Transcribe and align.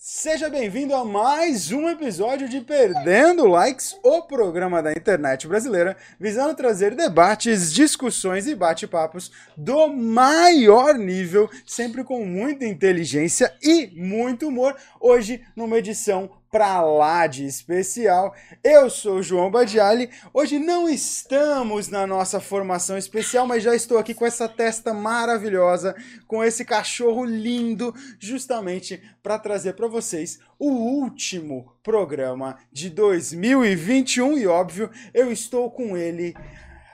Seja 0.00 0.48
bem-vindo 0.48 0.94
a 0.94 1.04
mais 1.04 1.72
um 1.72 1.88
episódio 1.88 2.48
de 2.48 2.60
Perdendo 2.60 3.44
Likes, 3.48 3.98
o 4.00 4.22
programa 4.22 4.80
da 4.80 4.92
internet 4.92 5.48
brasileira, 5.48 5.96
visando 6.20 6.54
trazer 6.54 6.94
debates, 6.94 7.72
discussões 7.72 8.46
e 8.46 8.54
bate-papos 8.54 9.32
do 9.56 9.88
maior 9.88 10.94
nível, 10.94 11.50
sempre 11.66 12.04
com 12.04 12.24
muita 12.24 12.64
inteligência 12.64 13.52
e 13.60 13.88
muito 13.88 14.46
humor. 14.46 14.76
Hoje, 15.00 15.44
numa 15.56 15.78
edição 15.78 16.30
pra 16.50 16.80
lá 16.80 17.26
de 17.26 17.44
especial. 17.44 18.34
Eu 18.62 18.88
sou 18.88 19.16
o 19.16 19.22
João 19.22 19.50
Badiali. 19.50 20.10
Hoje 20.32 20.58
não 20.58 20.88
estamos 20.88 21.88
na 21.88 22.06
nossa 22.06 22.40
formação 22.40 22.96
especial, 22.96 23.46
mas 23.46 23.62
já 23.62 23.74
estou 23.74 23.98
aqui 23.98 24.14
com 24.14 24.26
essa 24.26 24.48
testa 24.48 24.94
maravilhosa, 24.94 25.94
com 26.26 26.42
esse 26.42 26.64
cachorro 26.64 27.24
lindo, 27.24 27.94
justamente 28.18 29.02
para 29.22 29.38
trazer 29.38 29.74
para 29.74 29.88
vocês 29.88 30.38
o 30.58 30.70
último 30.70 31.72
programa 31.82 32.58
de 32.72 32.90
2021 32.90 34.38
e 34.38 34.46
óbvio, 34.46 34.90
eu 35.14 35.30
estou 35.30 35.70
com 35.70 35.96
ele 35.96 36.34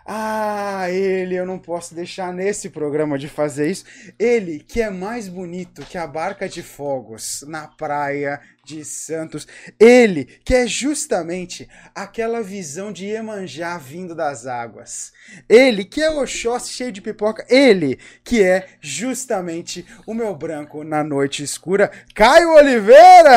ah, 0.07 0.91
ele, 0.91 1.35
eu 1.35 1.47
não 1.47 1.59
posso 1.59 1.95
deixar 1.95 2.31
nesse 2.31 2.69
programa 2.69 3.19
de 3.19 3.27
fazer 3.27 3.71
isso. 3.71 3.87
Ele 4.19 4.59
que 4.59 4.83
é 4.83 4.91
mais 4.91 5.29
bonito 5.29 5.83
que 5.87 5.97
a 5.97 6.07
barca 6.07 6.47
de 6.47 6.63
fogos 6.63 7.43
na 7.49 7.67
praia 7.67 8.39
de 8.65 8.85
Santos. 8.85 9.47
Ele 9.79 10.25
que 10.45 10.55
é 10.55 10.67
justamente 10.67 11.69
aquela 11.95 12.43
visão 12.43 12.93
de 12.93 13.07
Iemanjá 13.07 13.77
vindo 13.79 14.15
das 14.15 14.47
águas. 14.47 15.13
Ele 15.49 15.85
que 15.85 16.03
é 16.03 16.11
Oxóssi 16.11 16.73
cheio 16.73 16.93
de 16.93 17.01
pipoca. 17.01 17.45
Ele 17.49 17.99
que 18.23 18.43
é 18.43 18.67
justamente 18.81 19.85
o 20.07 20.15
meu 20.15 20.35
branco 20.35 20.83
na 20.85 21.03
noite 21.05 21.43
escura, 21.43 21.91
Caio 22.15 22.55
Oliveira! 22.55 23.31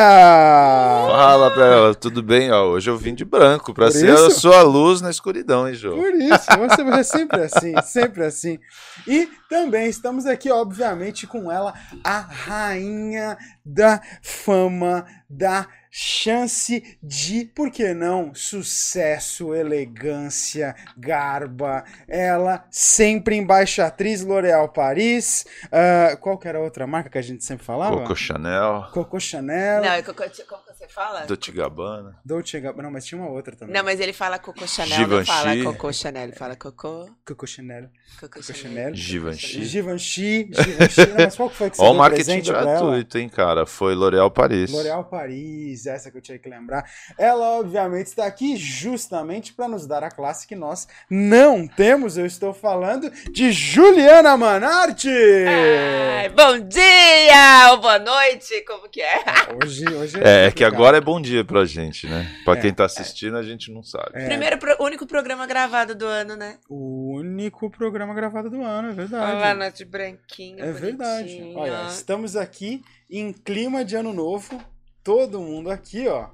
Fala, 1.08 1.50
Bela, 1.50 1.94
tudo 1.94 2.22
bem? 2.22 2.50
Ó, 2.50 2.68
hoje 2.68 2.90
eu 2.90 2.96
vim 2.96 3.14
de 3.14 3.24
branco 3.24 3.72
pra 3.74 3.86
Por 3.86 3.92
ser 3.92 4.12
isso? 4.12 4.26
a 4.26 4.30
sua 4.30 4.62
luz 4.62 5.00
na 5.00 5.10
escuridão, 5.10 5.68
hein, 5.68 5.74
Jô? 5.74 5.94
Por 5.94 6.14
isso, 6.14 6.46
você 6.58 6.82
é 6.82 7.02
sempre 7.02 7.42
assim, 7.42 7.74
sempre 7.84 8.24
assim. 8.24 8.58
E 9.06 9.28
também 9.48 9.88
estamos 9.88 10.26
aqui, 10.26 10.50
obviamente, 10.50 11.26
com 11.26 11.50
ela, 11.50 11.74
a 12.04 12.20
rainha 12.20 13.36
da 13.64 14.00
fama, 14.22 15.06
da 15.28 15.66
chance 15.90 16.98
de, 17.02 17.44
por 17.46 17.70
que 17.70 17.94
não, 17.94 18.34
sucesso, 18.34 19.54
elegância, 19.54 20.76
garba. 20.96 21.84
Ela, 22.06 22.66
sempre 22.70 23.36
embaixatriz 23.36 24.22
L'Oréal 24.22 24.68
Paris. 24.68 25.46
Ah, 25.72 26.16
qual 26.20 26.38
que 26.38 26.46
era 26.46 26.58
a 26.58 26.62
outra 26.62 26.86
marca 26.86 27.10
que 27.10 27.18
a 27.18 27.22
gente 27.22 27.44
sempre 27.44 27.64
falava? 27.64 27.96
Coco 27.96 28.14
Chanel, 28.14 28.86
Coco 28.92 29.18
Chanel. 29.18 29.82
Não, 29.82 29.92
é 29.92 30.02
Coco, 30.02 30.22
como 30.48 30.62
que 30.88 30.94
fala? 30.94 31.26
Dolce 31.26 31.52
Gabbana. 31.52 32.18
Dolce 32.24 32.60
Gabbana. 32.60 32.82
Não, 32.84 32.90
mas 32.90 33.04
tinha 33.06 33.20
uma 33.20 33.30
outra 33.30 33.54
também. 33.54 33.74
Não, 33.74 33.84
mas 33.84 34.00
ele 34.00 34.12
fala 34.12 34.38
Coco 34.38 34.66
Chanel, 34.66 34.96
Givenchy. 34.96 35.30
não 35.30 35.36
fala 35.36 35.62
Coco 35.64 35.92
Chanel, 35.92 36.22
ele 36.24 36.32
fala 36.32 36.56
Coco, 36.56 37.10
Coco 37.24 37.46
Chanel. 37.46 37.88
Coco 38.20 38.40
Coco 38.40 38.52
Chanel. 38.54 38.94
Givenchy. 38.94 39.64
Givenchy. 39.64 40.50
Givenchy. 40.52 41.06
Não, 41.10 41.16
mas 41.24 41.36
qual 41.36 41.50
que 41.50 41.56
foi 41.56 41.70
que 41.70 41.76
você 41.76 41.82
Ó 41.82 41.92
o 41.92 41.94
marketing 41.94 42.24
presente 42.24 42.50
pra 42.50 42.60
ela? 42.60 42.70
gratuito, 42.72 43.18
hein, 43.18 43.28
cara? 43.28 43.66
Foi 43.66 43.94
L'Oréal 43.94 44.30
Paris. 44.30 44.70
L'Oréal 44.72 45.04
Paris, 45.04 45.86
essa 45.86 46.10
que 46.10 46.16
eu 46.16 46.22
tinha 46.22 46.38
que 46.38 46.48
lembrar. 46.48 46.84
Ela, 47.18 47.58
obviamente, 47.58 48.06
está 48.06 48.26
aqui 48.26 48.56
justamente 48.56 49.52
para 49.52 49.68
nos 49.68 49.86
dar 49.86 50.02
a 50.02 50.10
classe 50.10 50.46
que 50.46 50.56
nós 50.56 50.88
não 51.10 51.66
temos. 51.68 52.16
Eu 52.16 52.26
estou 52.26 52.52
falando 52.54 53.10
de 53.30 53.52
Juliana 53.52 54.36
Manarte! 54.36 55.08
Ai, 55.08 56.28
bom 56.30 56.58
dia 56.60 57.70
ou 57.72 57.80
boa 57.80 57.98
noite, 57.98 58.64
como 58.66 58.88
que 58.88 59.00
é? 59.02 59.22
Hoje, 59.62 59.84
hoje 59.94 60.16
É, 60.22 60.46
é 60.46 60.50
que 60.50 60.64
complicado. 60.64 60.77
Agora 60.78 60.96
é 60.96 61.00
bom 61.00 61.20
dia 61.20 61.44
pra 61.44 61.64
gente, 61.64 62.06
né? 62.06 62.26
Pra 62.44 62.54
É. 62.56 62.60
quem 62.60 62.72
tá 62.72 62.84
assistindo, 62.84 63.36
a 63.36 63.42
gente 63.42 63.72
não 63.72 63.82
sabe. 63.82 64.10
É. 64.14 64.26
Primeiro, 64.26 64.58
pro- 64.58 64.76
único 64.82 65.06
programa 65.06 65.46
gravado 65.46 65.94
do 65.94 66.06
ano, 66.06 66.36
né? 66.36 66.58
O 66.68 67.16
único 67.16 67.70
programa 67.70 68.14
gravado 68.14 68.48
do 68.50 68.62
ano, 68.62 68.88
é 68.88 68.90
Olha 68.90 68.94
verdade. 68.94 69.40
lá, 69.40 69.54
nós 69.54 69.74
de 69.74 69.84
branquinho, 69.84 70.64
É 70.64 70.72
verdade. 70.72 71.28
bonitinho. 71.28 71.58
Olha, 71.58 71.86
estamos 71.88 72.36
aqui 72.36 72.82
em 73.10 73.32
clima 73.32 73.84
de 73.84 73.96
ano 73.96 74.12
novo. 74.12 74.60
Todo 75.02 75.40
mundo 75.40 75.70
aqui, 75.70 76.06
ó. 76.08 76.28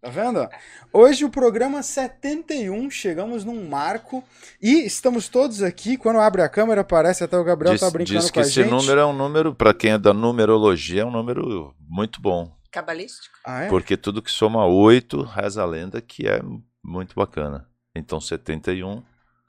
Tá 0.00 0.10
vendo? 0.10 0.48
Hoje 0.92 1.24
o 1.24 1.30
programa 1.30 1.80
71, 1.80 2.90
chegamos 2.90 3.44
num 3.44 3.68
marco 3.68 4.22
e 4.60 4.84
estamos 4.84 5.28
todos 5.28 5.62
aqui. 5.62 5.96
Quando 5.96 6.18
abre 6.18 6.42
a 6.42 6.48
câmera, 6.48 6.82
parece 6.82 7.22
até 7.22 7.38
o 7.38 7.44
Gabriel 7.44 7.74
Diz, 7.74 7.80
tá 7.82 7.88
brincando 7.90 8.18
diz 8.18 8.28
com 8.28 8.34
que 8.34 8.38
a 8.40 8.42
esse 8.42 8.50
gente. 8.52 8.68
número 8.70 9.00
é 9.00 9.06
um 9.06 9.12
número, 9.12 9.54
pra 9.54 9.72
quem 9.72 9.92
é 9.92 9.98
da 9.98 10.12
numerologia, 10.12 11.02
é 11.02 11.04
um 11.04 11.10
número 11.12 11.72
muito 11.88 12.20
bom. 12.20 12.50
Cabalístico? 12.72 13.36
Ah, 13.46 13.64
é? 13.64 13.68
Porque 13.68 13.96
tudo 13.96 14.22
que 14.22 14.30
soma 14.30 14.66
8, 14.66 15.22
reza 15.22 15.62
a 15.62 15.66
lenda 15.66 16.00
que 16.00 16.26
é 16.26 16.40
muito 16.82 17.14
bacana. 17.14 17.68
Então 17.94 18.20
71, 18.20 19.02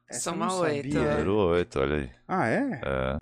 Essa 0.10 0.32
Soma 0.32 0.46
não 0.48 0.60
oito, 0.60 0.92
sabia. 0.92 1.00
é. 1.00 1.12
número 1.12 1.36
8, 1.38 1.80
olha 1.80 1.96
aí. 1.96 2.10
Ah, 2.28 2.48
é? 2.48 2.82
É. 2.84 3.14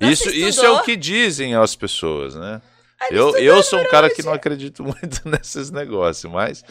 Nossa, 0.00 0.12
Isso, 0.12 0.28
estudou? 0.28 0.48
isso 0.48 0.64
é 0.66 0.70
o 0.70 0.82
que 0.82 0.96
dizem 0.96 1.54
as 1.54 1.76
pessoas, 1.76 2.34
né? 2.34 2.60
Ah, 3.00 3.06
Eu, 3.12 3.36
eu 3.38 3.62
sou 3.62 3.80
um 3.80 3.88
cara 3.88 4.08
que 4.10 4.22
numerologia. 4.22 4.24
não 4.24 4.32
acredito 4.32 4.82
muito 4.84 5.28
nesses 5.28 5.70
negócios, 5.70 6.30
mas, 6.32 6.64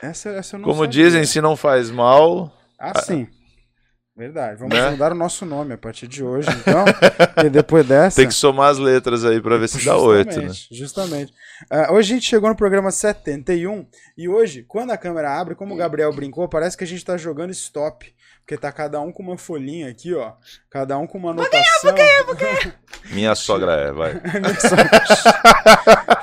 Essa, 0.00 0.30
essa 0.30 0.56
eu 0.56 0.60
não 0.60 0.64
como 0.68 0.84
sabia. 0.84 0.90
dizem, 0.90 1.24
se 1.26 1.40
não 1.40 1.56
faz 1.56 1.90
mal. 1.90 2.50
Ah, 2.78 2.98
sim. 3.02 3.28
Verdade. 4.16 4.60
Vamos 4.60 4.76
Né? 4.78 4.90
mudar 4.90 5.10
o 5.10 5.14
nosso 5.14 5.44
nome 5.44 5.74
a 5.74 5.78
partir 5.78 6.06
de 6.06 6.22
hoje, 6.22 6.48
então. 6.50 6.84
e 7.44 7.50
depois 7.50 7.84
dessa. 7.84 8.16
Tem 8.16 8.28
que 8.28 8.34
somar 8.34 8.70
as 8.70 8.78
letras 8.78 9.24
aí 9.24 9.40
pra 9.40 9.56
ver 9.56 9.68
se 9.68 9.84
dá 9.84 9.96
8, 9.96 10.40
né? 10.40 10.52
Justamente. 10.70 11.32
Ah, 11.68 11.92
hoje 11.92 12.12
a 12.12 12.16
gente 12.16 12.28
chegou 12.28 12.48
no 12.48 12.54
programa 12.54 12.92
71 12.92 13.86
e 14.16 14.28
hoje, 14.28 14.62
quando 14.62 14.92
a 14.92 14.96
câmera 14.96 15.36
abre, 15.36 15.56
como 15.56 15.74
o 15.74 15.76
Gabriel 15.76 16.12
brincou, 16.12 16.48
parece 16.48 16.76
que 16.76 16.84
a 16.84 16.86
gente 16.86 17.04
tá 17.04 17.16
jogando 17.16 17.50
stop. 17.50 18.14
Porque 18.40 18.58
tá 18.58 18.70
cada 18.70 19.00
um 19.00 19.10
com 19.10 19.22
uma 19.22 19.38
folhinha 19.38 19.88
aqui, 19.88 20.12
ó. 20.12 20.32
Cada 20.68 20.98
um 20.98 21.06
com 21.06 21.16
uma 21.16 21.30
anotação. 21.30 21.94
Minha 23.10 23.34
sogra 23.34 23.72
é, 23.72 23.90
vai. 23.90 24.20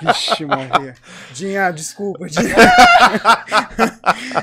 Vixe, 0.02 0.46
Maria. 0.46 0.94
Dinha, 1.34 1.72
desculpa, 1.72 2.28
Dinha. 2.28 2.56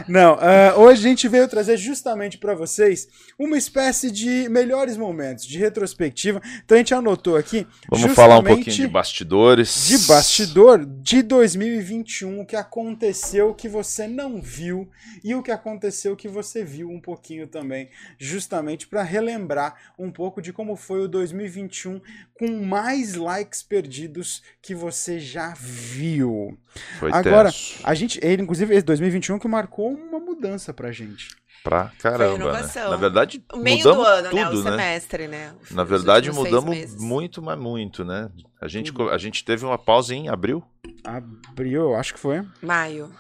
Não, 0.08 0.37
ah, 0.41 0.75
hoje 0.76 1.06
a 1.06 1.08
gente 1.08 1.28
veio 1.28 1.47
trazer 1.47 1.76
justamente 1.76 2.37
pra 2.37 2.53
vocês 2.53 3.06
uma 3.38 3.56
espécie 3.56 4.10
de 4.10 4.49
melhores 4.49 4.97
momentos, 4.97 5.47
de 5.47 5.59
retrospectiva. 5.59 6.43
Então 6.65 6.75
a 6.75 6.78
gente 6.78 6.93
anotou 6.93 7.37
aqui. 7.37 7.66
Vamos 7.88 8.12
falar 8.12 8.41
um 8.41 8.43
pouquinho 8.43 8.75
de 8.75 8.88
bastidores. 8.88 9.87
de 9.87 9.99
bastidor 10.09 10.84
de 10.84 11.22
2021, 11.22 12.41
o 12.41 12.47
que 12.47 12.56
aconteceu 12.56 13.54
que 13.54 13.69
você 13.69 14.09
não 14.09 14.43
viu 14.43 14.91
e 15.22 15.34
o 15.37 15.43
que 15.43 15.53
aconteceu 15.53 16.16
que 16.16 16.26
você 16.26 16.65
viu 16.65 16.91
um 16.91 17.00
pouquinho 17.00 17.47
também, 17.47 17.88
justamente 18.19 18.88
para 18.88 19.03
relembrar 19.03 19.76
um 19.97 20.10
pouco 20.10 20.43
de 20.43 20.53
como 20.53 20.75
foi 20.75 21.03
o 21.03 21.09
2021 21.09 22.00
com 22.34 22.65
mais 22.65 23.15
likes 23.15 23.62
perdidos 23.62 24.43
que 24.60 24.75
você 24.75 25.20
já 25.20 25.55
viu. 25.55 26.59
Foi 26.99 27.10
Agora, 27.12 27.50
tenso. 27.50 27.81
a 27.84 27.94
gente, 27.94 28.19
ele 28.22 28.43
inclusive 28.43 28.75
esse 28.75 28.84
2021 28.84 29.38
que 29.38 29.49
marcou 29.49 29.93
uma 29.93 30.19
mudança 30.19 30.75
pra 30.75 30.91
gente. 30.91 31.37
Pra 31.64 31.91
caramba, 31.98 32.62
né? 32.62 32.69
Na 32.88 32.96
verdade, 32.96 33.44
O 33.52 33.56
meio 33.58 33.78
mudamos 33.78 33.98
do 33.98 34.04
ano, 34.04 34.22
né? 34.32 34.44
tudo, 34.44 34.60
O 34.60 34.64
né? 34.64 34.70
semestre, 34.70 35.28
né? 35.28 35.54
Na 35.70 35.84
verdade, 35.84 36.32
mudamos 36.32 36.94
muito, 36.96 37.42
mas 37.42 37.58
muito, 37.58 38.04
né? 38.04 38.30
A 38.60 38.69
gente, 38.69 38.92
Tudo. 38.92 39.10
a 39.10 39.19
gente 39.19 39.44
teve 39.44 39.64
uma 39.66 39.76
pausa 39.76 40.14
em 40.14 40.28
abril. 40.28 40.62
Abril, 41.04 41.82
eu 41.91 41.94
acho 41.96 42.14
que 42.14 42.20
foi. 42.20 42.42
Maio. 42.62 43.10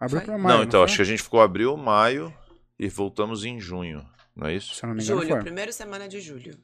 Abril 0.00 0.18
Foi? 0.20 0.26
pra 0.26 0.38
maio. 0.38 0.56
não, 0.58 0.64
então, 0.64 0.80
foi? 0.80 0.84
acho 0.84 0.96
que 0.96 1.02
a 1.02 1.04
gente 1.06 1.22
ficou 1.22 1.40
abril, 1.40 1.76
maio 1.76 2.32
e 2.78 2.88
voltamos 2.88 3.44
em 3.44 3.58
junho, 3.60 4.04
não 4.36 4.46
é 4.48 4.54
isso? 4.54 4.74
Se 4.74 4.84
eu 4.84 4.88
não 4.88 4.94
me 4.96 5.02
engano, 5.02 5.20
Julho, 5.20 5.30
foi. 5.34 5.40
primeira 5.42 5.72
semana 5.72 6.08
de 6.08 6.20
julho. 6.20 6.56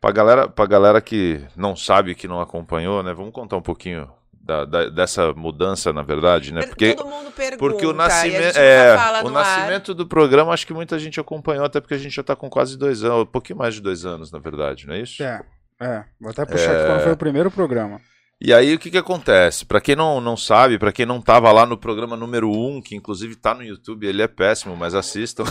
Pra 0.00 0.12
galera, 0.12 0.48
pra 0.48 0.64
galera 0.64 1.00
que 1.00 1.44
não 1.56 1.74
sabe, 1.74 2.14
que 2.14 2.28
não 2.28 2.40
acompanhou, 2.40 3.02
né? 3.02 3.12
Vamos 3.12 3.32
contar 3.32 3.56
um 3.56 3.62
pouquinho 3.62 4.08
da- 4.48 4.64
da- 4.64 4.88
dessa 4.88 5.30
mudança, 5.34 5.92
na 5.92 6.00
verdade, 6.02 6.54
né? 6.54 6.62
Porque, 6.66 6.94
Todo 6.94 7.06
mundo 7.06 7.30
pergunta. 7.30 7.58
porque 7.58 7.84
o 7.86 7.92
nascimento, 7.92 8.56
é, 8.56 8.96
o 8.96 8.98
ar. 8.98 9.30
nascimento 9.30 9.92
do 9.94 10.06
programa, 10.06 10.54
acho 10.54 10.66
que 10.66 10.72
muita 10.72 10.98
gente 10.98 11.20
acompanhou, 11.20 11.66
até 11.66 11.82
porque 11.82 11.92
a 11.92 11.98
gente 11.98 12.16
já 12.16 12.22
tá 12.22 12.34
com 12.34 12.48
quase 12.48 12.78
dois 12.78 13.04
anos, 13.04 13.24
um 13.24 13.26
pouquinho 13.26 13.58
mais 13.58 13.74
de 13.74 13.82
dois 13.82 14.06
anos, 14.06 14.32
na 14.32 14.38
verdade, 14.38 14.86
não 14.86 14.94
é 14.94 15.00
isso? 15.00 15.22
É, 15.22 15.42
é. 15.78 16.02
Vou 16.18 16.30
até 16.30 16.46
puxar 16.46 16.72
aqui 16.74 16.86
quando 16.86 17.00
foi 17.02 17.12
o 17.12 17.16
primeiro 17.16 17.50
programa. 17.50 18.00
E 18.40 18.52
aí 18.54 18.72
o 18.72 18.78
que 18.78 18.88
que 18.88 18.96
acontece? 18.98 19.64
Pra 19.64 19.80
quem 19.80 19.96
não, 19.96 20.20
não 20.20 20.36
sabe, 20.36 20.78
pra 20.78 20.92
quem 20.92 21.04
não 21.04 21.20
tava 21.20 21.50
lá 21.50 21.66
no 21.66 21.76
programa 21.76 22.16
número 22.16 22.48
1, 22.48 22.76
um, 22.76 22.80
que 22.80 22.94
inclusive 22.94 23.34
tá 23.34 23.52
no 23.52 23.64
YouTube, 23.64 24.06
ele 24.06 24.22
é 24.22 24.28
péssimo, 24.28 24.76
mas 24.76 24.94
assistam. 24.94 25.42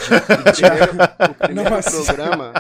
O 1.30 1.34
primeiro 1.34 1.70
Não, 1.70 1.78
assim- 1.78 2.06
programa, 2.06 2.54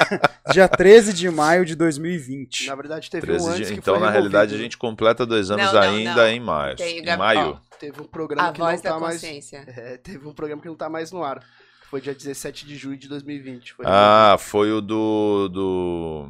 Dia 0.52 0.68
13 0.68 1.12
de 1.12 1.28
maio 1.30 1.64
de 1.66 1.74
2020. 1.74 2.66
na 2.66 2.74
verdade, 2.74 3.10
teve 3.10 3.26
13 3.26 3.44
um 3.44 3.48
de- 3.48 3.54
antes 3.56 3.70
que 3.72 3.76
então, 3.78 3.94
foi 3.96 4.02
na 4.04 4.10
realidade, 4.10 4.54
a 4.54 4.58
gente 4.58 4.78
completa 4.78 5.26
dois 5.26 5.50
anos 5.50 5.66
Não, 5.66 5.72
não, 5.74 5.80
ainda 5.80 6.14
não. 6.14 6.28
em 6.28 6.40
maio. 6.40 6.76
Tem 6.76 7.00
o 7.00 7.04
Em 7.10 7.16
maio. 7.16 7.60
Teve 7.78 8.00
um 8.00 8.04
programa 8.04 8.48
A 8.48 8.52
que 8.52 8.60
não 8.60 8.78
tá 8.78 8.98
mais... 8.98 9.14
consciência. 9.20 9.64
É, 9.76 9.96
teve 9.98 10.26
um 10.26 10.32
programa 10.32 10.62
que 10.62 10.68
não 10.68 10.76
tá 10.76 10.88
mais 10.88 11.12
no 11.12 11.22
ar. 11.22 11.42
Foi 11.90 12.00
dia 12.00 12.14
17 12.14 12.66
de 12.66 12.74
julho 12.76 12.96
de 12.96 13.06
2020. 13.08 13.74
Foi 13.74 13.84
Ah, 13.86 14.36
foi 14.38 14.72
o 14.72 14.80
do. 14.80 15.48
do... 15.48 16.28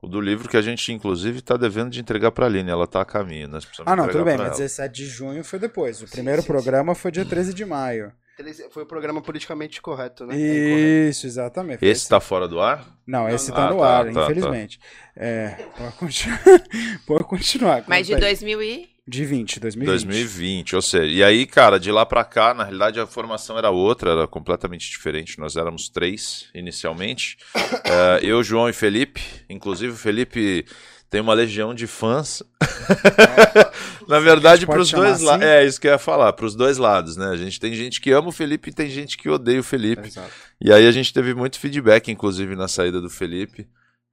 O 0.00 0.06
do 0.06 0.20
livro 0.20 0.48
que 0.48 0.56
a 0.56 0.62
gente, 0.62 0.92
inclusive, 0.92 1.40
tá 1.42 1.56
devendo 1.56 1.90
de 1.90 2.00
entregar 2.00 2.30
pra 2.30 2.46
Aline. 2.46 2.70
Ela 2.70 2.86
tá 2.86 3.00
a 3.00 3.04
caminho. 3.04 3.48
Nós 3.48 3.64
precisamos 3.64 3.92
Ah, 3.92 3.96
não, 3.96 4.06
tudo 4.08 4.24
bem, 4.24 4.36
mas 4.36 4.46
ela. 4.46 4.56
17 4.56 4.94
de 4.94 5.06
junho 5.06 5.42
foi 5.42 5.58
depois. 5.58 6.00
O 6.00 6.06
Sim, 6.06 6.12
primeiro 6.12 6.40
sim, 6.42 6.46
programa 6.46 6.94
foi 6.94 7.10
dia 7.10 7.24
13 7.24 7.52
de 7.52 7.64
maio. 7.64 8.12
Ele- 8.38 8.54
Foi 8.70 8.84
o 8.84 8.86
programa 8.86 9.20
politicamente 9.20 9.82
correto, 9.82 10.24
né? 10.24 10.36
É. 10.40 11.08
Isso, 11.08 11.26
exatamente. 11.26 11.84
Esse 11.84 12.08
tá 12.08 12.20
fora 12.20 12.46
do 12.46 12.60
ar? 12.60 12.86
Não, 13.04 13.24
Não, 13.24 13.28
esse 13.28 13.48
não. 13.48 13.56
tá 13.56 13.66
Ah, 13.66 13.70
no 13.72 13.78
tá, 13.80 13.86
ar, 13.98 14.06
tá, 14.06 14.12
tá. 14.12 14.22
infelizmente. 14.22 14.78
É, 15.16 15.48
pode 15.76 15.92
continuar. 15.96 16.40
pode 17.04 17.24
continuar. 17.24 17.84
Mas 17.88 18.06
de 18.06 18.12
conta 18.14 18.26
aí. 18.26 18.30
2000 18.34 18.62
e... 18.62 18.88
De 19.08 19.24
20, 19.24 19.58
2020. 19.58 19.88
2020, 19.88 20.76
ou 20.76 20.82
seja, 20.82 21.06
e 21.06 21.24
aí, 21.24 21.46
cara, 21.46 21.80
de 21.80 21.90
lá 21.90 22.04
pra 22.04 22.24
cá, 22.24 22.52
na 22.52 22.62
realidade 22.62 23.00
a 23.00 23.06
formação 23.06 23.56
era 23.56 23.70
outra, 23.70 24.10
era 24.10 24.26
completamente 24.26 24.90
diferente. 24.90 25.38
Nós 25.38 25.56
éramos 25.56 25.88
três 25.88 26.46
inicialmente, 26.54 27.38
Eh, 27.84 28.20
eu, 28.22 28.42
João 28.42 28.68
e 28.68 28.72
Felipe. 28.72 29.22
Inclusive, 29.48 29.92
o 29.92 29.96
Felipe 29.96 30.66
tem 31.08 31.20
uma 31.22 31.32
legião 31.32 31.74
de 31.74 31.86
fãs. 31.86 32.42
na 34.06 34.20
verdade, 34.20 34.66
pros 34.66 34.88
chamar 34.88 35.06
dois 35.06 35.20
lados. 35.22 35.44
assim? 35.46 35.54
É 35.54 35.64
isso 35.64 35.80
que 35.80 35.86
eu 35.86 35.92
ia 35.92 35.98
falar, 35.98 36.32
pros 36.34 36.54
dois 36.54 36.76
lados, 36.76 37.16
né? 37.16 37.28
A 37.28 37.36
gente 37.36 37.58
tem 37.58 37.72
gente 37.74 38.00
que 38.00 38.10
ama 38.10 38.28
o 38.28 38.32
Felipe 38.32 38.68
e 38.68 38.72
tem 38.74 38.90
gente 38.90 39.16
que 39.16 39.28
odeia 39.28 39.60
o 39.60 39.64
Felipe. 39.64 40.08
Exato. 40.08 40.30
E 40.60 40.70
aí 40.72 40.86
a 40.86 40.92
gente 40.92 41.12
teve 41.12 41.34
muito 41.34 41.58
feedback, 41.58 42.10
inclusive, 42.10 42.54
na 42.54 42.68
saída 42.68 43.00
do 43.00 43.08
Felipe. 43.08 43.66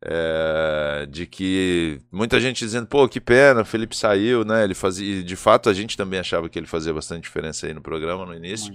É, 0.03 1.05
de 1.09 1.25
que 1.25 1.99
muita 2.11 2.39
gente 2.39 2.59
dizendo, 2.59 2.87
pô, 2.87 3.07
que 3.07 3.19
pena, 3.19 3.61
o 3.61 3.65
Felipe 3.65 3.95
saiu, 3.95 4.43
né? 4.43 4.63
Ele 4.63 4.73
fazia. 4.73 5.19
e, 5.19 5.23
De 5.23 5.35
fato, 5.35 5.69
a 5.69 5.73
gente 5.73 5.97
também 5.97 6.19
achava 6.19 6.49
que 6.49 6.59
ele 6.59 6.67
fazia 6.67 6.93
bastante 6.93 7.23
diferença 7.23 7.65
aí 7.65 7.73
no 7.73 7.81
programa 7.81 8.25
no 8.25 8.33
início. 8.33 8.73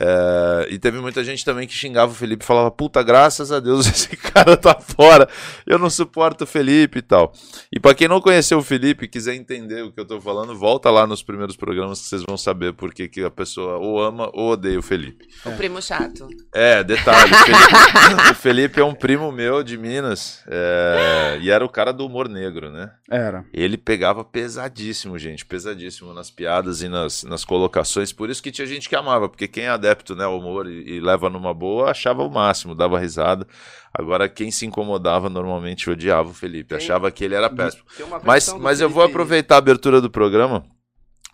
É, 0.00 0.68
e 0.70 0.78
teve 0.78 1.00
muita 1.00 1.24
gente 1.24 1.44
também 1.44 1.66
que 1.66 1.74
xingava 1.74 2.12
o 2.12 2.14
Felipe 2.14 2.44
e 2.44 2.46
falava, 2.46 2.70
puta, 2.70 3.02
graças 3.02 3.50
a 3.50 3.58
Deus 3.58 3.86
esse 3.88 4.16
cara 4.16 4.56
tá 4.56 4.74
fora, 4.74 5.28
eu 5.66 5.78
não 5.78 5.90
suporto 5.90 6.44
o 6.44 6.46
Felipe 6.46 7.00
e 7.00 7.02
tal. 7.02 7.32
E 7.72 7.80
pra 7.80 7.94
quem 7.94 8.06
não 8.06 8.20
conheceu 8.20 8.58
o 8.58 8.62
Felipe 8.62 9.04
e 9.06 9.08
quiser 9.08 9.34
entender 9.34 9.82
o 9.82 9.90
que 9.90 10.00
eu 10.00 10.04
tô 10.04 10.20
falando, 10.20 10.56
volta 10.56 10.88
lá 10.90 11.06
nos 11.06 11.22
primeiros 11.22 11.56
programas 11.56 12.00
que 12.00 12.06
vocês 12.06 12.22
vão 12.22 12.36
saber 12.36 12.74
por 12.74 12.94
que 12.94 13.08
que 13.08 13.24
a 13.24 13.30
pessoa 13.30 13.78
ou 13.78 14.00
ama 14.00 14.30
ou 14.32 14.52
odeia 14.52 14.78
o 14.78 14.82
Felipe. 14.82 15.26
O 15.44 15.50
primo 15.52 15.82
chato. 15.82 16.28
É, 16.54 16.84
detalhe, 16.84 17.32
o 17.32 17.36
Felipe, 17.36 18.30
o 18.30 18.34
Felipe 18.34 18.80
é 18.80 18.84
um 18.84 18.94
primo 18.94 19.32
meu 19.32 19.64
de 19.64 19.76
Minas, 19.76 20.44
é, 20.46 21.38
e 21.40 21.50
era 21.50 21.64
o 21.64 21.68
cara 21.68 21.92
do 21.92 22.06
humor 22.06 22.28
negro, 22.28 22.70
né? 22.70 22.92
Era. 23.10 23.44
Ele 23.52 23.76
pegava 23.76 24.22
pesadíssimo, 24.24 25.18
gente, 25.18 25.44
pesadíssimo 25.44 26.12
nas 26.12 26.30
piadas 26.30 26.82
e 26.82 26.88
nas, 26.88 27.24
nas 27.24 27.44
colocações, 27.44 28.12
por 28.12 28.30
isso 28.30 28.42
que 28.42 28.52
tinha 28.52 28.66
gente 28.66 28.88
que 28.88 28.94
amava, 28.94 29.28
porque 29.28 29.48
quem 29.48 29.64
é 29.64 29.68
adepto, 29.68 29.87
né, 30.14 30.24
ao 30.24 30.38
humor 30.38 30.66
e, 30.70 30.96
e 30.96 31.00
leva 31.00 31.28
numa 31.30 31.52
boa, 31.54 31.90
achava 31.90 32.22
o 32.22 32.30
máximo, 32.30 32.74
dava 32.74 32.98
risada. 32.98 33.46
Agora, 33.92 34.28
quem 34.28 34.50
se 34.50 34.66
incomodava 34.66 35.28
normalmente 35.28 35.88
odiava 35.90 36.28
o 36.30 36.34
Felipe, 36.34 36.68
Quem- 36.68 36.76
achava 36.78 37.10
que 37.10 37.24
ele 37.24 37.34
era 37.34 37.48
péssimo. 37.50 37.82
Tem 37.96 38.06
Mas, 38.24 38.52
mas 38.54 38.80
eu 38.80 38.88
vou 38.90 39.02
aproveitar 39.02 39.54
a 39.56 39.58
abertura 39.58 40.00
do 40.00 40.10
programa 40.10 40.64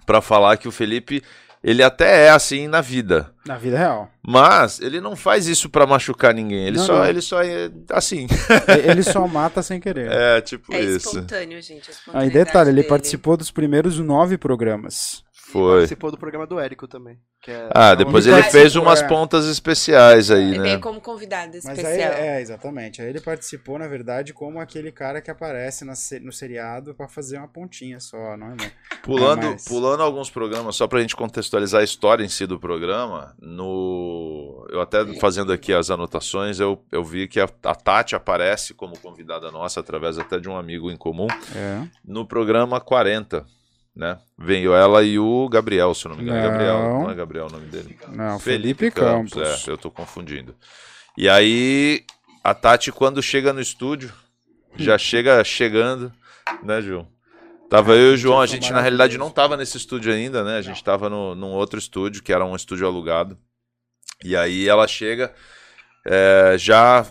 pra 0.06 0.20
falar 0.20 0.56
que 0.56 0.68
o 0.68 0.72
Felipe, 0.72 1.22
ele 1.62 1.82
até 1.82 2.26
é 2.26 2.30
assim 2.30 2.68
na 2.68 2.80
vida. 2.80 3.32
Na 3.46 3.56
vida 3.56 3.78
real. 3.78 4.08
Mas 4.26 4.80
ele 4.80 5.00
não 5.00 5.16
faz 5.16 5.46
isso 5.48 5.68
pra 5.70 5.86
machucar 5.86 6.32
ninguém. 6.34 6.66
Ele 6.66 6.76
Não, 6.78 6.84
só, 6.86 6.98
não. 6.98 7.06
ele 7.06 7.20
só 7.22 7.42
é 7.42 7.70
assim. 7.90 8.26
Ele 8.86 9.02
só 9.02 9.26
mata 9.26 9.62
sem 9.62 9.80
querer. 9.80 10.10
É 10.12 10.40
tipo 10.42 10.72
É 10.74 10.80
isso. 10.80 11.08
espontâneo, 11.08 11.60
gente. 11.62 11.90
a 12.12 12.18
Aí, 12.20 12.30
detalhe, 12.30 12.68
ele 12.70 12.76
dele. 12.76 12.88
participou 12.88 13.36
dos 13.36 13.50
primeiros 13.50 13.98
nove 13.98 14.36
programas. 14.38 15.24
Foi. 15.60 15.76
participou 15.78 16.10
do 16.10 16.18
programa 16.18 16.46
do 16.46 16.58
Érico 16.60 16.86
também. 16.86 17.18
que 17.42 17.50
é- 17.50 17.68
Ah, 17.74 17.94
depois 17.94 18.26
Ele 18.26 18.36
ele 18.36 18.42
fez 18.44 18.74
umas 18.74 19.02
pontas 19.02 19.44
especiais 19.46 20.30
aí, 20.30 20.42
Ele 20.48 20.56
né? 20.58 20.62
veio 20.64 20.80
como 20.80 20.98
convidado 20.98 21.50
Mas 21.52 21.64
especial. 21.78 21.90
aí, 21.92 22.00
é, 22.00 22.40
exatamente. 22.40 23.02
Aí 23.02 23.08
ele 23.08 23.20
participou, 23.20 23.78
na 23.78 23.86
verdade, 23.86 24.32
como 24.32 24.58
aquele 24.58 24.90
cara 24.90 25.20
que 25.20 25.30
aparece 25.30 25.84
no 25.84 26.32
seriado 26.32 26.94
pra 26.94 27.06
fazer 27.06 27.36
uma 27.36 27.46
pontinha 27.46 28.00
só, 28.00 28.34
não 28.38 28.52
é? 28.52 28.56
Pulando, 29.02 29.44
É, 29.46 29.50
mas- 29.50 29.64
pulando 29.66 30.02
alguns 30.02 30.30
programas, 30.30 30.74
só 30.76 30.86
pra 30.86 31.00
gente 31.02 31.14
contextualizar 31.14 31.82
a 31.82 31.84
história 31.84 32.24
em 32.24 32.28
si 32.28 32.46
do 32.46 32.58
programa, 32.58 33.34
no 33.38 34.66
eu 34.70 34.80
até 34.80 35.04
fazendo 35.20 35.52
aqui 35.52 35.72
as 35.74 35.90
anotações, 35.90 36.58
eu, 36.60 36.82
eu 36.90 37.04
vi 37.04 37.28
que 37.28 37.38
a, 37.40 37.48
a 37.64 37.74
Tati 37.74 38.16
aparece 38.16 38.72
como 38.74 38.98
convidada 38.98 39.50
nossa, 39.50 39.80
através 39.80 40.18
até 40.18 40.38
de 40.40 40.48
um 40.48 40.56
amigo 40.56 40.90
em 40.90 40.96
comum, 40.96 41.26
É. 41.54 41.86
no 42.04 42.26
programa 42.26 42.80
40, 42.80 43.44
né? 43.94 44.18
Veio 44.36 44.74
ela 44.74 45.02
e 45.02 45.18
o 45.18 45.48
Gabriel, 45.48 45.94
se 45.94 46.06
eu 46.06 46.10
não 46.10 46.16
me 46.16 46.24
engano. 46.24 46.40
Não. 46.40 46.50
Gabriel, 46.50 46.78
não 46.78 47.10
é 47.10 47.14
Gabriel 47.14 47.46
o 47.46 47.50
nome 47.50 47.66
dele? 47.66 47.98
Não, 48.08 48.38
Felipe, 48.38 48.90
Campos. 48.90 49.66
É, 49.68 49.70
eu 49.70 49.78
tô 49.78 49.90
confundindo. 49.90 50.54
E 51.16 51.28
aí, 51.28 52.04
a 52.42 52.52
Tati, 52.54 52.90
quando 52.90 53.22
chega 53.22 53.52
no 53.52 53.60
estúdio, 53.60 54.12
já 54.76 54.98
chega 54.98 55.42
chegando, 55.44 56.12
né, 56.62 56.82
João? 56.82 57.08
Tava 57.70 57.94
eu 57.94 58.12
e 58.12 58.14
o 58.14 58.16
João, 58.16 58.40
a 58.40 58.46
gente 58.46 58.72
na 58.72 58.80
realidade 58.80 59.16
não 59.16 59.30
tava 59.30 59.56
nesse 59.56 59.76
estúdio 59.76 60.12
ainda, 60.12 60.44
né? 60.44 60.58
A 60.58 60.62
gente 60.62 60.82
tava 60.82 61.08
no, 61.08 61.34
num 61.34 61.52
outro 61.52 61.78
estúdio, 61.78 62.22
que 62.22 62.32
era 62.32 62.44
um 62.44 62.54
estúdio 62.54 62.86
alugado. 62.86 63.38
E 64.22 64.36
aí 64.36 64.68
ela 64.68 64.86
chega, 64.86 65.32
é, 66.06 66.56
já 66.58 67.06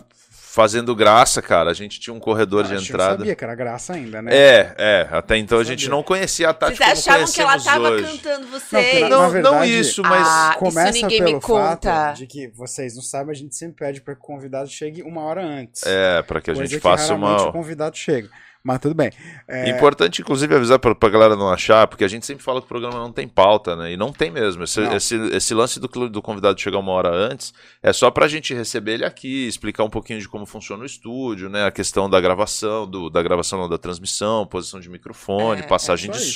fazendo 0.54 0.94
graça, 0.94 1.42
cara. 1.42 1.70
A 1.70 1.74
gente 1.74 1.98
tinha 1.98 2.14
um 2.14 2.20
corredor 2.20 2.64
Ah, 2.64 2.68
de 2.68 2.74
a 2.74 2.78
gente 2.78 2.90
não 2.92 2.96
entrada. 2.96 3.18
sabia 3.18 3.34
que 3.34 3.42
era 3.44 3.54
graça 3.56 3.92
ainda, 3.92 4.22
né? 4.22 4.30
É, 4.32 4.74
é. 4.78 5.08
Até 5.10 5.36
então 5.36 5.58
a 5.58 5.64
gente 5.64 5.88
não 5.88 6.00
conhecia 6.02 6.50
a 6.50 6.54
Tati 6.54 6.76
Vocês 6.76 7.02
como 7.04 7.16
achavam 7.16 7.32
que 7.32 7.40
ela 7.40 7.60
tava 7.60 7.90
hoje. 7.90 8.18
cantando 8.18 8.46
Não, 8.46 8.50
vocês? 8.60 9.00
Não, 9.00 9.08
não 9.22 9.30
verdade- 9.30 9.80
isso, 9.80 10.02
mas 10.02 10.26
Ah, 10.28 10.50
isso 10.50 10.58
Começa 10.60 10.92
ninguém 10.92 11.18
pelo 11.24 11.34
me 11.34 11.40
conta. 11.40 11.90
fato 11.92 12.16
de 12.18 12.26
que 12.28 12.48
vocês 12.54 12.94
não 12.94 13.02
sabem, 13.02 13.32
a 13.32 13.34
gente 13.34 13.56
sempre 13.56 13.84
pede 13.84 14.00
para 14.00 14.14
que 14.14 14.20
o 14.20 14.24
convidado 14.24 14.68
chegue 14.68 15.02
uma 15.02 15.22
hora 15.22 15.44
antes. 15.44 15.82
é, 15.84 16.22
para 16.22 16.40
que 16.40 16.52
a 16.52 16.54
gente 16.54 16.68
que 16.76 16.80
faça 16.80 17.14
raramente 17.14 17.42
uma 17.42 17.48
o 17.48 17.52
convidado 17.52 17.96
chega. 17.96 18.28
Mas 18.66 18.80
tudo 18.80 18.94
bem. 18.94 19.10
É, 19.46 19.68
Importante, 19.68 20.22
inclusive, 20.22 20.54
avisar 20.54 20.78
pra, 20.78 20.94
pra 20.94 21.10
galera 21.10 21.36
não 21.36 21.50
achar, 21.50 21.86
porque 21.86 22.02
a 22.02 22.08
gente 22.08 22.24
sempre 22.24 22.42
fala 22.42 22.60
que 22.60 22.64
o 22.64 22.68
programa 22.68 22.98
não 22.98 23.12
tem 23.12 23.28
pauta, 23.28 23.76
né? 23.76 23.92
E 23.92 23.96
não 23.96 24.10
tem 24.10 24.30
mesmo. 24.30 24.64
Esse, 24.64 24.80
esse, 24.80 25.16
esse 25.36 25.52
lance 25.52 25.78
do, 25.78 25.86
do 26.08 26.22
convidado 26.22 26.58
chegar 26.58 26.78
uma 26.78 26.92
hora 26.92 27.10
antes 27.10 27.52
é 27.82 27.92
só 27.92 28.10
pra 28.10 28.26
gente 28.26 28.54
receber 28.54 28.94
ele 28.94 29.04
aqui, 29.04 29.46
explicar 29.46 29.84
um 29.84 29.90
pouquinho 29.90 30.18
de 30.18 30.26
como 30.26 30.46
funciona 30.46 30.82
o 30.82 30.86
estúdio, 30.86 31.50
né? 31.50 31.66
A 31.66 31.70
questão 31.70 32.08
da 32.08 32.18
gravação, 32.18 32.86
do, 32.86 33.10
da 33.10 33.22
gravação 33.22 33.58
não, 33.58 33.68
da 33.68 33.76
transmissão, 33.76 34.46
posição 34.46 34.80
de 34.80 34.88
microfone, 34.88 35.60
É, 35.60 35.64
passagem 35.66 36.08
é 36.08 36.12
de 36.14 36.18
isso. 36.18 36.32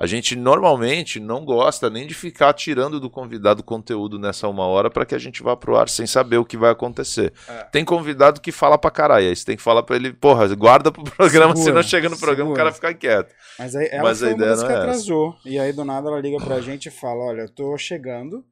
A 0.00 0.06
gente 0.06 0.34
normalmente 0.34 1.20
não 1.20 1.44
gosta 1.44 1.90
nem 1.90 2.06
de 2.06 2.14
ficar 2.14 2.54
tirando 2.54 2.98
do 2.98 3.10
convidado 3.10 3.62
conteúdo 3.62 4.18
nessa 4.18 4.48
uma 4.48 4.64
hora 4.66 4.88
pra 4.88 5.04
que 5.04 5.14
a 5.14 5.18
gente 5.18 5.42
vá 5.42 5.54
pro 5.54 5.76
ar 5.76 5.90
sem 5.90 6.06
saber 6.06 6.38
o 6.38 6.44
que 6.44 6.56
vai 6.56 6.70
acontecer. 6.70 7.34
É. 7.46 7.64
Tem 7.64 7.84
convidado 7.84 8.40
que 8.40 8.50
fala 8.50 8.78
pra 8.78 8.90
caralho, 8.90 9.28
aí 9.28 9.36
você 9.36 9.44
tem 9.44 9.56
que 9.58 9.62
falar 9.62 9.82
pra 9.82 9.96
ele, 9.96 10.14
porra, 10.14 10.48
guarda 10.54 10.90
pro 10.90 11.04
programa, 11.04 11.54
Segura, 11.54 11.64
senão 11.64 11.82
chega 11.82 12.08
no 12.08 12.18
programa 12.18 12.50
o 12.50 12.54
segura. 12.54 12.70
cara 12.70 12.74
fica 12.74 12.94
quieto. 12.94 13.34
Mas 13.58 13.76
aí 13.76 13.88
ela 13.92 14.02
Mas 14.04 14.22
a 14.22 14.30
ideia 14.30 14.56
não 14.56 14.66
que 14.66 14.72
é 14.72 14.74
essa. 14.74 14.78
atrasou. 14.84 15.36
E 15.44 15.58
aí 15.58 15.70
do 15.70 15.84
nada 15.84 16.08
ela 16.08 16.18
liga 16.18 16.38
pra 16.42 16.62
gente 16.62 16.86
e 16.86 16.90
fala: 16.90 17.22
Olha, 17.26 17.42
eu 17.42 17.54
tô 17.54 17.76
chegando, 17.76 18.42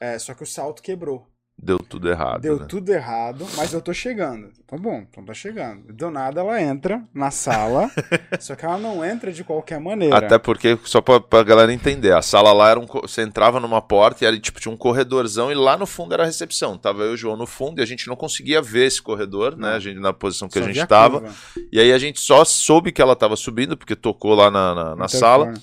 é, 0.00 0.18
só 0.18 0.34
que 0.34 0.42
o 0.42 0.46
salto 0.46 0.82
quebrou. 0.82 1.24
Deu 1.58 1.78
tudo 1.78 2.08
errado. 2.10 2.42
Deu 2.42 2.60
né? 2.60 2.66
tudo 2.68 2.92
errado, 2.92 3.46
mas 3.56 3.72
eu 3.72 3.80
tô 3.80 3.92
chegando. 3.92 4.50
Tá 4.66 4.76
bom, 4.76 5.06
então 5.08 5.24
tá 5.24 5.32
chegando. 5.32 5.90
Do 5.90 6.10
nada 6.10 6.42
ela 6.42 6.60
entra 6.60 7.02
na 7.14 7.30
sala, 7.30 7.90
só 8.38 8.54
que 8.54 8.64
ela 8.64 8.76
não 8.76 9.02
entra 9.02 9.32
de 9.32 9.42
qualquer 9.42 9.80
maneira. 9.80 10.18
Até 10.18 10.38
porque, 10.38 10.78
só 10.84 11.00
pra, 11.00 11.18
pra 11.18 11.42
galera 11.42 11.72
entender, 11.72 12.12
a 12.12 12.20
sala 12.20 12.52
lá 12.52 12.70
era 12.70 12.78
um. 12.78 12.86
Você 12.86 13.22
entrava 13.22 13.58
numa 13.58 13.80
porta 13.80 14.22
e 14.22 14.26
era 14.26 14.38
tipo, 14.38 14.60
tinha 14.60 14.72
um 14.72 14.76
corredorzão 14.76 15.50
e 15.50 15.54
lá 15.54 15.78
no 15.78 15.86
fundo 15.86 16.12
era 16.12 16.24
a 16.24 16.26
recepção. 16.26 16.76
Tava 16.76 17.04
eu 17.04 17.12
e 17.12 17.14
o 17.14 17.16
João 17.16 17.38
no 17.38 17.46
fundo 17.46 17.80
e 17.80 17.82
a 17.82 17.86
gente 17.86 18.06
não 18.06 18.16
conseguia 18.16 18.60
ver 18.60 18.86
esse 18.86 19.00
corredor, 19.00 19.56
né? 19.56 19.70
Não. 19.70 19.76
A 19.76 19.80
gente, 19.80 19.98
na 19.98 20.12
posição 20.12 20.48
que 20.48 20.58
Só 20.58 20.64
a 20.64 20.72
gente 20.72 20.86
tava. 20.86 21.20
curva, 21.20 21.34
E 21.72 21.80
aí 21.80 21.90
a 21.90 21.98
gente 21.98 22.20
só 22.20 22.44
soube 22.44 22.92
que 22.92 23.00
ela 23.00 23.16
tava 23.16 23.34
subindo, 23.34 23.78
porque 23.78 23.96
tocou 23.96 24.34
lá 24.34 24.50
na, 24.50 24.74
na, 24.74 24.96
na 24.96 25.08
sala. 25.08 25.54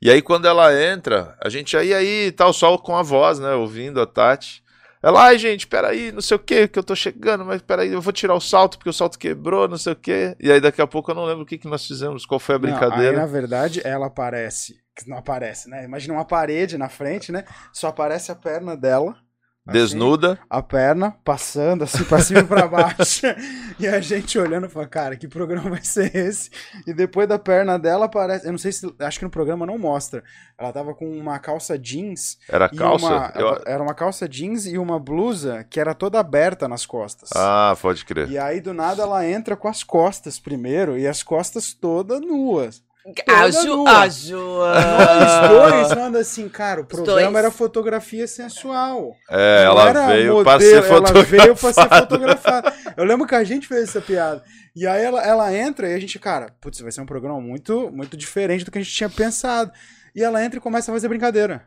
E 0.00 0.10
aí, 0.10 0.22
quando 0.22 0.46
ela 0.46 0.72
entra, 0.74 1.36
a 1.40 1.48
gente 1.48 1.76
aí, 1.76 1.94
aí, 1.94 2.32
tal, 2.32 2.52
só 2.52 2.76
com 2.78 2.96
a 2.96 3.02
voz, 3.02 3.38
né? 3.38 3.54
Ouvindo 3.54 4.00
a 4.00 4.06
Tati. 4.06 4.62
Ela, 5.02 5.24
ai, 5.24 5.38
gente, 5.38 5.66
peraí, 5.66 6.12
não 6.12 6.20
sei 6.20 6.36
o 6.36 6.40
que, 6.40 6.68
que 6.68 6.78
eu 6.78 6.84
tô 6.84 6.94
chegando, 6.94 7.44
mas 7.44 7.60
peraí, 7.60 7.92
eu 7.92 8.00
vou 8.00 8.12
tirar 8.12 8.34
o 8.34 8.40
salto, 8.40 8.78
porque 8.78 8.90
o 8.90 8.92
salto 8.92 9.18
quebrou, 9.18 9.66
não 9.66 9.76
sei 9.76 9.94
o 9.94 9.96
que. 9.96 10.36
E 10.38 10.50
aí, 10.50 10.60
daqui 10.60 10.80
a 10.80 10.86
pouco, 10.86 11.10
eu 11.10 11.14
não 11.14 11.24
lembro 11.24 11.42
o 11.42 11.46
que, 11.46 11.58
que 11.58 11.66
nós 11.66 11.84
fizemos, 11.84 12.24
qual 12.24 12.38
foi 12.38 12.54
a 12.54 12.58
Não, 12.58 12.68
brincadeira. 12.68 13.10
aí, 13.10 13.16
na 13.16 13.26
verdade, 13.26 13.80
ela 13.84 14.06
aparece. 14.06 14.80
Não 15.06 15.16
aparece, 15.16 15.68
né? 15.68 15.84
Imagina 15.84 16.14
uma 16.14 16.24
parede 16.24 16.78
na 16.78 16.88
frente, 16.88 17.32
né? 17.32 17.44
Só 17.72 17.88
aparece 17.88 18.30
a 18.30 18.36
perna 18.36 18.76
dela. 18.76 19.16
Assim, 19.66 19.78
Desnuda. 19.78 20.38
a 20.50 20.60
perna 20.62 21.16
passando 21.24 21.84
assim 21.84 22.02
pra 22.04 22.18
cima 22.20 22.40
e 22.40 22.44
pra 22.44 22.66
baixo. 22.66 23.26
e 23.78 23.86
a 23.86 24.00
gente 24.00 24.38
olhando 24.38 24.66
e 24.66 24.68
falando, 24.68 24.88
cara, 24.88 25.16
que 25.16 25.28
programa 25.28 25.70
vai 25.70 25.82
ser 25.82 26.14
esse? 26.16 26.50
E 26.86 26.92
depois 26.92 27.28
da 27.28 27.38
perna 27.38 27.78
dela 27.78 28.06
aparece. 28.06 28.46
Eu 28.46 28.52
não 28.52 28.58
sei 28.58 28.72
se. 28.72 28.92
Acho 28.98 29.18
que 29.18 29.24
no 29.24 29.30
programa 29.30 29.64
não 29.66 29.78
mostra. 29.78 30.22
Ela 30.58 30.72
tava 30.72 30.94
com 30.94 31.10
uma 31.16 31.38
calça 31.38 31.78
jeans. 31.78 32.38
Era 32.48 32.68
calça? 32.68 33.06
uma- 33.06 33.32
Eu- 33.36 33.62
Era 33.66 33.82
uma 33.82 33.94
calça 33.94 34.28
jeans 34.28 34.66
e 34.66 34.78
uma 34.78 34.98
blusa 34.98 35.64
que 35.68 35.78
era 35.80 35.94
toda 35.94 36.18
aberta 36.20 36.66
nas 36.68 36.84
costas. 36.86 37.30
Ah, 37.34 37.76
pode 37.80 38.04
crer. 38.04 38.28
E 38.30 38.38
aí, 38.38 38.60
do 38.60 38.72
nada, 38.74 39.02
ela 39.02 39.26
entra 39.28 39.56
com 39.56 39.68
as 39.68 39.82
costas 39.82 40.38
primeiro 40.38 40.98
e 40.98 41.06
as 41.06 41.22
costas 41.22 41.72
todas 41.72 42.20
nuas. 42.20 42.82
A, 43.28 43.50
Ju, 43.50 43.86
a 43.86 44.08
Joana. 44.08 44.96
Nós 44.96 45.88
dois 45.88 45.94
manda 45.98 46.18
assim, 46.20 46.48
cara, 46.48 46.82
o 46.82 46.84
programa 46.84 47.38
era 47.38 47.50
fotografia 47.50 48.28
sensual. 48.28 49.16
É, 49.28 49.64
ela 49.64 49.92
veio 50.06 50.34
modelo, 50.34 50.44
pra 50.44 50.60
ser 50.60 50.82
fotografada. 50.82 51.18
Ela 51.18 51.24
veio 51.24 51.56
pra 51.56 51.72
ser 51.72 51.88
fotografada. 51.88 52.74
Eu 52.96 53.04
lembro 53.04 53.26
que 53.26 53.34
a 53.34 53.42
gente 53.42 53.66
fez 53.66 53.88
essa 53.88 54.00
piada. 54.00 54.42
E 54.74 54.86
aí 54.86 55.02
ela, 55.02 55.20
ela 55.22 55.54
entra 55.54 55.88
e 55.88 55.94
a 55.94 55.98
gente, 55.98 56.18
cara, 56.18 56.54
putz, 56.60 56.80
vai 56.80 56.92
ser 56.92 57.00
um 57.00 57.06
programa 57.06 57.40
muito, 57.40 57.90
muito 57.90 58.16
diferente 58.16 58.64
do 58.64 58.70
que 58.70 58.78
a 58.78 58.82
gente 58.82 58.94
tinha 58.94 59.10
pensado. 59.10 59.72
E 60.14 60.22
ela 60.22 60.44
entra 60.44 60.58
e 60.58 60.62
começa 60.62 60.90
a 60.90 60.94
fazer 60.94 61.08
brincadeira. 61.08 61.66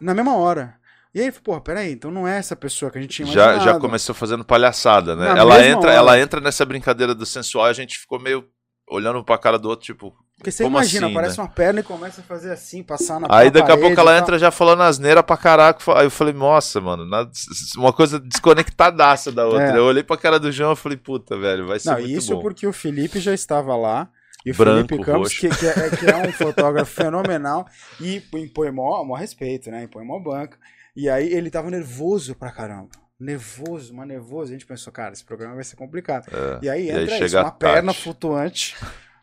Na 0.00 0.14
mesma 0.14 0.36
hora. 0.36 0.74
E 1.14 1.20
aí, 1.20 1.30
pô, 1.30 1.60
peraí, 1.60 1.92
então 1.92 2.10
não 2.10 2.26
é 2.26 2.38
essa 2.38 2.56
pessoa 2.56 2.90
que 2.90 2.98
a 2.98 3.00
gente 3.00 3.14
tinha 3.14 3.26
já, 3.26 3.52
imaginado. 3.52 3.64
já 3.64 3.78
começou 3.78 4.14
fazendo 4.14 4.44
palhaçada, 4.44 5.14
né? 5.14 5.32
Na 5.32 5.38
Ela 5.38 5.64
entra, 5.66 5.90
hora. 5.90 5.92
ela 5.92 6.18
entra 6.18 6.40
nessa 6.40 6.64
brincadeira 6.64 7.14
do 7.14 7.26
sensual 7.26 7.66
e 7.66 7.70
a 7.70 7.74
gente 7.74 7.98
ficou 7.98 8.18
meio 8.18 8.44
olhando 8.88 9.22
pra 9.22 9.38
cara 9.38 9.58
do 9.58 9.68
outro, 9.68 9.84
tipo. 9.84 10.14
Porque 10.42 10.50
você 10.50 10.64
como 10.64 10.76
imagina, 10.76 11.06
assim, 11.06 11.14
aparece 11.14 11.38
né? 11.38 11.44
uma 11.44 11.48
perna 11.48 11.80
e 11.80 11.82
começa 11.84 12.20
a 12.20 12.24
fazer 12.24 12.50
assim, 12.50 12.82
passar 12.82 13.20
na 13.20 13.28
Aí 13.30 13.48
daqui 13.48 13.70
a 13.70 13.76
pouco 13.78 13.98
ela 14.00 14.18
entra 14.18 14.36
já 14.40 14.50
falando 14.50 14.82
asneira 14.82 15.22
pra 15.22 15.36
caraca. 15.36 15.80
Aí 15.96 16.06
eu 16.06 16.10
falei, 16.10 16.34
nossa, 16.34 16.80
mano, 16.80 17.06
nada- 17.06 17.30
uma 17.76 17.92
coisa 17.92 18.18
desconectadaça 18.18 19.30
da 19.30 19.46
outra. 19.46 19.72
É. 19.72 19.76
Eu 19.78 19.84
olhei 19.84 20.02
pra 20.02 20.16
cara 20.16 20.40
do 20.40 20.50
João 20.50 20.72
e 20.72 20.76
falei, 20.76 20.98
puta, 20.98 21.38
velho, 21.38 21.66
vai 21.68 21.78
ser 21.78 21.90
Não, 21.90 21.98
muito 22.00 22.10
isso 22.10 22.34
bom. 22.34 22.42
porque 22.42 22.66
o 22.66 22.72
Felipe 22.72 23.20
já 23.20 23.32
estava 23.32 23.76
lá. 23.76 24.08
E 24.44 24.50
o 24.50 24.54
Branco, 24.56 24.88
Felipe 24.88 25.06
Campos, 25.06 25.38
que, 25.38 25.48
que 25.48 25.66
é, 25.68 25.90
que 25.90 26.10
é 26.10 26.16
um 26.16 26.32
fotógrafo 26.32 26.90
fenomenal 26.92 27.64
e 28.00 28.20
impõe 28.34 28.72
mó, 28.72 29.04
mó 29.04 29.14
respeito, 29.14 29.70
né? 29.70 29.84
Impõe 29.84 30.04
mó 30.04 30.18
banca. 30.18 30.58
E 30.96 31.08
aí 31.08 31.32
ele 31.32 31.48
tava 31.48 31.70
nervoso 31.70 32.34
pra 32.34 32.50
caramba. 32.50 32.88
Nervoso, 33.20 33.94
mas 33.94 34.08
nervoso. 34.08 34.50
A 34.50 34.54
gente 34.54 34.66
pensou, 34.66 34.92
cara, 34.92 35.12
esse 35.12 35.24
programa 35.24 35.54
vai 35.54 35.62
ser 35.62 35.76
complicado. 35.76 36.26
É. 36.32 36.58
E 36.64 36.68
aí 36.68 36.86
E 36.86 36.90
aí 36.90 37.02
entra 37.04 37.24
isso, 37.24 37.38
uma 37.38 37.52
perna 37.52 37.92
Tati. 37.92 38.02
flutuante, 38.02 38.76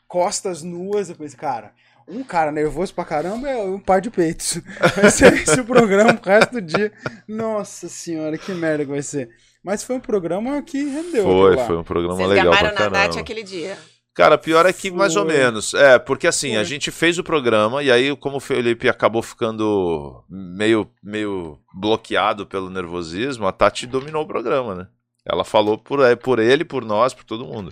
costas 0.09 0.63
nuas. 0.63 1.09
Eu 1.09 1.15
pensei, 1.15 1.39
cara, 1.39 1.71
um 2.05 2.23
cara 2.23 2.51
nervoso 2.51 2.93
pra 2.93 3.05
caramba 3.05 3.47
é 3.47 3.55
um 3.55 3.79
par 3.79 4.01
de 4.01 4.09
peitos. 4.09 4.59
Vai 4.97 5.09
ser 5.09 5.31
esse 5.33 5.61
o 5.61 5.65
programa 5.65 6.19
o 6.21 6.27
resto 6.27 6.53
do 6.53 6.61
dia. 6.61 6.91
Nossa 7.25 7.87
senhora, 7.87 8.37
que 8.37 8.51
merda 8.51 8.83
que 8.83 8.91
vai 8.91 9.03
ser. 9.03 9.29
Mas 9.63 9.83
foi 9.83 9.97
um 9.97 9.99
programa 9.99 10.61
que 10.61 10.77
rendeu. 10.77 11.23
Foi, 11.23 11.47
aquilo 11.47 11.55
lá. 11.55 11.67
foi 11.67 11.77
um 11.77 11.83
programa 11.83 12.15
Vocês 12.15 12.29
legal 12.29 12.57
pra 12.57 12.71
na 12.71 12.89
Nath 12.89 13.17
aquele 13.17 13.43
dia. 13.43 13.77
Cara, 14.15 14.37
pior 14.37 14.65
é 14.65 14.73
que 14.73 14.89
mais 14.89 15.15
ou 15.15 15.25
Foi. 15.25 15.37
menos. 15.37 15.73
É, 15.73 15.99
porque 15.99 16.27
assim, 16.27 16.53
a 16.55 16.59
Foi. 16.59 16.65
gente 16.65 16.91
fez 16.91 17.17
o 17.19 17.23
programa 17.23 17.83
e 17.83 17.91
aí, 17.91 18.13
como 18.17 18.37
o 18.37 18.41
Felipe 18.41 18.89
acabou 18.89 19.21
ficando 19.21 20.23
meio, 20.29 20.89
meio 21.03 21.59
bloqueado 21.73 22.45
pelo 22.45 22.69
nervosismo, 22.69 23.47
a 23.47 23.51
Tati 23.51 23.85
dominou 23.85 24.23
o 24.23 24.27
programa, 24.27 24.75
né? 24.75 24.87
Ela 25.25 25.43
falou 25.45 25.77
por, 25.77 26.01
é, 26.01 26.15
por 26.15 26.39
ele, 26.39 26.65
por 26.65 26.83
nós, 26.83 27.13
por 27.13 27.23
todo 27.23 27.45
mundo. 27.45 27.71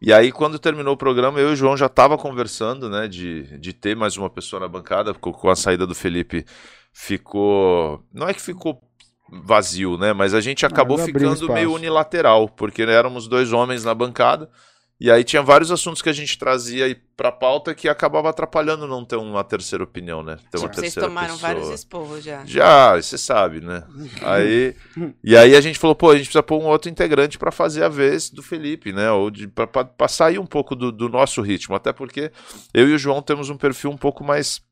E 0.00 0.12
aí, 0.12 0.30
quando 0.30 0.58
terminou 0.58 0.94
o 0.94 0.96
programa, 0.96 1.40
eu 1.40 1.50
e 1.50 1.52
o 1.52 1.56
João 1.56 1.76
já 1.76 1.88
tava 1.88 2.18
conversando, 2.18 2.88
né, 2.90 3.08
de, 3.08 3.58
de 3.58 3.72
ter 3.72 3.96
mais 3.96 4.16
uma 4.16 4.28
pessoa 4.28 4.60
na 4.60 4.68
bancada, 4.68 5.14
com, 5.14 5.32
com 5.32 5.48
a 5.48 5.56
saída 5.56 5.86
do 5.86 5.94
Felipe 5.94 6.44
ficou. 6.92 8.02
Não 8.12 8.28
é 8.28 8.34
que 8.34 8.42
ficou 8.42 8.80
vazio, 9.30 9.96
né? 9.96 10.12
Mas 10.12 10.34
a 10.34 10.40
gente 10.40 10.64
acabou 10.64 10.98
mas 10.98 11.08
abriu 11.08 11.32
ficando 11.34 11.52
meio 11.52 11.72
unilateral, 11.72 12.48
porque 12.48 12.82
éramos 12.82 13.26
dois 13.26 13.52
homens 13.52 13.84
na 13.84 13.94
bancada. 13.94 14.50
E 14.98 15.10
aí 15.10 15.22
tinha 15.22 15.42
vários 15.42 15.70
assuntos 15.70 16.00
que 16.00 16.08
a 16.08 16.12
gente 16.12 16.38
trazia 16.38 16.86
aí 16.86 16.94
pra 16.94 17.30
pauta 17.30 17.74
que 17.74 17.86
acabava 17.86 18.30
atrapalhando 18.30 18.86
não 18.86 19.04
ter 19.04 19.16
uma 19.16 19.44
terceira 19.44 19.84
opinião, 19.84 20.22
né? 20.22 20.38
Ter 20.50 20.56
uma 20.56 20.68
Vocês 20.68 20.76
terceira 20.80 21.08
tomaram 21.08 21.34
pessoa. 21.34 21.54
vários 21.54 21.68
esporros 21.68 22.24
já. 22.24 22.42
Já, 22.46 22.96
você 22.96 23.18
sabe, 23.18 23.60
né? 23.60 23.82
Aí, 24.22 24.74
e 25.22 25.36
aí 25.36 25.54
a 25.54 25.60
gente 25.60 25.78
falou, 25.78 25.94
pô, 25.94 26.10
a 26.10 26.16
gente 26.16 26.24
precisa 26.24 26.42
pôr 26.42 26.62
um 26.62 26.66
outro 26.66 26.90
integrante 26.90 27.38
pra 27.38 27.52
fazer 27.52 27.84
a 27.84 27.88
vez 27.90 28.30
do 28.30 28.42
Felipe, 28.42 28.90
né? 28.90 29.10
Ou 29.10 29.30
de, 29.30 29.46
pra, 29.46 29.66
pra, 29.66 29.84
pra 29.84 30.08
sair 30.08 30.38
um 30.38 30.46
pouco 30.46 30.74
do, 30.74 30.90
do 30.90 31.10
nosso 31.10 31.42
ritmo. 31.42 31.74
Até 31.74 31.92
porque 31.92 32.32
eu 32.72 32.88
e 32.88 32.94
o 32.94 32.98
João 32.98 33.20
temos 33.20 33.50
um 33.50 33.56
perfil 33.56 33.90
um 33.90 33.98
pouco 33.98 34.24
mais, 34.24 34.62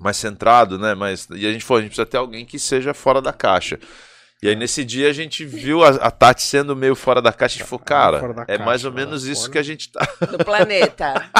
mais 0.00 0.16
centrado, 0.16 0.80
né? 0.80 0.94
Mas, 0.96 1.28
e 1.30 1.46
a 1.46 1.52
gente 1.52 1.64
falou, 1.64 1.78
a 1.78 1.82
gente 1.82 1.90
precisa 1.90 2.06
ter 2.06 2.16
alguém 2.16 2.44
que 2.44 2.58
seja 2.58 2.92
fora 2.92 3.22
da 3.22 3.32
caixa. 3.32 3.78
E 4.42 4.48
aí 4.48 4.54
nesse 4.56 4.84
dia 4.84 5.08
a 5.08 5.12
gente 5.12 5.42
viu 5.44 5.82
a, 5.82 5.88
a 5.88 6.10
Tati 6.10 6.42
sendo 6.42 6.76
meio 6.76 6.94
fora 6.94 7.22
da 7.22 7.32
caixa 7.32 7.62
e 7.62 7.64
falou, 7.66 7.82
cara, 7.82 8.20
Fora 8.20 8.34
da 8.34 8.42
é 8.42 8.46
caixa, 8.46 8.64
mais 8.64 8.84
ou 8.84 8.92
fora- 8.92 9.04
menos 9.04 9.24
isso 9.24 9.42
fora- 9.42 9.52
que 9.52 9.58
a 9.58 9.62
gente 9.62 9.90
tá. 9.90 10.06
Do 10.30 10.44
planeta. 10.44 11.14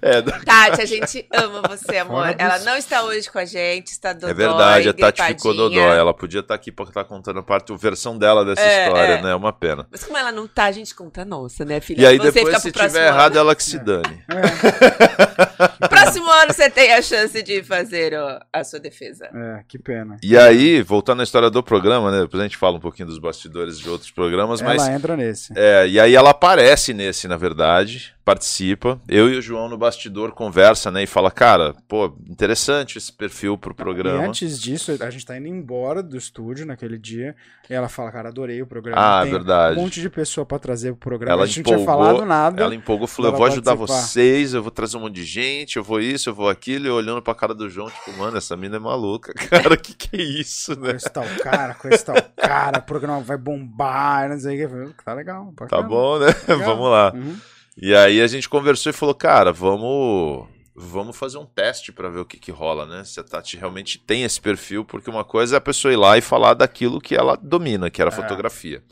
É, 0.00 0.22
do- 0.22 0.32
Tati, 0.44 0.80
a 0.80 0.84
gente 0.86 1.26
ama 1.32 1.60
você, 1.68 1.98
amor. 1.98 2.22
Fora 2.24 2.32
dos- 2.32 2.40
Ela 2.40 2.58
não 2.60 2.76
está 2.76 3.02
hoje 3.04 3.30
com 3.30 3.38
a 3.38 3.44
gente, 3.44 3.88
está 3.88 4.12
dodói, 4.12 4.30
É 4.30 4.34
verdade, 4.34 4.88
a 4.88 4.94
Tati 4.94 5.22
ficou 5.34 5.54
dodói. 5.54 5.78
Ela 5.96 6.14
podia 6.14 6.40
estar 6.40 6.54
aqui 6.54 6.72
pra 6.72 6.84
estar 6.86 7.04
contando 7.04 7.40
a 7.40 7.42
parte, 7.42 7.72
a 7.72 7.76
versão 7.76 8.16
dela 8.16 8.44
dessa 8.44 8.62
É, 8.62 8.86
história, 8.86 9.12
é. 9.14 9.22
né? 9.22 9.30
É 9.32 9.34
uma 9.34 9.52
pena. 9.52 9.86
Mas 9.90 10.02
como 10.04 10.16
ela 10.16 10.32
não 10.32 10.48
tá, 10.48 10.64
a 10.64 10.72
gente 10.72 10.94
conta 10.94 11.22
a 11.22 11.24
nossa, 11.24 11.64
né, 11.64 11.80
filha? 11.80 12.02
E 12.02 12.06
aí 12.06 12.16
Você 12.18 12.32
depois, 12.32 12.56
fica 12.56 12.60
se 12.60 12.72
tiver 12.72 13.06
ano. 13.08 13.16
errado, 13.16 13.38
ela 13.38 13.54
que 13.54 13.62
se 13.62 13.78
dane. 13.78 14.24
Próximo 15.88 16.30
ano 16.30 16.52
você 16.52 16.70
tem 16.70 16.92
a 16.92 17.02
chance 17.02 17.42
de 17.42 17.62
fazer 17.62 18.14
ó, 18.14 18.40
a 18.52 18.64
sua 18.64 18.78
defesa. 18.78 19.28
É, 19.34 19.62
que 19.66 19.78
pena. 19.78 20.18
E 20.22 20.36
aí, 20.36 20.82
voltando 20.82 21.20
à 21.20 21.24
história 21.24 21.50
do 21.50 21.62
programa, 21.62 22.10
né? 22.10 22.20
Depois 22.22 22.40
a 22.40 22.44
gente 22.44 22.56
fala 22.56 22.76
um 22.76 22.80
pouquinho 22.80 23.08
dos 23.08 23.18
bastidores 23.18 23.78
de 23.78 23.88
outros 23.88 24.10
programas, 24.10 24.62
mas. 24.62 24.82
Ela 24.82 24.94
entra 24.94 25.16
nesse. 25.16 25.52
É, 25.56 25.86
e 25.88 25.98
aí 25.98 26.14
ela 26.14 26.30
aparece 26.30 26.94
nesse, 26.94 27.28
na 27.28 27.36
verdade, 27.36 28.13
participa. 28.24 29.00
Eu 29.08 29.28
e 29.28 29.36
o 29.36 29.42
João 29.42 29.68
no 29.68 29.76
bastidor 29.76 30.32
conversa, 30.32 30.90
né? 30.90 31.02
E 31.02 31.06
fala, 31.06 31.30
cara, 31.30 31.74
pô, 31.86 32.12
interessante 32.28 32.96
esse 32.98 33.12
perfil 33.12 33.58
pro 33.58 33.72
E 33.72 33.74
programa. 33.74 34.24
antes 34.24 34.60
disso, 34.60 34.96
a 35.00 35.10
gente 35.10 35.26
tá 35.26 35.36
indo 35.36 35.46
embora 35.48 36.02
do 36.02 36.16
estúdio 36.16 36.64
naquele 36.64 36.98
dia. 36.98 37.36
E 37.68 37.72
ela 37.74 37.88
fala, 37.88 38.10
cara, 38.10 38.28
adorei 38.28 38.60
o 38.60 38.66
programa. 38.66 39.00
Ah, 39.00 39.22
Tem 39.22 39.32
verdade. 39.32 39.78
um 39.78 39.82
monte 39.82 40.00
de 40.00 40.10
pessoa 40.10 40.44
pra 40.44 40.58
trazer 40.58 40.90
pro 40.92 41.00
programa. 41.10 41.32
Ela 41.32 41.44
a 41.44 41.46
gente 41.46 41.58
não 41.58 41.64
tinha 41.64 41.78
empolgou, 41.78 42.04
falado 42.04 42.26
nada. 42.26 42.62
Ela 42.62 42.74
empolgou, 42.74 43.06
falou: 43.06 43.30
eu 43.32 43.36
vou 43.36 43.46
ajudar 43.46 43.76
participar. 43.76 44.02
vocês, 44.02 44.54
eu 44.54 44.62
vou 44.62 44.70
trazer 44.70 44.96
um 44.96 45.00
monte 45.00 45.14
de 45.14 45.24
gente, 45.24 45.76
eu 45.76 45.82
vou 45.84 46.00
isso, 46.00 46.28
eu 46.28 46.34
vou 46.34 46.48
aquilo, 46.48 46.86
e 46.86 46.90
olhando 46.90 47.22
pra 47.22 47.34
cara 47.34 47.54
do 47.54 47.68
João, 47.68 47.88
tipo, 47.90 48.12
mano, 48.18 48.36
essa 48.36 48.56
mina 48.56 48.76
é 48.76 48.78
maluca, 48.78 49.32
cara, 49.48 49.76
que 49.76 49.94
que 49.94 50.16
é 50.16 50.22
isso, 50.22 50.76
Com 50.76 50.82
né? 50.82 50.96
esse 50.96 51.10
tal 51.10 51.24
cara, 51.42 51.74
com 51.74 51.88
esse 51.88 52.04
tal 52.04 52.16
cara, 52.36 52.78
o 52.78 52.82
programa 52.82 53.20
vai 53.20 53.38
bombar, 53.38 54.28
não 54.28 54.38
sei 54.38 54.64
o 54.64 54.86
que. 54.88 55.02
Tá 55.02 55.14
legal. 55.14 55.52
Tá 55.56 55.64
bacana. 55.64 55.82
bom, 55.82 56.18
né? 56.18 56.26
Legal. 56.48 56.58
Vamos 56.76 56.90
lá. 56.90 57.12
Uhum. 57.14 57.36
E 57.76 57.94
aí 57.94 58.20
a 58.20 58.26
gente 58.26 58.48
conversou 58.48 58.90
e 58.90 58.92
falou, 58.92 59.14
cara, 59.14 59.52
vamos 59.52 60.46
vamos 60.76 61.16
fazer 61.16 61.38
um 61.38 61.46
teste 61.46 61.92
pra 61.92 62.08
ver 62.08 62.18
o 62.18 62.24
que 62.24 62.38
que 62.38 62.50
rola, 62.50 62.84
né? 62.84 63.04
Se 63.04 63.20
a 63.20 63.22
Tati 63.22 63.56
realmente 63.56 63.98
tem 63.98 64.24
esse 64.24 64.40
perfil, 64.40 64.84
porque 64.84 65.08
uma 65.08 65.24
coisa 65.24 65.56
é 65.56 65.58
a 65.58 65.60
pessoa 65.60 65.92
ir 65.92 65.96
lá 65.96 66.18
e 66.18 66.20
falar 66.20 66.54
daquilo 66.54 67.00
que 67.00 67.14
ela 67.14 67.36
domina, 67.36 67.90
que 67.90 68.02
era 68.02 68.10
É. 68.10 68.14
fotografia. 68.14 68.82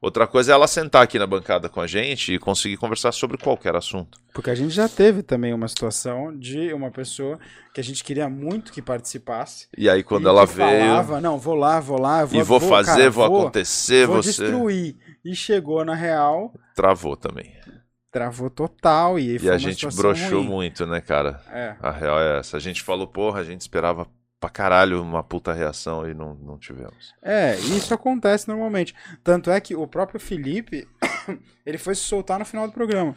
Outra 0.00 0.26
coisa 0.26 0.52
é 0.52 0.54
ela 0.54 0.66
sentar 0.68 1.02
aqui 1.02 1.18
na 1.18 1.26
bancada 1.26 1.70
com 1.70 1.80
a 1.80 1.86
gente 1.86 2.34
e 2.34 2.38
conseguir 2.38 2.76
conversar 2.76 3.12
sobre 3.12 3.38
qualquer 3.38 3.74
assunto. 3.74 4.18
Porque 4.32 4.50
a 4.50 4.54
gente 4.54 4.70
já 4.74 4.88
teve 4.88 5.22
também 5.22 5.54
uma 5.54 5.66
situação 5.68 6.36
de 6.36 6.72
uma 6.74 6.90
pessoa 6.90 7.38
que 7.74 7.80
a 7.80 7.84
gente 7.84 8.04
queria 8.04 8.28
muito 8.28 8.72
que 8.72 8.82
participasse. 8.82 9.68
E 9.76 9.88
aí 9.88 10.02
quando 10.02 10.24
e 10.24 10.28
ela 10.28 10.44
veio 10.44 10.86
Falava, 10.86 11.20
não, 11.20 11.38
vou 11.38 11.54
lá, 11.54 11.80
vou 11.80 11.98
lá, 11.98 12.24
vou, 12.26 12.38
e 12.38 12.44
vou 12.44 12.60
fazer, 12.60 12.98
cara, 12.98 13.10
vou, 13.10 13.24
acontecer, 13.24 14.06
vou 14.06 14.22
você 14.22 14.28
destruir. 14.28 14.96
E 15.24 15.34
chegou 15.34 15.82
na 15.84 15.94
real, 15.94 16.52
travou 16.74 17.16
também. 17.16 17.54
Travou 18.16 18.48
total. 18.48 19.18
E, 19.18 19.36
E 19.36 19.50
a 19.50 19.58
gente 19.58 19.86
broxou 19.94 20.42
muito, 20.42 20.86
né, 20.86 21.02
cara? 21.02 21.38
É. 21.52 21.76
A 21.80 21.90
real 21.90 22.18
é 22.18 22.38
essa. 22.38 22.56
A 22.56 22.60
gente 22.60 22.82
falou, 22.82 23.06
porra, 23.06 23.40
a 23.40 23.44
gente 23.44 23.60
esperava 23.60 24.06
pra 24.40 24.48
caralho 24.48 25.02
uma 25.02 25.22
puta 25.22 25.52
reação 25.52 26.08
e 26.08 26.14
não, 26.14 26.34
não 26.34 26.58
tivemos. 26.58 27.14
É, 27.22 27.56
isso 27.56 27.92
acontece 27.92 28.48
normalmente. 28.48 28.94
Tanto 29.22 29.50
é 29.50 29.60
que 29.60 29.76
o 29.76 29.86
próprio 29.86 30.18
Felipe, 30.18 30.88
ele 31.66 31.76
foi 31.76 31.94
se 31.94 32.02
soltar 32.02 32.38
no 32.38 32.46
final 32.46 32.66
do 32.66 32.72
programa. 32.72 33.14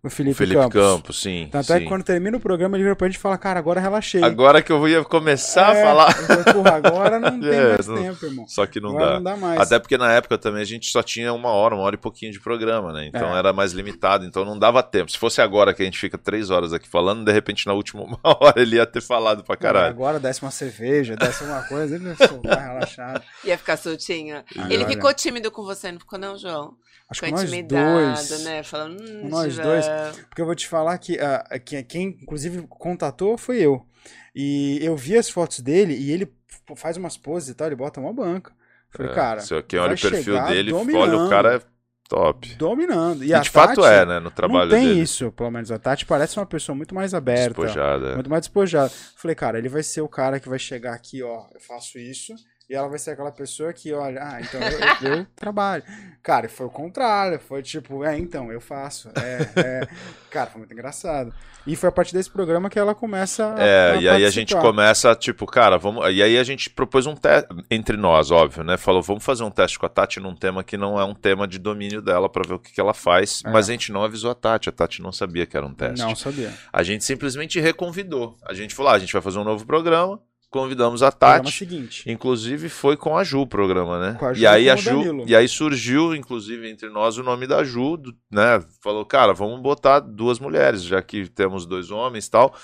O 0.00 0.08
Felipe, 0.08 0.32
o 0.34 0.36
Felipe 0.36 0.60
Campos. 0.60 0.80
Campos, 0.80 1.20
sim. 1.22 1.48
Tanto 1.50 1.72
é 1.72 1.76
sim. 1.76 1.82
que 1.82 1.88
quando 1.88 2.04
termina 2.04 2.36
o 2.36 2.40
programa, 2.40 2.76
ele 2.76 2.84
vira 2.84 2.94
pra 2.94 3.08
gente 3.08 3.16
e 3.16 3.20
fala, 3.20 3.36
cara, 3.36 3.58
agora 3.58 3.80
relaxei. 3.80 4.22
Agora 4.22 4.62
que 4.62 4.70
eu 4.70 4.86
ia 4.88 5.02
começar 5.02 5.74
É, 5.74 5.82
a 5.82 5.84
falar. 5.84 6.12
falei, 6.14 6.44
Porra, 6.44 6.70
agora 6.76 7.18
não 7.18 7.38
tem 7.40 7.50
É, 7.50 7.68
mais 7.74 7.86
não- 7.88 7.96
tempo, 7.96 8.24
irmão. 8.24 8.46
Só 8.46 8.64
que 8.64 8.78
não 8.80 8.90
agora 8.90 9.06
dá. 9.06 9.14
não 9.14 9.22
dá 9.24 9.36
mais. 9.36 9.60
Até 9.60 9.76
porque 9.80 9.98
na 9.98 10.12
época 10.12 10.38
também 10.38 10.62
a 10.62 10.64
gente 10.64 10.86
só 10.90 11.02
tinha 11.02 11.32
uma 11.32 11.48
hora, 11.50 11.74
uma 11.74 11.82
hora 11.82 11.96
e 11.96 11.98
pouquinho 11.98 12.30
de 12.30 12.38
programa, 12.38 12.92
né? 12.92 13.06
Então 13.08 13.34
É. 13.34 13.38
era 13.40 13.52
mais 13.52 13.72
limitado, 13.72 14.24
então 14.24 14.44
não 14.44 14.56
dava 14.56 14.84
tempo. 14.84 15.10
Se 15.10 15.18
fosse 15.18 15.40
agora 15.42 15.74
que 15.74 15.82
a 15.82 15.84
gente 15.84 15.98
fica 15.98 16.16
três 16.16 16.48
horas 16.48 16.72
aqui 16.72 16.88
falando, 16.88 17.24
de 17.24 17.32
repente 17.32 17.66
na 17.66 17.72
última 17.72 18.02
uma 18.06 18.20
hora 18.22 18.54
ele 18.60 18.76
ia 18.76 18.86
ter 18.86 19.02
falado 19.02 19.42
pra 19.42 19.56
caralho. 19.56 19.88
Agora 19.90 20.20
desce 20.20 20.40
uma 20.42 20.52
cerveja, 20.52 21.16
desce 21.16 21.42
uma 21.42 21.62
coisa, 21.64 21.96
ele 21.96 22.12
vai 22.14 22.28
soltar 22.28 22.58
relaxado. 22.72 23.20
Ia 23.44 23.58
ficar 23.58 23.76
soltinho. 23.76 24.44
Ele 24.70 24.84
olha, 24.84 24.86
ficou 24.86 25.12
tímido 25.12 25.50
com 25.50 25.64
você, 25.64 25.90
não 25.90 25.98
ficou 25.98 26.18
não, 26.20 26.38
João? 26.38 26.74
Acho 27.10 27.22
que 27.22 27.30
nós 27.30 27.50
dois. 27.50 28.44
né? 28.44 28.62
Falando, 28.62 29.00
hum, 29.00 29.28
Nós 29.28 29.54
João. 29.54 29.66
dois. 29.68 29.86
Porque 30.28 30.42
eu 30.42 30.46
vou 30.46 30.54
te 30.54 30.68
falar 30.68 30.96
que 30.98 31.18
ah, 31.18 31.58
quem, 31.64 31.82
quem, 31.84 32.06
inclusive, 32.22 32.66
contatou 32.68 33.38
foi 33.38 33.58
eu. 33.58 33.86
E 34.34 34.78
eu 34.82 34.96
vi 34.96 35.16
as 35.16 35.28
fotos 35.30 35.60
dele 35.60 35.94
e 35.94 36.12
ele 36.12 36.30
faz 36.76 36.96
umas 36.96 37.16
poses 37.16 37.48
e 37.48 37.54
tal, 37.54 37.66
ele 37.66 37.76
bota 37.76 37.98
uma 38.00 38.12
banca. 38.12 38.52
Falei, 38.90 39.12
É, 39.12 39.14
cara, 39.14 39.40
se 39.40 39.62
quem 39.62 39.78
olha 39.78 39.94
o 39.94 40.00
perfil 40.00 40.42
dele, 40.44 40.72
olha, 40.72 41.16
o 41.18 41.28
cara 41.28 41.56
é 41.56 41.60
top. 42.08 42.54
dominando. 42.54 43.22
E, 43.24 43.28
E, 43.28 43.34
a 43.34 43.40
de 43.40 43.50
fato 43.50 43.80
Tati 43.82 43.88
é, 43.94 44.06
né? 44.06 44.18
No 44.20 44.30
trabalho 44.30 44.70
não 44.70 44.76
tem 44.78 44.88
dele. 44.88 45.00
isso, 45.02 45.30
pelo 45.32 45.50
menos 45.50 45.70
a 45.70 45.78
Tati 45.78 46.06
parece 46.06 46.38
uma 46.38 46.46
pessoa 46.46 46.74
muito 46.76 46.94
mais 46.94 47.12
aberta. 47.14 47.48
Despojada. 47.48 48.10
é. 48.10 48.14
Muito 48.14 48.30
mais 48.30 48.42
despojada. 48.42 48.90
Falei, 49.16 49.34
cara, 49.34 49.58
ele 49.58 49.68
vai 49.68 49.82
ser 49.82 50.00
o 50.02 50.08
cara 50.08 50.40
que 50.40 50.48
vai 50.48 50.58
chegar 50.58 50.94
aqui, 50.94 51.22
ó, 51.22 51.46
eu 51.54 51.60
faço 51.60 51.98
isso, 51.98 52.34
E 52.68 52.74
ela 52.74 52.86
vai 52.86 52.98
ser 52.98 53.12
aquela 53.12 53.32
pessoa 53.32 53.72
que 53.72 53.94
olha, 53.94 54.20
ah, 54.22 54.40
então 54.42 54.60
eu, 54.60 55.18
eu 55.18 55.26
trabalho. 55.34 55.82
Cara, 56.22 56.46
foi 56.50 56.66
o 56.66 56.70
contrário, 56.70 57.40
foi 57.40 57.62
tipo, 57.62 58.04
é, 58.04 58.18
então, 58.18 58.52
eu 58.52 58.60
faço. 58.60 59.08
É, 59.16 59.60
é. 59.60 59.88
Cara, 60.30 60.50
foi 60.50 60.58
muito 60.58 60.74
engraçado. 60.74 61.32
E 61.66 61.74
foi 61.74 61.88
a 61.88 61.92
partir 61.92 62.12
desse 62.12 62.30
programa 62.30 62.68
que 62.68 62.78
ela 62.78 62.94
começa 62.94 63.54
a. 63.54 63.62
É, 63.62 63.90
a 63.92 63.96
e 63.96 64.08
aí 64.08 64.24
a 64.26 64.30
gente 64.30 64.54
começa, 64.54 65.14
tipo, 65.14 65.46
cara, 65.46 65.78
vamos. 65.78 66.04
E 66.14 66.22
aí 66.22 66.36
a 66.36 66.44
gente 66.44 66.68
propôs 66.68 67.06
um 67.06 67.14
teste 67.14 67.48
entre 67.70 67.96
nós, 67.96 68.30
óbvio, 68.30 68.62
né? 68.62 68.76
Falou, 68.76 69.02
vamos 69.02 69.24
fazer 69.24 69.44
um 69.44 69.50
teste 69.50 69.78
com 69.78 69.86
a 69.86 69.88
Tati 69.88 70.20
num 70.20 70.34
tema 70.34 70.62
que 70.62 70.76
não 70.76 71.00
é 71.00 71.04
um 71.04 71.14
tema 71.14 71.48
de 71.48 71.58
domínio 71.58 72.02
dela 72.02 72.28
para 72.28 72.46
ver 72.46 72.54
o 72.54 72.58
que, 72.58 72.72
que 72.72 72.80
ela 72.80 72.92
faz. 72.92 73.42
É. 73.46 73.50
Mas 73.50 73.70
a 73.70 73.72
gente 73.72 73.92
não 73.92 74.04
avisou 74.04 74.30
a 74.30 74.34
Tati, 74.34 74.68
a 74.68 74.72
Tati 74.72 75.00
não 75.00 75.12
sabia 75.12 75.46
que 75.46 75.56
era 75.56 75.64
um 75.64 75.72
teste. 75.72 76.04
Não 76.04 76.14
sabia. 76.14 76.52
A 76.70 76.82
gente 76.82 77.02
simplesmente 77.02 77.58
reconvidou. 77.60 78.36
A 78.44 78.52
gente 78.52 78.74
falou, 78.74 78.92
ah, 78.92 78.96
a 78.96 78.98
gente 78.98 79.12
vai 79.12 79.22
fazer 79.22 79.38
um 79.38 79.44
novo 79.44 79.64
programa 79.64 80.20
convidamos 80.50 81.02
a 81.02 81.12
Tati. 81.12 81.52
Seguinte. 81.52 82.10
Inclusive 82.10 82.68
foi 82.68 82.96
com 82.96 83.16
a 83.16 83.24
Ju 83.24 83.40
o 83.40 83.46
programa, 83.46 83.98
né? 83.98 84.18
A 84.20 84.32
Ju 84.32 84.40
e 84.40 84.46
aí 84.46 84.70
a 84.70 84.76
Ju, 84.76 85.24
e 85.26 85.36
aí 85.36 85.48
surgiu 85.48 86.14
inclusive 86.14 86.68
entre 86.70 86.88
nós 86.88 87.18
o 87.18 87.22
nome 87.22 87.46
da 87.46 87.62
Ju, 87.62 87.98
né? 88.30 88.62
Falou, 88.82 89.04
cara, 89.04 89.32
vamos 89.32 89.60
botar 89.60 90.00
duas 90.00 90.38
mulheres, 90.38 90.82
já 90.82 91.02
que 91.02 91.28
temos 91.28 91.66
dois 91.66 91.90
homens 91.90 92.26
e 92.26 92.30
tal. 92.30 92.54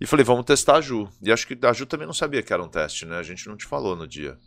E 0.00 0.06
falei, 0.06 0.24
vamos 0.24 0.44
testar 0.44 0.76
a 0.76 0.80
Ju. 0.80 1.08
E 1.22 1.32
acho 1.32 1.46
que 1.46 1.58
a 1.66 1.72
Ju 1.72 1.86
também 1.86 2.06
não 2.06 2.14
sabia 2.14 2.42
que 2.42 2.52
era 2.52 2.62
um 2.62 2.68
teste, 2.68 3.04
né? 3.04 3.18
A 3.18 3.22
gente 3.22 3.48
não 3.48 3.56
te 3.56 3.66
falou 3.66 3.96
no 3.96 4.06
dia. 4.06 4.38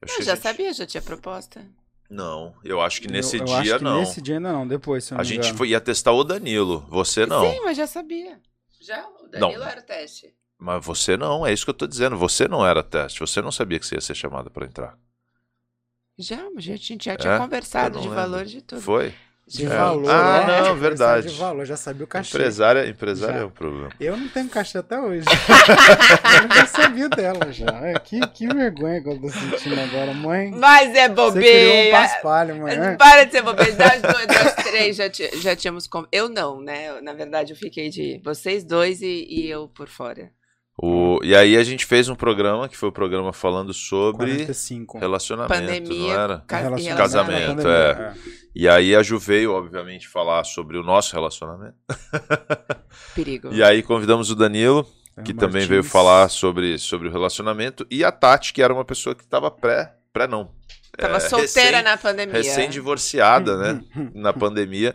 Eu, 0.00 0.08
eu 0.18 0.24
já 0.24 0.34
gente... 0.34 0.42
sabia, 0.42 0.72
já 0.72 0.86
tinha 0.86 1.02
proposta. 1.02 1.64
Não, 2.10 2.54
eu 2.64 2.80
acho 2.80 3.02
que 3.02 3.08
nesse 3.08 3.36
eu, 3.36 3.40
eu 3.40 3.44
dia 3.46 3.56
acho 3.58 3.78
que 3.78 3.84
não. 3.84 4.00
Nesse 4.00 4.22
dia 4.22 4.36
ainda 4.36 4.52
não, 4.52 4.66
depois. 4.66 5.12
a 5.12 5.22
gente 5.22 5.52
foi, 5.52 5.70
ia 5.70 5.80
testar 5.80 6.12
o 6.12 6.24
Danilo, 6.24 6.86
você 6.88 7.26
não. 7.26 7.50
Sim, 7.50 7.60
mas 7.62 7.76
já 7.76 7.86
sabia. 7.86 8.40
Já, 8.80 9.06
o 9.22 9.28
Danilo 9.28 9.60
não. 9.60 9.68
era 9.68 9.80
o 9.80 9.82
teste. 9.82 10.34
Mas 10.58 10.84
você 10.84 11.16
não, 11.16 11.46
é 11.46 11.52
isso 11.52 11.64
que 11.64 11.70
eu 11.70 11.74
tô 11.74 11.86
dizendo. 11.86 12.16
Você 12.18 12.48
não 12.48 12.66
era 12.66 12.82
teste, 12.82 13.20
você 13.20 13.40
não 13.40 13.52
sabia 13.52 13.78
que 13.78 13.86
você 13.86 13.94
ia 13.94 14.00
ser 14.00 14.14
chamada 14.14 14.50
para 14.50 14.66
entrar. 14.66 14.98
Já, 16.18 16.36
a 16.36 16.60
gente 16.60 17.04
já 17.04 17.16
tinha 17.16 17.34
é? 17.34 17.38
conversado 17.38 18.00
de 18.00 18.08
lembro. 18.08 18.20
valor 18.20 18.44
de 18.44 18.60
tudo. 18.60 18.80
Foi? 18.80 19.14
De 19.46 19.64
é. 19.64 19.68
valor. 19.68 20.10
Ah, 20.10 20.46
né? 20.46 20.60
não, 20.62 20.76
verdade. 20.76 21.28
De 21.28 21.38
valor, 21.38 21.64
já 21.64 21.76
sabia 21.76 22.04
o 22.04 22.06
cachê. 22.08 22.36
Empresária, 22.36 22.86
empresária 22.88 23.38
é 23.38 23.44
um 23.44 23.50
problema. 23.50 23.90
Eu 24.00 24.16
não 24.16 24.28
tenho 24.28 24.48
cachê 24.48 24.78
até 24.78 25.00
hoje. 25.00 25.24
eu 26.42 26.56
já 26.56 26.66
sabia 26.66 27.08
dela 27.08 27.50
já. 27.52 27.98
Que, 28.00 28.20
que 28.26 28.46
vergonha 28.48 29.00
que 29.00 29.08
eu 29.08 29.18
tô 29.18 29.28
sentindo 29.30 29.80
agora, 29.80 30.12
mãe. 30.12 30.50
Mas 30.50 30.94
é 30.94 31.08
bobeira. 31.08 31.70
Você 31.70 31.88
um 31.88 31.92
paspalho, 31.92 32.56
mãe. 32.56 32.74
É. 32.74 32.96
Para 32.96 33.24
de 33.24 33.32
ser 33.32 33.42
bobeira. 33.42 33.72
Das 33.72 34.02
dois, 34.02 34.26
das 34.26 34.54
três 34.56 34.96
já, 34.96 35.04
já 35.40 35.56
tínhamos. 35.56 35.88
Eu 36.10 36.28
não, 36.28 36.60
né? 36.60 37.00
Na 37.00 37.14
verdade, 37.14 37.52
eu 37.52 37.56
fiquei 37.56 37.88
de 37.88 38.20
vocês 38.22 38.64
dois 38.64 39.00
e, 39.00 39.24
e 39.30 39.48
eu 39.48 39.68
por 39.68 39.88
fora. 39.88 40.30
O, 40.80 41.18
e 41.24 41.34
aí 41.34 41.56
a 41.56 41.64
gente 41.64 41.84
fez 41.84 42.08
um 42.08 42.14
programa, 42.14 42.68
que 42.68 42.76
foi 42.76 42.88
o 42.88 42.90
um 42.90 42.94
programa 42.94 43.32
falando 43.32 43.74
sobre 43.74 44.26
45. 44.26 44.98
relacionamento, 44.98 45.52
Pandemia, 45.52 46.14
não 46.14 46.20
era? 46.22 46.44
Ca 46.46 46.70
Casamento, 46.96 47.56
pandemia, 47.56 47.72
é. 47.72 48.00
é. 48.00 48.14
E 48.54 48.68
aí 48.68 48.94
a 48.94 49.02
Ju 49.02 49.18
veio, 49.18 49.52
obviamente, 49.52 50.06
falar 50.06 50.44
sobre 50.44 50.78
o 50.78 50.84
nosso 50.84 51.12
relacionamento. 51.14 51.74
Perigo. 53.12 53.52
e 53.52 53.60
aí 53.60 53.82
convidamos 53.82 54.30
o 54.30 54.36
Danilo, 54.36 54.88
que 55.24 55.34
também 55.34 55.66
veio 55.66 55.82
falar 55.82 56.28
sobre, 56.28 56.78
sobre 56.78 57.08
o 57.08 57.10
relacionamento, 57.10 57.84
e 57.90 58.04
a 58.04 58.12
Tati, 58.12 58.52
que 58.52 58.62
era 58.62 58.72
uma 58.72 58.84
pessoa 58.84 59.16
que 59.16 59.24
estava 59.24 59.50
pré, 59.50 59.92
pré 60.12 60.28
não. 60.28 60.52
Tava 60.96 61.16
é, 61.16 61.20
solteira 61.20 61.78
recém, 61.78 61.82
na 61.82 61.96
pandemia. 61.96 62.34
Recém-divorciada, 62.34 63.56
né? 63.56 63.84
na 64.14 64.32
pandemia. 64.32 64.94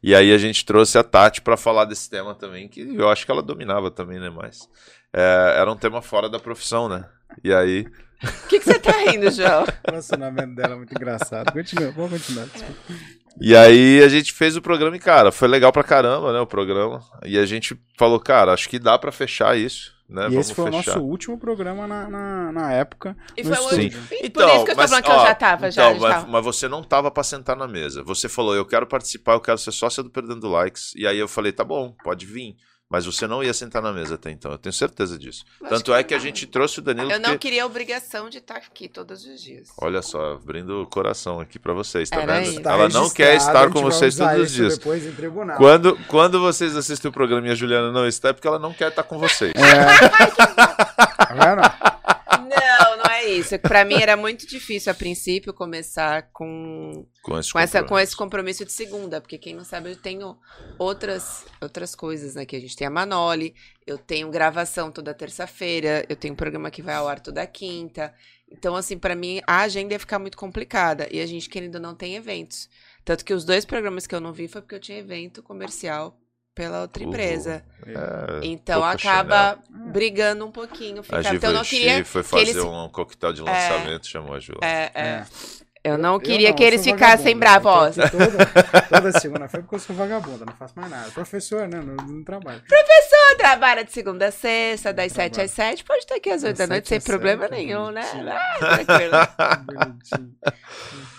E 0.00 0.14
aí 0.14 0.32
a 0.32 0.38
gente 0.38 0.64
trouxe 0.64 0.96
a 0.96 1.02
Tati 1.02 1.40
para 1.40 1.56
falar 1.56 1.86
desse 1.86 2.08
tema 2.08 2.36
também, 2.36 2.68
que 2.68 2.80
eu 2.94 3.08
acho 3.08 3.24
que 3.24 3.32
ela 3.32 3.42
dominava 3.42 3.90
também, 3.90 4.20
né? 4.20 4.30
Mas 4.30 4.68
é, 5.14 5.54
era 5.60 5.70
um 5.70 5.76
tema 5.76 6.02
fora 6.02 6.28
da 6.28 6.40
profissão, 6.40 6.88
né? 6.88 7.04
E 7.42 7.54
aí. 7.54 7.86
O 8.22 8.48
que, 8.48 8.58
que 8.58 8.64
você 8.64 8.78
tá 8.78 8.92
rindo, 8.92 9.30
João? 9.30 9.62
o 9.62 9.90
relacionamento 9.90 10.54
dela 10.54 10.74
é 10.74 10.76
muito 10.76 10.92
engraçado. 10.92 11.52
Continua, 11.52 11.90
vamos 11.92 12.12
continuar. 12.12 12.46
Desculpa. 12.46 12.94
E 13.40 13.54
aí 13.54 14.02
a 14.02 14.08
gente 14.08 14.32
fez 14.32 14.56
o 14.56 14.62
programa 14.62 14.96
e, 14.96 15.00
cara, 15.00 15.32
foi 15.32 15.48
legal 15.48 15.72
pra 15.72 15.82
caramba, 15.82 16.32
né? 16.32 16.40
O 16.40 16.46
programa. 16.46 17.00
E 17.24 17.38
a 17.38 17.44
gente 17.44 17.78
falou, 17.98 18.18
cara, 18.18 18.52
acho 18.52 18.68
que 18.68 18.78
dá 18.78 18.98
para 18.98 19.12
fechar 19.12 19.56
isso. 19.56 19.94
Né? 20.08 20.22
E 20.26 20.28
Vamos 20.30 20.46
esse 20.46 20.54
foi 20.54 20.70
fechar. 20.70 20.90
o 20.90 20.94
nosso 20.94 21.00
último 21.00 21.38
programa 21.38 21.86
na, 21.86 22.08
na, 22.08 22.52
na 22.52 22.72
época. 22.72 23.16
E 23.36 23.42
foi 23.42 23.52
o 23.52 23.82
Então, 24.22 24.48
por 24.48 24.54
isso 24.54 24.64
que 24.64 24.70
eu 24.70 24.74
tô 24.74 24.80
mas, 24.80 24.90
falando 24.90 25.04
que 25.04 25.10
ó, 25.10 25.20
eu 25.20 25.26
já 25.26 25.34
tava, 25.34 25.70
já, 25.70 25.90
então, 25.90 26.00
já 26.00 26.20
mas, 26.20 26.28
mas, 26.28 26.44
você 26.44 26.68
não 26.68 26.82
tava 26.82 27.10
pra 27.10 27.22
sentar 27.22 27.56
na 27.56 27.66
mesa. 27.66 28.02
Você 28.04 28.28
falou, 28.28 28.54
eu 28.54 28.66
quero 28.66 28.86
participar, 28.86 29.32
eu 29.32 29.40
quero 29.40 29.58
ser 29.58 29.72
sócia 29.72 30.02
do 30.02 30.10
Perdendo 30.10 30.48
Likes. 30.48 30.92
E 30.94 31.06
aí 31.06 31.18
eu 31.18 31.28
falei, 31.28 31.52
tá 31.52 31.64
bom, 31.64 31.94
pode 32.04 32.26
vir. 32.26 32.56
Mas 32.94 33.06
você 33.06 33.26
não 33.26 33.42
ia 33.42 33.52
sentar 33.52 33.82
na 33.82 33.92
mesa 33.92 34.14
até 34.14 34.30
então, 34.30 34.52
eu 34.52 34.58
tenho 34.58 34.72
certeza 34.72 35.18
disso. 35.18 35.44
Tanto 35.68 35.92
é 35.92 36.04
que 36.04 36.14
a 36.14 36.18
gente 36.20 36.46
trouxe 36.46 36.78
o 36.78 36.82
Danilo. 36.82 37.10
Eu 37.10 37.18
não 37.18 37.36
queria 37.36 37.64
a 37.64 37.66
obrigação 37.66 38.30
de 38.30 38.38
estar 38.38 38.54
aqui 38.54 38.88
todos 38.88 39.26
os 39.26 39.42
dias. 39.42 39.68
Olha 39.76 40.00
só, 40.00 40.34
abrindo 40.34 40.82
o 40.82 40.86
coração 40.86 41.40
aqui 41.40 41.58
para 41.58 41.72
vocês, 41.72 42.08
tá 42.08 42.20
Era 42.20 42.38
vendo? 42.38 42.52
Isso. 42.52 42.62
Tá 42.62 42.72
Ela 42.72 42.88
não 42.90 43.10
quer 43.10 43.34
estar 43.34 43.68
com 43.68 43.82
vocês 43.82 44.14
todos 44.14 44.38
os 44.38 44.52
dias. 44.52 44.78
Depois 44.78 45.04
em 45.04 45.10
tribunal. 45.10 45.56
Quando, 45.56 45.98
quando 46.06 46.38
vocês 46.38 46.76
assistem 46.76 47.08
o 47.08 47.12
programa 47.12 47.48
e 47.48 47.50
a 47.50 47.56
Juliana 47.56 47.90
não 47.90 48.06
está, 48.06 48.28
é 48.28 48.32
porque 48.32 48.46
ela 48.46 48.60
não 48.60 48.72
quer 48.72 48.90
estar 48.90 49.02
com 49.02 49.18
vocês. 49.18 49.52
É. 49.56 50.08
tá 51.18 51.34
vendo? 51.34 52.03
Isso. 53.38 53.58
Para 53.58 53.84
mim 53.84 54.00
era 54.00 54.16
muito 54.16 54.46
difícil 54.46 54.90
a 54.90 54.94
princípio 54.94 55.52
começar 55.52 56.30
com 56.32 57.06
com 57.22 57.38
esse, 57.38 57.52
com, 57.52 57.58
essa, 57.58 57.82
com 57.82 57.98
esse 57.98 58.16
compromisso 58.16 58.64
de 58.64 58.72
segunda, 58.72 59.20
porque 59.20 59.38
quem 59.38 59.54
não 59.54 59.64
sabe 59.64 59.90
eu 59.90 59.96
tenho 59.96 60.38
outras 60.78 61.44
outras 61.60 61.94
coisas, 61.94 62.34
né? 62.34 62.44
Que 62.44 62.56
a 62.56 62.60
gente 62.60 62.76
tem 62.76 62.86
a 62.86 62.90
Manoli, 62.90 63.54
eu 63.86 63.98
tenho 63.98 64.30
gravação 64.30 64.90
toda 64.90 65.14
terça-feira, 65.14 66.04
eu 66.08 66.16
tenho 66.16 66.34
um 66.34 66.36
programa 66.36 66.70
que 66.70 66.82
vai 66.82 66.94
ao 66.94 67.08
ar 67.08 67.20
toda 67.20 67.46
quinta. 67.46 68.14
Então, 68.50 68.76
assim, 68.76 68.98
para 68.98 69.14
mim 69.14 69.40
a 69.46 69.60
agenda 69.62 69.94
ia 69.94 69.98
ficar 69.98 70.18
muito 70.18 70.36
complicada 70.36 71.08
e 71.10 71.20
a 71.20 71.26
gente 71.26 71.48
querendo 71.48 71.80
não 71.80 71.94
tem 71.94 72.16
eventos. 72.16 72.68
Tanto 73.04 73.24
que 73.24 73.34
os 73.34 73.44
dois 73.44 73.64
programas 73.64 74.06
que 74.06 74.14
eu 74.14 74.20
não 74.20 74.32
vi 74.32 74.48
foi 74.48 74.62
porque 74.62 74.74
eu 74.74 74.80
tinha 74.80 74.98
evento 74.98 75.42
comercial 75.42 76.18
pela 76.54 76.82
outra 76.82 77.02
empresa. 77.02 77.62
É, 77.86 78.46
então 78.46 78.84
acaba 78.84 79.58
Chanel. 79.66 79.92
brigando 79.92 80.46
um 80.46 80.50
pouquinho. 80.50 81.02
Fica... 81.02 81.16
A 81.16 81.34
então, 81.34 81.50
eu 81.50 81.56
não 81.56 81.64
queria 81.64 82.04
foi 82.04 82.22
fazer 82.22 82.42
eles... 82.42 82.56
um 82.56 82.88
coquetel 82.88 83.32
de 83.32 83.42
lançamento, 83.42 84.06
é, 84.06 84.10
chamou 84.10 84.34
a 84.34 84.40
Ju. 84.40 84.54
É, 84.62 84.66
é. 84.66 84.90
é. 84.94 85.26
Eu 85.82 85.98
não 85.98 86.18
queria 86.18 86.48
eu 86.48 86.50
não, 86.52 86.56
que 86.56 86.64
eles 86.64 86.82
ficassem 86.82 87.36
bravos. 87.36 87.94
Toda, 87.94 88.88
toda 88.88 89.20
segunda-feira 89.20 89.62
porque 89.64 89.74
eu 89.74 89.78
sou 89.78 89.94
vagabunda, 89.94 90.46
não 90.46 90.54
faço 90.54 90.72
mais 90.76 90.90
nada. 90.90 91.10
Professor, 91.10 91.68
né? 91.68 91.78
Não, 91.78 91.94
não 91.94 92.24
trabalho. 92.24 92.62
Professor, 92.66 93.36
trabalha 93.36 93.84
de 93.84 93.92
segunda 93.92 94.28
a 94.28 94.30
sexta, 94.30 94.94
das 94.94 95.12
sete 95.12 95.42
às 95.42 95.50
sete, 95.50 95.84
pode 95.84 95.98
estar 95.98 96.14
aqui 96.14 96.30
às 96.30 96.42
oito 96.42 96.56
da 96.56 96.66
noite 96.66 96.88
sem 96.88 97.02
problema 97.02 97.48
nenhum, 97.48 97.90
né? 97.90 98.02
Ah, 98.30 98.58
tranquilo. 98.58 99.12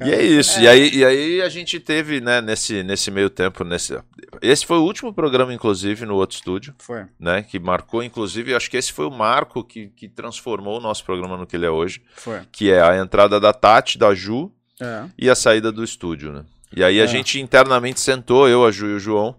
e 0.00 0.12
é 0.12 0.22
isso. 0.22 0.58
É. 0.58 0.62
E, 0.62 0.68
aí, 0.68 0.94
e 0.94 1.04
aí 1.04 1.42
a 1.42 1.48
gente 1.48 1.78
teve, 1.78 2.20
né, 2.20 2.40
nesse, 2.40 2.82
nesse 2.82 3.10
meio 3.10 3.28
tempo, 3.28 3.64
nesse. 3.64 3.98
Esse 4.40 4.66
foi 4.66 4.78
o 4.78 4.82
último 4.82 5.12
programa, 5.12 5.52
inclusive, 5.52 6.06
no 6.06 6.14
outro 6.14 6.36
estúdio. 6.36 6.74
Foi. 6.78 7.04
Né? 7.18 7.42
Que 7.42 7.58
marcou, 7.58 8.02
inclusive, 8.02 8.54
acho 8.54 8.70
que 8.70 8.76
esse 8.76 8.92
foi 8.92 9.06
o 9.06 9.10
marco 9.10 9.62
que, 9.62 9.88
que 9.88 10.08
transformou 10.08 10.78
o 10.78 10.80
nosso 10.80 11.04
programa 11.04 11.36
no 11.36 11.46
que 11.46 11.56
ele 11.56 11.66
é 11.66 11.70
hoje. 11.70 12.02
Foi. 12.14 12.40
Que 12.50 12.70
é 12.70 12.80
a 12.80 12.96
entrada 12.96 13.38
da 13.38 13.52
Tati 13.52 13.98
da 13.98 14.14
Ju 14.14 14.52
é. 14.80 15.04
e 15.18 15.30
a 15.30 15.34
saída 15.34 15.70
do 15.72 15.84
estúdio, 15.84 16.32
né? 16.32 16.44
E 16.74 16.82
aí 16.82 17.00
a 17.00 17.04
é. 17.04 17.06
gente 17.06 17.40
internamente 17.40 18.00
sentou, 18.00 18.48
eu, 18.48 18.64
a 18.64 18.70
Ju 18.70 18.86
e 18.88 18.94
o 18.94 18.98
João, 18.98 19.36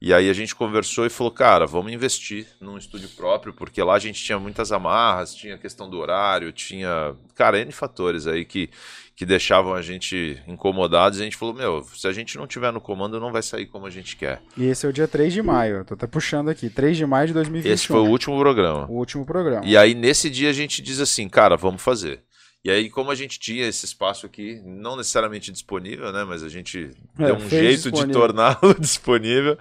e 0.00 0.14
aí 0.14 0.30
a 0.30 0.32
gente 0.32 0.54
conversou 0.54 1.06
e 1.06 1.10
falou, 1.10 1.32
cara, 1.32 1.66
vamos 1.66 1.92
investir 1.92 2.46
num 2.60 2.78
estúdio 2.78 3.08
próprio, 3.10 3.52
porque 3.52 3.82
lá 3.82 3.94
a 3.94 3.98
gente 3.98 4.22
tinha 4.22 4.38
muitas 4.38 4.70
amarras, 4.70 5.34
tinha 5.34 5.56
a 5.56 5.58
questão 5.58 5.90
do 5.90 5.98
horário, 5.98 6.52
tinha, 6.52 7.16
cara, 7.34 7.58
N 7.58 7.72
fatores 7.72 8.28
aí 8.28 8.44
que, 8.44 8.70
que 9.18 9.26
deixavam 9.26 9.74
a 9.74 9.82
gente 9.82 10.40
incomodados. 10.46 11.18
E 11.18 11.22
a 11.22 11.24
gente 11.24 11.36
falou, 11.36 11.52
meu, 11.52 11.82
se 11.82 12.06
a 12.06 12.12
gente 12.12 12.38
não 12.38 12.46
tiver 12.46 12.72
no 12.72 12.80
comando, 12.80 13.18
não 13.18 13.32
vai 13.32 13.42
sair 13.42 13.66
como 13.66 13.84
a 13.84 13.90
gente 13.90 14.14
quer. 14.16 14.40
E 14.56 14.64
esse 14.66 14.86
é 14.86 14.88
o 14.88 14.92
dia 14.92 15.08
3 15.08 15.32
de 15.32 15.42
maio, 15.42 15.78
eu 15.78 15.84
tô 15.84 15.94
até 15.94 16.06
puxando 16.06 16.48
aqui, 16.48 16.70
3 16.70 16.96
de 16.96 17.04
maio 17.04 17.26
de 17.26 17.32
2021. 17.32 17.74
Esse 17.74 17.88
foi 17.88 17.98
o 17.98 18.06
último 18.06 18.38
programa. 18.38 18.86
O 18.88 18.92
último 18.92 19.26
programa. 19.26 19.66
E 19.66 19.76
aí 19.76 19.92
nesse 19.92 20.30
dia 20.30 20.48
a 20.50 20.52
gente 20.52 20.80
diz 20.80 21.00
assim, 21.00 21.28
cara, 21.28 21.56
vamos 21.56 21.82
fazer. 21.82 22.22
E 22.64 22.70
aí, 22.70 22.88
como 22.88 23.10
a 23.10 23.14
gente 23.16 23.40
tinha 23.40 23.66
esse 23.66 23.86
espaço 23.86 24.24
aqui, 24.24 24.60
não 24.64 24.96
necessariamente 24.96 25.50
disponível, 25.50 26.12
né? 26.12 26.22
Mas 26.22 26.44
a 26.44 26.48
gente 26.48 26.90
é, 27.18 27.26
deu 27.26 27.36
um 27.36 27.48
jeito 27.48 27.90
disponível. 27.90 28.06
de 28.06 28.12
torná-lo 28.12 28.74
disponível. 28.78 29.58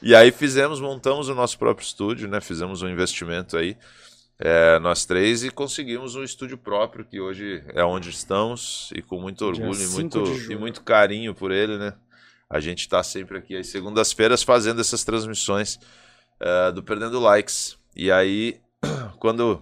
E 0.00 0.14
aí 0.14 0.30
fizemos, 0.30 0.80
montamos 0.80 1.28
o 1.28 1.34
nosso 1.34 1.58
próprio 1.58 1.84
estúdio, 1.84 2.28
né? 2.28 2.40
Fizemos 2.40 2.80
um 2.80 2.88
investimento 2.88 3.58
aí, 3.58 3.76
é, 4.38 4.78
nós 4.78 5.04
três, 5.04 5.44
e 5.44 5.50
conseguimos 5.50 6.14
um 6.14 6.22
estúdio 6.22 6.58
próprio, 6.58 7.04
que 7.04 7.20
hoje 7.20 7.62
é 7.68 7.84
onde 7.84 8.10
estamos, 8.10 8.90
e 8.94 9.02
com 9.02 9.20
muito 9.20 9.44
orgulho 9.44 9.82
e 9.82 9.88
muito, 9.88 10.24
e 10.50 10.56
muito 10.56 10.82
carinho 10.82 11.34
por 11.34 11.50
ele, 11.50 11.78
né? 11.78 11.94
A 12.48 12.60
gente 12.60 12.80
está 12.80 13.02
sempre 13.02 13.38
aqui 13.38 13.56
às 13.56 13.66
segundas-feiras 13.68 14.42
fazendo 14.42 14.80
essas 14.80 15.02
transmissões 15.02 15.80
é, 16.38 16.70
do 16.70 16.82
Perdendo 16.82 17.18
Likes. 17.18 17.76
E 17.94 18.12
aí, 18.12 18.60
quando 19.18 19.60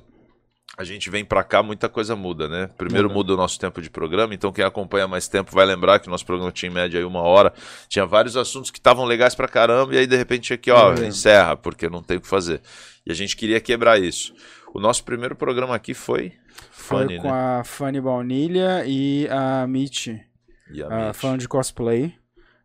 a 0.77 0.83
gente 0.83 1.09
vem 1.09 1.25
para 1.25 1.45
cá, 1.45 1.63
muita 1.63 1.89
coisa 1.89 2.17
muda, 2.17 2.49
né? 2.49 2.69
Primeiro 2.77 3.09
muda. 3.09 3.15
muda 3.15 3.35
o 3.35 3.37
nosso 3.37 3.59
tempo 3.61 3.81
de 3.81 3.89
programa, 3.89 4.35
então 4.35 4.53
quem 4.53 4.65
acompanha 4.65 5.07
mais 5.07 5.29
tempo 5.29 5.53
vai 5.55 5.65
lembrar 5.65 6.01
que 6.01 6.09
o 6.09 6.11
nosso 6.11 6.27
programa 6.27 6.51
tinha 6.51 6.69
em 6.69 6.75
média 6.75 6.99
aí 6.99 7.05
uma 7.05 7.23
hora, 7.23 7.55
tinha 7.89 8.05
vários 8.05 8.37
assuntos 8.37 8.73
que 8.73 8.79
estavam 8.79 9.05
legais 9.05 9.37
pra 9.37 9.47
caramba, 9.47 9.95
e 9.95 9.99
aí 9.99 10.07
de 10.07 10.17
repente 10.17 10.53
aqui, 10.53 10.71
ó, 10.73 10.93
é. 10.95 11.07
encerra, 11.07 11.57
porque 11.57 11.89
não 11.89 12.03
tem 12.03 12.17
o 12.17 12.21
que 12.21 12.27
fazer. 12.27 12.61
E 13.07 13.13
a 13.13 13.15
gente 13.15 13.37
queria 13.37 13.61
quebrar 13.61 14.01
isso. 14.01 14.35
O 14.75 14.81
nosso 14.81 15.05
primeiro 15.05 15.37
programa 15.37 15.77
aqui 15.77 15.95
foi 15.95 16.33
Foi 16.73 17.17
com 17.19 17.29
né? 17.29 17.31
a 17.31 17.63
Fanny 17.65 18.01
Baunilha 18.01 18.83
e 18.85 19.29
a 19.31 19.65
Mitch. 19.69 20.09
E 20.09 20.83
a 20.83 20.89
uh, 20.89 21.07
Mitch. 21.07 21.15
falando 21.15 21.41
de 21.41 21.49
cosplay. 21.49 22.13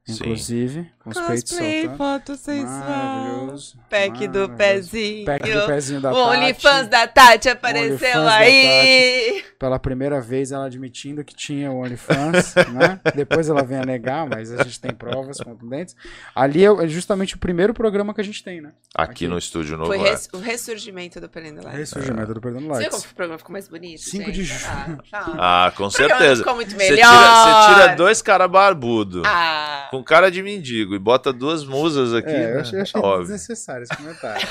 Inclusive, 0.08 0.90
com 0.98 0.99
os 1.10 1.28
peitos 1.28 1.50
soltando. 1.50 1.98
foto 1.98 2.36
sensual. 2.36 2.80
Maravilhoso. 2.80 3.78
Pack 3.90 4.28
do 4.28 4.50
pezinho. 4.50 5.26
Pack 5.26 5.52
do 5.52 5.66
pezinho 5.66 6.02
da 6.02 6.12
o 6.12 6.14
Tati. 6.14 6.26
O 6.26 6.32
OnlyFans 6.32 6.88
da 6.88 7.08
Tati 7.08 7.50
apareceu 7.50 8.28
aí. 8.28 9.42
Tati, 9.42 9.56
pela 9.60 9.80
primeira 9.80 10.22
vez, 10.22 10.52
ela 10.52 10.66
admitindo 10.66 11.24
que 11.24 11.36
tinha 11.36 11.72
o 11.72 11.84
OnlyFans, 11.84 12.56
né? 12.74 13.00
Depois 13.16 13.50
ela 13.50 13.64
vem 13.64 13.78
a 13.78 13.86
negar, 13.86 14.28
mas 14.28 14.52
a 14.52 14.64
gente 14.64 14.80
tem 14.80 14.94
provas 14.94 15.38
contundentes. 15.38 15.96
Ali 16.34 16.66
é 16.66 16.88
justamente 16.88 17.36
o 17.36 17.40
primeiro 17.40 17.74
programa 17.74 18.14
que 18.14 18.22
a 18.22 18.24
gente 18.24 18.44
tem, 18.44 18.62
né? 18.62 18.72
Aqui, 18.96 19.12
Aqui. 19.12 19.28
no 19.28 19.38
estúdio 19.38 19.78
novo. 19.78 19.90
Foi 19.90 19.98
res, 19.98 20.30
o 20.34 20.40
ressurgimento 20.40 21.20
do 21.20 21.30
Perdendo 21.30 21.64
Lights. 21.64 21.80
Ressurgimento 21.80 22.32
é. 22.32 22.34
do 22.34 22.42
Perdendo 22.42 22.68
Lights. 22.68 22.78
Você 22.78 22.90
viu 22.90 22.92
como 22.92 23.12
o 23.12 23.16
programa 23.16 23.38
ficou 23.38 23.54
mais 23.54 23.68
bonito? 23.68 24.02
5 24.02 24.32
de 24.32 24.44
julho. 24.44 24.66
Ah, 24.66 24.98
tá. 25.10 25.36
ah, 25.68 25.72
com 25.76 25.90
certeza. 25.90 26.38
Ficou 26.38 26.56
muito 26.56 26.76
melhor. 26.76 26.96
Você 26.96 27.02
tira, 27.02 27.84
tira 27.84 27.96
dois 27.96 28.22
caras 28.22 28.50
barbudos. 28.50 29.24
Ah. 29.26 29.88
Com 29.92 30.04
cara 30.04 30.30
de 30.30 30.42
mendigo 30.42 30.96
e 31.00 31.02
bota 31.02 31.32
duas 31.32 31.66
musas 31.66 32.14
aqui. 32.14 32.30
É, 32.30 32.48
né? 32.48 32.56
eu 32.56 32.60
achei, 32.60 32.82
achei 32.82 33.02
desnecessário 33.20 33.84
esse 33.84 33.96
comentário. 33.96 34.46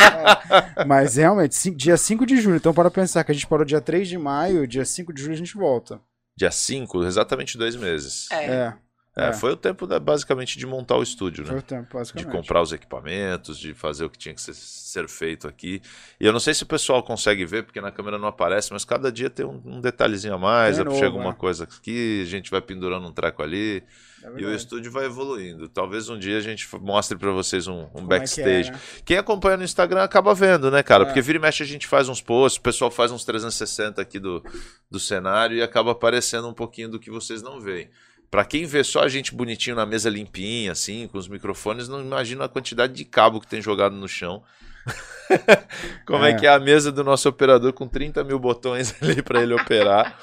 Mas 0.86 1.16
realmente, 1.16 1.70
dia 1.70 1.96
5 1.96 2.26
de 2.26 2.40
julho. 2.40 2.56
Então, 2.56 2.74
para 2.74 2.90
pensar 2.90 3.24
que 3.24 3.32
a 3.32 3.34
gente 3.34 3.46
parou 3.46 3.64
dia 3.64 3.80
3 3.80 4.06
de 4.06 4.18
maio, 4.18 4.66
dia 4.66 4.84
5 4.84 5.12
de 5.12 5.22
julho 5.22 5.34
a 5.34 5.38
gente 5.38 5.56
volta. 5.56 5.98
Dia 6.36 6.50
5, 6.50 7.04
exatamente 7.04 7.56
dois 7.56 7.74
meses. 7.74 8.28
É. 8.30 8.44
é. 8.44 8.74
É, 9.14 9.28
é, 9.28 9.32
foi 9.34 9.52
o 9.52 9.56
tempo 9.56 9.86
da, 9.86 10.00
basicamente 10.00 10.58
de 10.58 10.66
montar 10.66 10.96
o 10.96 11.02
estúdio, 11.02 11.44
né? 11.44 11.50
Foi 11.50 11.58
o 11.58 11.62
tempo, 11.62 11.98
basicamente. 11.98 12.26
De 12.26 12.32
comprar 12.32 12.62
os 12.62 12.72
equipamentos, 12.72 13.58
de 13.58 13.74
fazer 13.74 14.06
o 14.06 14.10
que 14.10 14.16
tinha 14.16 14.34
que 14.34 14.40
ser, 14.40 14.54
ser, 14.54 15.06
feito 15.06 15.46
aqui. 15.46 15.82
E 16.18 16.24
eu 16.24 16.32
não 16.32 16.40
sei 16.40 16.54
se 16.54 16.62
o 16.62 16.66
pessoal 16.66 17.02
consegue 17.02 17.44
ver, 17.44 17.62
porque 17.62 17.78
na 17.78 17.92
câmera 17.92 18.18
não 18.18 18.26
aparece, 18.26 18.72
mas 18.72 18.86
cada 18.86 19.12
dia 19.12 19.28
tem 19.28 19.44
um, 19.44 19.60
um 19.66 19.80
detalhezinho 19.82 20.32
a 20.32 20.38
mais, 20.38 20.78
é 20.78 20.90
chega 20.92 21.14
uma 21.14 21.30
né? 21.30 21.36
coisa 21.38 21.64
aqui, 21.64 22.22
a 22.22 22.24
gente 22.24 22.50
vai 22.50 22.62
pendurando 22.62 23.06
um 23.06 23.12
treco 23.12 23.42
ali. 23.42 23.84
É 24.24 24.40
e 24.40 24.44
o 24.44 24.54
estúdio 24.54 24.90
vai 24.90 25.06
evoluindo. 25.06 25.68
Talvez 25.68 26.08
um 26.08 26.18
dia 26.18 26.38
a 26.38 26.40
gente 26.40 26.68
mostre 26.80 27.18
para 27.18 27.30
vocês 27.32 27.66
um, 27.66 27.88
um 27.94 28.04
backstage. 28.04 28.70
É 28.70 28.72
é, 28.72 28.76
né? 28.76 28.80
Quem 29.04 29.16
acompanha 29.16 29.56
no 29.56 29.64
Instagram 29.64 30.02
acaba 30.02 30.34
vendo, 30.34 30.70
né, 30.70 30.82
cara? 30.82 31.02
É. 31.02 31.06
Porque 31.06 31.20
vira 31.20 31.38
e 31.38 31.40
mexe 31.40 31.62
a 31.62 31.66
gente 31.66 31.86
faz 31.86 32.08
uns 32.08 32.20
posts, 32.20 32.58
o 32.58 32.62
pessoal 32.62 32.90
faz 32.90 33.10
uns 33.10 33.24
360 33.24 34.00
aqui 34.00 34.18
do, 34.18 34.42
do 34.90 35.00
cenário 35.00 35.56
e 35.56 35.62
acaba 35.62 35.92
aparecendo 35.92 36.48
um 36.48 36.54
pouquinho 36.54 36.88
do 36.88 37.00
que 37.00 37.10
vocês 37.10 37.42
não 37.42 37.60
veem. 37.60 37.90
Para 38.30 38.44
quem 38.44 38.64
vê 38.64 38.82
só 38.82 39.02
a 39.02 39.08
gente 39.08 39.34
bonitinho 39.34 39.76
na 39.76 39.84
mesa 39.84 40.08
limpinha, 40.08 40.72
assim, 40.72 41.06
com 41.08 41.18
os 41.18 41.28
microfones, 41.28 41.86
não 41.86 42.00
imagina 42.00 42.46
a 42.46 42.48
quantidade 42.48 42.94
de 42.94 43.04
cabo 43.04 43.40
que 43.40 43.46
tem 43.46 43.60
jogado 43.60 43.94
no 43.94 44.08
chão. 44.08 44.42
Como 46.06 46.24
é. 46.24 46.30
é. 46.30 46.34
que 46.34 46.46
é 46.46 46.50
a 46.50 46.58
mesa 46.58 46.90
do 46.90 47.04
nosso 47.04 47.28
operador 47.28 47.72
com 47.72 47.86
30 47.86 48.24
mil 48.24 48.38
botões 48.38 48.94
ali 49.02 49.20
para 49.20 49.42
ele 49.42 49.52
operar. 49.52 50.18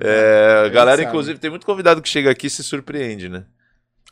É, 0.00 0.68
galera, 0.70 1.02
inclusive, 1.02 1.38
tem 1.38 1.50
muito 1.50 1.66
convidado 1.66 2.02
que 2.02 2.08
chega 2.08 2.30
aqui 2.30 2.46
e 2.46 2.50
se 2.50 2.62
surpreende, 2.62 3.28
né? 3.28 3.46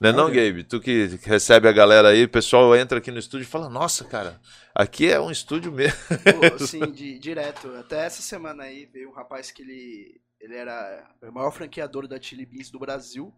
Não 0.01 0.11
é 0.11 0.13
não, 0.13 0.27
Gabe? 0.27 0.65
Tu 0.65 0.81
que 0.81 1.19
recebe 1.23 1.69
a 1.69 1.73
galera 1.73 2.09
aí, 2.09 2.25
o 2.25 2.29
pessoal 2.29 2.75
entra 2.77 2.99
aqui 2.99 3.11
no 3.11 3.19
estúdio 3.19 3.45
e 3.45 3.49
fala, 3.49 3.69
nossa, 3.69 4.05
cara, 4.05 4.41
aqui 4.75 5.11
é 5.11 5.21
um 5.21 5.31
estúdio 5.31 5.71
mesmo. 5.71 5.99
sim, 6.67 6.91
de, 6.91 7.19
direto. 7.19 7.69
Até 7.77 8.05
essa 8.05 8.21
semana 8.21 8.65
aí 8.65 8.87
veio 8.93 9.11
um 9.11 9.13
rapaz 9.13 9.51
que 9.51 9.63
ele 9.63 10.21
ele 10.45 10.57
era 10.57 11.09
o 11.23 11.33
maior 11.33 11.51
franqueador 11.51 12.07
da 12.07 12.21
Chili 12.21 12.45
Beans 12.45 12.71
do 12.71 12.79
Brasil. 12.79 13.33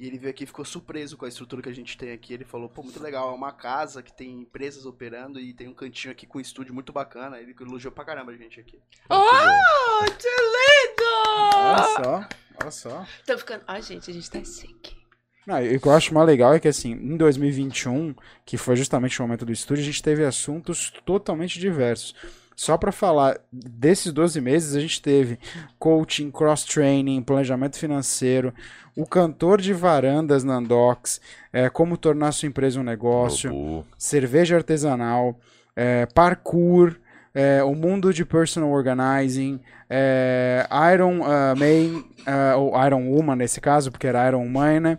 E 0.00 0.06
ele 0.06 0.16
veio 0.16 0.30
aqui 0.30 0.44
e 0.44 0.46
ficou 0.46 0.64
surpreso 0.64 1.14
com 1.14 1.26
a 1.26 1.28
estrutura 1.28 1.60
que 1.60 1.68
a 1.68 1.74
gente 1.74 1.98
tem 1.98 2.10
aqui. 2.10 2.32
Ele 2.32 2.42
falou, 2.42 2.70
pô, 2.70 2.82
muito 2.82 3.02
legal, 3.02 3.30
é 3.30 3.34
uma 3.34 3.52
casa 3.52 4.02
que 4.02 4.10
tem 4.10 4.40
empresas 4.40 4.86
operando 4.86 5.38
e 5.38 5.52
tem 5.52 5.68
um 5.68 5.74
cantinho 5.74 6.10
aqui 6.10 6.26
com 6.26 6.38
um 6.38 6.40
estúdio 6.40 6.72
muito 6.72 6.90
bacana. 6.90 7.38
Ele 7.38 7.54
elogiou 7.60 7.92
pra 7.92 8.02
caramba 8.02 8.32
a 8.32 8.34
gente 8.34 8.58
aqui. 8.58 8.80
Oh, 9.10 10.04
que 10.06 10.26
lindo! 10.26 11.04
Olha 11.54 11.84
só, 11.84 12.28
olha 12.62 12.70
só. 12.70 13.06
Tô 13.26 13.36
ficando... 13.36 13.62
Ai, 13.68 13.82
gente, 13.82 14.10
a 14.10 14.14
gente 14.14 14.30
tá 14.30 14.42
chique. 14.42 14.96
Não, 15.46 15.58
o 15.58 15.78
que 15.78 15.86
eu 15.86 15.92
acho 15.92 16.14
mais 16.14 16.26
legal 16.26 16.54
é 16.54 16.60
que, 16.60 16.68
assim, 16.68 16.92
em 16.92 17.18
2021, 17.18 18.14
que 18.46 18.56
foi 18.56 18.76
justamente 18.76 19.20
o 19.20 19.22
momento 19.22 19.44
do 19.44 19.52
estúdio, 19.52 19.82
a 19.82 19.86
gente 19.86 20.02
teve 20.02 20.24
assuntos 20.24 20.90
totalmente 21.04 21.58
diversos. 21.58 22.14
Só 22.60 22.76
para 22.76 22.92
falar 22.92 23.40
desses 23.50 24.12
12 24.12 24.38
meses, 24.38 24.76
a 24.76 24.80
gente 24.80 25.00
teve 25.00 25.38
coaching, 25.78 26.30
cross-training, 26.30 27.22
planejamento 27.22 27.78
financeiro, 27.78 28.52
o 28.94 29.06
cantor 29.06 29.62
de 29.62 29.72
varandas 29.72 30.44
na 30.44 30.56
Andox, 30.56 31.22
é, 31.54 31.70
como 31.70 31.96
tornar 31.96 32.32
sua 32.32 32.48
empresa 32.48 32.78
um 32.78 32.82
negócio, 32.82 33.82
cerveja 33.96 34.56
artesanal, 34.56 35.40
é, 35.74 36.04
parkour, 36.04 36.96
é, 37.34 37.62
o 37.62 37.74
mundo 37.74 38.12
de 38.12 38.24
personal 38.24 38.70
organizing, 38.70 39.60
é, 39.88 40.66
Iron 40.92 41.20
uh, 41.20 41.56
Man, 41.56 42.04
uh, 42.26 42.58
ou 42.58 42.86
Iron 42.86 43.08
Woman 43.08 43.36
nesse 43.36 43.60
caso, 43.60 43.90
porque 43.90 44.06
era 44.06 44.28
Iron 44.28 44.48
Man, 44.48 44.80
né? 44.80 44.98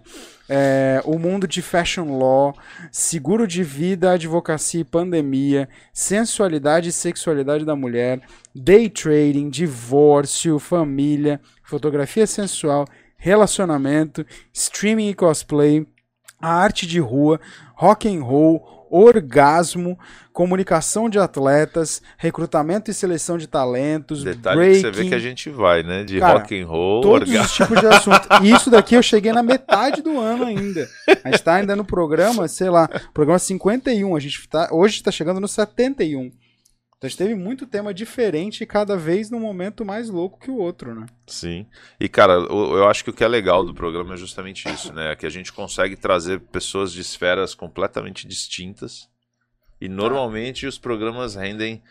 é, 0.54 1.02
o 1.06 1.18
mundo 1.18 1.48
de 1.48 1.62
fashion 1.62 2.18
law, 2.18 2.54
seguro 2.92 3.48
de 3.48 3.64
vida, 3.64 4.12
advocacia 4.12 4.82
e 4.82 4.84
pandemia, 4.84 5.70
sensualidade 5.94 6.90
e 6.90 6.92
sexualidade 6.92 7.64
da 7.64 7.74
mulher, 7.74 8.20
day 8.54 8.90
trading, 8.90 9.50
divórcio, 9.50 10.60
família, 10.60 11.40
fotografia 11.64 12.28
sensual, 12.28 12.86
relacionamento, 13.16 14.26
streaming 14.52 15.08
e 15.08 15.14
cosplay, 15.14 15.88
a 16.42 16.54
arte 16.54 16.86
de 16.86 17.00
rua, 17.00 17.40
rock 17.74 18.14
and 18.14 18.22
roll, 18.22 18.81
orgasmo, 18.92 19.98
comunicação 20.34 21.10
de 21.10 21.18
atletas, 21.18 22.02
recrutamento 22.18 22.92
e 22.92 22.94
seleção 22.94 23.38
de 23.38 23.48
talentos, 23.48 24.24
Detalhe 24.24 24.58
breaking. 24.58 24.82
que 24.82 24.82
você 24.82 25.04
vê 25.04 25.10
que 25.10 25.16
a 25.16 25.20
gente 25.20 25.50
vai, 25.50 25.82
né? 25.84 26.04
De 26.04 26.20
Cara, 26.20 26.40
rock 26.40 26.62
and 26.62 26.68
roll, 26.68 27.02
todos 27.02 27.30
orgasmo. 27.30 27.46
os 27.46 27.54
tipos 27.54 27.80
de 27.80 27.88
assunto. 27.88 28.28
E 28.44 28.52
isso 28.54 28.70
daqui 28.70 28.96
eu 28.96 29.02
cheguei 29.04 29.32
na 29.32 29.42
metade 29.42 30.02
do 30.02 30.20
ano 30.20 30.46
ainda. 30.46 30.88
A 31.24 31.32
gente 31.32 31.44
tá 31.44 31.56
ainda 31.56 31.76
no 31.76 31.86
programa, 31.86 32.48
sei 32.48 32.70
lá, 32.70 32.88
programa 33.14 33.40
51, 33.40 34.16
a 34.16 34.20
gente 34.20 34.48
tá, 34.48 34.70
hoje 34.72 34.96
está 34.96 35.12
chegando 35.12 35.40
no 35.40 35.48
71. 35.48 36.32
Então 37.02 37.08
a 37.08 37.10
gente 37.10 37.18
teve 37.18 37.34
muito 37.34 37.66
tema 37.66 37.92
diferente, 37.96 38.64
cada 38.64 38.96
vez 38.96 39.32
num 39.32 39.40
momento 39.40 39.84
mais 39.84 40.08
louco 40.08 40.40
que 40.40 40.52
o 40.52 40.58
outro, 40.58 40.94
né? 40.94 41.08
Sim. 41.26 41.66
E, 42.00 42.08
cara, 42.08 42.34
eu, 42.34 42.76
eu 42.76 42.88
acho 42.88 43.04
que 43.04 43.10
o 43.10 43.14
que 43.14 43.24
é 43.24 43.28
legal 43.28 43.66
do 43.66 43.74
programa 43.74 44.14
é 44.14 44.18
justamente 44.18 44.70
isso, 44.70 44.94
né? 44.94 45.12
É 45.12 45.16
que 45.16 45.26
a 45.26 45.30
gente 45.32 45.52
consegue 45.52 45.96
trazer 45.96 46.40
pessoas 46.40 46.94
de 46.94 47.02
esferas 47.02 47.56
completamente 47.56 48.28
distintas. 48.28 49.10
E 49.82 49.90
normalmente 49.90 50.68
os 50.68 50.78
programas 50.78 51.34
rendem. 51.34 51.82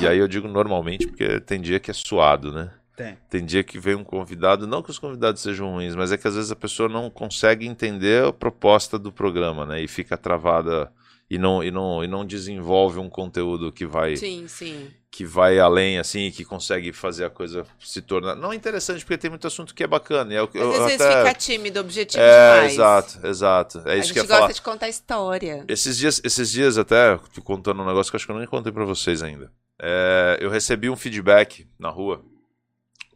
E 0.00 0.06
aí 0.06 0.18
eu 0.18 0.28
digo 0.28 0.46
normalmente 0.46 1.08
porque 1.08 1.40
tem 1.40 1.60
dia 1.60 1.80
que 1.80 1.90
é 1.90 1.94
suado, 1.94 2.52
né? 2.52 2.70
Tem. 2.96 3.18
Tem 3.28 3.44
dia 3.44 3.64
que 3.64 3.80
vem 3.80 3.96
um 3.96 4.04
convidado, 4.04 4.64
não 4.64 4.80
que 4.80 4.90
os 4.90 4.98
convidados 5.00 5.42
sejam 5.42 5.72
ruins, 5.72 5.96
mas 5.96 6.12
é 6.12 6.16
que 6.16 6.28
às 6.28 6.36
vezes 6.36 6.52
a 6.52 6.56
pessoa 6.56 6.88
não 6.88 7.10
consegue 7.10 7.66
entender 7.66 8.24
a 8.24 8.32
proposta 8.32 8.96
do 8.96 9.10
programa, 9.10 9.66
né? 9.66 9.82
E 9.82 9.88
fica 9.88 10.16
travada 10.16 10.88
e 11.28 11.38
não, 11.38 11.62
e 11.62 11.70
não, 11.70 12.04
e 12.04 12.06
não 12.06 12.24
desenvolve 12.24 12.98
um 12.98 13.08
conteúdo 13.08 13.72
que 13.72 13.84
vai 13.84 14.16
sim, 14.16 14.46
sim. 14.46 14.88
que 15.10 15.24
vai 15.24 15.58
além 15.58 15.98
assim 15.98 16.30
que 16.30 16.44
consegue 16.44 16.92
fazer 16.92 17.24
a 17.24 17.30
coisa 17.30 17.66
se 17.80 18.00
tornar 18.00 18.36
não 18.36 18.52
é 18.52 18.56
interessante 18.56 19.04
porque 19.04 19.18
tem 19.18 19.30
muito 19.30 19.46
assunto 19.46 19.74
que 19.74 19.82
é 19.82 19.86
bacana 19.86 20.32
é 20.32 20.38
eu, 20.38 20.48
eu, 20.54 20.72
às 20.72 20.84
vezes 20.84 21.00
até... 21.00 21.18
fica 21.18 21.34
tímido 21.34 21.80
objetivo 21.80 22.22
é, 22.22 22.54
demais 22.54 22.72
exato 22.74 23.26
exato 23.26 23.82
é 23.86 23.98
isso 23.98 24.10
a 24.10 24.12
que 24.12 24.20
eu 24.20 24.24
gosta 24.24 24.40
falar. 24.42 24.52
de 24.52 24.62
contar 24.62 24.88
história 24.88 25.64
esses 25.68 25.96
dias 25.98 26.20
esses 26.22 26.50
dias 26.50 26.78
até 26.78 27.18
contando 27.42 27.82
um 27.82 27.86
negócio 27.86 28.10
que 28.10 28.16
eu 28.16 28.18
acho 28.18 28.26
que 28.26 28.32
eu 28.32 28.38
nem 28.38 28.46
contei 28.46 28.70
para 28.70 28.84
vocês 28.84 29.20
ainda 29.22 29.50
é, 29.82 30.38
eu 30.40 30.48
recebi 30.48 30.88
um 30.88 30.96
feedback 30.96 31.66
na 31.78 31.90
rua 31.90 32.24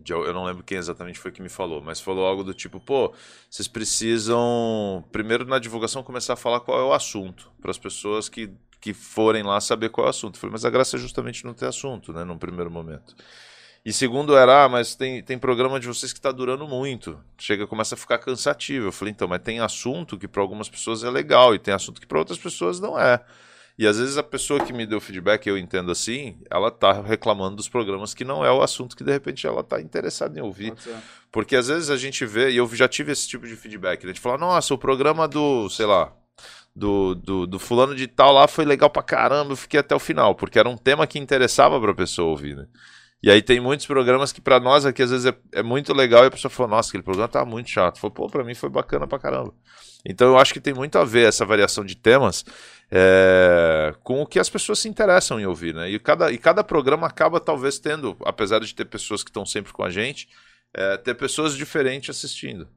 eu 0.08 0.32
não 0.32 0.44
lembro 0.44 0.62
quem 0.62 0.78
exatamente 0.78 1.18
foi 1.18 1.30
que 1.30 1.42
me 1.42 1.48
falou, 1.48 1.82
mas 1.82 2.00
falou 2.00 2.26
algo 2.26 2.42
do 2.42 2.54
tipo, 2.54 2.80
pô, 2.80 3.12
vocês 3.48 3.68
precisam, 3.68 5.04
primeiro 5.12 5.44
na 5.44 5.58
divulgação, 5.58 6.02
começar 6.02 6.34
a 6.34 6.36
falar 6.36 6.60
qual 6.60 6.80
é 6.80 6.84
o 6.84 6.92
assunto, 6.92 7.50
para 7.60 7.70
as 7.70 7.78
pessoas 7.78 8.28
que, 8.28 8.50
que 8.80 8.92
forem 8.94 9.42
lá 9.42 9.60
saber 9.60 9.90
qual 9.90 10.06
é 10.06 10.08
o 10.08 10.10
assunto. 10.10 10.36
Eu 10.36 10.40
falei, 10.40 10.52
mas 10.52 10.64
a 10.64 10.70
graça 10.70 10.96
é 10.96 10.98
justamente 10.98 11.44
não 11.44 11.54
ter 11.54 11.66
assunto, 11.66 12.12
né, 12.12 12.24
num 12.24 12.38
primeiro 12.38 12.70
momento. 12.70 13.14
E 13.84 13.92
segundo 13.92 14.36
era, 14.36 14.64
ah, 14.64 14.68
mas 14.68 14.94
tem, 14.94 15.22
tem 15.22 15.38
programa 15.38 15.80
de 15.80 15.86
vocês 15.86 16.12
que 16.12 16.18
está 16.18 16.30
durando 16.30 16.66
muito. 16.68 17.18
Chega, 17.38 17.66
começa 17.66 17.94
a 17.94 17.98
ficar 17.98 18.18
cansativo. 18.18 18.88
Eu 18.88 18.92
falei, 18.92 19.12
então, 19.12 19.26
mas 19.26 19.40
tem 19.42 19.60
assunto 19.60 20.18
que 20.18 20.28
para 20.28 20.42
algumas 20.42 20.68
pessoas 20.68 21.02
é 21.02 21.10
legal 21.10 21.54
e 21.54 21.58
tem 21.58 21.72
assunto 21.72 21.98
que 21.98 22.06
para 22.06 22.18
outras 22.18 22.38
pessoas 22.38 22.78
não 22.78 22.98
é. 23.00 23.24
E 23.80 23.86
às 23.86 23.98
vezes 23.98 24.18
a 24.18 24.22
pessoa 24.22 24.62
que 24.62 24.74
me 24.74 24.84
deu 24.84 25.00
feedback, 25.00 25.46
eu 25.46 25.56
entendo 25.56 25.90
assim, 25.90 26.36
ela 26.50 26.70
tá 26.70 27.00
reclamando 27.00 27.56
dos 27.56 27.66
programas 27.66 28.12
que 28.12 28.26
não 28.26 28.44
é 28.44 28.52
o 28.52 28.60
assunto 28.60 28.94
que 28.94 29.02
de 29.02 29.10
repente 29.10 29.46
ela 29.46 29.64
tá 29.64 29.80
interessada 29.80 30.38
em 30.38 30.42
ouvir. 30.42 30.74
Porque 31.32 31.56
às 31.56 31.68
vezes 31.68 31.88
a 31.88 31.96
gente 31.96 32.26
vê, 32.26 32.50
e 32.50 32.58
eu 32.58 32.68
já 32.74 32.86
tive 32.86 33.10
esse 33.10 33.26
tipo 33.26 33.46
de 33.46 33.56
feedback, 33.56 34.04
né? 34.04 34.10
a 34.10 34.12
gente 34.12 34.20
fala, 34.20 34.36
nossa, 34.36 34.74
o 34.74 34.78
programa 34.78 35.26
do, 35.26 35.66
sei 35.70 35.86
lá, 35.86 36.12
do, 36.76 37.14
do, 37.14 37.46
do 37.46 37.58
fulano 37.58 37.94
de 37.94 38.06
tal 38.06 38.34
lá 38.34 38.46
foi 38.46 38.66
legal 38.66 38.90
pra 38.90 39.02
caramba, 39.02 39.52
eu 39.52 39.56
fiquei 39.56 39.80
até 39.80 39.94
o 39.94 39.98
final, 39.98 40.34
porque 40.34 40.58
era 40.58 40.68
um 40.68 40.76
tema 40.76 41.06
que 41.06 41.18
interessava 41.18 41.80
pra 41.80 41.94
pessoa 41.94 42.28
ouvir, 42.28 42.56
né? 42.56 42.66
E 43.22 43.30
aí 43.30 43.40
tem 43.40 43.60
muitos 43.60 43.86
programas 43.86 44.30
que 44.30 44.42
pra 44.42 44.60
nós 44.60 44.84
aqui 44.84 45.02
às 45.02 45.10
vezes 45.10 45.26
é, 45.26 45.34
é 45.52 45.62
muito 45.62 45.94
legal 45.94 46.24
e 46.24 46.26
a 46.26 46.30
pessoa 46.30 46.50
fala, 46.50 46.70
nossa, 46.70 46.90
aquele 46.90 47.02
programa 47.02 47.28
tá 47.28 47.44
muito 47.44 47.68
chato. 47.68 47.98
Falou, 47.98 48.14
pô, 48.14 48.28
pra 48.28 48.42
mim 48.42 48.54
foi 48.54 48.70
bacana 48.70 49.06
pra 49.06 49.18
caramba. 49.18 49.52
Então 50.06 50.28
eu 50.28 50.38
acho 50.38 50.54
que 50.54 50.60
tem 50.60 50.72
muito 50.72 50.98
a 50.98 51.04
ver 51.04 51.28
essa 51.28 51.44
variação 51.44 51.84
de 51.84 51.94
temas 51.94 52.44
é, 52.90 53.94
com 54.02 54.20
o 54.22 54.26
que 54.26 54.38
as 54.38 54.48
pessoas 54.50 54.78
se 54.80 54.88
interessam 54.88 55.38
em 55.38 55.46
ouvir, 55.46 55.74
né? 55.74 55.88
E 55.90 55.98
cada, 55.98 56.32
e 56.32 56.38
cada 56.38 56.64
programa 56.64 57.06
acaba 57.06 57.38
talvez 57.38 57.78
tendo, 57.78 58.16
apesar 58.24 58.60
de 58.60 58.74
ter 58.74 58.84
pessoas 58.86 59.22
que 59.22 59.30
estão 59.30 59.46
sempre 59.46 59.72
com 59.72 59.84
a 59.84 59.90
gente, 59.90 60.28
é, 60.74 60.96
ter 60.96 61.14
pessoas 61.14 61.56
diferentes 61.56 62.10
assistindo. 62.16 62.68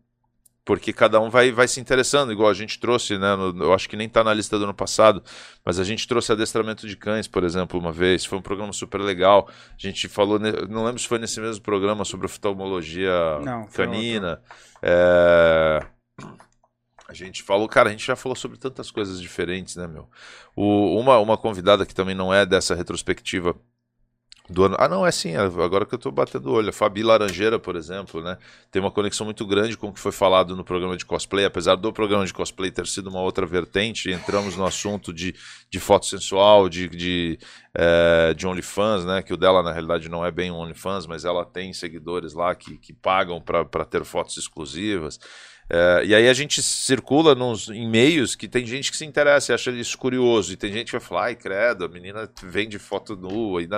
Porque 0.66 0.94
cada 0.94 1.20
um 1.20 1.30
vai, 1.30 1.52
vai 1.52 1.68
se 1.68 1.82
interessando, 1.82 2.32
igual 2.32 2.50
a 2.50 2.54
gente 2.54 2.80
trouxe, 2.80 3.18
né? 3.18 3.36
no- 3.36 3.66
eu 3.66 3.74
acho 3.74 3.90
que 3.90 3.98
nem 3.98 4.08
tá 4.08 4.24
na 4.24 4.34
lista 4.34 4.58
do 4.58 4.64
ano 4.64 4.74
passado, 4.74 5.22
mas 5.66 5.78
a 5.78 5.84
gente 5.84 6.08
trouxe 6.08 6.32
adestramento 6.32 6.88
de 6.88 6.96
cães, 6.96 7.28
por 7.28 7.44
exemplo, 7.44 7.78
uma 7.78 7.92
vez. 7.92 8.24
Foi 8.24 8.38
um 8.38 8.42
programa 8.42 8.72
super 8.72 9.02
legal. 9.02 9.50
A 9.50 9.78
gente 9.78 10.08
falou, 10.08 10.40
não 10.40 10.86
lembro 10.86 11.00
se 11.02 11.08
foi 11.08 11.20
nesse 11.20 11.42
mesmo 11.42 11.62
programa 11.62 12.06
sobre 12.06 12.28
oftalmologia 12.28 13.12
Não, 13.42 13.66
canina. 13.68 14.42
É, 14.82 15.86
A 17.08 17.14
gente 17.14 17.44
falou, 17.44 17.68
cara, 17.68 17.90
a 17.90 17.92
gente 17.92 18.06
já 18.06 18.16
falou 18.16 18.36
sobre 18.36 18.58
tantas 18.58 18.90
coisas 18.90 19.22
diferentes, 19.22 19.76
né, 19.76 19.88
meu? 19.88 20.10
O- 20.56 21.00
uma, 21.00 21.18
uma 21.20 21.38
convidada 21.38 21.86
que 21.86 21.94
também 21.94 22.16
não 22.16 22.34
é 22.34 22.46
dessa 22.46 22.76
retrospectiva 22.76 23.56
do 24.50 24.66
ano. 24.66 24.76
Ah, 24.78 24.90
não, 24.90 25.06
é 25.06 25.12
sim, 25.12 25.36
agora 25.36 25.86
que 25.86 25.96
eu 25.96 26.00
tô 26.00 26.12
batendo 26.12 26.50
o 26.50 26.54
olho. 26.54 26.70
A 26.70 26.74
Fabi 26.74 27.02
Laranjeira, 27.02 27.58
por 27.58 27.76
exemplo, 27.78 28.22
né? 28.22 28.38
Tem 28.72 28.82
uma 28.82 28.92
conexão 28.92 29.26
muito 29.26 29.46
grande 29.48 29.78
com 29.78 29.88
o 29.88 29.94
que 29.94 30.00
foi 30.00 30.12
falado 30.12 30.56
no 30.56 30.64
programa 30.66 30.98
de 30.98 31.06
cosplay, 31.06 31.46
apesar 31.46 31.76
do 31.76 31.94
programa 31.94 32.26
de 32.26 32.34
cosplay 32.34 32.70
ter 32.70 32.86
sido 32.88 33.10
uma 33.10 33.22
outra 33.22 33.46
vertente, 33.46 34.12
entramos 34.12 34.58
no 34.58 34.66
assunto 34.66 35.14
de, 35.14 35.34
de 35.70 35.80
foto 35.80 36.06
sensual, 36.06 36.68
de, 36.68 36.90
de, 36.90 37.40
eh, 37.76 38.34
de 38.36 38.46
OnlyFans, 38.48 39.06
né? 39.06 39.22
Que 39.22 39.34
o 39.34 39.38
dela, 39.38 39.64
na 39.64 39.72
realidade, 39.72 40.10
não 40.10 40.26
é 40.26 40.32
bem 40.32 40.52
um 40.52 40.56
OnlyFans, 40.56 41.06
mas 41.08 41.26
ela 41.26 41.46
tem 41.46 41.74
seguidores 41.74 42.34
lá 42.34 42.54
que, 42.56 42.78
que 42.78 42.94
pagam 42.94 43.42
para 43.42 43.86
ter 43.86 44.04
fotos 44.06 44.38
exclusivas. 44.38 45.20
É, 45.70 46.04
e 46.06 46.14
aí 46.14 46.28
a 46.28 46.34
gente 46.34 46.62
circula 46.62 47.34
nos, 47.34 47.70
em 47.70 47.90
meios 47.90 48.36
que 48.36 48.50
tem 48.50 48.66
gente 48.66 48.92
que 48.92 48.98
se 48.98 49.06
interessa 49.06 49.52
e 49.52 49.56
acha 49.56 49.72
isso 49.72 49.98
curioso. 49.98 50.52
E 50.52 50.58
tem 50.58 50.72
gente 50.72 50.88
que 50.88 50.92
vai 50.92 51.02
falar, 51.02 51.24
ai, 51.24 51.36
credo, 51.36 51.86
a 51.86 51.88
menina 51.88 52.30
vende 52.44 52.78
foto 52.78 53.16
nua 53.16 53.62
e, 53.64 53.70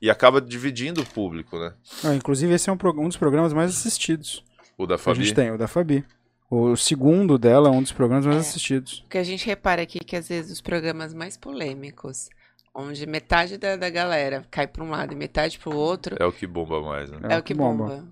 e 0.00 0.08
acaba 0.08 0.40
dividindo 0.40 1.02
o 1.02 1.06
público, 1.06 1.58
né? 1.58 1.74
Ah, 2.04 2.14
inclusive, 2.14 2.54
esse 2.54 2.70
é 2.70 2.72
um, 2.72 2.78
um 2.96 3.08
dos 3.08 3.16
programas 3.16 3.52
mais 3.52 3.70
assistidos 3.72 4.44
O 4.78 4.86
da 4.86 4.96
que 4.96 5.10
a 5.10 5.14
gente 5.14 5.28
Fabi. 5.30 5.34
tem, 5.34 5.50
o 5.50 5.58
da 5.58 5.66
Fabi. 5.66 6.04
O 6.48 6.76
segundo 6.76 7.36
dela 7.36 7.68
é 7.68 7.72
um 7.72 7.82
dos 7.82 7.92
programas 7.92 8.24
mais 8.24 8.36
É. 8.36 8.40
assistidos. 8.40 9.02
O 9.06 9.08
que 9.08 9.18
a 9.18 9.24
gente 9.24 9.44
repara 9.44 9.82
aqui 9.82 9.98
é 10.00 10.04
que 10.04 10.14
às 10.14 10.28
vezes 10.28 10.52
os 10.52 10.60
programas 10.60 11.12
mais 11.12 11.36
polêmicos, 11.36 12.28
onde 12.74 13.06
metade 13.06 13.56
da, 13.58 13.76
da 13.76 13.90
galera 13.90 14.44
cai 14.50 14.66
pra 14.66 14.82
um 14.82 14.90
lado 14.90 15.12
e 15.12 15.16
metade 15.16 15.58
pro 15.58 15.76
outro, 15.76 16.16
É 16.18 16.24
o 16.24 16.32
que 16.32 16.46
bomba 16.46 16.80
mais, 16.80 17.10
né? 17.10 17.18
é, 17.30 17.38
o 17.38 17.42
que 17.42 17.54
bomba. 17.54 18.04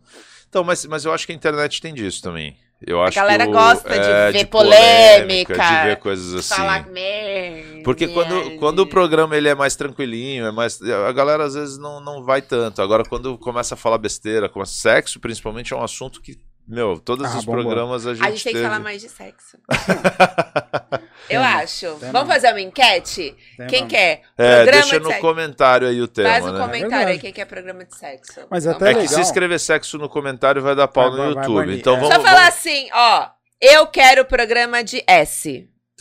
Então, 0.48 0.64
mas, 0.64 0.84
mas 0.86 1.04
eu 1.04 1.12
acho 1.12 1.26
que 1.26 1.32
a 1.32 1.34
internet 1.34 1.80
tem 1.80 1.94
disso 1.94 2.22
também. 2.22 2.56
Eu 2.84 3.02
acho 3.02 3.14
galera 3.14 3.44
que 3.44 3.50
o- 3.50 3.52
gosta 3.52 3.90
de 3.90 4.08
é, 4.10 4.32
ver 4.32 4.46
polêmica, 4.46 5.54
polêmica, 5.54 5.54
de 5.54 5.86
ver 5.88 5.96
coisas 5.98 6.34
assim. 6.34 6.54
Falar 6.54 6.86
merda. 6.88 7.82
Porque 7.84 8.08
quando, 8.08 8.56
quando 8.58 8.78
o 8.80 8.86
programa 8.86 9.36
ele 9.36 9.48
é 9.48 9.54
mais 9.54 9.76
tranquilinho, 9.76 10.46
é 10.46 10.50
mais 10.50 10.80
a 10.82 11.12
galera 11.12 11.44
às 11.44 11.54
vezes 11.54 11.76
não, 11.78 12.00
não 12.00 12.24
vai 12.24 12.40
tanto. 12.40 12.80
Agora 12.80 13.04
quando 13.04 13.36
começa 13.36 13.74
a 13.74 13.76
falar 13.76 13.98
besteira, 13.98 14.48
como 14.48 14.64
sexo 14.64 15.20
principalmente 15.20 15.74
é 15.74 15.76
um 15.76 15.82
assunto 15.82 16.22
que, 16.22 16.38
meu, 16.70 16.98
todos 17.00 17.26
Ah, 17.26 17.38
os 17.38 17.44
bombou. 17.44 17.62
programas 17.64 18.06
a 18.06 18.14
gente, 18.14 18.24
A 18.26 18.30
gente 18.30 18.44
tem 18.44 18.52
que 18.54 18.62
falar 18.62 18.78
mais 18.78 19.00
de 19.02 19.08
sexo. 19.08 19.58
Eu 21.28 21.42
acho. 21.42 21.94
Tema. 21.96 22.12
Vamos 22.12 22.28
fazer 22.32 22.48
uma 22.50 22.60
enquete? 22.60 23.36
Tema. 23.56 23.68
Quem 23.68 23.86
quer? 23.86 24.22
É, 24.38 24.62
programa 24.62 24.70
deixa 24.72 24.96
de 24.98 24.98
no 25.04 25.06
sexo. 25.10 25.20
comentário 25.20 25.88
aí 25.88 26.00
o 26.00 26.08
tema, 26.08 26.28
Faz 26.30 26.44
um 26.44 26.52
né? 26.52 26.58
comentário 26.58 26.88
verdade. 26.90 27.10
aí 27.12 27.18
quem 27.18 27.32
quer 27.32 27.44
programa 27.44 27.84
de 27.84 27.94
sexo. 27.96 28.40
Mas 28.50 28.66
até 28.66 28.90
É 28.90 28.94
que 28.94 29.06
se 29.08 29.20
escrever 29.20 29.58
sexo 29.60 29.96
no 29.98 30.08
comentário 30.08 30.60
vai 30.62 30.74
dar 30.74 30.88
pau 30.88 31.10
Vai- 31.10 31.18
no 31.28 31.34
vai 31.34 31.44
YouTube. 31.44 31.54
banir, 31.66 31.78
Então 31.78 31.96
é. 31.96 32.00
vamos, 32.00 32.14
Só 32.14 32.20
falar 32.20 32.34
vamos- 32.40 32.48
assim, 32.48 32.88
ó. 32.92 33.28
Eu 33.60 33.86
quero 33.88 34.24
programa 34.24 34.82
de 34.82 35.04
S. 35.06 35.68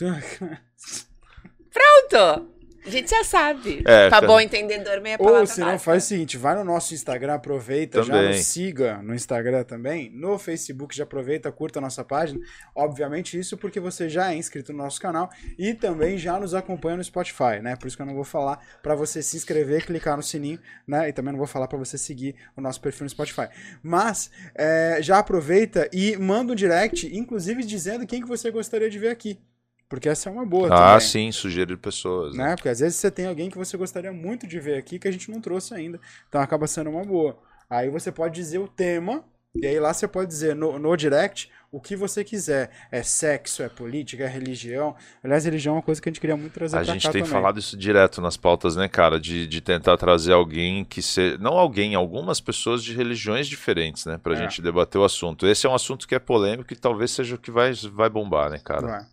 Pronto. 1.72 2.48
A 2.90 2.92
gente 2.92 3.10
já 3.10 3.22
sabe. 3.22 3.82
É, 3.86 4.08
pra 4.08 4.10
cara. 4.10 4.26
bom 4.26 4.40
entendedor, 4.40 5.00
meia 5.00 5.16
palavra 5.16 5.40
Ou 5.40 5.46
se 5.46 5.60
não, 5.60 5.78
faz 5.78 6.04
o 6.04 6.06
seguinte, 6.08 6.36
vai 6.36 6.56
no 6.56 6.64
nosso 6.64 6.92
Instagram, 6.92 7.34
aproveita, 7.34 8.02
já 8.02 8.12
Também. 8.12 8.28
nos 8.30 8.46
siga 8.46 9.00
no 9.00 9.14
Instagram 9.14 9.62
também, 9.62 10.10
no 10.10 10.38
Facebook 10.38 10.96
já 10.96 11.04
aproveita, 11.04 11.52
curta 11.52 11.78
a 11.78 11.82
nossa 11.82 12.04
página, 12.04 12.40
obviamente 12.74 13.38
isso 13.38 13.56
porque 13.56 13.78
você 13.78 14.08
já 14.08 14.32
é 14.32 14.36
inscrito 14.36 14.72
no 14.72 14.78
nosso 14.78 15.00
canal 15.00 15.30
e 15.56 15.72
também 15.72 16.18
já 16.18 16.38
nos 16.38 16.52
acompanha 16.52 16.96
no 16.96 17.04
Spotify, 17.04 17.60
né, 17.62 17.76
por 17.76 17.86
isso 17.86 17.96
que 17.96 18.02
eu 18.02 18.06
não 18.06 18.14
vou 18.14 18.24
falar 18.24 18.58
pra 18.82 18.94
você 18.94 19.22
se 19.22 19.36
inscrever, 19.36 19.86
clicar 19.86 20.16
no 20.16 20.22
sininho, 20.22 20.58
né, 20.86 21.08
e 21.08 21.12
também 21.12 21.32
não 21.32 21.38
vou 21.38 21.46
falar 21.46 21.68
pra 21.68 21.78
você 21.78 21.96
seguir 21.96 22.34
o 22.56 22.60
nosso 22.60 22.80
perfil 22.80 23.04
no 23.04 23.10
Spotify, 23.10 23.48
mas 23.82 24.30
é, 24.54 24.98
já 25.00 25.18
aproveita 25.18 25.88
e 25.92 26.16
manda 26.16 26.52
um 26.52 26.56
direct, 26.56 27.06
inclusive 27.16 27.62
dizendo 27.62 28.06
quem 28.06 28.20
que 28.20 28.28
você 28.28 28.50
gostaria 28.50 28.90
de 28.90 28.98
ver 28.98 29.10
aqui, 29.10 29.38
porque 29.90 30.08
essa 30.08 30.30
é 30.30 30.32
uma 30.32 30.46
boa 30.46 30.68
Ah, 30.72 30.92
também 30.94 31.00
sim, 31.00 31.32
sugerir 31.32 31.76
pessoas. 31.76 32.34
né? 32.34 32.44
né? 32.50 32.56
Porque 32.56 32.68
às 32.70 32.80
vezes 32.80 32.96
você 32.96 33.10
tem 33.10 33.26
alguém 33.26 33.50
que 33.50 33.58
você 33.58 33.76
gostaria 33.76 34.12
muito 34.12 34.46
de 34.46 34.58
ver 34.58 34.78
aqui 34.78 34.98
que 34.98 35.06
a 35.08 35.12
gente 35.12 35.30
não 35.30 35.40
trouxe 35.40 35.74
ainda. 35.74 36.00
Então 36.28 36.40
acaba 36.40 36.66
sendo 36.66 36.88
uma 36.88 37.04
boa. 37.04 37.36
Aí 37.68 37.90
você 37.90 38.10
pode 38.10 38.34
dizer 38.34 38.58
o 38.58 38.66
tema, 38.68 39.22
e 39.54 39.66
aí 39.66 39.78
lá 39.78 39.92
você 39.92 40.08
pode 40.08 40.28
dizer 40.28 40.54
no, 40.56 40.78
no 40.78 40.96
direct 40.96 41.50
o 41.72 41.80
que 41.80 41.94
você 41.94 42.24
quiser. 42.24 42.70
É 42.90 43.00
sexo, 43.02 43.62
é 43.62 43.68
política, 43.68 44.24
é 44.24 44.26
religião. 44.28 44.94
Aliás, 45.22 45.44
religião 45.44 45.74
é 45.74 45.76
uma 45.76 45.82
coisa 45.82 46.00
que 46.02 46.08
a 46.08 46.10
gente 46.10 46.20
queria 46.20 46.36
muito 46.36 46.52
trazer 46.52 46.76
A 46.76 46.80
pra 46.84 46.92
gente 46.92 47.02
tem 47.10 47.22
também. 47.22 47.26
falado 47.32 47.58
isso 47.60 47.76
direto 47.76 48.20
nas 48.20 48.36
pautas, 48.36 48.74
né, 48.76 48.88
cara? 48.88 49.20
De, 49.20 49.46
de 49.46 49.60
tentar 49.60 49.96
trazer 49.96 50.32
alguém 50.32 50.84
que 50.84 51.00
seja. 51.02 51.38
Não 51.38 51.52
alguém, 51.58 51.94
algumas 51.94 52.40
pessoas 52.40 52.82
de 52.82 52.92
religiões 52.94 53.46
diferentes, 53.46 54.04
né? 54.04 54.18
Pra 54.22 54.34
É. 54.34 54.36
gente 54.36 54.60
debater 54.62 55.00
o 55.00 55.04
assunto. 55.04 55.46
Esse 55.46 55.66
é 55.66 55.70
um 55.70 55.74
assunto 55.74 56.08
que 56.08 56.14
é 56.14 56.18
polêmico 56.18 56.72
e 56.72 56.76
talvez 56.76 57.10
seja 57.12 57.34
o 57.36 57.38
que 57.38 57.50
vai, 57.52 57.72
vai 57.92 58.08
bombar, 58.10 58.50
né, 58.50 58.58
cara? 58.58 58.86
Vai. 58.86 59.06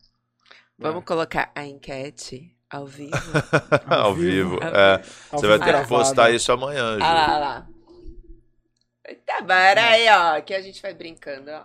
Vamos 0.77 1.03
colocar 1.05 1.51
a 1.55 1.65
enquete 1.65 2.55
ao 2.69 2.85
vivo. 2.85 3.15
Ao 3.87 4.13
vivo. 4.13 4.59
é. 4.61 5.01
Ao 5.31 5.39
Você 5.39 5.47
vai 5.47 5.59
ter 5.59 5.81
que 5.81 5.87
postar 5.87 6.31
isso 6.31 6.51
amanhã, 6.51 6.97
Ju. 6.97 7.03
Ah 7.03 7.13
lá, 7.13 7.25
ah 7.35 7.39
lá. 7.39 7.67
Tá 9.25 9.41
bom, 9.41 9.53
era 9.53 9.89
aí, 9.91 10.07
ó, 10.09 10.41
que 10.41 10.53
a 10.53 10.61
gente 10.61 10.81
vai 10.81 10.93
brincando, 10.93 11.49
ó. 11.49 11.63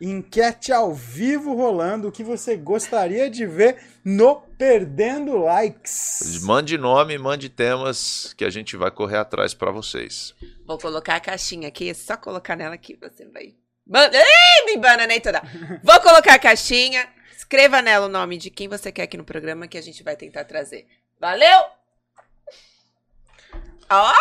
Enquete 0.00 0.72
ao 0.72 0.92
vivo 0.94 1.54
rolando. 1.54 2.08
O 2.08 2.12
que 2.12 2.22
você 2.24 2.56
gostaria 2.56 3.30
de 3.30 3.46
ver 3.46 3.82
no 4.04 4.36
Perdendo 4.58 5.38
Likes? 5.38 6.42
Mande 6.42 6.76
nome, 6.76 7.16
mande 7.16 7.48
temas 7.48 8.34
que 8.36 8.44
a 8.44 8.50
gente 8.50 8.76
vai 8.76 8.90
correr 8.90 9.16
atrás 9.18 9.54
pra 9.54 9.70
vocês. 9.70 10.34
Vou 10.66 10.78
colocar 10.78 11.16
a 11.16 11.20
caixinha 11.20 11.68
aqui, 11.68 11.88
é 11.90 11.94
só 11.94 12.16
colocar 12.16 12.56
nela 12.56 12.76
que 12.76 12.94
você 12.96 13.26
vai. 13.26 13.54
Ban- 13.86 14.10
Ih, 14.12 14.64
me 14.66 14.76
bananei 14.78 15.20
toda. 15.20 15.40
Vou 15.82 16.00
colocar 16.00 16.34
a 16.34 16.38
caixinha, 16.38 17.08
escreva 17.46 17.80
nela 17.80 18.06
o 18.06 18.08
nome 18.08 18.36
de 18.36 18.50
quem 18.50 18.66
você 18.68 18.90
quer 18.90 19.02
aqui 19.04 19.16
no 19.16 19.24
programa 19.24 19.68
que 19.68 19.78
a 19.78 19.82
gente 19.82 20.02
vai 20.02 20.16
tentar 20.16 20.44
trazer. 20.44 20.84
Valeu! 21.20 21.60
Ó, 23.88 24.12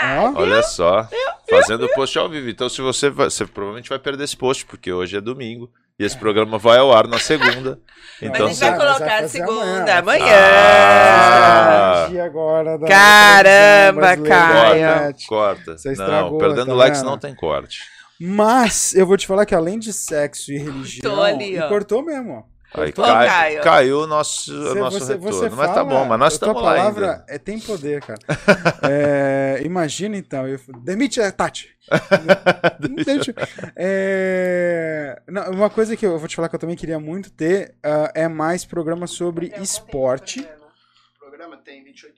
Ó, 0.00 0.32
Olha 0.36 0.62
só. 0.62 1.08
Fazendo 1.50 1.86
o 1.86 1.92
post 1.94 2.16
ao 2.16 2.28
vivo. 2.28 2.48
Então, 2.48 2.68
se 2.68 2.80
você 2.80 3.10
vai, 3.10 3.28
você 3.28 3.44
provavelmente 3.44 3.88
vai 3.88 3.98
perder 3.98 4.22
esse 4.22 4.36
post, 4.36 4.64
porque 4.64 4.92
hoje 4.92 5.16
é 5.16 5.20
domingo. 5.20 5.68
E 5.98 6.04
esse 6.04 6.16
programa 6.16 6.56
vai 6.56 6.78
ao 6.78 6.92
ar 6.92 7.08
na 7.08 7.18
segunda. 7.18 7.80
Então, 8.22 8.30
mas 8.30 8.40
a 8.42 8.46
gente 8.46 8.56
você- 8.58 8.70
vai 8.70 8.78
colocar 8.78 9.24
a 9.24 9.28
segunda, 9.28 9.98
amanhã. 9.98 10.24
amanhã. 10.24 10.36
Ah. 10.36 11.96
Energia 12.06 12.24
agora 12.24 12.78
da 12.78 12.86
Caramba, 12.86 14.16
da 14.16 15.12
corta. 15.28 15.76
Você 15.76 15.88
Não, 15.88 15.92
estragou, 15.94 16.38
perdendo 16.38 16.66
tá 16.66 16.74
likes 16.74 17.02
não 17.02 17.18
tem 17.18 17.34
corte. 17.34 17.80
Mas 18.20 18.94
eu 18.94 19.04
vou 19.04 19.16
te 19.16 19.26
falar 19.26 19.44
que 19.46 19.54
além 19.56 19.80
de 19.80 19.92
sexo 19.92 20.52
e 20.52 20.58
religião. 20.58 21.10
Cortou 21.10 21.24
ali, 21.24 21.56
e 21.58 21.68
cortou 21.68 22.04
mesmo, 22.04 22.32
ó. 22.44 22.57
Aí 22.74 22.90
Ô, 22.90 22.92
cai- 22.92 23.26
Caio. 23.26 23.62
caiu 23.62 23.98
o 24.00 24.06
nosso, 24.06 24.52
o 24.52 24.62
Você- 24.64 24.78
nosso 24.78 24.98
você, 25.00 25.12
retorno. 25.14 25.32
você 25.32 25.48
mas 25.48 25.68
tá 25.68 25.74
fala, 25.74 25.84
bom, 25.84 26.04
mas 26.04 26.18
nós 26.18 26.34
a 26.34 26.38
tua 26.38 26.48
estamos 26.48 26.62
lá 26.62 26.74
palavra 26.74 27.10
ainda. 27.12 27.24
é, 27.28 27.38
tem 27.38 27.58
poder, 27.58 28.02
cara. 28.02 28.18
É, 28.90 29.60
imagina 29.64 30.16
então, 30.16 30.46
eu, 30.46 30.60
demite 30.82 31.20
a 31.20 31.32
Tati. 31.32 31.70
Demite. 32.78 33.34
É, 33.74 35.20
não, 35.26 35.50
uma 35.52 35.70
coisa 35.70 35.96
que 35.96 36.04
eu 36.04 36.18
vou 36.18 36.28
te 36.28 36.36
falar 36.36 36.48
que 36.50 36.54
eu 36.54 36.58
também 36.60 36.76
queria 36.76 37.00
muito 37.00 37.30
ter 37.30 37.74
ah, 37.82 38.12
é 38.14 38.28
mais 38.28 38.64
programa 38.64 39.06
sobre 39.06 39.52
esporte. 39.60 40.40
O 40.40 41.18
programa 41.20 41.56
tem 41.56 41.82
28 41.82 42.17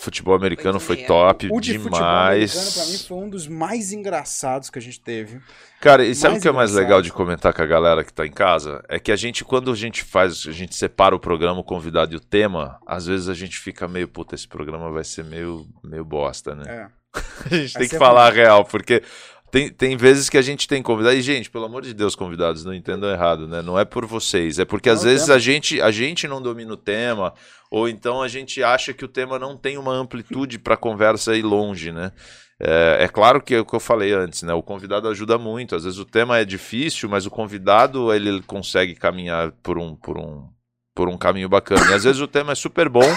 Futebol 0.00 0.34
americano 0.34 0.78
foi 0.78 0.94
meia. 0.96 1.08
top 1.08 1.48
O 1.50 1.60
de 1.60 1.76
futebol 1.76 1.98
americano, 1.98 2.46
pra 2.72 2.82
mim, 2.84 2.86
demais. 2.86 3.06
foi 3.06 3.16
um 3.16 3.28
dos 3.28 3.48
mais 3.48 3.92
engraçados 3.92 4.70
que 4.70 4.78
a 4.78 4.82
gente 4.82 5.00
teve. 5.00 5.40
Cara, 5.80 6.04
e 6.04 6.14
sabe 6.14 6.34
mais 6.34 6.38
o 6.38 6.42
que 6.42 6.48
é 6.48 6.52
mais 6.52 6.72
legal 6.72 7.02
de 7.02 7.12
comentar 7.12 7.52
com 7.52 7.62
a 7.62 7.66
galera 7.66 8.04
que 8.04 8.12
tá 8.12 8.24
em 8.24 8.30
casa? 8.30 8.80
É 8.88 9.00
que 9.00 9.10
a 9.10 9.16
gente, 9.16 9.44
quando 9.44 9.72
a 9.72 9.74
gente 9.74 10.04
faz, 10.04 10.44
a 10.46 10.52
gente 10.52 10.76
separa 10.76 11.16
o 11.16 11.18
programa, 11.18 11.58
o 11.58 11.64
convidado 11.64 12.12
e 12.14 12.16
o 12.16 12.20
tema, 12.20 12.78
às 12.86 13.06
vezes 13.06 13.28
a 13.28 13.34
gente 13.34 13.58
fica 13.58 13.88
meio, 13.88 14.06
puta, 14.06 14.36
esse 14.36 14.46
programa 14.46 14.88
vai 14.90 15.02
ser 15.02 15.24
meio, 15.24 15.66
meio 15.82 16.04
bosta, 16.04 16.54
né? 16.54 16.64
É. 16.68 16.98
A 17.50 17.54
gente 17.56 17.76
Aí 17.76 17.80
tem 17.82 17.88
que 17.88 17.98
falar 17.98 18.28
a 18.28 18.30
real, 18.30 18.64
porque 18.64 19.02
tem, 19.50 19.68
tem 19.70 19.96
vezes 19.96 20.28
que 20.28 20.36
a 20.38 20.42
gente 20.42 20.68
tem 20.68 20.82
convidado. 20.82 21.16
E, 21.16 21.22
gente, 21.22 21.50
pelo 21.50 21.64
amor 21.64 21.82
de 21.82 21.94
Deus, 21.94 22.14
convidados, 22.14 22.64
não 22.64 22.74
entendam 22.74 23.10
errado, 23.10 23.48
né? 23.48 23.62
Não 23.62 23.78
é 23.78 23.84
por 23.84 24.04
vocês. 24.04 24.58
É 24.58 24.64
porque 24.64 24.90
às 24.90 25.02
Não, 25.02 25.10
vezes 25.10 25.30
a 25.30 25.38
gente, 25.38 25.80
a 25.80 25.90
gente 25.90 26.28
não 26.28 26.40
domina 26.40 26.72
o 26.72 26.76
tema, 26.76 27.32
ou 27.70 27.88
então 27.88 28.22
a 28.22 28.28
gente 28.28 28.62
acha 28.62 28.92
que 28.92 29.04
o 29.04 29.08
tema 29.08 29.38
não 29.38 29.56
tem 29.56 29.78
uma 29.78 29.92
amplitude 29.92 30.58
para 30.58 30.76
conversa 30.76 31.36
ir 31.36 31.42
longe, 31.42 31.92
né? 31.92 32.12
É, 32.60 33.04
é 33.04 33.08
claro 33.08 33.40
que 33.40 33.54
é 33.54 33.60
o 33.60 33.64
que 33.64 33.74
eu 33.74 33.80
falei 33.80 34.12
antes, 34.12 34.42
né? 34.42 34.52
O 34.52 34.62
convidado 34.62 35.08
ajuda 35.08 35.38
muito. 35.38 35.76
Às 35.76 35.84
vezes 35.84 35.98
o 35.98 36.04
tema 36.04 36.38
é 36.38 36.44
difícil, 36.44 37.08
mas 37.08 37.24
o 37.24 37.30
convidado 37.30 38.12
ele 38.12 38.42
consegue 38.42 38.94
caminhar 38.94 39.52
por 39.62 39.78
um, 39.78 39.94
por 39.94 40.18
um, 40.18 40.48
por 40.94 41.08
um 41.08 41.16
caminho 41.16 41.48
bacana. 41.48 41.90
E 41.90 41.94
às 41.94 42.04
vezes 42.04 42.20
o 42.20 42.26
tema 42.26 42.52
é 42.52 42.56
super 42.56 42.88
bom 42.88 43.08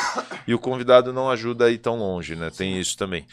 e 0.48 0.54
o 0.54 0.60
convidado 0.60 1.12
não 1.12 1.30
ajuda 1.30 1.65
a 1.65 1.72
ir 1.72 1.80
tão 1.80 1.98
longe, 1.98 2.36
né? 2.36 2.52
Tem 2.56 2.80
isso 2.80 2.96
também. 2.96 3.26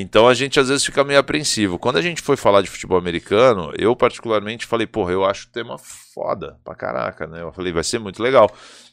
Então 0.00 0.26
a 0.28 0.34
gente 0.34 0.58
às 0.58 0.68
vezes 0.68 0.84
fica 0.84 1.04
meio 1.04 1.18
apreensivo. 1.20 1.78
Quando 1.78 1.96
a 1.96 2.02
gente 2.02 2.22
foi 2.22 2.36
falar 2.36 2.62
de 2.62 2.70
futebol 2.70 2.98
americano, 2.98 3.72
eu 3.78 3.94
particularmente 3.94 4.66
falei, 4.66 4.86
porra, 4.86 5.12
eu 5.12 5.24
acho 5.24 5.46
o 5.48 5.50
tema 5.50 5.76
foda 5.78 6.56
pra 6.64 6.74
caraca, 6.74 7.26
né? 7.26 7.42
Eu 7.42 7.52
falei, 7.52 7.72
vai 7.72 7.84
ser 7.84 7.98
muito 7.98 8.22
legal. 8.22 8.50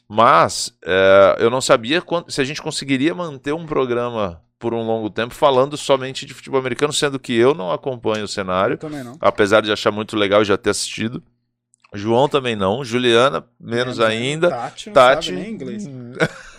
Mas 0.08 0.72
é, 0.84 1.36
eu 1.38 1.50
não 1.50 1.60
sabia 1.60 2.00
quant- 2.00 2.28
se 2.30 2.40
a 2.40 2.44
gente 2.44 2.62
conseguiria 2.62 3.14
manter 3.14 3.52
um 3.52 3.66
programa 3.66 4.40
por 4.58 4.74
um 4.74 4.82
longo 4.82 5.08
tempo 5.10 5.34
falando 5.34 5.76
somente 5.76 6.26
de 6.26 6.34
futebol 6.34 6.58
americano, 6.58 6.92
sendo 6.92 7.18
que 7.18 7.32
eu 7.34 7.54
não 7.54 7.70
acompanho 7.70 8.22
o 8.22 8.24
Eu 8.24 8.28
cenário, 8.28 8.76
também 8.78 9.04
não. 9.04 9.16
apesar 9.20 9.60
de 9.60 9.70
achar 9.70 9.90
muito 9.92 10.16
legal 10.16 10.42
e 10.42 10.44
já 10.44 10.56
ter 10.56 10.70
assistido. 10.70 11.22
João 11.94 12.28
também 12.28 12.56
não, 12.56 12.84
Juliana 12.84 13.44
menos 13.58 14.00
ainda. 14.00 14.50
Tati 14.50 14.86
não 14.88 14.94
Tati. 14.94 15.26
sabe 15.26 15.38
nem 15.38 15.50
inglês. 15.52 15.84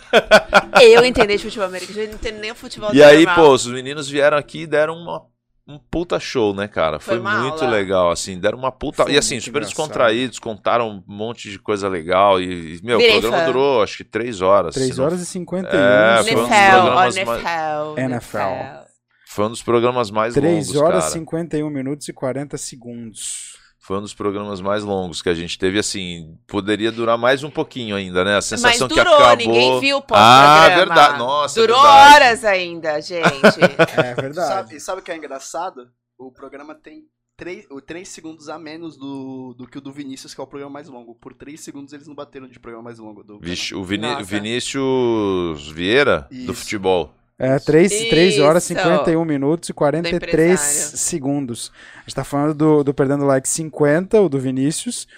Eu 0.82 1.04
entender 1.04 1.36
de 1.36 1.42
futebol 1.44 1.66
americano, 1.66 2.00
eu 2.00 2.06
não 2.08 2.14
entendo 2.14 2.38
nem 2.38 2.50
o 2.50 2.54
futebol 2.54 2.94
E 2.94 3.02
aí, 3.02 3.24
normal. 3.24 3.34
pô, 3.46 3.52
os 3.52 3.66
meninos 3.66 4.08
vieram 4.08 4.36
aqui 4.36 4.62
e 4.62 4.66
deram 4.66 4.94
uma, 4.94 5.22
um 5.68 5.78
puta 5.78 6.18
show, 6.18 6.54
né, 6.54 6.66
cara? 6.66 6.98
Foi, 6.98 7.20
Foi 7.20 7.32
muito 7.40 7.62
aula. 7.64 7.76
legal, 7.76 8.10
assim, 8.10 8.38
deram 8.38 8.58
uma 8.58 8.72
puta. 8.72 9.04
Foi 9.04 9.12
e 9.12 9.18
assim, 9.18 9.38
super 9.40 9.58
engraçado. 9.58 9.68
descontraídos, 9.76 10.38
contaram 10.38 10.88
um 10.90 11.04
monte 11.06 11.50
de 11.50 11.58
coisa 11.58 11.88
legal. 11.88 12.40
E, 12.40 12.76
e, 12.76 12.80
meu, 12.82 12.98
Virei 12.98 13.18
o 13.18 13.20
programa 13.20 13.44
fã. 13.44 13.52
durou 13.52 13.82
acho 13.82 13.96
que 13.98 14.04
três 14.04 14.40
horas. 14.40 14.74
3 14.74 14.96
não- 14.96 15.04
horas 15.04 15.20
e 15.20 15.26
51. 15.26 15.78
É, 15.78 16.16
só. 16.16 16.24
foi 16.24 16.34
um 16.36 16.46
NFL, 16.46 17.18
NFL, 17.18 18.00
NFL. 18.00 18.80
Foi 19.28 19.44
um 19.44 19.50
dos 19.50 19.62
programas 19.62 20.10
mais 20.10 20.34
3 20.34 20.66
longos, 20.66 20.80
horas, 20.82 21.04
cara. 21.04 21.12
51 21.12 21.70
minutos 21.70 22.08
e 22.08 22.12
40 22.12 22.56
segundos. 22.58 23.59
Foi 23.90 23.98
um 23.98 24.02
dos 24.02 24.14
programas 24.14 24.60
mais 24.60 24.84
longos 24.84 25.20
que 25.20 25.28
a 25.28 25.34
gente 25.34 25.58
teve, 25.58 25.76
assim, 25.76 26.38
poderia 26.46 26.92
durar 26.92 27.18
mais 27.18 27.42
um 27.42 27.50
pouquinho 27.50 27.96
ainda, 27.96 28.22
né? 28.22 28.30
A 28.30 28.34
Mas 28.36 28.44
sensação 28.44 28.86
que 28.86 28.94
durou, 28.94 29.16
acabou. 29.16 29.36
ninguém 29.36 29.80
viu 29.80 29.96
o 29.96 29.98
Ah, 29.98 30.02
pós-programa. 30.02 30.76
verdade. 30.76 31.18
Nossa, 31.18 31.60
Durou 31.60 31.82
verdade. 31.82 32.14
horas 32.14 32.44
ainda, 32.44 33.00
gente. 33.00 33.18
É 33.98 34.14
verdade. 34.14 34.46
Sabe, 34.46 34.76
e 34.76 34.80
sabe 34.80 35.00
o 35.00 35.02
que 35.02 35.10
é 35.10 35.16
engraçado? 35.16 35.90
O 36.16 36.30
programa 36.30 36.72
tem 36.72 37.02
3, 37.36 37.66
três 37.84 38.08
segundos 38.10 38.48
a 38.48 38.60
menos 38.60 38.96
do, 38.96 39.54
do 39.58 39.66
que 39.66 39.78
o 39.78 39.80
do 39.80 39.90
Vinícius, 39.90 40.34
que 40.34 40.40
é 40.40 40.44
o 40.44 40.46
programa 40.46 40.72
mais 40.74 40.86
longo. 40.88 41.16
Por 41.16 41.34
3 41.34 41.58
segundos 41.58 41.92
eles 41.92 42.06
não 42.06 42.14
bateram 42.14 42.46
de 42.46 42.60
programa 42.60 42.84
mais 42.84 43.00
longo 43.00 43.24
do 43.24 43.40
Vixe, 43.40 43.74
o 43.74 43.82
Vini-. 43.82 44.22
Vinícius 44.22 45.68
Vieira, 45.68 46.28
do 46.30 46.36
Isso. 46.52 46.54
futebol. 46.54 47.12
É, 47.40 47.58
3, 47.58 47.90
três 48.10 48.38
horas, 48.38 48.62
Isso. 48.64 48.74
51 48.74 49.24
minutos 49.24 49.70
e 49.70 49.72
43 49.72 50.30
empresário. 50.30 50.98
segundos. 50.98 51.72
A 51.96 52.00
gente 52.02 52.14
tá 52.14 52.22
falando 52.22 52.54
do, 52.54 52.84
do 52.84 52.92
Perdendo 52.92 53.24
Like 53.24 53.48
50, 53.48 54.20
o 54.20 54.28
do 54.28 54.38
Vinícius, 54.38 55.08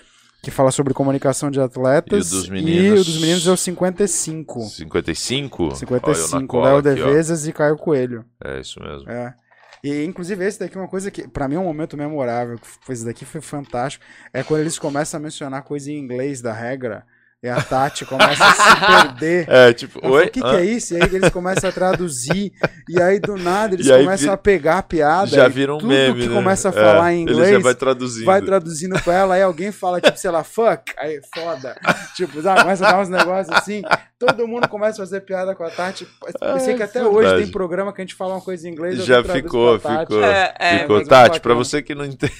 que 0.40 0.50
fala 0.50 0.70
sobre 0.70 0.94
comunicação 0.94 1.50
de 1.50 1.60
atletas. 1.60 2.30
E 2.30 2.34
o 2.34 2.38
dos 2.38 2.46
E 2.46 2.50
meninos? 2.52 3.00
o 3.00 3.04
dos 3.04 3.20
meninos 3.20 3.46
é 3.46 3.50
o 3.50 3.56
55. 3.56 4.60
55? 4.60 5.62
Olha 5.64 5.66
eu 5.66 5.70
na 5.70 5.76
55, 5.76 6.46
cola 6.46 6.72
Léo. 6.74 6.82
Devezas 6.82 7.46
e 7.46 7.52
Caio 7.52 7.76
Coelho. 7.76 8.24
É 8.44 8.60
isso 8.60 8.80
mesmo. 8.80 9.10
É. 9.10 9.34
E 9.82 10.04
inclusive 10.04 10.44
esse 10.46 10.60
daqui 10.60 10.76
é 10.76 10.80
uma 10.80 10.86
coisa 10.88 11.10
que 11.10 11.26
pra 11.26 11.48
mim 11.48 11.56
é 11.56 11.58
um 11.58 11.64
momento 11.64 11.96
memorável, 11.96 12.56
esse 12.88 13.04
daqui 13.04 13.24
foi 13.24 13.40
fantástico, 13.40 14.04
é 14.32 14.44
quando 14.44 14.60
eles 14.60 14.78
começam 14.78 15.18
a 15.18 15.20
mencionar 15.20 15.62
coisa 15.64 15.90
em 15.90 15.98
inglês 15.98 16.40
da 16.40 16.52
regra, 16.52 17.04
e 17.42 17.48
a 17.48 17.60
Tati 17.60 18.04
começa 18.04 18.44
a 18.44 18.52
se 18.54 18.86
perder. 19.18 19.46
É, 19.48 19.72
tipo, 19.72 19.98
oi? 20.06 20.26
O 20.26 20.30
que, 20.30 20.40
que 20.40 20.46
Hã? 20.46 20.58
é 20.60 20.64
isso? 20.64 20.94
E 20.94 21.02
aí 21.02 21.08
eles 21.12 21.28
começam 21.30 21.68
a 21.68 21.72
traduzir, 21.72 22.52
e 22.88 23.02
aí 23.02 23.18
do 23.18 23.36
nada 23.36 23.74
eles 23.74 23.90
aí 23.90 24.04
começam 24.04 24.22
vira- 24.26 24.32
a 24.34 24.36
pegar 24.36 24.78
a 24.78 24.82
piada. 24.82 25.26
Já 25.26 25.46
e 25.46 25.50
vira 25.50 25.74
um 25.74 25.78
tudo 25.78 25.88
meme, 25.88 26.20
que 26.22 26.28
né? 26.28 26.34
começa 26.34 26.68
a 26.68 26.72
É, 26.72 26.74
falar 26.74 27.12
em 27.12 27.22
Ele 27.22 27.34
já 27.34 27.40
inglês, 27.46 27.62
vai 27.64 27.74
traduzindo. 27.74 28.26
vai 28.26 28.40
traduzindo 28.42 29.02
pra 29.02 29.14
ela, 29.14 29.34
aí 29.34 29.42
alguém 29.42 29.72
fala, 29.72 30.00
tipo, 30.00 30.16
sei 30.16 30.30
lá, 30.30 30.44
fuck, 30.44 30.92
aí 30.96 31.20
foda. 31.34 31.76
tipo, 32.14 32.40
sabe, 32.42 32.62
começa 32.62 32.86
a 32.86 32.92
dar 32.92 33.00
uns 33.00 33.08
negócios 33.08 33.56
assim, 33.56 33.82
todo 34.20 34.46
mundo 34.46 34.68
começa 34.68 35.02
a 35.02 35.04
fazer 35.06 35.22
piada 35.22 35.52
com 35.56 35.64
a 35.64 35.70
Tati. 35.70 36.06
Pensei 36.40 36.74
Ah, 36.74 36.76
que 36.76 36.82
até 36.84 37.00
é 37.00 37.04
hoje 37.04 37.42
tem 37.42 37.50
programa 37.50 37.92
que 37.92 38.00
a 38.00 38.04
gente 38.04 38.14
fala 38.14 38.34
uma 38.34 38.40
coisa 38.40 38.68
em 38.68 38.72
inglês, 38.72 39.04
Já 39.04 39.20
ficou, 39.24 39.80
ficou. 39.80 40.22
É, 40.24 40.54
é, 40.60 40.78
ficou. 40.78 41.00
é 41.00 41.04
Tati, 41.04 41.40
pra 41.40 41.54
você 41.54 41.82
que 41.82 41.92
não 41.92 42.04
entende. 42.04 42.32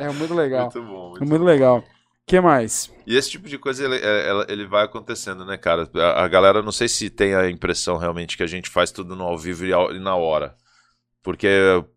É 0.00 0.08
muito 0.10 0.32
legal. 0.32 0.70
Muito 0.74 0.82
bom. 0.82 1.06
É 1.16 1.18
Muito 1.18 1.26
muito 1.28 1.44
legal. 1.44 1.84
O 2.26 2.28
que 2.28 2.40
mais? 2.40 2.90
E 3.06 3.16
esse 3.16 3.30
tipo 3.30 3.48
de 3.48 3.56
coisa, 3.56 3.84
ele, 3.84 4.00
é- 4.02 4.46
ele 4.48 4.66
vai 4.66 4.84
acontecendo, 4.84 5.44
né, 5.44 5.56
cara? 5.56 5.88
A, 5.94 6.24
a 6.24 6.28
galera, 6.28 6.60
não 6.60 6.72
sei 6.72 6.88
se 6.88 7.08
tem 7.08 7.36
a 7.36 7.48
impressão 7.48 7.98
realmente 7.98 8.36
que 8.36 8.42
a 8.42 8.48
gente 8.48 8.68
faz 8.68 8.90
tudo 8.90 9.14
no 9.14 9.22
ao 9.22 9.38
vivo 9.38 9.64
e, 9.64 9.72
ao- 9.72 9.94
e 9.94 10.00
na 10.00 10.16
hora. 10.16 10.56
Porque 11.22 11.48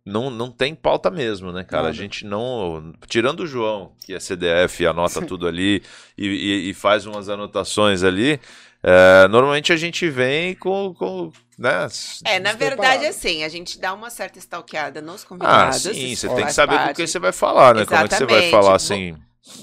não, 0.05 0.29
não 0.29 0.51
tem 0.51 0.75
pauta 0.75 1.09
mesmo, 1.09 1.51
né, 1.51 1.63
cara? 1.63 1.83
Nada. 1.83 1.93
A 1.93 1.95
gente 1.95 2.25
não. 2.27 2.93
Tirando 3.07 3.39
o 3.41 3.47
João, 3.47 3.93
que 4.05 4.13
é 4.13 4.19
CDF, 4.19 4.85
anota 4.85 5.19
tudo 5.25 5.47
ali 5.47 5.81
e, 6.15 6.27
e- 6.27 6.69
e 6.69 6.73
faz 6.75 7.07
umas 7.07 7.27
anotações 7.27 8.03
ali. 8.03 8.39
é, 8.83 9.27
normalmente 9.29 9.73
a 9.73 9.77
gente 9.77 10.07
vem 10.11 10.53
com. 10.55 10.93
com 10.93 11.31
né? 11.57 11.87
É, 12.25 12.39
na 12.39 12.53
verdade, 12.53 13.05
assim, 13.07 13.43
a 13.43 13.49
gente 13.49 13.79
dá 13.79 13.93
uma 13.95 14.11
certa 14.11 14.37
stalkeada 14.37 15.01
nos 15.01 15.23
Ah, 15.23 15.27
convidados. 15.27 15.81
sim, 15.81 16.05
isso 16.11 16.27
você 16.27 16.35
tem 16.35 16.45
que 16.45 16.53
saber 16.53 16.75
parte. 16.77 16.95
quem 16.97 17.07
você 17.07 17.17
vai 17.19 17.31
falar, 17.31 17.73
né? 17.75 17.83
Como 17.85 17.99
é 17.99 18.07
que 18.07 18.13
você 18.15 18.25
vai 18.25 18.37
Exatamente. 18.37 18.51
falar 18.51 18.75
assim. 18.75 19.15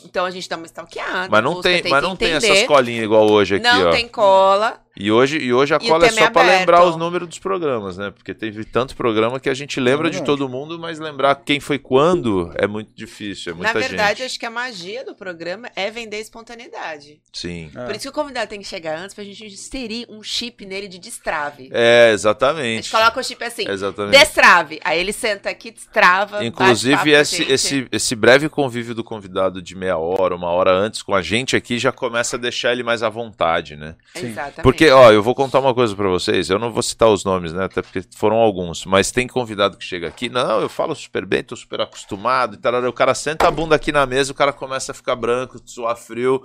Então 0.04 0.24
a 0.24 0.30
gente 0.30 0.48
dá 0.48 0.56
uma 0.56 0.66
stalkeada. 0.66 1.28
Mas 1.30 1.44
não 1.44 1.60
tem, 1.60 1.82
mas 1.88 2.02
não 2.02 2.16
tem 2.16 2.32
essas 2.32 2.62
colinhas 2.64 3.04
igual 3.04 3.30
hoje 3.30 3.56
aqui, 3.56 3.64
Não 3.64 3.88
ó. 3.88 3.90
tem 3.90 4.08
cola. 4.08 4.80
E 4.98 5.12
hoje, 5.12 5.36
e 5.38 5.52
hoje 5.52 5.74
a 5.74 5.78
E 5.80 5.86
cola 5.88 6.06
é 6.06 6.10
só 6.10 6.24
é 6.24 6.30
pra 6.30 6.42
aberto. 6.42 6.58
lembrar 6.60 6.84
os 6.84 6.96
números 6.96 7.28
dos 7.28 7.38
programas, 7.38 7.98
né? 7.98 8.10
Porque 8.10 8.32
teve 8.32 8.64
tanto 8.64 8.96
programa 8.96 9.38
que 9.38 9.50
a 9.50 9.54
gente 9.54 9.78
lembra 9.78 10.08
É 10.08 10.10
de 10.10 10.24
todo 10.24 10.48
mundo, 10.48 10.78
mas 10.78 10.98
lembrar 10.98 11.34
quem 11.34 11.60
foi 11.60 11.78
quando 11.78 12.50
é 12.56 12.66
muito 12.66 12.90
difícil, 12.94 13.52
é 13.52 13.54
muita 13.54 13.74
Na 13.74 13.78
verdade, 13.80 14.18
gente. 14.20 14.26
acho 14.26 14.38
que 14.38 14.46
a 14.46 14.50
magia 14.50 15.04
do 15.04 15.14
programa 15.14 15.68
é 15.76 15.90
vender 15.90 16.18
espontaneidade. 16.20 17.20
Sim. 17.32 17.70
É. 17.74 17.84
Por 17.84 17.90
isso 17.92 18.00
que 18.02 18.08
o 18.08 18.12
convidado 18.12 18.48
tem 18.48 18.58
que 18.60 18.66
chegar 18.66 18.98
antes 18.98 19.14
pra 19.14 19.22
gente 19.22 19.44
inserir 19.44 20.06
um 20.08 20.22
chip 20.22 20.64
nele 20.64 20.88
de 20.88 20.98
destrave. 20.98 21.68
É, 21.72 22.08
A 22.10 22.12
exatamente. 22.14 22.84
gente 22.84 22.90
coloca 22.90 23.20
o 23.20 23.22
chip 23.22 23.44
assim, 23.44 23.68
Exatamente. 23.68 24.18
destrave. 24.18 24.80
Aí 24.82 24.98
ele 24.98 25.12
senta 25.12 25.50
aqui, 25.50 25.70
destrava. 25.70 26.44
Inclusive, 26.44 27.14
a 27.14 27.20
esse, 27.20 27.36
gente. 27.38 27.52
esse, 27.52 27.86
esse 27.92 28.16
breve 28.16 28.48
convívio 28.48 28.94
do 28.94 29.04
convidado 29.04 29.60
de 29.60 29.74
meia 29.76 29.98
hora, 29.98 30.34
uma 30.34 30.48
hora 30.50 30.72
antes 30.72 31.02
com 31.02 31.14
a 31.14 31.20
gente 31.20 31.54
aqui, 31.54 31.78
já 31.78 31.92
começa 31.92 32.36
a 32.36 32.38
deixar 32.38 32.72
ele 32.72 32.82
mais 32.82 33.02
à 33.02 33.08
vontade, 33.10 33.76
né? 33.76 33.94
Sim. 34.14 34.28
Exatamente. 34.28 34.62
Porque, 34.62 34.85
ó, 34.90 35.12
eu 35.12 35.22
vou 35.22 35.34
contar 35.34 35.60
uma 35.60 35.74
coisa 35.74 35.94
pra 35.94 36.08
vocês. 36.08 36.50
Eu 36.50 36.58
não 36.58 36.72
vou 36.72 36.82
citar 36.82 37.08
os 37.08 37.24
nomes, 37.24 37.52
né? 37.52 37.64
Até 37.64 37.82
porque 37.82 38.02
foram 38.16 38.36
alguns. 38.36 38.84
Mas 38.84 39.10
tem 39.10 39.26
convidado 39.26 39.76
que 39.76 39.84
chega 39.84 40.08
aqui. 40.08 40.28
Não, 40.28 40.60
eu 40.60 40.68
falo 40.68 40.94
super 40.94 41.24
bem, 41.24 41.42
tô 41.42 41.54
super 41.54 41.80
acostumado 41.80 42.54
e 42.54 42.58
tal. 42.58 42.74
O 42.84 42.92
cara 42.92 43.14
senta 43.14 43.48
a 43.48 43.50
bunda 43.50 43.76
aqui 43.76 43.92
na 43.92 44.06
mesa, 44.06 44.32
o 44.32 44.34
cara 44.34 44.52
começa 44.52 44.92
a 44.92 44.94
ficar 44.94 45.16
branco, 45.16 45.60
suar 45.64 45.96
frio. 45.96 46.42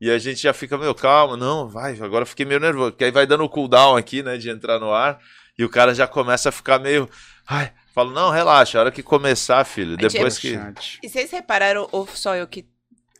E 0.00 0.10
a 0.10 0.18
gente 0.18 0.42
já 0.42 0.52
fica 0.52 0.76
meio 0.76 0.94
calmo. 0.94 1.36
Não, 1.36 1.68
vai, 1.68 1.98
agora 2.00 2.26
fiquei 2.26 2.44
meio 2.44 2.60
nervoso. 2.60 2.92
Porque 2.92 3.04
aí 3.04 3.10
vai 3.10 3.26
dando 3.26 3.44
o 3.44 3.48
cooldown 3.48 3.96
aqui, 3.96 4.22
né? 4.22 4.36
De 4.36 4.50
entrar 4.50 4.78
no 4.78 4.92
ar. 4.92 5.18
E 5.58 5.64
o 5.64 5.68
cara 5.68 5.94
já 5.94 6.06
começa 6.06 6.48
a 6.48 6.52
ficar 6.52 6.78
meio. 6.78 7.08
Ai, 7.46 7.72
falo, 7.94 8.10
não, 8.10 8.30
relaxa. 8.30 8.78
A 8.78 8.82
hora 8.82 8.90
que 8.90 9.02
começar, 9.02 9.64
filho. 9.64 9.96
Depois 9.96 10.38
que. 10.38 10.58
E 11.02 11.08
vocês 11.08 11.30
repararam, 11.30 11.88
ou 11.92 12.06
só 12.08 12.34
eu 12.34 12.46
que 12.46 12.66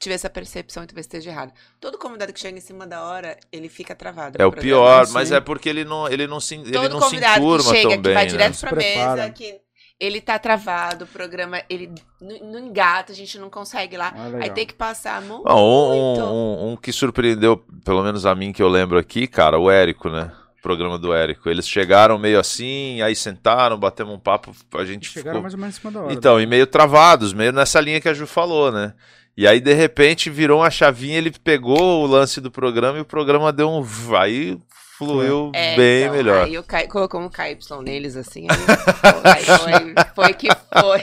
tive 0.04 0.14
essa 0.14 0.30
percepção 0.30 0.84
e 0.84 0.86
talvez 0.86 1.04
esteja 1.06 1.30
errado. 1.30 1.52
Todo 1.80 1.98
convidado 1.98 2.32
que 2.32 2.38
chega 2.40 2.56
em 2.56 2.60
cima 2.60 2.86
da 2.86 3.02
hora, 3.02 3.36
ele 3.52 3.68
fica 3.68 3.94
travado. 3.94 4.40
É 4.40 4.46
o 4.46 4.52
pior, 4.52 5.06
mas 5.12 5.32
é 5.32 5.40
porque 5.40 5.68
ele 5.68 5.84
não, 5.84 6.06
ele 6.08 6.26
não 6.26 6.38
se, 6.40 6.54
ele 6.54 6.70
Todo 6.72 6.88
não 6.90 7.00
se 7.00 7.06
convidado 7.06 7.40
que 7.58 7.62
chega, 7.64 7.88
que 7.90 7.96
bem. 7.98 8.14
vai 8.14 8.24
né? 8.24 8.30
direto 8.30 8.60
pra 8.60 8.76
mesa, 8.76 9.30
que 9.30 9.60
ele 9.98 10.20
tá 10.20 10.38
travado, 10.38 11.04
o 11.04 11.08
programa, 11.08 11.62
ele 11.70 11.90
não, 12.20 12.58
engata, 12.58 13.12
a 13.12 13.14
gente 13.14 13.38
não 13.38 13.48
consegue 13.48 13.96
lá. 13.96 14.12
Ah. 14.14 14.30
Aí 14.42 14.50
tem 14.50 14.66
que 14.66 14.74
passar 14.74 15.16
a 15.16 15.20
mão. 15.20 15.42
Não, 15.44 15.56
um, 15.58 15.94
muito. 16.14 16.24
um- 16.24 16.32
um- 16.68 16.72
um 16.72 16.76
que 16.76 16.92
surpreendeu, 16.92 17.56
pelo 17.84 18.02
menos 18.02 18.26
a 18.26 18.34
mim 18.34 18.52
que 18.52 18.62
eu 18.62 18.68
lembro 18.68 18.98
aqui, 18.98 19.26
cara, 19.26 19.58
o 19.58 19.70
Érico, 19.70 20.10
né? 20.10 20.30
O 20.58 20.62
programa 20.62 20.98
do 20.98 21.12
Érico. 21.14 21.48
Eles 21.48 21.68
chegaram 21.68 22.18
meio 22.18 22.40
assim, 22.40 23.00
aí 23.02 23.14
sentaram, 23.14 23.78
batemos 23.78 24.14
um 24.14 24.18
papo, 24.18 24.52
a 24.74 24.84
gente 24.84 25.08
Chegaram 25.08 25.30
ficou. 25.36 25.42
mais 25.42 25.54
ou 25.54 25.60
menos 25.60 25.76
em 25.76 25.80
cima 25.80 25.92
da 25.92 26.02
hora. 26.02 26.12
Então, 26.12 26.40
e 26.40 26.46
meio 26.46 26.66
travados, 26.66 27.32
meio 27.32 27.52
nessa 27.52 27.80
linha 27.80 28.00
que 28.00 28.08
a 28.08 28.14
Ju 28.14 28.26
falou, 28.26 28.72
né? 28.72 28.94
E 29.36 29.46
aí, 29.48 29.60
de 29.60 29.72
repente, 29.72 30.30
virou 30.30 30.60
uma 30.60 30.70
chavinha, 30.70 31.18
ele 31.18 31.30
pegou 31.32 32.02
o 32.04 32.06
lance 32.06 32.40
do 32.40 32.50
programa 32.50 32.98
e 32.98 33.00
o 33.00 33.04
programa 33.04 33.52
deu 33.52 33.68
um. 33.68 33.82
v- 33.82 34.16
Aí 34.16 34.58
fluiu 34.96 35.50
É, 35.52 35.74
bem 35.74 36.02
então, 36.04 36.14
melhor. 36.16 36.44
Aí 36.72 36.86
colocou 36.88 37.20
um 37.20 37.28
KY 37.28 37.58
neles, 37.82 38.16
assim, 38.16 38.46
aí 38.48 39.44
foi, 39.44 40.04
foi, 40.14 40.34
que 40.34 40.48
foi. 40.48 41.00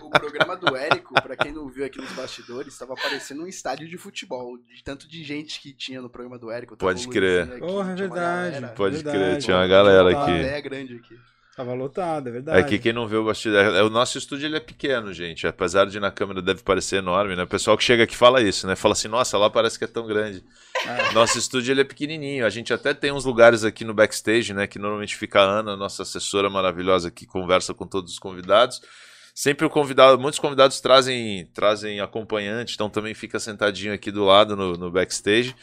O 0.00 0.10
programa 0.10 0.56
do 0.56 0.76
Érico, 0.76 1.12
pra 1.20 1.36
quem 1.36 1.52
não 1.52 1.68
viu 1.68 1.84
aqui 1.84 2.00
nos 2.00 2.12
bastidores, 2.12 2.78
tava 2.78 2.94
parecendo 2.94 3.42
um 3.42 3.48
estádio 3.48 3.88
de 3.88 3.98
futebol. 3.98 4.56
De 4.58 4.84
tanto 4.84 5.08
de 5.08 5.24
gente 5.24 5.60
que 5.60 5.72
tinha 5.72 6.00
no 6.00 6.08
programa 6.08 6.38
do 6.38 6.50
Érico. 6.52 6.76
Pode 6.76 7.04
o 7.06 7.10
crer. 7.10 7.42
Aqui, 7.42 7.62
é 7.62 7.66
uma 7.66 7.82
verdade. 7.82 8.10
galera. 8.14 8.68
Pode 8.68 8.94
verdade. 8.94 9.18
crer, 9.18 9.38
tinha 9.38 9.56
uma 9.56 9.66
galera 9.66 10.02
Uma 10.08 10.22
aqui. 10.22 10.32
plateia 10.32 10.60
grande 10.60 10.94
aqui. 10.94 11.16
Tava 11.56 11.72
lotado, 11.72 12.28
é 12.28 12.32
verdade. 12.32 12.58
É 12.58 12.62
que 12.64 12.78
quem 12.78 12.92
não 12.92 13.08
vê 13.08 13.16
o 13.16 13.24
bastidor. 13.24 13.64
é- 13.64 13.82
O 13.82 13.88
nosso 13.88 14.18
estúdio 14.18 14.46
ele 14.46 14.58
é 14.58 14.60
pequeno, 14.60 15.10
gente. 15.14 15.46
Apesar 15.46 15.86
de 15.86 15.98
na 15.98 16.10
câmera 16.10 16.42
deve 16.42 16.62
parecer 16.62 16.96
enorme, 16.96 17.34
né? 17.34 17.44
O 17.44 17.46
pessoal 17.46 17.78
que 17.78 17.82
chega 17.82 18.04
aqui 18.04 18.14
fala 18.14 18.42
isso, 18.42 18.66
né? 18.66 18.76
Fala 18.76 18.92
assim, 18.92 19.08
nossa, 19.08 19.38
lá 19.38 19.48
parece 19.48 19.78
que 19.78 19.84
é 19.84 19.88
tão 19.88 20.06
grande. 20.06 20.44
É. 20.86 21.12
Nosso 21.14 21.38
estúdio 21.38 21.72
ele 21.72 21.80
é 21.80 21.84
pequenininho. 21.84 22.44
A 22.44 22.50
gente 22.50 22.74
até 22.74 22.92
tem 22.92 23.10
uns 23.10 23.24
lugares 23.24 23.64
aqui 23.64 23.84
no 23.86 23.94
backstage, 23.94 24.52
né? 24.52 24.66
Que 24.66 24.78
normalmente 24.78 25.16
fica 25.16 25.40
a 25.40 25.44
Ana, 25.44 25.74
nossa 25.76 26.02
assessora 26.02 26.50
maravilhosa, 26.50 27.10
que 27.10 27.24
conversa 27.24 27.72
com 27.72 27.86
todos 27.86 28.12
os 28.12 28.18
convidados. 28.18 28.82
Sempre 29.34 29.64
o 29.66 29.70
convidado, 29.70 30.18
muitos 30.18 30.38
convidados 30.38 30.78
trazem, 30.80 31.46
trazem 31.54 32.00
acompanhante, 32.00 32.74
então 32.74 32.88
também 32.90 33.12
fica 33.14 33.38
sentadinho 33.38 33.92
aqui 33.94 34.10
do 34.10 34.24
lado 34.24 34.56
no, 34.56 34.74
no 34.76 34.90
backstage. 34.90 35.54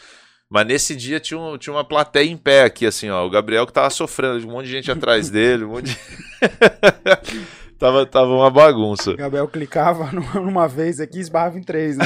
Mas 0.54 0.68
nesse 0.68 0.96
dia 0.96 1.20
tinha, 1.20 1.40
um- 1.40 1.58
tinha 1.58 1.74
uma 1.74 1.84
plateia 1.84 2.30
em 2.30 2.38
pé 2.38 2.62
aqui, 2.64 2.86
assim, 2.86 3.10
ó. 3.10 3.26
O 3.26 3.30
Gabriel 3.32 3.66
que 3.66 3.74
tava 3.74 3.90
sofrendo, 3.90 4.48
um 4.48 4.52
monte 4.52 4.66
de 4.68 4.72
gente 4.74 4.92
atrás 4.92 5.28
dele, 5.32 5.64
um 5.64 5.70
monte 5.70 5.86
de... 5.90 5.98
tava, 7.80 8.06
tava 8.06 8.28
uma 8.28 8.52
bagunça. 8.52 9.10
O 9.10 9.18
Gabriel 9.18 9.48
clicava 9.48 10.12
numa 10.40 10.68
vez 10.68 11.00
aqui 11.00 11.18
e 11.18 11.22
esbarrava 11.22 11.58
em 11.58 11.64
três, 11.64 11.98
né? 11.98 12.06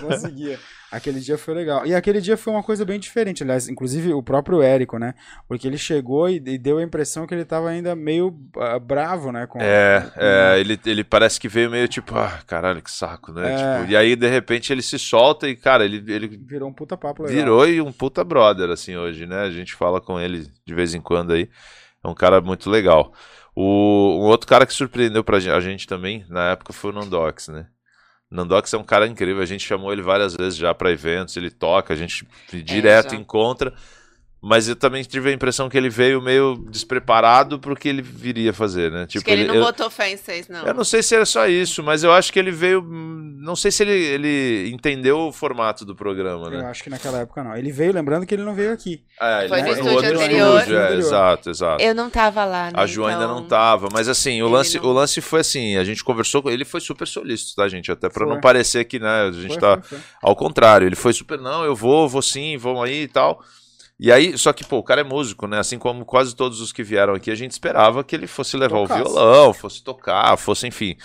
Não 0.00 0.08
conseguia. 0.08 0.56
Aquele 0.94 1.18
dia 1.20 1.36
foi 1.36 1.54
legal. 1.54 1.84
E 1.86 1.94
aquele 1.94 2.20
dia 2.20 2.36
foi 2.36 2.52
uma 2.52 2.62
coisa 2.62 2.84
bem 2.84 2.98
diferente, 3.00 3.42
aliás, 3.42 3.68
inclusive 3.68 4.12
o 4.12 4.22
próprio 4.22 4.62
Érico, 4.62 4.98
né? 4.98 5.14
Porque 5.48 5.66
ele 5.66 5.76
chegou 5.76 6.28
e, 6.28 6.36
e 6.36 6.56
deu 6.58 6.78
a 6.78 6.82
impressão 6.82 7.26
que 7.26 7.34
ele 7.34 7.44
tava 7.44 7.68
ainda 7.68 7.94
meio 7.96 8.34
ah, 8.56 8.78
bravo, 8.78 9.32
né? 9.32 9.46
Com, 9.46 9.60
É, 9.60 10.00
com- 10.14 10.20
é, 10.20 10.60
ele, 10.60 10.78
ele 10.86 11.02
parece 11.04 11.40
que 11.40 11.48
veio 11.48 11.70
meio 11.70 11.88
tipo, 11.88 12.16
ah, 12.16 12.40
caralho, 12.46 12.80
que 12.80 12.90
saco, 12.90 13.32
né? 13.32 13.52
É. 13.52 13.56
Tipo, 13.80 13.92
e 13.92 13.96
aí, 13.96 14.14
de 14.16 14.28
repente, 14.28 14.72
ele 14.72 14.82
se 14.82 14.98
solta 14.98 15.48
e, 15.48 15.56
cara, 15.56 15.84
ele, 15.84 15.96
ele 16.12 16.28
Virou 16.28 16.68
um 16.68 16.72
puta 16.72 16.96
papo 16.96 17.22
legal. 17.24 17.36
virou 17.36 17.68
e 17.68 17.80
um 17.80 17.90
puta 17.92 18.22
brother, 18.22 18.70
assim, 18.70 18.96
hoje, 18.96 19.26
né? 19.26 19.40
A 19.40 19.50
gente 19.50 19.74
fala 19.74 20.00
com 20.00 20.20
ele 20.20 20.46
de 20.64 20.74
vez 20.74 20.94
em 20.94 21.00
quando 21.00 21.32
aí. 21.32 21.48
É 22.04 22.08
um 22.08 22.14
cara 22.14 22.40
muito 22.40 22.68
legal. 22.70 23.12
O, 23.56 23.62
um 24.20 24.26
outro 24.28 24.46
cara 24.48 24.66
que 24.66 24.72
surpreendeu 24.74 25.24
pra 25.24 25.40
gen- 25.40 25.52
a 25.52 25.60
gente 25.60 25.86
também, 25.86 26.24
na 26.28 26.50
época, 26.50 26.72
foi 26.72 26.90
o 26.90 26.94
Nandox, 26.94 27.48
né? 27.48 27.66
Nandox 28.34 28.74
é 28.74 28.76
um 28.76 28.82
cara 28.82 29.06
incrível, 29.06 29.40
a 29.42 29.46
gente 29.46 29.64
chamou 29.64 29.92
ele 29.92 30.02
várias 30.02 30.34
vezes 30.34 30.56
já 30.56 30.74
pra 30.74 30.90
eventos, 30.90 31.36
ele 31.36 31.50
toca, 31.50 31.94
a 31.94 31.96
gente 31.96 32.26
direto 32.52 33.12
já. 33.12 33.16
encontra. 33.16 33.72
Mas 34.46 34.68
eu 34.68 34.76
também 34.76 35.02
tive 35.02 35.30
a 35.30 35.32
impressão 35.32 35.70
que 35.70 35.76
ele 35.78 35.88
veio 35.88 36.20
meio 36.20 36.56
despreparado 36.68 37.58
pro 37.58 37.74
que 37.74 37.88
ele 37.88 38.02
viria 38.02 38.52
fazer, 38.52 38.90
né? 38.90 39.06
Acho 39.08 39.24
que 39.24 39.30
ele 39.30 39.44
não 39.46 39.54
eu- 39.54 39.64
botou 39.64 39.88
fé 39.88 40.10
em 40.12 40.16
vocês, 40.18 40.48
não. 40.48 40.66
eu 40.66 40.74
não 40.74 40.84
sei 40.84 41.02
se 41.02 41.14
era 41.14 41.24
só 41.24 41.46
isso, 41.48 41.82
mas 41.82 42.04
eu 42.04 42.12
acho 42.12 42.30
que 42.32 42.38
ele 42.38 42.50
veio. 42.50 42.82
Não 42.82 43.56
sei 43.56 43.70
se 43.70 43.82
ele, 43.82 43.92
ele 43.92 44.70
entendeu 44.70 45.18
o 45.20 45.32
formato 45.32 45.84
do 45.84 45.94
programa, 45.94 46.46
Eu 46.46 46.50
né? 46.58 46.66
acho 46.66 46.82
que 46.82 46.90
naquela 46.90 47.20
época 47.20 47.42
não. 47.42 47.56
Ele 47.56 47.72
veio, 47.72 47.92
lembrando 47.92 48.26
que 48.26 48.34
ele 48.34 48.42
não 48.42 48.54
veio 48.54 48.72
aqui. 48.72 49.02
É, 49.20 49.48
Foi 49.48 49.58
ele 49.60 49.68
no 49.68 49.74
foi 49.74 49.78
estúdio 49.78 49.96
outro 49.96 50.14
anterior. 50.14 50.56
estúdio, 50.58 50.76
é, 50.76 50.82
Anterior. 50.82 50.98
exato, 50.98 51.50
exato. 51.50 51.82
Eu 51.82 51.94
não 51.94 52.10
tava 52.10 52.44
lá, 52.44 52.64
né? 52.66 52.72
A 52.74 52.86
Ju 52.86 53.04
ainda 53.06 53.24
então- 53.24 53.34
não 53.36 53.46
tava, 53.46 53.88
mas 53.92 54.08
assim, 54.08 54.42
o 54.42 54.46
Ele 54.46 54.52
lance, 54.54 54.78
não- 54.78 54.84
o 54.86 54.92
lance 54.92 55.20
foi 55.20 55.40
assim, 55.40 55.76
a 55.76 55.84
gente 55.84 56.04
conversou 56.04 56.42
com 56.42 56.50
ele, 56.50 56.64
foi 56.64 56.80
super 56.80 57.06
solícito, 57.06 57.54
tá, 57.56 57.66
gente? 57.68 57.90
Até 57.90 58.08
pra 58.08 58.24
Foi. 58.26 58.34
não 58.34 58.40
parecer 58.40 58.84
que, 58.84 58.98
né, 58.98 59.28
a 59.28 59.32
gente 59.32 59.48
Foi, 59.48 59.58
tá 59.58 59.80
foi, 59.82 59.98
foi. 59.98 60.06
ao 60.22 60.36
contrário, 60.36 60.86
ele 60.86 60.96
foi 60.96 61.12
super, 61.12 61.38
não, 61.38 61.64
eu 61.64 61.74
vou, 61.74 62.08
vou 62.08 62.22
sim, 62.22 62.56
vamos 62.58 62.82
aí 62.84 63.02
e 63.04 63.08
tal. 63.08 63.42
E 63.98 64.10
aí, 64.10 64.36
só 64.36 64.52
que, 64.52 64.64
pô, 64.64 64.78
o 64.78 64.82
cara 64.82 65.02
é 65.02 65.04
músico, 65.04 65.46
né? 65.46 65.58
Assim 65.58 65.78
como 65.78 66.04
quase 66.04 66.34
todos 66.34 66.60
os 66.60 66.72
que 66.72 66.82
vieram 66.82 67.14
aqui, 67.14 67.30
a 67.30 67.34
gente 67.34 67.52
esperava 67.52 68.02
que 68.02 68.14
ele 68.14 68.26
fosse 68.26 68.56
levar 68.56 68.78
Tocasse. 68.78 69.00
o 69.00 69.04
violão, 69.04 69.54
fosse 69.54 69.84
tocar, 69.84 70.36
fosse, 70.36 70.66
enfim. 70.66 70.96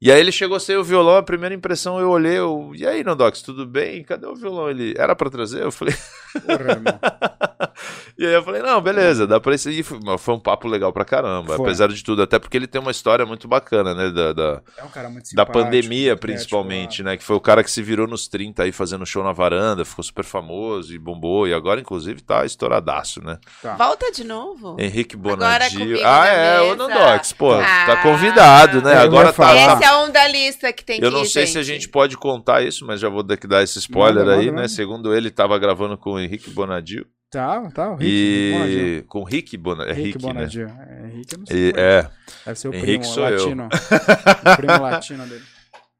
E 0.00 0.10
aí 0.10 0.20
ele 0.20 0.32
chegou 0.32 0.58
sem 0.58 0.76
o 0.76 0.84
violão, 0.84 1.16
a 1.16 1.22
primeira 1.22 1.54
impressão 1.54 1.98
eu 1.98 2.10
olhei, 2.10 2.36
eu, 2.38 2.72
e 2.74 2.86
aí, 2.86 3.02
Nandox, 3.04 3.40
tudo 3.40 3.64
bem? 3.64 4.02
Cadê 4.02 4.26
o 4.26 4.34
violão? 4.34 4.68
Ele, 4.68 4.94
era 4.98 5.14
pra 5.14 5.30
trazer? 5.30 5.62
Eu 5.62 5.72
falei, 5.72 5.94
Porra, 6.44 6.72
irmão. 6.72 7.00
e 8.18 8.26
aí 8.26 8.32
eu 8.34 8.42
falei, 8.42 8.62
não, 8.62 8.80
beleza, 8.80 9.26
dá 9.26 9.40
pra 9.40 9.54
isso. 9.54 9.70
E 9.70 9.82
foi, 9.82 9.98
foi 10.18 10.34
um 10.34 10.38
papo 10.40 10.68
legal 10.68 10.92
pra 10.92 11.04
caramba, 11.04 11.56
Foi. 11.56 11.66
apesar 11.66 11.88
de 11.88 12.02
tudo, 12.02 12.22
até 12.22 12.38
porque 12.38 12.56
ele 12.56 12.66
tem 12.66 12.80
uma 12.80 12.90
história 12.90 13.24
muito 13.26 13.46
bacana, 13.48 13.94
né? 13.94 14.10
Da, 14.10 14.32
da, 14.32 14.62
É 14.78 14.84
um 14.84 14.88
cara 14.88 15.08
muito 15.10 15.34
da 15.34 15.44
pandemia, 15.46 16.12
muito 16.12 16.20
principalmente, 16.20 16.94
ético, 17.00 17.08
né? 17.08 17.16
Que 17.16 17.24
foi 17.24 17.36
o 17.36 17.40
cara 17.40 17.62
que 17.64 17.70
se 17.70 17.82
virou 17.82 18.06
nos 18.06 18.28
30 18.28 18.62
aí 18.62 18.72
fazendo 18.72 19.04
show 19.06 19.22
na 19.24 19.32
varanda, 19.32 19.84
ficou 19.84 20.02
super 20.04 20.24
famoso 20.24 20.94
e 20.94 20.98
bombou, 20.98 21.46
e 21.48 21.54
agora, 21.54 21.80
inclusive, 21.80 22.20
tá 22.22 22.44
estouradaço, 22.44 23.22
né? 23.24 23.38
Tá. 23.62 23.74
Volta 23.76 24.10
de 24.12 24.24
novo. 24.24 24.76
Henrique 24.78 25.16
Bonadio. 25.16 25.98
Ah, 26.04 26.26
é, 26.28 26.60
o. 26.62 26.74
Nandox, 26.76 27.32
pô, 27.32 27.50
tá 27.54 27.92
Ah. 27.94 27.96
convidado, 28.02 28.80
né? 28.82 28.92
É, 28.92 28.96
eu 28.98 29.00
Agora 29.02 29.32
tá. 29.32 29.54
Esse 29.76 29.84
é 29.84 29.96
um 29.96 30.10
da 30.10 30.26
lista 30.28 30.72
que 30.72 30.84
tem 30.84 31.00
Eu 31.00 31.08
que 31.10 31.16
não 31.16 31.22
ir, 31.22 31.26
sei 31.26 31.42
gente. 31.46 31.52
se 31.52 31.58
a 31.58 31.62
gente 31.62 31.88
pode 31.88 32.16
contar 32.16 32.62
isso, 32.62 32.86
mas 32.86 33.00
já 33.00 33.08
vou 33.08 33.22
dar, 33.22 33.62
esse 33.62 33.78
spoiler 33.78 34.24
Manda, 34.24 34.32
aí, 34.32 34.38
manda, 34.46 34.50
né? 34.52 34.56
manda. 34.62 34.68
Segundo 34.68 35.14
ele, 35.14 35.30
tava 35.30 35.58
gravando 35.58 35.96
com 35.96 36.12
o 36.12 36.18
Henrique 36.20 36.50
Bonadio. 36.50 37.06
Tá, 37.34 37.70
tá, 37.74 37.90
o 37.90 37.96
Rick. 37.96 38.52
Bonadio. 38.52 38.78
E. 38.98 39.02
Com 39.02 39.20
o 39.20 39.24
Rick 39.24 39.56
Bonadio. 39.56 39.90
É 39.90 39.94
Rick 39.94 40.06
Rick, 40.12 40.26
né? 40.26 40.32
Bonadio. 40.32 40.66
É, 40.68 41.06
Rick, 41.08 41.32
eu 41.32 41.38
não 41.38 41.46
sei. 41.46 41.56
E- 41.56 41.72
é. 41.76 41.80
é. 41.80 42.10
Deve 42.46 42.58
ser 42.58 42.68
o 42.68 42.74
Henrique 42.74 42.86
primo 42.86 43.04
sou 43.04 43.28
eu. 43.28 43.38
latino. 43.42 43.68
o 44.52 44.56
primo 44.56 44.82
latino 44.82 45.26
dele. 45.26 45.42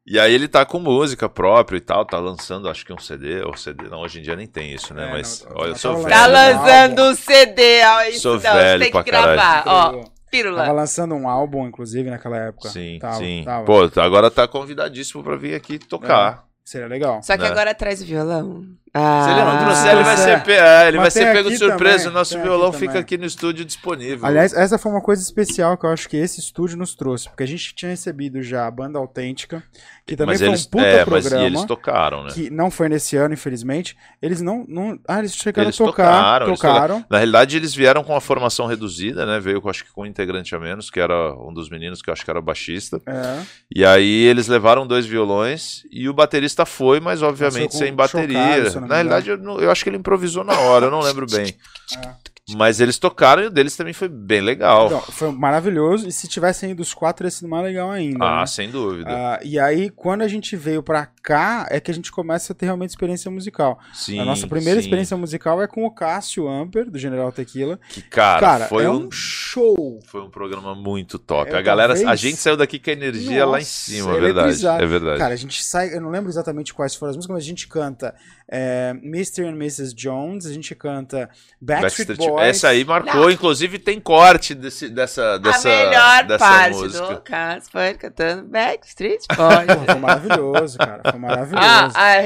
E 0.06 0.20
aí 0.20 0.34
ele 0.34 0.46
tá 0.48 0.66
com 0.66 0.78
música 0.78 1.28
própria 1.30 1.78
e 1.78 1.80
tal, 1.80 2.04
tá 2.04 2.18
lançando 2.18 2.68
acho 2.68 2.84
que 2.84 2.92
um 2.92 2.98
CD, 2.98 3.42
ou 3.42 3.56
CD, 3.56 3.88
não, 3.88 4.00
hoje 4.00 4.18
em 4.18 4.22
dia 4.22 4.36
nem 4.36 4.46
tem 4.46 4.70
isso, 4.74 4.92
né? 4.92 5.08
É, 5.08 5.12
Mas, 5.12 5.46
não, 5.48 5.56
olha, 5.56 5.68
eu 5.68 5.72
tá 5.72 5.78
sou 5.78 5.92
rolando. 5.94 6.08
velho. 6.10 6.20
Tá 6.20 6.28
Velho, 6.28 6.58
lançando 6.58 7.02
um 7.02 7.14
CD, 7.16 7.82
ó, 7.84 8.02
isso 8.02 8.20
Sou 8.20 8.34
não, 8.34 8.40
velho 8.40 8.78
tem 8.80 8.86
que 8.88 8.92
pra 8.92 9.04
caralho. 9.04 9.32
gravar, 9.34 9.62
ó, 9.66 9.92
Tava 9.92 10.04
pílula. 10.30 10.72
lançando 10.72 11.14
um 11.14 11.26
álbum, 11.26 11.66
inclusive, 11.66 12.10
naquela 12.10 12.36
época. 12.36 12.68
Sim, 12.68 12.98
Tava, 13.00 13.16
sim. 13.16 13.42
tava. 13.46 13.64
Pô, 13.64 13.90
agora 13.98 14.30
tá 14.30 14.46
convidadíssimo 14.46 15.24
pra 15.24 15.36
vir 15.36 15.54
aqui 15.54 15.78
tocar. 15.78 16.44
Seria 16.62 16.86
legal. 16.86 17.22
Só 17.22 17.34
que 17.36 17.42
né? 17.42 17.48
agora 17.48 17.74
traz 17.74 18.02
o 18.02 18.04
violão. 18.04 18.62
Ah, 18.96 19.24
Se 19.24 19.30
ele 19.30 19.44
não 19.44 19.58
trouxer, 19.64 19.92
ele 19.92 20.04
vai 20.04 20.14
é. 20.14 20.16
ser, 20.16 20.42
pe- 20.44 20.52
é, 20.52 20.88
ele 20.88 20.96
vai 20.98 21.06
Mas 21.06 21.12
ser 21.14 21.32
pego 21.32 21.50
de 21.50 21.56
surpresa. 21.58 21.96
também, 21.96 22.08
o 22.08 22.12
nosso 22.12 22.40
violão 22.40 22.68
aqui 22.68 22.78
fica 22.78 22.86
também. 22.92 23.02
aqui 23.02 23.18
no 23.18 23.26
estúdio 23.26 23.64
disponível. 23.64 24.24
Aliás, 24.24 24.52
essa 24.54 24.78
foi 24.78 24.92
uma 24.92 25.00
coisa 25.00 25.20
especial 25.20 25.76
que 25.76 25.84
eu 25.84 25.90
acho 25.90 26.08
que 26.08 26.16
esse 26.16 26.38
estúdio 26.38 26.76
nos 26.78 26.94
trouxe, 26.94 27.28
porque 27.28 27.42
a 27.42 27.46
gente 27.46 27.74
tinha 27.74 27.90
recebido 27.90 28.40
já 28.40 28.66
a 28.66 28.70
banda 28.70 28.96
autêntica, 28.98 29.62
que 30.06 30.14
também 30.14 30.34
mas 30.34 30.40
foi 30.40 30.48
eles, 30.48 30.66
um 30.66 30.70
puta 30.70 30.84
é, 30.84 31.04
mas 31.06 31.24
e 31.24 31.28
programa. 31.28 31.46
eles 31.46 31.64
tocaram, 31.64 32.24
né? 32.24 32.30
Que 32.32 32.50
não 32.50 32.70
foi 32.70 32.88
nesse 32.88 33.16
ano, 33.16 33.34
infelizmente. 33.34 33.96
Eles 34.22 34.40
não. 34.40 34.64
não 34.68 34.98
ah, 35.08 35.18
eles 35.18 35.34
chegaram 35.34 35.66
Eles 35.68 35.80
a 35.80 35.84
tocar. 35.84 36.12
tocaram, 36.12 36.54
Tocaram. 36.54 37.04
Na 37.10 37.16
realidade, 37.18 37.56
eles 37.56 37.74
vieram 37.74 38.04
com 38.04 38.14
a 38.14 38.20
formação 38.20 38.66
reduzida, 38.66 39.26
né? 39.26 39.40
Veio, 39.40 39.60
acho 39.68 39.84
que 39.84 39.92
com 39.92 40.02
um 40.02 40.06
integrante 40.06 40.54
a 40.54 40.58
menos, 40.60 40.88
que 40.90 41.00
era 41.00 41.34
um 41.34 41.52
dos 41.52 41.68
meninos, 41.68 42.00
que 42.02 42.10
eu 42.10 42.12
acho 42.12 42.24
que 42.24 42.30
era 42.30 42.40
baixista. 42.40 43.00
É. 43.06 43.40
E 43.74 43.84
aí 43.84 44.24
eles 44.24 44.46
levaram 44.46 44.86
dois 44.86 45.04
violões 45.06 45.82
e 45.90 46.08
o 46.08 46.12
baterista 46.14 46.64
foi, 46.66 47.00
mas 47.00 47.22
obviamente 47.22 47.74
sem 47.74 47.92
bateria. 47.92 48.66
chocalho, 48.66 48.83
me 48.84 48.88
Na 48.88 48.94
realidade, 48.96 49.28
eu, 49.30 49.36
não- 49.38 49.58
eu 49.60 49.70
acho 49.70 49.82
que 49.82 49.90
ele 49.90 49.96
improvisou 49.98 50.44
na 50.44 50.58
hora, 50.58 50.86
eu 50.86 50.90
não 50.90 51.00
lembro 51.00 51.26
bem. 51.26 51.54
É. 51.96 52.14
Mas 52.56 52.78
eles 52.78 52.98
tocaram 52.98 53.42
e 53.42 53.46
o 53.46 53.50
deles 53.50 53.74
também 53.74 53.94
foi 53.94 54.06
bem 54.06 54.42
legal. 54.42 54.84
Então, 54.88 55.00
foi 55.00 55.32
maravilhoso. 55.32 56.06
E 56.06 56.12
se 56.12 56.28
tivessem 56.28 56.72
ido 56.72 56.82
os 56.82 56.92
quatro, 56.92 57.20
teria 57.24 57.30
sido 57.30 57.48
mais 57.48 57.64
legal 57.64 57.90
ainda. 57.90 58.22
ah, 58.22 58.40
né? 58.40 58.46
sem 58.46 58.70
dúvida. 58.70 59.08
Ah, 59.08 59.40
e 59.42 59.58
aí, 59.58 59.88
quando 59.88 60.20
a 60.20 60.28
gente 60.28 60.54
veio 60.54 60.82
pra 60.82 61.06
cá, 61.22 61.66
é 61.70 61.80
que 61.80 61.90
a 61.90 61.94
gente 61.94 62.12
começa 62.12 62.52
a 62.52 62.54
ter 62.54 62.66
realmente 62.66 62.90
experiência 62.90 63.30
musical. 63.30 63.78
sim, 63.94 64.20
a 64.20 64.26
nossa 64.26 64.46
primeira 64.46 64.78
sim. 64.78 64.84
experiência 64.86 65.16
musical 65.16 65.62
é 65.62 65.66
com 65.66 65.86
o 65.86 65.90
Cássio 65.90 66.46
Amper, 66.46 66.90
do 66.90 66.98
General 66.98 67.32
Tequila. 67.32 67.80
Que, 67.88 68.02
cara, 68.02 68.40
Cara, 68.40 68.66
foi 68.66 68.84
é 68.84 68.90
um 68.90 69.06
um 69.06 69.10
show. 69.10 70.00
Foi 70.06 70.20
um 70.20 70.28
programa 70.28 70.74
muito 70.74 71.18
top. 71.18 71.50
Eu 71.50 71.56
a 71.56 71.62
galera, 71.62 71.94
a 71.94 71.96
talvez- 71.96 72.20
gente 72.20 72.36
saiu 72.36 72.58
daqui 72.58 72.78
com 72.78 72.90
a 72.90 72.92
energia 72.92 73.46
lá 73.46 73.56
em 73.56 73.62
Nossa, 73.62 73.64
cima, 73.70 74.10
é 74.10 74.20
verdade. 74.20 74.38
eletrizado. 74.48 74.82
É 74.82 74.86
verdade. 74.86 75.18
Cara, 75.18 75.32
a 75.32 75.36
gente 75.38 75.64
sai, 75.64 75.96
eu 75.96 76.00
não 76.02 76.10
lembro 76.10 76.28
exatamente 76.28 76.74
quais 76.74 76.94
foram 76.94 77.08
as 77.12 77.16
músicas, 77.16 77.34
mas 77.36 77.42
a 77.42 77.46
gente 77.48 77.66
canta 77.66 78.14
é, 78.48 78.90
Mr. 79.02 79.44
and 79.46 79.54
Mrs. 79.56 79.94
Jones, 79.94 80.46
a 80.46 80.52
gente 80.52 80.74
canta 80.74 81.30
Backstreet, 81.60 82.08
Backstreet- 82.08 82.30
Boys. 82.30 82.46
Essa 82.48 82.68
aí 82.68 82.84
marcou, 82.84 83.30
inclusive 83.30 83.78
tem 83.78 83.98
corte 84.00 84.54
desse, 84.54 84.88
dessa, 84.88 85.38
dessa, 85.38 85.68
a 85.68 85.72
melhor 85.86 86.24
dessa 86.24 86.38
parte 86.38 86.76
música. 86.76 87.06
do 87.14 87.20
caso 87.22 87.70
foi 87.70 87.94
cantando 87.94 88.44
Backstreet 88.48 89.24
Pô, 89.34 89.36
Boys. 89.36 89.84
foi 89.86 89.94
maravilhoso, 89.94 90.78
cara. 90.78 91.00
Foi 91.10 91.18
maravilhoso. 91.20 91.56
ah, 91.96 92.20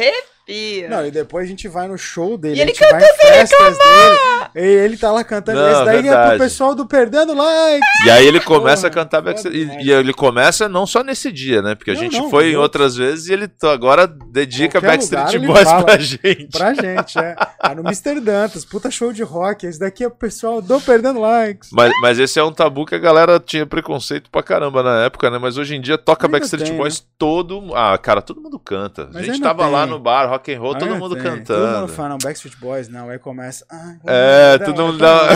arrepia. 0.48 0.88
Não, 0.88 1.06
e 1.06 1.10
depois 1.10 1.44
a 1.44 1.48
gente 1.48 1.68
vai 1.68 1.86
no 1.88 1.98
show 1.98 2.36
dele, 2.38 2.56
E 2.56 2.60
a 2.60 2.62
ele 2.62 2.72
gente 2.74 2.90
vai 2.90 3.02
em 3.02 3.16
festas 3.16 3.78
dele, 3.78 4.18
e 4.56 4.60
ele 4.84 4.96
tá 4.96 5.12
lá 5.12 5.22
cantando. 5.24 5.60
Não, 5.60 5.70
Esse 5.72 5.84
daí 5.84 5.98
é 5.98 6.02
verdade. 6.02 6.30
pro 6.30 6.38
pessoal 6.38 6.74
do 6.74 6.86
Perdendo 6.86 7.34
Like. 7.34 7.86
E 8.06 8.10
aí 8.10 8.26
ele 8.26 8.40
começa 8.40 8.88
Porra, 8.88 9.00
a 9.00 9.04
cantar 9.04 9.18
foda 9.18 9.30
Backstreet. 9.30 9.60
demais. 9.68 9.84
E, 9.84 9.88
e 9.88 9.92
ele 9.92 10.12
começa 10.12 10.68
não 10.68 10.86
só 10.86 11.02
nesse 11.02 11.30
dia, 11.30 11.60
né? 11.62 11.74
Porque 11.74 11.90
a 11.90 11.94
Não, 11.94 12.00
gente 12.00 12.18
não, 12.18 12.30
foi 12.30 12.52
em 12.52 12.56
outras 12.56 12.96
vezes 12.96 13.28
e 13.28 13.32
ele 13.32 13.50
agora 13.64 14.06
dedica 14.06 14.80
Qualquer 14.80 14.98
Backstreet 14.98 15.38
Boys 15.46 15.72
pra 15.84 15.98
gente. 15.98 16.48
Pra 16.52 16.74
gente, 16.74 17.18
é. 17.18 17.36
Ah, 17.60 17.74
no 17.74 17.82
Mr. 17.82 18.20
Dantas, 18.20 18.64
puta 18.64 18.90
show 18.90 19.12
de 19.12 19.22
rock. 19.22 19.66
Esse 19.66 19.78
daqui 19.78 20.04
é 20.04 20.08
pro 20.08 20.18
pessoal 20.18 20.62
do 20.62 20.80
Perdendo 20.80 21.20
Likes. 21.20 21.70
Mas, 21.72 21.92
mas 22.00 22.18
esse 22.18 22.38
é 22.38 22.44
um 22.44 22.52
tabu 22.52 22.86
que 22.86 22.94
a 22.94 22.98
galera 22.98 23.38
tinha 23.38 23.66
preconceito 23.66 24.30
pra 24.30 24.42
caramba 24.42 24.82
na 24.82 25.04
época, 25.04 25.30
né? 25.30 25.38
Mas 25.38 25.58
hoje 25.58 25.74
em 25.76 25.80
dia 25.80 25.98
toca 25.98 26.26
Ainda 26.26 26.38
Backstreet 26.38 26.68
tem, 26.68 26.76
Boys 26.76 27.04
todo. 27.18 27.74
Ah, 27.74 27.96
cara, 27.98 28.22
todo 28.22 28.40
mundo 28.40 28.58
canta. 28.58 29.08
Mas 29.12 29.22
a 29.22 29.26
gente 29.32 29.40
tava 29.40 29.66
lá 29.66 29.82
tem. 29.82 29.90
no 29.90 29.98
bar, 29.98 30.28
rock 30.38 30.54
and 30.54 30.60
roll, 30.60 30.72
todo 30.74 30.84
Ainda 30.84 30.98
mundo 30.98 31.14
tem. 31.14 31.24
cantando. 31.24 31.66
Todo 31.66 31.80
mundo 31.80 31.92
fala, 31.92 32.08
não, 32.10 32.18
Backstreet 32.18 32.56
Boys, 32.58 32.88
não. 32.88 33.08
Aí 33.10 33.18
começa. 33.18 33.64
Ah, 33.70 33.94
É, 34.06 34.58
não, 34.58 34.66
todo 34.66 34.86
mundo 34.86 34.98
dá-. 34.98 35.28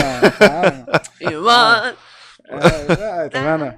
You 1.21 1.43
want- 1.45 1.95
É, 2.47 3.25
é, 3.25 3.29
tá 3.29 3.57
vendo? 3.57 3.73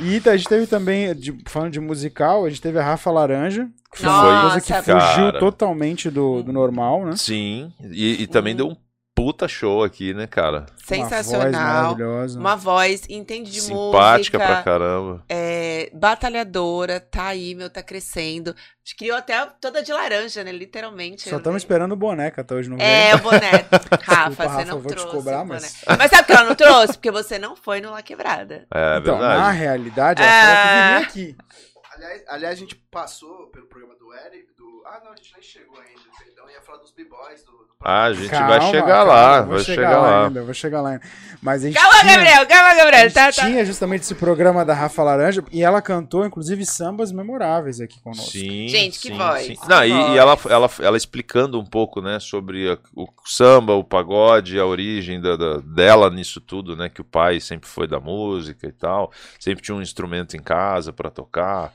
E 0.00 0.20
a 0.28 0.36
gente 0.36 0.48
teve 0.48 0.66
também, 0.66 1.14
de- 1.14 1.38
falando 1.46 1.70
de 1.72 1.78
musical, 1.80 2.44
a 2.44 2.48
gente 2.48 2.60
teve 2.60 2.78
a 2.78 2.82
Rafa 2.82 3.10
Laranja, 3.12 3.68
que 3.92 3.98
foi 4.00 4.08
uma 4.08 4.40
coisa 4.50 4.60
que 4.60 4.72
cara. 4.72 5.00
fugiu 5.00 5.38
totalmente 5.38 6.10
do, 6.10 6.42
do 6.42 6.52
normal, 6.52 7.04
né? 7.06 7.12
Sim, 7.16 7.72
e, 7.80 8.22
e 8.22 8.26
também 8.26 8.56
deu 8.56 8.68
um 8.68 8.76
puta 9.18 9.48
show 9.48 9.82
aqui, 9.82 10.14
né, 10.14 10.28
cara? 10.28 10.58
Uma 10.58 10.66
voz 10.66 10.84
Sensacional. 10.86 11.50
maravilhosa. 11.52 12.38
Uma 12.38 12.54
voz, 12.56 13.02
entende 13.08 13.50
de 13.50 13.60
Simpática 13.60 14.38
música. 14.38 14.38
pra 14.38 14.62
caramba. 14.62 15.24
é, 15.28 15.90
batalhadora, 15.92 17.00
tá 17.00 17.26
aí, 17.26 17.52
meu, 17.54 17.68
tá 17.68 17.82
crescendo. 17.82 18.54
Criou 18.96 19.16
até 19.18 19.44
toda 19.60 19.82
de 19.82 19.92
laranja, 19.92 20.42
né? 20.44 20.52
Literalmente. 20.52 21.28
Só 21.28 21.36
estamos 21.38 21.62
esperando 21.62 21.92
o 21.92 21.96
boneca 21.96 22.40
até 22.42 22.54
hoje, 22.54 22.70
não 22.70 22.78
É, 22.78 23.14
o 23.14 23.18
boné. 23.18 23.66
Rafa, 24.02 24.30
você 24.30 24.42
Rafa, 24.46 24.64
não 24.64 24.76
eu 24.76 24.80
vou 24.80 24.92
te 24.92 24.96
trouxe 24.96 25.16
cobrar, 25.16 25.44
mas- 25.44 25.82
Mas 25.98 26.10
sabe 26.10 26.22
por 26.22 26.26
que 26.26 26.32
ela 26.32 26.48
não 26.48 26.54
trouxe? 26.54 26.92
Porque 26.94 27.10
você 27.10 27.38
não 27.38 27.56
foi 27.56 27.80
no 27.80 27.90
La 27.90 28.02
Quebrada. 28.02 28.66
É 28.72 28.98
Então, 28.98 29.18
na 29.18 29.28
verdade. 29.34 29.58
realidade, 29.58 30.22
ela 30.22 30.30
Ah. 30.30 30.44
falou 30.46 31.06
que 31.06 31.18
viria 31.20 31.34
aqui. 31.34 31.36
Aliás, 31.94 32.22
aliás, 32.28 32.54
a 32.56 32.60
gente 32.60 32.76
passou 32.90 33.48
pelo 33.50 33.66
programa 33.68 33.94
do 33.96 34.14
Eric. 34.14 34.46
Ah, 34.90 35.00
não, 35.04 35.12
a 35.12 35.16
gente 35.16 35.32
nem 35.34 35.42
chegou 35.42 35.76
ainda, 35.78 36.00
perdão. 36.18 36.50
Ia 36.50 36.62
falar 36.62 36.78
dos 36.78 36.90
b-boys, 36.92 37.44
do... 37.44 37.52
do... 37.52 37.68
Ah, 37.80 38.04
a 38.04 38.12
gente 38.14 38.30
Calma, 38.30 38.46
vai 38.48 38.60
chegar 38.70 38.86
calma, 38.86 39.04
lá, 39.12 39.40
vai 39.42 39.58
chegar, 39.60 39.74
chegar 39.82 40.00
lá. 40.00 40.26
ainda, 40.26 40.42
vou 40.44 40.54
chegar 40.54 40.80
lá 40.80 40.90
ainda. 40.92 41.02
Mas 41.42 41.62
a 41.62 41.66
gente 41.68 41.76
Calma, 41.78 42.00
tinha, 42.00 42.16
Gabriel, 42.16 42.46
calma, 42.48 42.68
a 42.70 42.74
Gabriel. 42.74 43.02
gente 43.04 43.12
Tá, 43.14 43.32
tá. 43.32 43.46
tinha 43.46 43.64
justamente 43.64 44.00
esse 44.02 44.14
programa 44.14 44.64
da 44.64 44.74
Rafa 44.74 45.02
Laranja 45.04 45.44
e 45.52 45.62
ela 45.62 45.80
cantou, 45.82 46.24
inclusive, 46.26 46.64
sambas 46.66 47.12
memoráveis 47.12 47.80
aqui 47.80 48.00
conosco. 48.00 48.30
Sim, 48.32 48.66
Gente, 48.66 48.98
que 48.98 49.08
sim, 49.08 49.16
voz, 49.16 49.46
sim. 49.46 49.54
que 49.56 49.68
Não, 49.68 49.84
e, 49.84 49.92
voz. 49.92 50.10
e 50.14 50.18
ela, 50.18 50.38
ela, 50.48 50.70
ela 50.80 50.96
explicando 50.96 51.60
um 51.60 51.64
pouco, 51.66 52.00
né, 52.00 52.18
sobre 52.18 52.72
a- 52.72 52.78
o 52.96 53.06
samba, 53.26 53.74
o 53.74 53.84
pagode, 53.84 54.58
a 54.58 54.66
origem 54.66 55.20
da, 55.20 55.36
da- 55.36 55.58
dela 55.58 56.10
nisso 56.10 56.40
tudo, 56.40 56.74
né, 56.74 56.88
que 56.88 57.00
o 57.00 57.04
pai 57.04 57.38
sempre 57.40 57.68
foi 57.68 57.86
da 57.86 58.00
música 58.00 58.66
e 58.66 58.72
tal, 58.72 59.12
sempre 59.38 59.62
tinha 59.62 59.76
um 59.76 59.82
instrumento 59.82 60.36
em 60.36 60.42
casa 60.42 60.92
pra 60.92 61.10
tocar. 61.10 61.72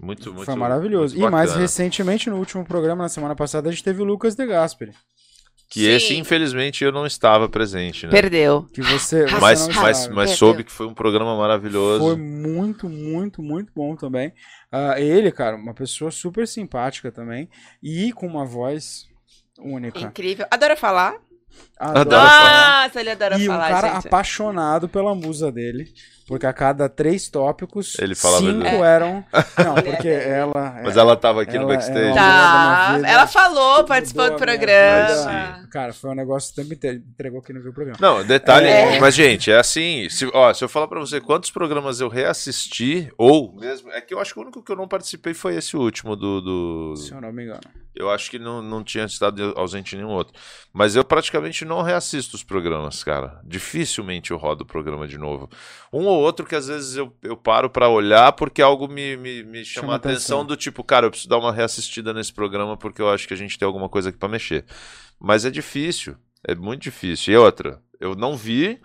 Muito, 0.00 0.32
muito 0.32 0.44
Foi 0.44 0.54
maravilhoso. 0.54 1.14
muito 1.16 1.28
E 1.28 1.30
mais 1.30 1.54
recentemente, 1.54 2.28
no 2.28 2.36
último 2.36 2.64
programa, 2.64 3.02
na 3.04 3.08
semana 3.08 3.34
passada, 3.34 3.68
a 3.68 3.72
gente 3.72 3.82
teve 3.84 4.02
o 4.02 4.04
Lucas 4.04 4.34
De 4.34 4.46
Gasperi. 4.46 4.92
Que 5.68 5.80
Sim. 5.80 5.88
esse, 5.90 6.16
infelizmente, 6.16 6.84
eu 6.84 6.92
não 6.92 7.04
estava 7.04 7.48
presente, 7.48 8.06
né? 8.06 8.12
Perdeu. 8.12 8.68
Que 8.72 8.80
você, 8.82 9.26
você 9.26 9.40
Mas, 9.40 9.66
não 9.66 9.74
mas, 9.82 10.08
mas 10.08 10.30
soube 10.30 10.62
que 10.62 10.70
foi 10.70 10.86
um 10.86 10.94
programa 10.94 11.36
maravilhoso. 11.36 12.04
Foi 12.04 12.16
muito, 12.16 12.88
muito, 12.88 13.42
muito 13.42 13.72
bom 13.74 13.96
também. 13.96 14.32
Ah, 14.70 15.00
ele, 15.00 15.32
cara, 15.32 15.56
uma 15.56 15.74
pessoa 15.74 16.10
super 16.12 16.46
simpática 16.46 17.10
também. 17.10 17.48
E 17.82 18.12
com 18.12 18.26
uma 18.28 18.44
voz 18.44 19.06
única. 19.58 19.98
Incrível. 19.98 20.46
Adora 20.52 20.76
falar. 20.76 21.16
Adoro 21.78 22.00
Adoro 22.00 22.26
falar. 22.28 22.84
Nossa, 22.86 23.00
ele 23.00 23.10
adora 23.10 23.38
E 23.38 23.42
um 23.42 23.52
falar, 23.52 23.68
cara 23.70 23.94
gente. 23.94 24.06
apaixonado 24.06 24.88
pela 24.88 25.14
musa 25.14 25.50
dele. 25.50 25.92
Porque 26.26 26.44
a 26.44 26.52
cada 26.52 26.88
três 26.88 27.28
tópicos, 27.28 27.96
Ele 28.00 28.14
falava 28.16 28.42
cinco 28.44 28.58
dele. 28.64 28.76
eram. 28.78 29.24
Não, 29.64 29.74
porque 29.76 30.08
ela. 30.08 30.80
Mas 30.82 30.96
ela 30.96 31.16
tava 31.16 31.42
aqui 31.42 31.52
no 31.56 31.62
Ela- 31.64 31.74
backstage. 31.74 32.00
ela- 32.18 32.92
né? 32.98 33.02
Tá, 33.02 33.08
ela 33.08 33.26
falou, 33.28 33.84
participou 33.84 34.30
do 34.30 34.36
programa. 34.36 35.06
vida. 35.06 35.68
Cara, 35.70 35.92
foi 35.92 36.10
um 36.10 36.14
negócio 36.14 36.52
que 36.52 36.60
também 36.62 36.78
entregou 37.12 37.40
quem 37.42 37.54
não 37.54 37.62
viu 37.62 37.70
o 37.70 37.74
programa. 37.74 37.98
Não, 38.00 38.24
detalhe, 38.24 38.66
É. 38.66 38.98
mas 38.98 39.14
gente, 39.14 39.50
é 39.52 39.58
assim, 39.58 40.08
se, 40.08 40.28
ó, 40.34 40.52
se 40.52 40.64
eu 40.64 40.68
falar 40.68 40.88
pra 40.88 40.98
você 40.98 41.20
quantos 41.20 41.50
programas 41.52 42.00
eu 42.00 42.08
reassisti, 42.08 43.08
ou 43.16 43.54
mesmo, 43.54 43.90
é 43.92 44.00
que 44.00 44.12
eu 44.12 44.18
acho 44.18 44.32
que 44.34 44.40
o 44.40 44.42
único 44.42 44.62
que 44.62 44.72
eu 44.72 44.76
não 44.76 44.88
participei 44.88 45.32
foi 45.34 45.54
esse 45.56 45.76
último 45.76 46.16
do, 46.16 46.40
do- 46.40 46.96
Se 46.96 47.12
eu 47.12 47.20
não 47.20 47.32
me 47.32 47.44
engano. 47.44 47.60
eu 47.94 48.10
acho 48.10 48.30
que 48.30 48.38
não, 48.38 48.60
não 48.62 48.82
tinha 48.82 49.04
estado 49.04 49.52
ausente 49.56 49.94
em 49.94 49.98
nenhum 49.98 50.10
outro, 50.10 50.34
mas 50.72 50.96
eu 50.96 51.04
praticamente 51.04 51.64
não 51.64 51.82
reassisto 51.82 52.36
os 52.36 52.42
programas, 52.42 53.04
cara, 53.04 53.40
dificilmente 53.44 54.30
eu 54.30 54.36
rodo 54.38 54.64
o 54.64 54.66
programa 54.66 55.06
de 55.06 55.18
novo, 55.18 55.48
um 55.92 56.04
ou 56.06 56.15
outro 56.16 56.46
que 56.46 56.54
às 56.54 56.68
vezes 56.68 56.96
eu, 56.96 57.14
eu 57.22 57.36
paro 57.36 57.70
pra 57.70 57.88
olhar 57.88 58.32
porque 58.32 58.62
algo 58.62 58.88
me, 58.88 59.16
me, 59.16 59.42
me 59.42 59.64
chama, 59.64 59.82
Chama 59.86 59.92
a 59.92 59.96
atenção, 59.96 60.38
atenção. 60.38 60.46
do 60.46 60.56
tipo, 60.56 60.82
cara, 60.84 61.06
eu 61.06 61.10
preciso 61.10 61.28
dar 61.28 61.38
uma 61.38 61.52
reassistida 61.52 62.12
nesse 62.12 62.32
programa 62.32 62.76
porque 62.76 63.00
eu 63.00 63.10
acho 63.10 63.26
que 63.26 63.34
a 63.34 63.36
gente 63.36 63.58
tem 63.58 63.66
alguma 63.66 63.88
coisa 63.88 64.08
aqui 64.08 64.18
pra 64.18 64.28
mexer, 64.28 64.64
mas 65.18 65.44
é 65.44 65.50
difícil, 65.50 66.16
é 66.46 66.54
muito 66.54 66.82
difícil, 66.82 67.34
e 67.34 67.36
outra, 67.36 67.80
eu 68.00 68.14
não 68.14 68.36
vi 68.36 68.80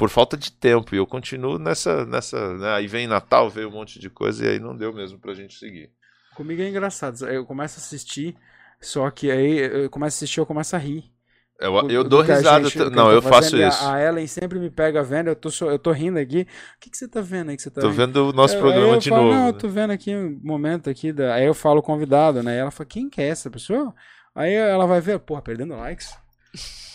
por 0.00 0.08
falta 0.08 0.34
de 0.34 0.50
tempo. 0.50 0.94
E 0.94 0.98
eu 0.98 1.06
continuo 1.06 1.58
nessa. 1.58 2.06
nessa 2.06 2.56
né? 2.56 2.72
Aí 2.72 2.86
vem 2.86 3.06
Natal, 3.06 3.50
veio 3.50 3.68
um 3.68 3.72
monte 3.72 3.98
de 3.98 4.08
coisa, 4.08 4.46
e 4.46 4.48
aí 4.48 4.58
não 4.58 4.74
deu 4.74 4.94
mesmo 4.94 5.18
pra 5.18 5.34
gente 5.34 5.58
seguir. 5.58 5.90
Comigo 6.34 6.62
é 6.62 6.68
engraçado. 6.70 7.26
Eu 7.28 7.44
começo 7.44 7.78
a 7.78 7.82
assistir, 7.82 8.34
só 8.80 9.10
que 9.10 9.30
aí 9.30 9.58
eu 9.58 9.90
começo 9.90 10.14
a 10.14 10.16
assistir 10.16 10.40
eu 10.40 10.46
começo 10.46 10.74
a 10.74 10.78
rir. 10.78 11.12
Eu, 11.60 11.74
eu 11.90 12.02
do 12.02 12.08
dou 12.10 12.22
risada. 12.22 12.64
gente- 12.68 12.78
não, 12.90 13.08
eu 13.10 13.16
eu 13.16 13.22
faço 13.22 13.54
a- 13.54 13.68
isso. 13.68 13.84
A 13.86 14.00
Ellen 14.02 14.26
sempre 14.26 14.58
me 14.58 14.70
pega 14.70 15.02
vendo, 15.02 15.28
eu 15.28 15.36
tô, 15.36 15.50
eu 15.66 15.78
tô 15.78 15.92
rindo 15.92 16.18
aqui. 16.18 16.40
O 16.76 16.80
que, 16.80 16.88
que 16.90 16.96
você 16.96 17.06
tá 17.06 17.20
vendo 17.20 17.50
aí 17.50 17.56
que 17.56 17.62
você 17.62 17.70
tá 17.70 17.80
Tô 17.82 17.88
rindo? 17.88 17.96
vendo 18.06 18.28
o 18.30 18.32
nosso 18.32 18.54
Eu- 18.54 18.58
aí 18.58 18.62
programa 18.62 18.94
eu 18.94 18.98
de 18.98 19.10
falo, 19.10 19.22
novo. 19.24 19.34
Não, 19.34 19.46
eu 19.48 19.52
né? 19.52 19.58
tô 19.58 19.68
vendo 19.68 19.90
aqui 19.90 20.16
um 20.16 20.40
momento 20.42 20.88
aqui. 20.88 21.12
Da... 21.12 21.34
Aí 21.34 21.44
eu 21.44 21.52
falo 21.54 21.80
o 21.80 21.82
convidado, 21.82 22.42
né? 22.42 22.54
E 22.56 22.58
ela 22.58 22.70
fala, 22.70 22.86
quem 22.88 23.10
que 23.10 23.20
é 23.20 23.28
essa 23.28 23.50
pessoa? 23.50 23.94
Aí 24.34 24.54
ela 24.54 24.86
vai 24.86 25.00
ver, 25.02 25.18
porra, 25.18 25.42
perdendo 25.42 25.76
likes. 25.76 26.08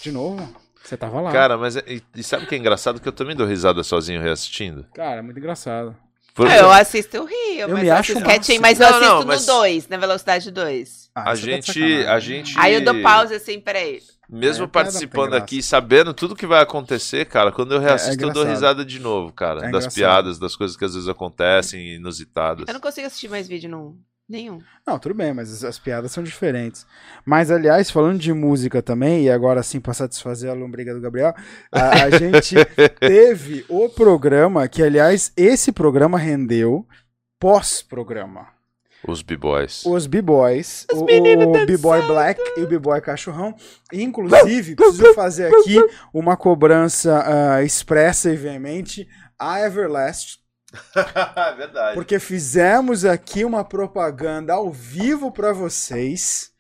De 0.02 0.12
novo. 0.12 0.56
Você 0.84 0.96
tava 0.98 1.20
lá. 1.22 1.32
Cara, 1.32 1.58
mas 1.58 1.76
é- 1.78 1.84
e, 1.88 2.02
e 2.16 2.24
sabe 2.24 2.46
o 2.46 2.48
que 2.48 2.56
é 2.56 2.58
engraçado? 2.58 3.00
Que 3.00 3.08
eu 3.08 3.12
também 3.14 3.36
dou 3.36 3.46
risada 3.48 3.84
sozinho 3.84 4.22
reassistindo. 4.22 4.86
Cara, 4.94 5.18
é 5.20 5.22
muito 5.22 5.38
engraçado. 5.38 5.96
Por- 6.34 6.48
Ah, 6.48 6.58
Eu 6.58 6.70
assisto 6.72 7.18
o 7.22 7.26
Rio, 7.26 7.60
Eu 7.62 7.70
mas 7.70 7.82
me 7.84 7.88
eu 7.88 7.96
acho 7.96 8.22
quietinho, 8.22 8.62
mas 8.62 8.80
eu 8.80 8.88
Não, 8.90 8.96
assisto 8.98 9.14
não, 9.20 9.26
mas- 9.26 9.48
no 9.48 9.54
2, 9.54 9.88
na 9.88 9.98
velocidade 9.98 10.52
2. 10.52 11.10
Ah, 11.16 11.22
a 11.22 11.24
tá 11.26 11.36
gente. 11.36 11.82
A 12.08 12.20
gente. 12.20 12.54
Aí 12.60 12.74
eu 12.74 12.84
dou 12.84 13.02
pausa 13.02 13.38
assim, 13.38 13.58
peraí. 13.60 14.02
Mesmo 14.30 14.66
É, 14.66 14.68
participando 14.68 15.36
aqui, 15.36 15.62
sabendo 15.62 16.14
tudo 16.14 16.36
que 16.36 16.48
vai 16.48 16.62
acontecer, 16.62 17.26
cara, 17.26 17.52
quando 17.52 17.74
eu 17.74 17.80
reassisto, 17.80 18.24
eu 18.24 18.34
dou 18.34 18.44
risada 18.44 18.84
de 18.84 19.00
novo, 19.00 19.32
cara. 19.32 19.60
É 19.60 19.62
das 19.64 19.70
engraçado. 19.70 19.94
piadas, 19.94 20.40
das 20.40 20.56
coisas 20.56 20.76
que 20.76 20.86
às 20.86 20.94
vezes 20.94 21.08
acontecem, 21.08 21.96
inusitadas. 21.96 22.68
Eu 22.68 22.74
não 22.74 22.82
consigo 22.82 23.08
assistir 23.08 23.30
mais 23.30 23.48
vídeo. 23.48 23.70
Nenhum. 24.28 24.60
Não, 24.86 24.98
tudo 24.98 25.14
bem, 25.14 25.34
mas 25.34 25.52
as, 25.52 25.64
as 25.64 25.78
piadas 25.78 26.12
são 26.12 26.24
diferentes. 26.24 26.86
Mas, 27.24 27.52
aliás, 27.52 27.92
falando 27.92 28.18
de 28.18 28.34
música 28.34 28.82
também, 28.82 29.26
e 29.26 29.30
agora 29.30 29.62
sim 29.62 29.80
pra 29.80 29.94
satisfazer 29.94 30.50
a 30.50 30.54
lombriga 30.54 30.96
do 30.96 31.02
Gabriel, 31.02 31.34
a, 31.72 32.06
a 32.06 32.10
gente 32.18 32.56
teve 33.00 33.64
o 33.70 33.88
programa, 33.88 34.68
que, 34.68 34.82
aliás, 34.82 35.32
esse 35.38 35.72
programa 35.72 36.18
rendeu 36.18 36.88
pós-programa. 37.40 38.55
Os 39.08 39.22
B-Boys. 39.22 39.86
Os 39.86 40.08
B-Boys, 40.08 40.88
Os 40.92 41.02
o. 41.02 41.66
B-Boy 41.66 42.02
Black 42.08 42.42
e 42.58 42.62
o 42.62 42.68
B-Boy 42.68 43.02
Cachorrão. 43.02 43.56
Inclusive, 43.94 44.76
preciso 44.76 45.14
fazer 45.14 45.54
aqui 45.54 45.78
uma 46.14 46.36
cobrança 46.36 47.24
ah, 47.26 47.64
expressa 47.64 48.32
e 48.32 48.36
veemente 48.36 49.08
a 49.38 49.62
Everlast, 49.62 50.40
Verdade. 51.58 51.94
porque 51.94 52.20
fizemos 52.20 53.06
aqui 53.06 53.46
uma 53.46 53.64
propaganda 53.64 54.54
ao 54.54 54.72
vivo 54.72 55.32
para 55.32 55.54
vocês, 55.54 56.52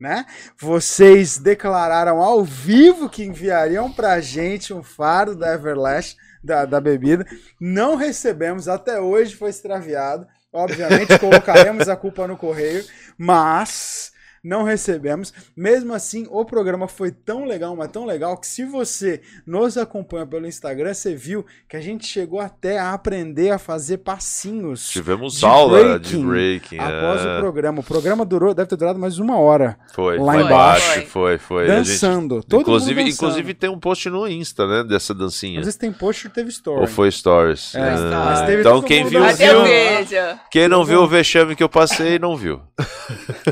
né? 0.00 0.24
Vocês 0.58 1.38
declararam 1.38 2.22
ao 2.22 2.44
vivo 2.44 3.08
que 3.08 3.24
enviariam 3.24 3.92
pra 3.92 4.20
gente 4.20 4.72
um 4.72 4.82
fardo 4.82 5.36
da 5.36 5.52
Everlast, 5.52 6.16
da, 6.42 6.64
da 6.64 6.80
bebida. 6.80 7.26
Não 7.60 7.96
recebemos, 7.96 8.66
até 8.68 8.98
hoje 9.00 9.36
foi 9.36 9.50
extraviado. 9.50 10.26
Obviamente 10.52 11.18
colocaremos 11.18 11.88
a 11.88 11.96
culpa 11.96 12.26
no 12.26 12.36
correio, 12.36 12.84
mas 13.16 14.12
não 14.42 14.62
recebemos. 14.62 15.32
Mesmo 15.56 15.92
assim, 15.94 16.26
o 16.30 16.44
programa 16.44 16.88
foi 16.88 17.10
tão 17.10 17.44
legal, 17.44 17.74
mas 17.76 17.90
tão 17.90 18.04
legal 18.04 18.36
que 18.36 18.46
se 18.46 18.64
você 18.64 19.20
nos 19.46 19.76
acompanha 19.76 20.26
pelo 20.26 20.46
Instagram, 20.46 20.94
você 20.94 21.14
viu 21.14 21.44
que 21.68 21.76
a 21.76 21.80
gente 21.80 22.06
chegou 22.06 22.40
até 22.40 22.78
a 22.78 22.92
aprender 22.92 23.50
a 23.50 23.58
fazer 23.58 23.98
passinhos. 23.98 24.88
Tivemos 24.88 25.34
de 25.38 25.44
aula 25.44 25.98
de 25.98 26.16
breaking 26.16 26.26
breaking. 26.26 26.78
Após 26.78 27.24
é. 27.24 27.36
o 27.36 27.40
programa. 27.40 27.80
O 27.80 27.84
programa 27.84 28.24
durou, 28.24 28.54
deve 28.54 28.68
ter 28.68 28.76
durado 28.76 28.98
mais 28.98 29.18
uma 29.18 29.38
hora. 29.38 29.76
Foi, 29.94 30.18
lá 30.18 30.32
foi 30.34 30.42
embaixo. 30.42 30.86
Foi, 30.92 31.04
foi. 31.06 31.38
foi. 31.38 31.70
A 31.70 31.76
gente- 31.82 31.88
dançando. 31.90 32.42
Todo 32.42 32.62
inclusive, 32.62 32.94
mundo 33.00 33.10
dançando. 33.10 33.28
inclusive 33.30 33.54
tem 33.54 33.70
um 33.70 33.78
post 33.78 34.08
no 34.10 34.26
Insta, 34.28 34.66
né? 34.66 34.84
Dessa 34.84 35.14
dancinha. 35.14 35.60
Às 35.60 35.66
vezes 35.66 35.78
tem 35.78 35.92
post 35.92 36.26
e 36.26 36.30
teve 36.30 36.48
story. 36.50 36.80
Ou 36.80 36.86
foi 36.86 37.10
Stories. 37.10 37.74
É, 37.74 37.78
É. 37.80 37.82
mas 38.10 38.40
teve 38.42 38.60
Então 38.60 38.80
quem 38.82 39.04
viu, 39.04 39.20
dançando. 39.20 39.64
Viu. 39.64 40.38
Quem 40.50 40.68
não 40.68 40.84
viu 40.84 41.02
o 41.02 41.06
vexame 41.06 41.54
que 41.54 41.62
eu 41.62 41.68
passei, 41.68 42.18
não 42.18 42.36
viu. 42.36 42.60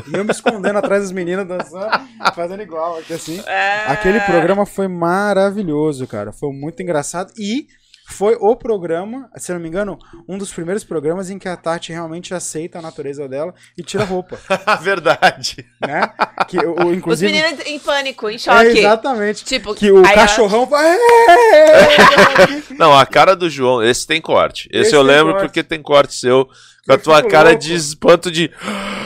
E 0.07 0.17
eu 0.17 0.23
me 0.23 0.31
escondendo 0.31 0.78
atrás 0.79 1.03
das 1.03 1.11
meninas 1.11 1.47
dançando, 1.47 1.89
fazendo 2.35 2.61
igual 2.63 2.97
aqui 2.97 3.13
assim. 3.13 3.41
É. 3.45 3.85
Aquele 3.87 4.19
programa 4.21 4.65
foi 4.65 4.87
maravilhoso, 4.87 6.05
cara. 6.07 6.31
Foi 6.31 6.51
muito 6.51 6.81
engraçado. 6.81 7.31
E 7.37 7.67
foi 8.11 8.35
o 8.39 8.55
programa, 8.55 9.29
se 9.37 9.53
não 9.53 9.59
me 9.59 9.67
engano, 9.67 9.95
um 10.27 10.35
dos 10.35 10.51
primeiros 10.51 10.83
programas 10.83 11.29
em 11.29 11.37
que 11.37 11.47
a 11.47 11.55
Tati 11.55 11.91
realmente 11.91 12.33
aceita 12.33 12.79
a 12.79 12.81
natureza 12.81 13.27
dela 13.29 13.53
e 13.77 13.83
tira 13.83 14.01
a 14.01 14.05
roupa, 14.07 14.35
Verdade. 14.81 15.63
né? 15.79 16.09
Que, 16.47 16.57
o, 16.57 16.71
o- 16.71 16.87
Os 16.87 16.97
inclusive, 16.97 17.31
meninos 17.31 17.59
em 17.67 17.77
pânico, 17.77 18.27
em 18.27 18.33
é, 18.33 18.37
choque. 18.39 18.79
exatamente. 18.79 19.45
tipo, 19.45 19.75
Que 19.75 19.91
o 19.91 19.99
ela- 19.99 20.11
cachorrão 20.15 20.65
vai. 20.65 20.97
Não, 22.77 22.97
a 22.97 23.05
cara 23.05 23.35
do 23.35 23.47
João, 23.47 23.83
esse 23.83 24.07
tem 24.07 24.19
corte. 24.19 24.67
Esse, 24.71 24.87
Esse 24.87 24.95
eu 24.95 25.01
lembro 25.03 25.33
corte. 25.33 25.45
porque 25.45 25.63
tem 25.63 25.81
corte 25.81 26.15
seu. 26.15 26.47
Com 26.87 26.93
a 26.93 26.97
tua 26.97 27.21
cara 27.21 27.49
louco. 27.49 27.63
de 27.63 27.75
espanto 27.75 28.31
de. 28.31 28.47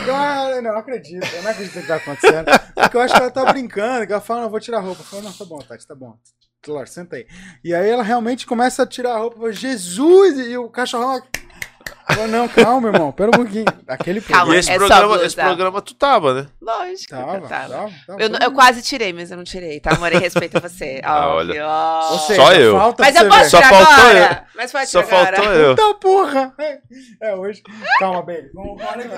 Cara, 0.05 0.22
não, 0.61 0.71
não 0.71 0.79
acredito. 0.79 1.25
Eu 1.35 1.43
não 1.43 1.51
acredito 1.51 1.79
que 1.79 1.87
tá 1.87 1.95
acontecendo. 1.95 2.45
Porque 2.75 2.97
eu 2.97 3.01
acho 3.01 3.13
que 3.13 3.21
ela 3.21 3.31
tá 3.31 3.45
brincando, 3.51 4.05
que 4.05 4.13
ela 4.13 4.21
fala, 4.21 4.41
não, 4.41 4.49
vou 4.49 4.59
tirar 4.59 4.77
a 4.77 4.81
roupa. 4.81 5.01
Eu 5.01 5.05
falo, 5.05 5.23
não, 5.23 5.33
tá 5.33 5.45
bom, 5.45 5.59
Tati, 5.59 5.87
tá 5.87 5.95
bom. 5.95 6.17
Claro, 6.61 6.87
senta 6.87 7.17
aí. 7.17 7.27
E 7.63 7.75
aí 7.75 7.89
ela 7.89 8.03
realmente 8.03 8.45
começa 8.45 8.83
a 8.83 8.87
tirar 8.87 9.15
a 9.15 9.17
roupa. 9.17 9.45
eu 9.45 9.51
Jesus! 9.51 10.37
E 10.47 10.57
o 10.57 10.69
cachorrão. 10.69 11.21
Oh, 12.21 12.27
não, 12.27 12.47
calma, 12.47 12.89
irmão. 12.89 13.11
Pera 13.11 13.29
um 13.29 13.33
pouquinho. 13.33 13.65
Aquele 13.87 14.21
Calma, 14.21 14.55
E 14.55 14.59
programa. 14.59 14.59
esse, 14.59 14.71
é 14.71 14.75
programa, 14.77 15.15
esse 15.25 15.35
programa 15.35 15.81
tu 15.81 15.93
tava, 15.95 16.33
né? 16.33 16.47
Lógico 16.61 16.97
que 16.99 17.07
Tava, 17.07 17.35
eu 17.37 17.41
tava. 17.41 17.47
tava, 17.47 17.91
tava. 18.07 18.21
Eu, 18.21 18.29
eu 18.41 18.51
quase 18.51 18.81
tirei, 18.81 19.11
mas 19.13 19.31
eu 19.31 19.37
não 19.37 19.43
tirei, 19.43 19.79
tá? 19.79 19.91
Amor, 19.95 20.13
em 20.13 20.19
respeito 20.19 20.57
a 20.57 20.59
você. 20.59 21.01
Ah, 21.05 21.27
Óbvio, 21.27 21.63
olha. 21.65 22.19
seja, 22.19 22.41
Só 22.41 22.53
eu. 22.53 22.77
Falta 22.77 23.03
Mas 23.03 23.15
eu 23.15 23.27
posso. 23.29 23.49
Só 23.49 23.57
tirar 23.57 23.69
faltou 23.69 23.93
agora? 23.93 24.45
Mas 24.55 24.71
pode 24.71 24.89
Só 24.89 25.03
tirar 25.03 25.17
agora. 25.21 25.35
faltou 25.37 25.53
eu. 25.53 25.75
Puta 25.75 25.93
porra! 25.99 26.53
É, 26.59 26.79
É, 27.21 27.35
hoje. 27.35 27.61
Calma, 27.99 28.21
Baby. 28.21 28.49
Vamos 28.53 28.81
olha 28.81 29.05
aqui. 29.05 29.15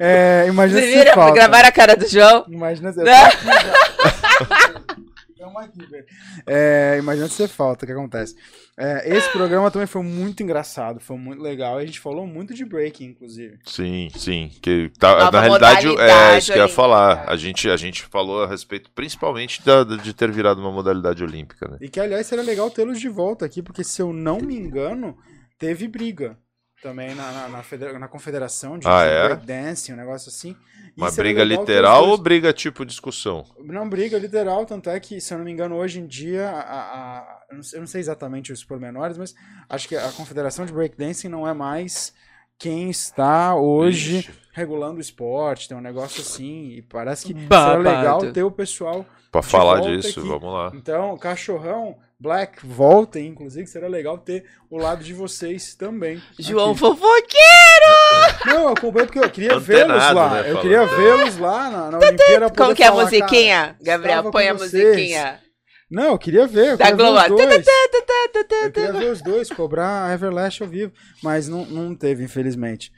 É, 0.00 0.44
imagina 0.48 0.80
Vocês 0.80 0.92
se 0.92 0.98
viram? 0.98 1.14
falta. 1.14 1.34
Gravaram 1.34 1.68
a 1.68 1.72
cara 1.72 1.96
do 1.96 2.06
João? 2.08 2.44
Imagina 2.48 2.92
se 2.92 2.98
Não. 3.02 3.12
Calma 5.38 5.62
aqui, 5.62 5.86
velho. 5.86 6.04
É, 6.46 6.96
imagina 6.98 7.28
se 7.28 7.34
você 7.34 7.48
falta, 7.48 7.84
o 7.84 7.86
que 7.86 7.92
acontece. 7.92 8.34
É, 8.80 9.16
esse 9.16 9.28
programa 9.32 9.70
também 9.72 9.88
foi 9.88 10.02
muito 10.04 10.40
engraçado, 10.40 11.00
foi 11.00 11.16
muito 11.16 11.42
legal. 11.42 11.80
E 11.80 11.82
a 11.82 11.86
gente 11.86 11.98
falou 11.98 12.26
muito 12.26 12.54
de 12.54 12.64
breaking, 12.64 13.06
inclusive. 13.06 13.58
Sim, 13.66 14.08
sim. 14.14 14.52
Que 14.62 14.88
tá, 14.98 15.18
Nova 15.18 15.30
na 15.32 15.40
realidade, 15.40 15.88
é 15.98 16.38
isso 16.38 16.52
que 16.52 16.58
eu 16.58 16.62
ia 16.62 16.68
falar. 16.68 17.24
A 17.28 17.36
gente, 17.36 17.68
a 17.68 17.76
gente 17.76 18.04
falou 18.04 18.44
a 18.44 18.46
respeito, 18.46 18.88
principalmente 18.92 19.64
da- 19.66 19.82
de 19.82 20.14
ter 20.14 20.30
virado 20.30 20.60
uma 20.60 20.70
modalidade 20.70 21.24
olímpica, 21.24 21.66
né? 21.66 21.78
E 21.80 21.88
que, 21.88 21.98
aliás, 21.98 22.26
seria 22.26 22.44
legal 22.44 22.70
tê-los 22.70 23.00
de 23.00 23.08
volta 23.08 23.44
aqui, 23.44 23.62
porque 23.62 23.82
se 23.82 24.00
eu 24.00 24.12
não 24.12 24.38
me 24.38 24.54
engano, 24.54 25.18
teve 25.58 25.88
briga 25.88 26.38
também 26.82 27.14
na, 27.14 27.32
na, 27.32 27.48
na 27.48 27.62
federa- 27.62 27.98
na 27.98 28.08
confederação 28.08 28.78
de, 28.78 28.86
Ah, 28.86 29.02
é? 29.02 29.24
breakdancing, 29.28 29.92
um 29.92 29.96
negócio 29.96 30.28
assim. 30.28 30.56
Uma 30.96 31.10
briga 31.12 31.44
legal 31.44 31.64
literal 31.64 32.08
ou 32.08 32.18
briga 32.18 32.52
tipo 32.52 32.84
discussão? 32.84 33.44
Não, 33.60 33.88
briga 33.88 34.18
literal, 34.18 34.64
tanto 34.66 34.90
é 34.90 34.98
que, 34.98 35.20
se 35.20 35.32
eu 35.32 35.38
não 35.38 35.44
me 35.44 35.52
engano, 35.52 35.76
hoje 35.76 36.00
em 36.00 36.06
dia, 36.06 36.48
a, 36.50 36.60
a- 37.18 37.42
eu 37.50 37.80
não 37.80 37.86
sei 37.86 38.00
exatamente 38.00 38.52
os 38.52 38.64
pormenores, 38.64 39.16
mas 39.16 39.34
acho 39.68 39.88
que 39.88 39.96
a 39.96 40.10
Confederação 40.12 40.66
de 40.66 40.72
Breakdancing 40.72 41.28
não 41.28 41.46
é 41.46 41.54
mais 41.54 42.12
quem 42.58 42.90
está 42.90 43.54
hoje 43.54 44.18
Ixi. 44.18 44.30
regulando 44.52 44.98
o 44.98 45.00
esporte, 45.00 45.68
tem 45.68 45.76
um 45.76 45.80
negócio 45.80 46.20
assim, 46.20 46.70
e 46.72 46.82
parece 46.82 47.26
que 47.26 47.32
Babado. 47.34 47.82
seria 47.84 47.98
legal 47.98 48.32
ter 48.32 48.42
o 48.42 48.50
pessoal. 48.50 49.06
Pra 49.30 49.42
De 49.42 49.46
falar 49.46 49.76
volta 49.80 49.96
disso, 49.96 50.20
aqui. 50.20 50.28
vamos 50.28 50.52
lá. 50.52 50.72
Então, 50.74 51.16
cachorrão, 51.18 51.96
Black, 52.18 52.66
voltem, 52.66 53.26
inclusive, 53.28 53.66
seria 53.66 53.88
legal 53.88 54.16
ter 54.18 54.44
o 54.70 54.78
lado 54.78 55.04
de 55.04 55.12
vocês 55.12 55.74
também. 55.74 56.20
João 56.38 56.70
aqui. 56.70 56.80
fofoqueiro! 56.80 58.46
Não, 58.46 58.62
eu 58.62 58.68
acompanhei 58.70 59.06
porque 59.06 59.18
eu 59.18 59.30
queria 59.30 59.58
vê-los 59.58 59.96
lá. 60.12 60.30
né, 60.42 60.50
eu 60.50 60.60
queria 60.60 60.84
vê-los 60.86 61.36
lá 61.38 61.70
na, 61.70 61.90
na 61.92 61.98
Olimpíada. 61.98 62.50
Como 62.50 62.74
que 62.74 62.82
é 62.82 62.86
a 62.86 62.92
musiquinha? 62.92 63.76
Gabriel, 63.80 64.30
põe 64.30 64.48
a 64.48 64.54
vocês. 64.54 64.82
musiquinha. 64.82 65.40
Não, 65.90 66.12
eu 66.12 66.18
queria 66.18 66.46
ver. 66.46 66.72
Eu 66.72 66.76
Da 66.76 66.90
queria 66.90 66.96
ver 66.96 67.28
Globo. 67.28 67.34
os 67.34 67.48
dois. 67.48 67.64
Tá, 67.66 68.56
Eu 68.64 68.72
queria 68.72 68.92
ver 68.92 69.10
os 69.12 69.22
dois 69.22 69.48
cobrar 69.50 70.06
a 70.06 70.12
Everlast 70.12 70.62
ao 70.62 70.68
vivo. 70.68 70.92
Mas 71.22 71.48
não, 71.48 71.64
não 71.64 71.94
teve, 71.94 72.24
infelizmente. 72.24 72.92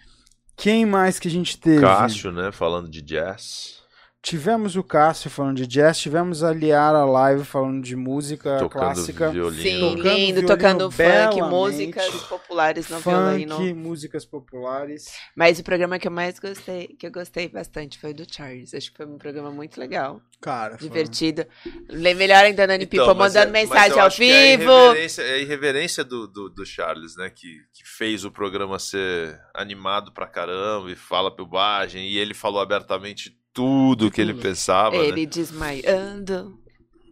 Quem 0.56 0.84
mais 0.84 1.18
que 1.18 1.28
a 1.28 1.30
gente 1.30 1.56
teve? 1.58 1.80
Cássio, 1.80 2.32
né? 2.32 2.50
Falando 2.52 2.88
de 2.88 3.00
jazz. 3.00 3.79
Tivemos 4.22 4.76
o 4.76 4.84
Cássio 4.84 5.30
falando 5.30 5.56
de 5.56 5.66
jazz, 5.66 5.98
tivemos 5.98 6.44
a 6.44 6.52
Liara 6.52 7.06
Live 7.06 7.42
falando 7.42 7.82
de 7.82 7.96
música 7.96 8.58
Tocando 8.58 8.82
clássica. 8.82 9.30
violino. 9.30 9.62
Sim, 9.62 9.80
Tocando 9.80 9.96
lindo, 10.02 10.02
violino 10.42 10.46
tocando 10.46 10.90
funk, 10.90 11.42
músicas 11.48 12.14
populares 12.28 12.88
no 12.90 12.98
violino. 12.98 13.56
Funk, 13.56 13.72
músicas 13.72 14.26
populares. 14.26 15.06
Mas 15.34 15.58
o 15.58 15.64
programa 15.64 15.98
que 15.98 16.06
eu 16.06 16.12
mais 16.12 16.38
gostei, 16.38 16.88
que 16.98 17.06
eu 17.06 17.10
gostei 17.10 17.48
bastante, 17.48 17.98
foi 17.98 18.10
o 18.10 18.14
do 18.14 18.26
Charles. 18.30 18.74
Acho 18.74 18.90
que 18.90 18.96
foi 18.98 19.06
um 19.06 19.16
programa 19.16 19.50
muito 19.50 19.80
legal, 19.80 20.20
Cara, 20.38 20.76
foi- 20.76 20.86
divertido. 20.86 21.46
Le- 21.88 22.12
Melhor 22.12 22.44
ainda, 22.44 22.66
Nani 22.66 22.84
Então, 22.84 23.06
mas 23.14 23.16
mandando 23.34 23.48
é- 23.56 23.60
mensagem 23.62 23.98
ao 23.98 24.10
que 24.10 24.30
É 24.30 24.52
a 24.54 24.56
vivo. 24.58 24.70
irreverência, 24.70 25.22
é 25.22 25.32
a 25.32 25.38
irreverência 25.38 26.04
do, 26.04 26.26
do, 26.28 26.50
do 26.50 26.66
Charles, 26.66 27.16
né? 27.16 27.30
Que, 27.30 27.56
que 27.72 27.84
fez 27.86 28.22
o 28.26 28.30
programa 28.30 28.78
ser 28.78 29.40
animado 29.54 30.12
pra 30.12 30.26
caramba 30.26 30.90
e 30.90 30.94
fala 30.94 31.30
bobagem. 31.34 32.06
E 32.06 32.18
ele 32.18 32.34
falou 32.34 32.60
abertamente 32.60 33.39
tudo 33.52 34.10
que 34.10 34.20
ele 34.20 34.34
pensava, 34.34 34.96
Ele 34.96 35.22
né? 35.22 35.26
desmaiando. 35.26 36.58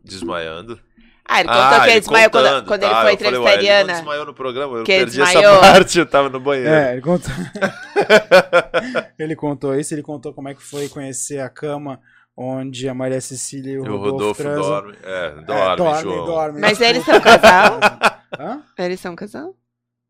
Desmaiando. 0.04 0.80
Ah, 1.30 1.40
ele 1.40 1.48
contou 1.50 1.80
que 1.82 1.90
ele 1.90 2.00
desmaiou 2.00 2.30
quando, 2.30 2.44
contando, 2.46 2.66
quando 2.66 2.80
tá, 2.80 2.86
ele 2.86 2.94
foi 2.94 2.98
eu 2.98 3.02
falei, 3.02 3.14
entrevistar 3.14 3.50
a 3.50 3.80
ele 3.80 3.92
desmaiou 3.92 4.24
no 4.26 4.32
programa, 4.34 4.76
eu 4.78 4.84
Que 4.84 4.92
perdi 4.96 5.16
desmaiou. 5.18 5.42
essa 5.52 5.60
parte, 5.60 5.98
eu 5.98 6.06
tava 6.06 6.28
no 6.30 6.40
banheiro. 6.40 6.70
É, 6.70 6.92
ele 6.92 7.02
contou. 7.02 7.30
ele 9.18 9.36
contou 9.36 9.74
isso, 9.78 9.94
ele 9.94 10.02
contou 10.02 10.32
como 10.32 10.48
é 10.48 10.54
que 10.54 10.62
foi 10.62 10.88
conhecer 10.88 11.40
a 11.40 11.50
cama 11.50 12.00
onde 12.36 12.88
a 12.88 12.94
Maria 12.94 13.20
Cecília 13.20 13.72
e 13.72 13.78
o 13.78 13.84
E 13.84 13.88
o 13.88 13.96
Rodolfo, 13.98 14.12
Rodolfo 14.42 14.42
transam. 14.42 14.62
dorme. 14.70 14.96
É, 15.02 15.26
É, 15.26 15.30
dorme, 15.42 15.76
dorme, 15.76 16.02
João. 16.02 16.24
dorme. 16.26 16.60
Mas 16.60 16.80
eles 16.80 17.04
são 17.04 17.20
casal? 17.20 17.80
Hã? 18.38 18.62
Eles 18.78 19.00
são 19.00 19.16
casal? 19.16 19.54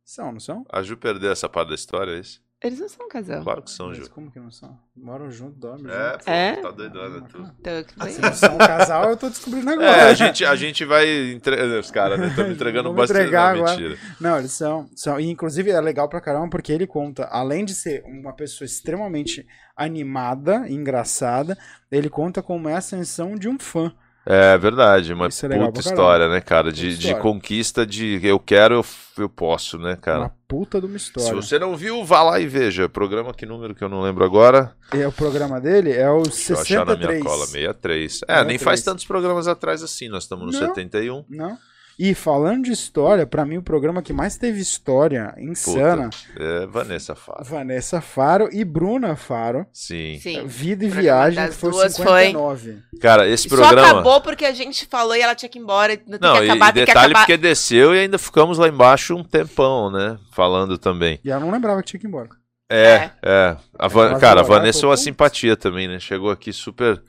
São, 0.04 0.32
não 0.32 0.40
são? 0.40 0.64
A 0.70 0.82
Ju 0.82 0.96
perdeu 0.96 1.32
essa 1.32 1.48
parte 1.48 1.70
da 1.70 1.74
história, 1.74 2.12
é 2.12 2.20
isso? 2.20 2.40
Eles 2.61 2.80
não 2.80 2.88
são 2.88 3.09
casal. 3.09 3.42
Claro 3.44 3.62
que 3.62 3.70
são, 3.70 3.86
Mas 3.88 3.98
Ju. 3.98 4.11
como 4.11 4.32
que 4.32 4.40
não 4.40 4.50
são? 4.50 4.76
Moram 4.96 5.30
junto, 5.30 5.56
dormem 5.56 5.92
É, 5.94 6.12
junto. 6.14 6.24
pô, 6.24 6.30
É? 6.32 6.56
tá 6.56 6.70
doidona 6.72 7.20
tu. 7.28 7.38
Então, 7.61 7.84
tudo 7.84 8.04
bem. 8.04 8.12
Se 8.12 8.20
não 8.20 8.32
são 8.34 8.54
um 8.56 8.59
casal, 8.59 9.11
eu 9.11 9.16
tô 9.16 9.28
descobrindo 9.28 9.70
agora. 9.70 9.86
É, 9.88 10.02
a 10.11 10.14
gente, 10.14 10.44
a 10.44 10.56
gente 10.56 10.84
vai. 10.84 11.06
Entre... 11.09 11.78
Os 11.78 11.90
caras, 11.92 12.18
né? 12.18 12.26
Estamos 12.26 12.50
entregando 12.56 12.92
bastante. 12.92 13.20
entregar 13.20 13.54
Não, 13.54 13.62
agora. 13.62 13.80
mentira. 13.80 14.00
Não, 14.20 14.38
eles 14.38 14.50
são, 14.50 14.90
são. 14.96 15.20
E 15.20 15.30
inclusive 15.30 15.70
é 15.70 15.80
legal 15.80 16.09
pra 16.09 16.20
caramba 16.20 16.48
porque 16.50 16.72
ele 16.72 16.86
conta, 16.86 17.26
além 17.26 17.64
de 17.64 17.74
ser 17.76 18.02
uma 18.04 18.32
pessoa 18.32 18.66
extremamente 18.66 19.46
animada, 19.76 20.66
engraçada, 20.68 21.56
ele 21.92 22.11
conta 22.11 22.42
como 22.42 22.68
é 22.68 22.74
a 22.74 22.78
ascensão 22.78 23.36
de 23.36 23.48
um 23.48 23.56
fã. 23.56 23.92
É 24.30 24.58
verdade, 24.58 25.14
uma 25.14 25.28
Isso 25.28 25.46
é 25.46 25.58
puta 25.58 25.80
história, 25.80 26.28
né, 26.28 26.38
cara? 26.38 26.70
De, 26.70 26.98
de 26.98 27.14
conquista 27.14 27.86
de 27.86 28.20
eu 28.22 28.38
quero, 28.38 28.74
eu, 28.74 28.84
eu 29.16 29.28
posso, 29.28 29.78
né, 29.78 29.96
cara? 29.98 30.18
Uma 30.20 30.34
puta 30.46 30.78
de 30.78 30.86
uma 30.86 30.98
Se 30.98 31.06
história. 31.06 31.34
você 31.34 31.58
não 31.58 31.74
viu, 31.74 32.04
vá 32.04 32.22
lá 32.22 32.38
e 32.38 32.46
veja. 32.46 32.90
Programa 32.90 33.32
que 33.32 33.46
número 33.46 33.74
que 33.74 33.82
eu 33.82 33.88
não 33.88 34.02
lembro 34.02 34.22
agora. 34.22 34.74
E 34.92 35.02
o 35.02 35.10
programa 35.10 35.58
dele 35.58 35.92
é 35.92 36.10
o 36.10 36.24
Deixa 36.24 36.52
eu 36.52 36.60
achar 36.60 36.84
na 36.84 36.92
63. 36.92 37.08
minha 37.08 37.24
cola, 37.24 37.46
63. 37.46 38.20
É, 38.28 38.34
nem 38.44 38.58
63. 38.58 38.62
faz 38.62 38.82
tantos 38.82 39.06
programas 39.06 39.48
atrás 39.48 39.82
assim, 39.82 40.10
nós 40.10 40.24
estamos 40.24 40.44
no 40.44 40.52
Não. 40.52 40.74
71. 40.74 41.24
Não? 41.30 41.58
E 41.99 42.14
falando 42.14 42.64
de 42.64 42.70
história, 42.70 43.26
pra 43.26 43.44
mim 43.44 43.57
o 43.57 43.62
programa 43.62 44.01
que 44.01 44.12
mais 44.12 44.36
teve 44.38 44.61
história 44.61 45.34
insana, 45.36 46.11
É 46.38 46.64
Vanessa 46.66 47.14
Faro. 47.16 47.44
Vanessa 47.44 48.01
Faro 48.01 48.49
e 48.53 48.64
Bruna 48.64 49.16
Faro, 49.16 49.66
Sim. 49.72 50.16
Sim. 50.22 50.46
Vida 50.46 50.84
e 50.84 50.88
Viagem, 50.88 51.44
que 51.49 51.55
foi 51.55 51.70
duas 51.72 51.94
59. 51.94 52.78
Cara, 53.01 53.26
esse 53.28 53.49
Só 53.49 53.57
programa. 53.57 53.88
acabou 53.88 54.20
porque 54.20 54.44
a 54.44 54.53
gente 54.53 54.86
falou 54.86 55.16
e 55.16 55.20
ela 55.20 55.34
tinha 55.34 55.49
que 55.49 55.59
ir 55.59 55.62
embora. 55.62 55.96
Tem 55.96 56.18
Não, 56.20 56.34
que 56.38 56.44
acabar, 56.51 56.70
e 56.70 56.72
tem 56.74 56.84
que 56.84 56.86
detalhe 56.86 57.07
acabar. 57.12 57.20
porque 57.26 57.36
desceu 57.36 57.92
e 57.94 57.99
ainda 57.99 58.16
ficamos 58.18 58.59
lá 58.59 58.68
embaixo 58.68 59.16
um 59.16 59.24
tempão, 59.24 59.90
né? 59.90 60.16
Falando 60.32 60.78
também. 60.78 61.18
E 61.24 61.30
ela 61.30 61.40
não 61.40 61.51
lembrava 61.51 61.82
que 61.82 61.88
tinha 61.88 62.01
que 62.01 62.07
ir 62.07 62.09
embora. 62.09 62.28
É, 62.70 63.11
é. 63.22 63.57
A 63.78 63.88
Van- 63.88 64.18
cara, 64.20 64.40
a 64.40 64.44
Vanessa 64.44 64.84
é 64.84 64.88
uma 64.88 64.96
simpatia 64.96 65.57
também, 65.57 65.88
né? 65.88 65.99
Chegou 65.99 66.30
aqui 66.30 66.53
super 66.53 67.03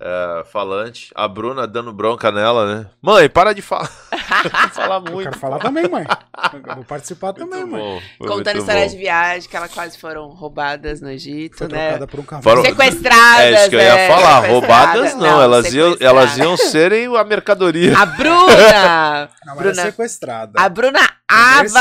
é, 0.00 0.44
falante. 0.50 1.10
A 1.14 1.26
Bruna 1.28 1.66
dando 1.66 1.92
bronca 1.92 2.30
nela, 2.32 2.74
né? 2.74 2.86
Mãe, 3.00 3.28
para 3.28 3.52
de 3.54 3.62
falar. 3.62 3.86
falar 4.72 4.96
Eu 4.96 5.12
muito. 5.12 5.28
quero 5.28 5.38
falar 5.38 5.58
também, 5.58 5.88
mãe. 5.88 6.04
Eu 6.52 6.74
vou 6.76 6.84
participar 6.84 7.32
também, 7.32 7.60
Muito 7.64 7.70
mãe. 7.72 8.02
bom. 8.18 8.26
Contando 8.26 8.58
histórias 8.58 8.92
de 8.92 8.98
viagem, 8.98 9.48
que 9.48 9.56
elas 9.56 9.72
quase 9.72 9.96
foram 9.98 10.28
roubadas 10.28 11.00
no 11.00 11.10
Egito, 11.10 11.58
Foi 11.58 11.68
né? 11.68 11.98
por 12.06 12.20
um 12.20 12.24
cavalo. 12.24 12.42
Foram- 12.42 12.62
Sequestradas. 12.64 13.40
É 13.44 13.52
isso 13.60 13.70
que 13.70 13.76
eu 13.76 13.80
ia 13.80 13.98
é, 13.98 14.08
falar. 14.08 14.46
Roubadas 14.48 15.14
não, 15.14 15.40
elas, 15.42 15.72
iam, 15.72 15.96
elas 16.00 16.36
iam 16.38 16.56
serem 16.56 17.16
a 17.16 17.24
mercadoria. 17.24 17.96
A 17.96 18.06
Bruna! 18.06 19.30
Não, 19.44 19.54
mas 19.56 19.64
Bruna- 19.66 19.82
é 19.82 19.84
sequestrada. 19.86 20.52
a 20.60 20.68
Bruna 20.70 20.98
Ava 21.28 21.78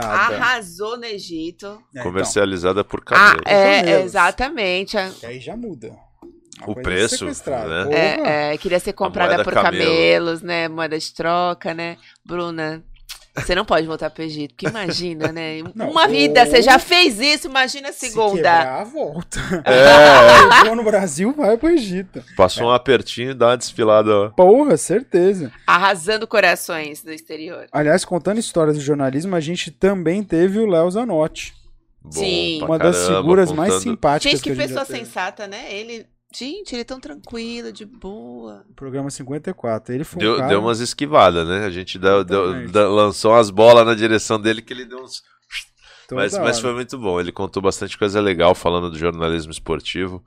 arrasou 0.00 0.96
no 0.96 1.04
Egito. 1.04 1.66
É, 1.66 1.78
então, 2.00 2.02
Comercializada 2.02 2.82
por 2.82 3.00
Ah, 3.00 3.04
cabelo. 3.04 3.42
é, 3.46 3.80
camelos. 3.80 4.04
exatamente. 4.06 4.96
Que 5.20 5.26
aí 5.26 5.40
já 5.40 5.54
muda. 5.56 5.92
Uma 6.60 6.70
O 6.70 6.74
coisa 6.74 6.82
preço, 6.82 7.24
né? 7.26 7.86
É, 7.90 8.52
é, 8.54 8.58
queria 8.58 8.78
ser 8.80 8.92
comprada 8.92 9.42
por 9.42 9.52
camelo. 9.52 9.84
camelos, 9.84 10.42
né? 10.42 10.68
Moeda 10.68 10.98
de 10.98 11.12
troca, 11.12 11.74
né? 11.74 11.96
Bruna, 12.24 12.82
você 13.36 13.54
não 13.56 13.64
pode 13.64 13.84
voltar 13.86 14.08
pro 14.10 14.22
Egito, 14.22 14.54
porque 14.54 14.68
imagina, 14.68 15.32
né? 15.32 15.58
Não, 15.74 15.90
Uma 15.90 16.04
ou- 16.04 16.08
vida, 16.08 16.46
você 16.46 16.62
já 16.62 16.78
fez 16.78 17.18
isso, 17.18 17.48
imagina 17.48 17.88
a 17.88 17.92
Se 17.92 18.08
segunda. 18.10 18.36
quebrar, 18.36 18.84
volta. 18.84 19.40
É, 19.64 20.70
no 20.72 20.84
Brasil, 20.84 21.32
vai 21.36 21.56
pro 21.56 21.68
Egito. 21.70 22.22
passou 22.36 22.68
um 22.68 22.70
apertinho 22.72 23.32
e 23.32 23.34
dá 23.34 23.48
uma 23.48 23.56
desfilada. 23.56 24.30
Porra, 24.36 24.76
certeza. 24.76 25.50
Arrasando 25.66 26.26
corações 26.28 27.02
do 27.02 27.12
exterior. 27.12 27.66
Aliás, 27.72 28.04
contando 28.04 28.38
histórias 28.38 28.76
do 28.76 28.82
jornalismo, 28.82 29.34
a 29.34 29.40
gente 29.40 29.70
também 29.72 30.22
teve 30.22 30.60
o 30.60 30.66
Léo 30.66 30.88
Zanotti. 30.90 31.52
Bom 32.00 32.12
Sim. 32.12 32.62
Uma 32.62 32.78
das 32.78 32.98
caramba, 32.98 33.16
figuras 33.18 33.50
mais 33.52 33.72
contando- 33.72 33.82
simpáticas 33.82 34.30
Gente, 34.32 34.42
que 34.42 34.50
a 34.50 34.54
gente 34.54 34.62
já 34.62 34.68
pessoa 34.68 34.84
teve. 34.86 34.98
sensata, 35.06 35.46
né? 35.48 35.66
Ele. 35.70 36.06
Gente, 36.36 36.74
ele 36.74 36.82
é 36.82 36.84
tão 36.84 36.98
tranquilo, 36.98 37.72
de 37.72 37.84
boa. 37.84 38.64
Programa 38.74 39.08
54. 39.10 39.94
Ele 39.94 40.04
foi 40.04 40.16
um 40.16 40.20
Deu, 40.20 40.36
cara... 40.36 40.48
deu 40.48 40.60
umas 40.60 40.80
esquivadas, 40.80 41.46
né? 41.46 41.64
A 41.64 41.70
gente 41.70 41.98
deu, 41.98 42.24
deu- 42.24 42.92
lançou 42.92 43.32
umas 43.32 43.50
bolas 43.50 43.86
na 43.86 43.94
direção 43.94 44.40
dele 44.40 44.60
que 44.62 44.72
ele 44.72 44.84
deu 44.84 44.98
uns. 45.02 45.22
toda 46.08 46.20
Mas, 46.22 46.36
mas 46.36 46.58
foi 46.58 46.72
muito 46.74 46.98
bom. 46.98 47.20
Ele 47.20 47.30
contou 47.32 47.62
bastante 47.62 47.96
coisa 47.96 48.20
legal 48.20 48.54
falando 48.54 48.90
do 48.90 48.98
jornalismo 48.98 49.52
esportivo. 49.52 50.24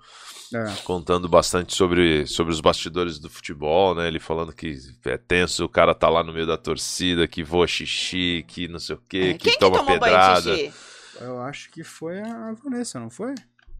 É. 0.55 0.63
contando 0.85 1.27
bastante 1.27 1.75
sobre, 1.75 2.25
sobre 2.25 2.53
os 2.53 2.61
bastidores 2.61 3.19
do 3.19 3.29
futebol, 3.29 3.93
né? 3.93 4.07
Ele 4.07 4.17
falando 4.17 4.53
que 4.53 4.77
é 5.03 5.17
tenso, 5.17 5.65
o 5.65 5.69
cara 5.69 5.93
tá 5.93 6.07
lá 6.07 6.23
no 6.23 6.31
meio 6.31 6.47
da 6.47 6.55
torcida, 6.57 7.27
que 7.27 7.43
voa 7.43 7.67
xixi, 7.67 8.45
que 8.47 8.65
não 8.69 8.79
sei 8.79 8.95
o 8.95 9.01
quê, 9.09 9.17
É, 9.17 9.33
que 9.33 9.39
Quem 9.39 9.53
que 9.55 9.59
toma 9.59 9.79
tomou 9.79 9.99
pedrada. 9.99 10.41
banho 10.51 10.55
de 10.55 10.71
xixi? 10.71 10.73
Eu 11.19 11.41
acho 11.41 11.69
que 11.69 11.83
foi 11.83 12.21
a 12.21 12.53
Vanessa, 12.63 12.97
não 12.97 13.09
foi? 13.09 13.35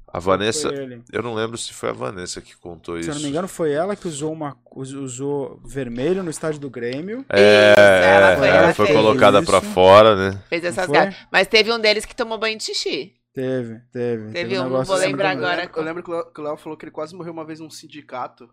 A 0.08 0.20
Vanessa, 0.20 0.70
eu 1.12 1.22
não 1.22 1.34
lembro 1.34 1.58
se 1.58 1.74
foi 1.74 1.90
a 1.90 1.94
Vanessa 1.94 2.40
que 2.42 2.56
contou 2.56 2.96
Se 2.96 3.02
isso. 3.02 3.10
eu 3.12 3.16
não 3.16 3.22
me 3.22 3.28
engano, 3.28 3.48
foi 3.48 3.72
ela 3.74 3.96
que 3.96 4.08
usou, 4.08 4.32
uma, 4.32 4.58
us- 4.74 4.94
usou 4.94 5.60
vermelho 5.66 6.24
no 6.24 6.30
estádio 6.30 6.60
do 6.62 6.70
Grêmio. 6.70 7.26
É, 7.30 7.74
ela 7.78 8.38
foi, 8.38 8.48
ela 8.48 8.58
ela 8.58 8.74
foi 8.74 8.94
colocada 8.94 9.44
pra 9.44 9.58
Isso. 9.58 9.68
fora, 9.68 10.16
né? 10.16 10.42
Fez 10.48 10.64
essas 10.64 10.88
gatas. 10.88 11.16
Mas 11.32 11.48
teve 11.48 11.72
um 11.74 11.80
deles 11.80 12.06
que 12.06 12.16
tomou 12.16 12.38
banho 12.38 12.58
de 12.58 12.64
xixi. 12.64 13.14
Teve, 13.34 13.82
teve. 13.92 14.32
Teve 14.32 14.58
um, 14.58 14.64
negócio 14.64 14.86
vou 14.88 14.96
assim 14.96 15.08
lembrar 15.08 15.32
agora. 15.32 15.70
Eu 15.76 15.84
lembro, 15.84 16.02
que 16.02 16.42
o 16.42 16.44
Léo 16.44 16.58
falou 16.58 16.78
que 16.78 16.86
ele 16.86 16.92
quase 16.92 17.14
morreu 17.14 17.34
uma 17.34 17.46
vez 17.46 17.60
num 17.60 17.70
sindicato. 17.70 18.50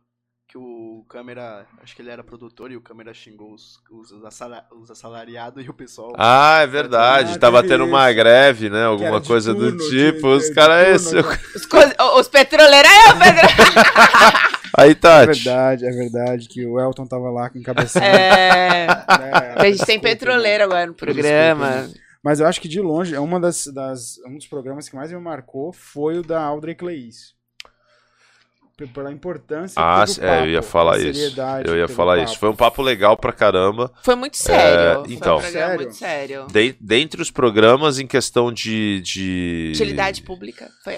Que 0.55 0.59
o 0.59 1.05
câmera. 1.09 1.67
Acho 1.83 1.97
que 1.97 2.01
ele 2.03 2.11
era 2.11 2.23
produtor 2.23 2.71
e 2.71 2.77
o 2.77 2.81
câmera 2.81 3.13
xingou 3.13 3.53
os, 3.53 3.81
os, 3.91 4.25
assala- 4.25 4.65
os 4.71 4.89
assalariados 4.89 5.65
e 5.65 5.69
o 5.69 5.75
pessoal. 5.75 6.13
Ah, 6.17 6.61
é 6.63 6.67
verdade. 6.69 7.33
Ah, 7.35 7.39
Tava 7.41 7.61
tendo 7.65 7.85
uma 7.85 8.09
isso. 8.09 8.17
greve, 8.19 8.71
né? 8.71 8.85
Alguma 8.85 9.21
coisa 9.21 9.53
do 9.53 9.73
turno, 9.77 9.89
tipo. 9.91 10.21
de- 10.21 10.27
Os 10.29 10.45
de 10.45 10.55
caras. 10.55 11.13
cara. 11.13 11.41
Os, 11.57 11.67
co- 11.67 12.19
os 12.21 12.29
petroleiros. 12.29 12.89
Aí, 12.89 13.11
ô, 13.11 13.19
Pedro! 13.19 13.49
Aí, 14.79 14.91
É 14.91 14.95
Tati. 14.95 15.27
verdade, 15.43 15.87
é 15.87 15.91
verdade 15.91 16.49
que 16.49 16.65
o 16.65 16.79
Elton 16.79 17.07
tava 17.07 17.31
lá 17.33 17.51
encabeçando. 17.53 18.05
É. 18.07 18.87
né? 18.87 19.55
A 19.59 19.65
gente 19.65 19.79
tem 19.85 19.99
Desculpa, 19.99 20.03
petroleiro 20.03 20.63
agora 20.65 20.87
no 20.87 20.95
programa. 20.95 21.71
Desculpa, 21.79 22.01
Mas 22.23 22.39
eu 22.39 22.47
acho 22.47 22.61
que 22.61 22.69
de 22.69 22.81
longe, 22.81 23.13
é 23.13 23.19
uma 23.21 23.41
das, 23.41 23.67
das- 23.67 24.19
um 24.25 24.37
dos 24.37 24.47
programas 24.47 24.89
que 24.89 24.95
mais 24.95 25.11
me 25.11 25.19
marcou 25.19 25.73
foi 25.73 26.19
o 26.19 26.23
da 26.23 26.41
Audrey 26.41 26.77
Cleis. 26.77 27.34
Pela 28.93 29.13
importância 29.13 29.81
Ah, 29.81 30.05
que 30.05 30.15
teve 30.17 30.27
o 30.27 30.31
é, 30.31 30.41
eu 30.43 30.51
ia 30.51 30.59
papo, 30.61 30.69
falar 30.73 30.99
isso. 30.99 31.15
seriedade 31.15 31.69
Eu 31.69 31.77
ia 31.77 31.87
falar 31.87 32.17
papo. 32.17 32.25
isso. 32.31 32.39
Foi 32.41 32.49
um 32.49 32.57
papo 32.57 32.83
legal 32.83 33.17
pra 33.17 33.33
caramba. 33.33 33.93
Foi 34.03 34.17
muito 34.17 34.37
sério. 34.37 35.03
É, 35.03 35.05
Foi 35.05 35.15
então. 35.15 35.37
um 35.37 35.41
programa 35.41 35.67
Sério? 35.69 35.81
muito 35.81 35.95
sério. 35.97 36.47
De- 36.51 36.77
dentre 36.81 37.23
os 37.23 37.31
programas 37.31 37.99
em 38.01 38.07
questão 38.07 38.51
de. 38.53 39.01
de... 39.03 39.73
Utilidade 39.77 40.23
pública. 40.23 40.69
Foi. 40.83 40.95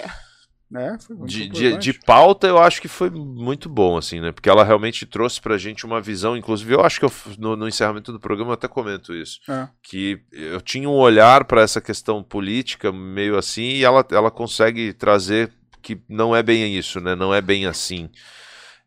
É, 0.75 0.97
foi 0.99 1.15
De, 1.25 1.47
de, 1.47 1.77
de 1.77 1.93
pauta, 1.93 2.45
eu 2.45 2.57
acho 2.57 2.81
que 2.81 2.89
foi 2.89 3.09
muito 3.09 3.69
bom, 3.69 3.95
assim, 3.95 4.19
né? 4.19 4.33
Porque 4.33 4.49
ela 4.49 4.65
realmente 4.65 5.05
trouxe 5.05 5.39
pra 5.39 5.57
gente 5.57 5.85
uma 5.85 6.01
visão, 6.01 6.35
inclusive, 6.35 6.73
eu 6.73 6.81
acho 6.81 6.99
que 6.99 7.05
eu, 7.05 7.11
no, 7.37 7.55
no 7.55 7.67
encerramento 7.69 8.11
do 8.11 8.19
programa 8.19 8.49
eu 8.49 8.55
até 8.55 8.67
comento 8.67 9.13
isso. 9.15 9.39
É. 9.47 9.67
Que 9.81 10.19
eu 10.33 10.59
tinha 10.59 10.89
um 10.89 10.95
olhar 10.97 11.45
pra 11.45 11.61
essa 11.61 11.79
questão 11.79 12.21
política 12.21 12.91
meio 12.91 13.37
assim, 13.37 13.61
e 13.75 13.85
ela, 13.85 14.05
ela 14.11 14.29
consegue 14.29 14.91
trazer 14.91 15.53
que 15.95 16.01
não 16.09 16.35
é 16.35 16.43
bem 16.43 16.75
isso, 16.77 16.99
né? 16.99 17.15
Não 17.15 17.33
é 17.33 17.39
bem 17.41 17.65
assim. 17.65 18.09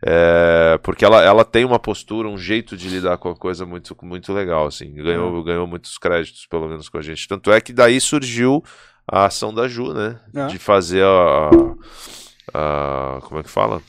É, 0.03 0.79
porque 0.83 1.05
ela, 1.05 1.23
ela 1.23 1.45
tem 1.45 1.65
uma 1.65 1.79
postura, 1.79 2.29
um 2.29 2.37
jeito 2.39 2.77
de 2.77 2.89
lidar 2.89 3.17
com 3.19 3.29
a 3.31 3.37
coisa 3.37 3.65
muito, 3.67 3.97
muito 4.03 4.33
legal, 4.33 4.67
assim. 4.67 4.93
Ganhou, 4.95 5.43
ganhou 5.43 5.67
muitos 5.67 5.97
créditos, 5.99 6.47
pelo 6.47 6.69
menos, 6.69 6.89
com 6.89 6.99
a 6.99 7.03
gente. 7.03 7.27
Tanto 7.29 7.51
é 7.53 7.61
que 7.61 7.73
daí 7.73 8.01
surgiu 8.01 8.63
a 9.11 9.27
ação 9.27 9.53
da 9.53 9.67
Ju, 9.69 9.93
né? 9.93 10.19
É. 10.35 10.47
De 10.47 10.59
fazer 10.59 11.05
a, 11.05 11.51
a- 12.55 13.19
Como 13.23 13.41
é 13.41 13.43
que 13.43 13.51
fala? 13.51 13.83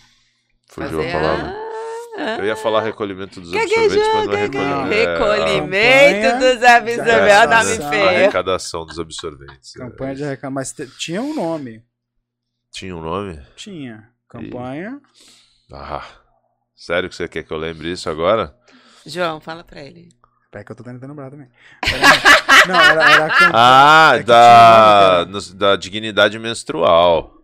Fugiu 0.70 0.97
Fazer 0.99 1.09
a 1.09 1.12
palavra. 1.20 1.45
a- 2.18 2.38
Eu 2.39 2.45
ia 2.45 2.55
falar 2.57 2.82
recolhimento 2.82 3.39
dos 3.39 3.53
absorventes, 3.53 4.07
mas 4.14 4.28
não 4.28 4.34
é 4.34 4.41
recolhimento. 4.41 4.93
É, 4.93 5.14
Recolhimento 5.14 6.39
dos 6.39 6.64
absorventes. 6.64 7.03
de 7.03 7.09
É 7.09 7.14
o 7.16 7.20
nome 7.20 7.32
arrecadação. 7.32 7.88
a 7.88 7.89
feio. 7.89 8.07
arrecadação 8.07 8.86
dos 8.86 8.99
absorventes. 8.99 9.74
Campanha 9.74 10.12
É, 10.12 10.16
de 10.16 10.24
arrecadação. 10.26 10.51
Mas 10.51 10.76
tinha 10.99 11.22
um 11.22 11.34
nome. 11.34 11.82
Tinha 12.72 12.95
um 12.95 13.01
nome? 13.01 13.39
Tinha. 13.55 14.09
Campanha. 14.30 14.99
Ah, 15.74 16.05
sério 16.76 17.09
que 17.09 17.15
você 17.15 17.28
quer 17.28 17.43
que 17.43 17.51
eu 17.51 17.57
lembre 17.57 17.91
isso 17.91 18.09
agora? 18.09 18.55
João, 19.05 19.39
fala 19.41 19.63
pra 19.63 19.82
ele. 19.82 20.09
Peraí 20.51 20.65
que 20.65 20.72
eu 20.72 20.76
tô 20.76 20.84
tentando 20.84 21.07
lembrar 21.09 21.32
também. 21.32 21.49
Não, 22.67 22.76
era, 22.80 23.11
era 23.11 23.26
a 23.26 23.30
campanha. 23.30 23.51
Ah, 23.53 24.11
É 24.15 24.24
da, 24.24 25.24
tinha 25.26 25.55
da 25.55 25.76
dignidade 25.76 26.38
menstrual. 26.39 27.40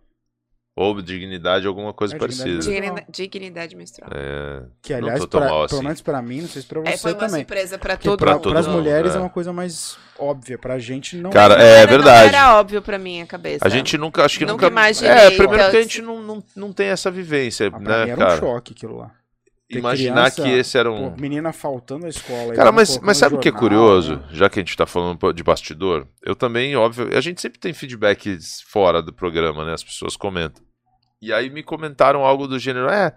Ou 0.80 1.02
dignidade, 1.02 1.66
alguma 1.66 1.92
coisa 1.92 2.14
É, 2.14 2.18
dignidade 2.18 2.38
parecida. 2.44 2.54
menstrual. 2.54 2.80
Dignidade, 2.80 3.06
dignidade 3.12 3.76
menstrual. 3.76 4.10
É, 4.14 4.62
Que, 4.80 4.94
aliás, 4.94 5.26
pra- 5.26 5.40
mal 5.40 5.48
pelo 5.48 5.64
assim. 5.64 5.82
menos 5.82 6.00
pra 6.00 6.22
mim, 6.22 6.40
não 6.42 6.48
sei 6.48 6.62
se 6.62 6.68
pra 6.68 6.80
É, 6.84 6.92
você 6.92 6.98
foi 6.98 7.12
uma 7.14 7.18
também. 7.18 7.40
surpresa 7.40 7.78
pra 7.78 7.96
todo 7.96 8.16
pra, 8.18 8.38
Pra 8.38 8.52
mundo, 8.62 8.70
mulheres 8.70 9.12
é. 9.14 9.16
é. 9.16 9.20
uma 9.20 9.28
coisa 9.30 9.52
mais 9.52 9.98
óbvia. 10.16 10.56
Pra 10.56 10.78
gente 10.78 11.16
não 11.16 11.30
Cara, 11.30 11.60
é 11.60 11.78
era- 11.82 11.90
verdade. 11.90 12.30
Não 12.32 12.38
era 12.38 12.58
óbvio 12.60 12.80
pra 12.80 12.96
minha 12.96 13.26
cabeça. 13.26 13.66
A 13.66 13.68
gente 13.68 13.98
nunca, 13.98 14.24
acho 14.24 14.38
que 14.38 14.44
Nunca 14.46 14.66
nunca. 14.66 14.80
imaginei, 14.80 15.10
É, 15.10 15.30
primeiro 15.32 15.68
que 15.70 15.76
a 15.76 15.82
gente 15.82 16.00
não, 16.00 16.22
não, 16.22 16.44
não 16.54 16.72
tem 16.72 16.86
essa 16.86 17.10
vivência, 17.10 17.70
Ah, 17.72 17.78
né, 17.80 18.02
era 18.10 18.14
um 18.14 18.16
cara? 18.16 18.38
choque 18.38 18.72
aquilo 18.72 18.98
lá. 18.98 19.10
Ter 19.70 19.80
Imaginar 19.80 20.30
criança, 20.30 20.42
que 20.44 20.48
esse 20.48 20.78
era 20.78 20.90
um. 20.90 21.10
Pô, 21.10 21.20
menina 21.20 21.52
faltando 21.52 22.06
à 22.06 22.08
escola. 22.08 22.54
Cara, 22.54 22.72
mas, 22.72 22.98
mas 23.00 23.18
sabe 23.18 23.34
o 23.34 23.38
que 23.38 23.50
é 23.50 23.52
curioso? 23.52 24.16
né? 24.16 24.22
Já 24.32 24.48
que 24.48 24.58
a 24.58 24.62
gente 24.62 24.74
tá 24.74 24.86
falando 24.86 25.30
de 25.34 25.42
bastidor, 25.42 26.06
eu 26.24 26.34
também, 26.34 26.74
óbvio, 26.74 27.10
a 27.14 27.20
gente 27.20 27.38
sempre 27.42 27.58
tem 27.58 27.74
feedbacks 27.74 28.62
fora 28.66 29.02
do 29.02 29.12
programa, 29.12 29.66
né? 29.66 29.74
As 29.74 29.84
pessoas 29.84 30.16
comentam. 30.16 30.62
E 31.20 31.32
aí 31.32 31.50
me 31.50 31.62
comentaram 31.62 32.24
algo 32.24 32.46
do 32.46 32.58
gênero, 32.58 32.88
é. 32.88 33.14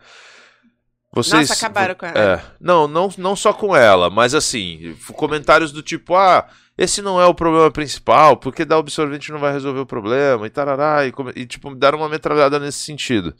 Vocês. 1.14 1.49
Nossa, 1.49 1.66
acabaram 1.66 1.95
com 1.95 2.06
ela. 2.06 2.20
É. 2.20 2.41
Não, 2.60 2.88
não, 2.88 3.10
não 3.18 3.36
só 3.36 3.52
com 3.52 3.76
ela, 3.76 4.10
mas 4.10 4.34
assim, 4.34 4.95
comentários 5.14 5.72
do 5.72 5.84
tipo, 5.84 6.16
ah, 6.16 6.47
esse 6.78 7.02
não 7.02 7.20
é 7.20 7.26
o 7.26 7.34
problema 7.34 7.70
principal, 7.70 8.38
porque 8.38 8.64
dar 8.64 8.78
absorvente 8.78 9.32
não 9.32 9.39
vai 9.39 9.52
resolver 9.52 9.82
o 9.82 9.86
problema, 9.86 10.47
e 10.47 10.49
tarará, 10.49 11.06
e, 11.06 11.14
e 11.36 11.45
tipo, 11.45 11.70
me 11.70 11.78
deram 11.78 11.99
uma 11.99 12.10
metralhada 12.10 12.60
nesse 12.60 12.80
sentido. 12.80 13.36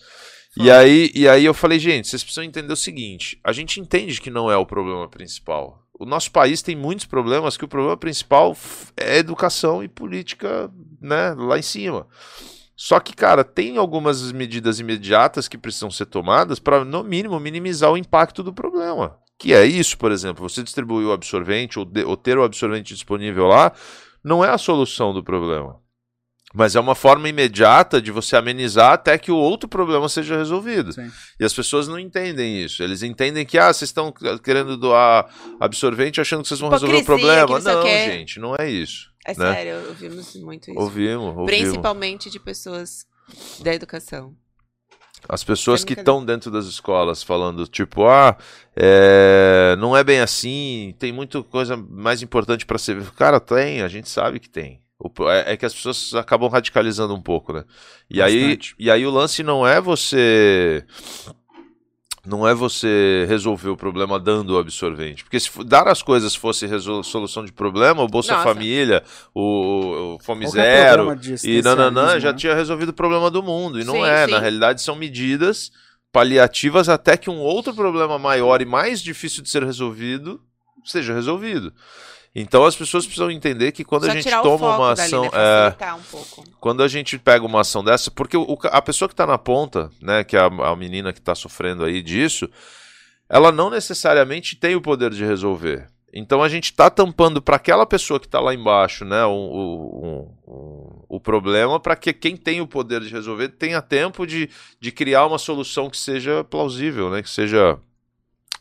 E 0.58 0.70
aí, 0.70 1.10
e 1.16 1.30
aí 1.30 1.46
eu 1.46 1.54
falei, 1.54 1.80
gente, 1.80 2.10
vocês 2.10 2.24
precisam 2.24 2.44
entender 2.44 2.74
o 2.74 2.78
seguinte: 2.78 3.40
a 3.42 3.54
gente 3.54 3.80
entende 3.80 4.20
que 4.20 4.30
não 4.30 4.52
é 4.52 4.58
o 4.58 4.66
problema 4.66 5.08
principal. 5.08 5.82
O 5.98 6.06
nosso 6.06 6.32
país 6.32 6.62
tem 6.62 6.76
muitos 6.76 7.06
problemas 7.06 7.56
que 7.56 7.64
o 7.64 7.70
problema 7.70 7.96
principal 7.96 8.58
é 8.98 9.18
educação 9.18 9.84
e 9.84 9.88
política, 9.88 10.70
né, 11.00 11.34
lá 11.38 11.58
em 11.58 11.62
cima. 11.62 12.06
Só 12.84 13.00
que, 13.00 13.14
cara, 13.14 13.44
tem 13.44 13.78
algumas 13.78 14.32
medidas 14.32 14.80
imediatas 14.80 15.48
que 15.48 15.56
precisam 15.56 15.92
ser 15.92 16.08
tomadas 16.08 16.58
para, 16.58 16.84
no 16.84 17.04
mínimo, 17.04 17.40
minimizar 17.40 17.92
o 17.92 17.98
impacto 17.98 18.42
do 18.42 18.52
problema. 18.52 19.20
Que 19.38 19.54
é 19.54 19.64
isso, 19.64 19.96
por 20.00 20.12
exemplo, 20.12 20.50
você 20.50 20.64
distribuir 20.64 21.06
o 21.06 21.12
absorvente 21.12 21.78
ou, 21.78 21.86
de- 21.86 22.04
ou 22.04 22.18
ter 22.18 22.40
o 22.40 22.44
absorvente 22.44 22.96
disponível 22.96 23.46
lá, 23.46 23.72
não 24.24 24.44
é 24.44 24.50
a 24.50 24.58
solução 24.58 25.14
do 25.14 25.24
problema. 25.24 25.76
Mas 26.56 26.76
é 26.76 26.80
uma 26.80 26.96
forma 26.96 27.30
imediata 27.30 28.02
de 28.02 28.10
você 28.10 28.36
amenizar 28.36 28.94
até 28.94 29.16
que 29.16 29.32
o 29.32 29.38
outro 29.38 29.70
problema 29.70 30.10
seja 30.10 30.36
resolvido. 30.36 30.92
Sim. 30.92 31.08
E 31.40 31.46
as 31.46 31.54
pessoas 31.54 31.88
não 31.88 32.00
entendem 32.00 32.64
isso. 32.64 32.82
Eles 32.82 33.04
entendem 33.04 33.46
que, 33.46 33.60
ah, 33.60 33.72
vocês 33.72 33.90
estão 33.90 34.12
querendo 34.44 34.76
doar 34.76 35.30
absorvente 35.60 36.20
achando 36.20 36.42
que 36.42 36.48
vocês 36.48 36.60
vão 36.60 36.70
resolver 36.72 36.96
o 36.96 37.00
Hipocrisia, 37.02 37.46
problema. 37.46 37.60
não 37.76 37.84
gente, 38.12 38.40
não 38.40 38.56
é 38.58 38.68
isso. 38.72 39.11
É 39.26 39.38
né? 39.38 39.54
sério, 39.54 39.88
ouvimos 39.90 40.36
muito 40.38 40.72
isso. 40.72 40.80
Ouvimos, 40.80 41.28
ouvimos. 41.28 41.46
Principalmente 41.46 42.30
de 42.30 42.40
pessoas 42.40 43.06
da 43.62 43.74
educação. 43.74 44.36
As 45.30 45.44
pessoas 45.44 45.84
que 45.84 45.94
estão 45.94 46.26
dentro 46.26 46.50
das 46.50 46.66
escolas 46.66 47.22
falando, 47.22 47.68
tipo, 47.68 48.08
ah, 48.08 48.36
é, 48.76 49.76
não 49.78 49.96
é 49.96 50.04
bem 50.04 50.20
assim, 50.20 50.96
tem 50.98 51.12
muita 51.12 51.44
coisa 51.44 51.78
mais 51.78 52.24
importante 52.24 52.66
para 52.66 52.80
ser. 52.80 53.04
Cara, 53.12 53.40
tem, 53.40 53.82
a 53.82 53.88
gente 53.88 54.10
sabe 54.10 54.40
que 54.40 54.50
tem. 54.50 54.82
É, 55.30 55.54
é 55.54 55.58
que 55.58 55.66
as 55.66 55.74
pessoas 55.74 56.14
acabam 56.16 56.50
radicalizando 56.50 57.14
um 57.16 57.22
pouco, 57.22 57.54
né? 57.54 57.64
E 58.10 58.22
aí, 58.22 58.60
e 58.78 58.90
aí 58.90 59.06
o 59.06 59.12
lance 59.12 59.42
não 59.44 59.66
é 59.66 59.82
você. 59.82 60.86
Não 62.26 62.48
é 62.48 62.54
você 62.54 63.26
resolver 63.28 63.70
o 63.70 63.78
problema 63.78 64.20
dando 64.20 64.52
o 64.52 64.60
absorvente. 64.60 65.24
Porque 65.24 65.40
se 65.40 65.50
dar 65.64 65.88
as 65.88 66.04
coisas 66.04 66.36
fosse 66.36 66.68
solução 67.04 67.44
de 67.44 67.52
problema, 67.52 68.04
o 68.04 68.08
Bolsa 68.08 68.34
Nossa. 68.34 68.44
Família, 68.44 69.04
o, 69.34 70.16
o 70.16 70.20
Fome 70.20 70.46
Qualquer 70.46 70.96
Zero, 70.96 71.20
e 71.44 71.62
nananã 71.64 72.20
já 72.20 72.32
né? 72.32 72.38
tinha 72.38 72.54
resolvido 72.54 72.90
o 72.90 72.94
problema 72.94 73.32
do 73.32 73.42
mundo. 73.42 73.80
E 73.80 73.84
não 73.84 73.96
Sim, 73.96 74.04
é. 74.04 74.26
sim. 74.26 74.32
Na 74.32 74.40
realidade, 74.40 74.84
são 74.84 74.96
medidas 74.96 75.72
paliativas 76.12 76.90
até 76.90 77.18
que 77.18 77.30
um 77.30 77.40
outro 77.40 77.74
problema 77.74 78.20
maior 78.20 78.62
e 78.62 78.66
mais 78.66 79.02
difícil 79.02 79.42
de 79.42 79.50
ser 79.50 79.64
resolvido 79.64 80.40
seja 80.86 81.14
resolvido. 81.14 81.74
Então 82.34 82.64
as 82.64 82.76
pessoas 82.76 83.06
precisam 83.06 83.30
entender 83.30 83.74
que 83.74 83.84
quando 83.84 84.06
Só 84.06 84.12
a 84.12 84.14
gente 84.16 84.30
toma 84.30 84.78
uma 84.78 84.96
dali, 84.96 85.08
ação. 85.08 85.24
né? 85.24 85.30
é, 85.34 85.94
um 85.94 86.02
pouco. 86.04 86.44
quando 86.62 86.82
a 86.82 86.88
gente 86.88 87.18
pega 87.20 87.46
uma 87.46 87.60
ação 87.62 87.84
dessa, 87.84 88.10
porque 88.10 88.38
o- 88.38 88.58
a 88.64 88.82
pessoa 88.82 89.10
que 89.10 89.14
está 89.14 89.28
na 89.28 89.38
ponta, 89.38 89.90
né, 90.02 90.24
que 90.24 90.38
é 90.38 90.40
a, 90.40 90.46
a 90.46 90.76
menina 90.76 91.12
que 91.12 91.20
está 91.20 91.36
sofrendo 91.36 91.84
aí 91.84 92.02
disso, 92.02 92.50
ela 93.30 93.52
não 93.52 93.70
necessariamente 93.70 94.56
tem 94.56 94.76
o 94.76 94.82
poder 94.82 95.12
de 95.12 95.26
resolver. 95.26 95.88
Então 96.14 96.42
a 96.44 96.48
gente 96.50 96.66
está 96.66 96.90
tampando 96.90 97.42
para 97.42 97.56
aquela 97.58 97.86
pessoa 97.86 98.20
que 98.20 98.26
está 98.28 98.40
lá 98.40 98.54
embaixo, 98.54 99.04
né, 99.06 99.26
o- 99.26 100.32
o- 100.48 101.06
o 101.10 101.20
problema, 101.20 101.80
para 101.82 101.96
que 101.98 102.14
quem 102.14 102.38
tem 102.38 102.62
o 102.62 102.68
poder 102.68 103.02
de 103.02 103.10
resolver 103.10 103.50
tenha 103.50 103.82
tempo 103.82 104.26
de, 104.26 104.50
de 104.80 104.92
criar 104.92 105.26
uma 105.26 105.38
solução 105.38 105.90
que 105.90 105.98
seja 105.98 106.44
plausível, 106.46 107.10
né, 107.10 107.22
que 107.22 107.30
seja 107.30 107.78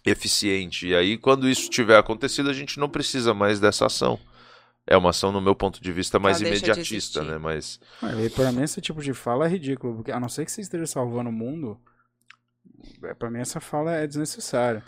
eficiente. 0.05 0.89
E 0.89 0.95
aí, 0.95 1.19
quando 1.19 1.49
isso 1.49 1.69
tiver 1.69 1.99
acontecido, 1.99 2.51
a 2.51 2.53
gente 2.53 2.79
não 2.79 2.89
precisa 2.89 3.35
mais 3.35 3.61
dessa 3.61 3.87
ação. 3.87 4.19
É 4.87 4.97
uma 4.97 5.11
ação, 5.11 5.31
no 5.31 5.41
meu 5.41 5.55
ponto 5.55 5.81
de 5.81 5.93
vista, 5.93 6.19
mais 6.19 6.41
imediatista, 6.41 7.23
né? 7.23 7.39
Mas. 7.39 7.79
E 8.25 8.31
pra 8.31 8.51
mim, 8.51 8.63
esse 8.63 8.81
tipo 8.81 9.03
de 9.03 9.15
fala 9.15 9.47
é 9.47 9.49
ridículo, 9.49 9.97
porque 9.97 10.11
a 10.11 10.19
não 10.19 10.29
ser 10.29 10.45
que 10.45 10.51
você 10.51 10.63
esteja 10.63 10.87
salvando 10.87 11.31
o 11.31 11.33
mundo, 11.33 11.79
é, 13.05 13.15
pra 13.15 13.31
mim 13.31 13.41
essa 13.41 13.61
fala 13.61 13.93
é 13.93 14.07
desnecessária. 14.07 14.83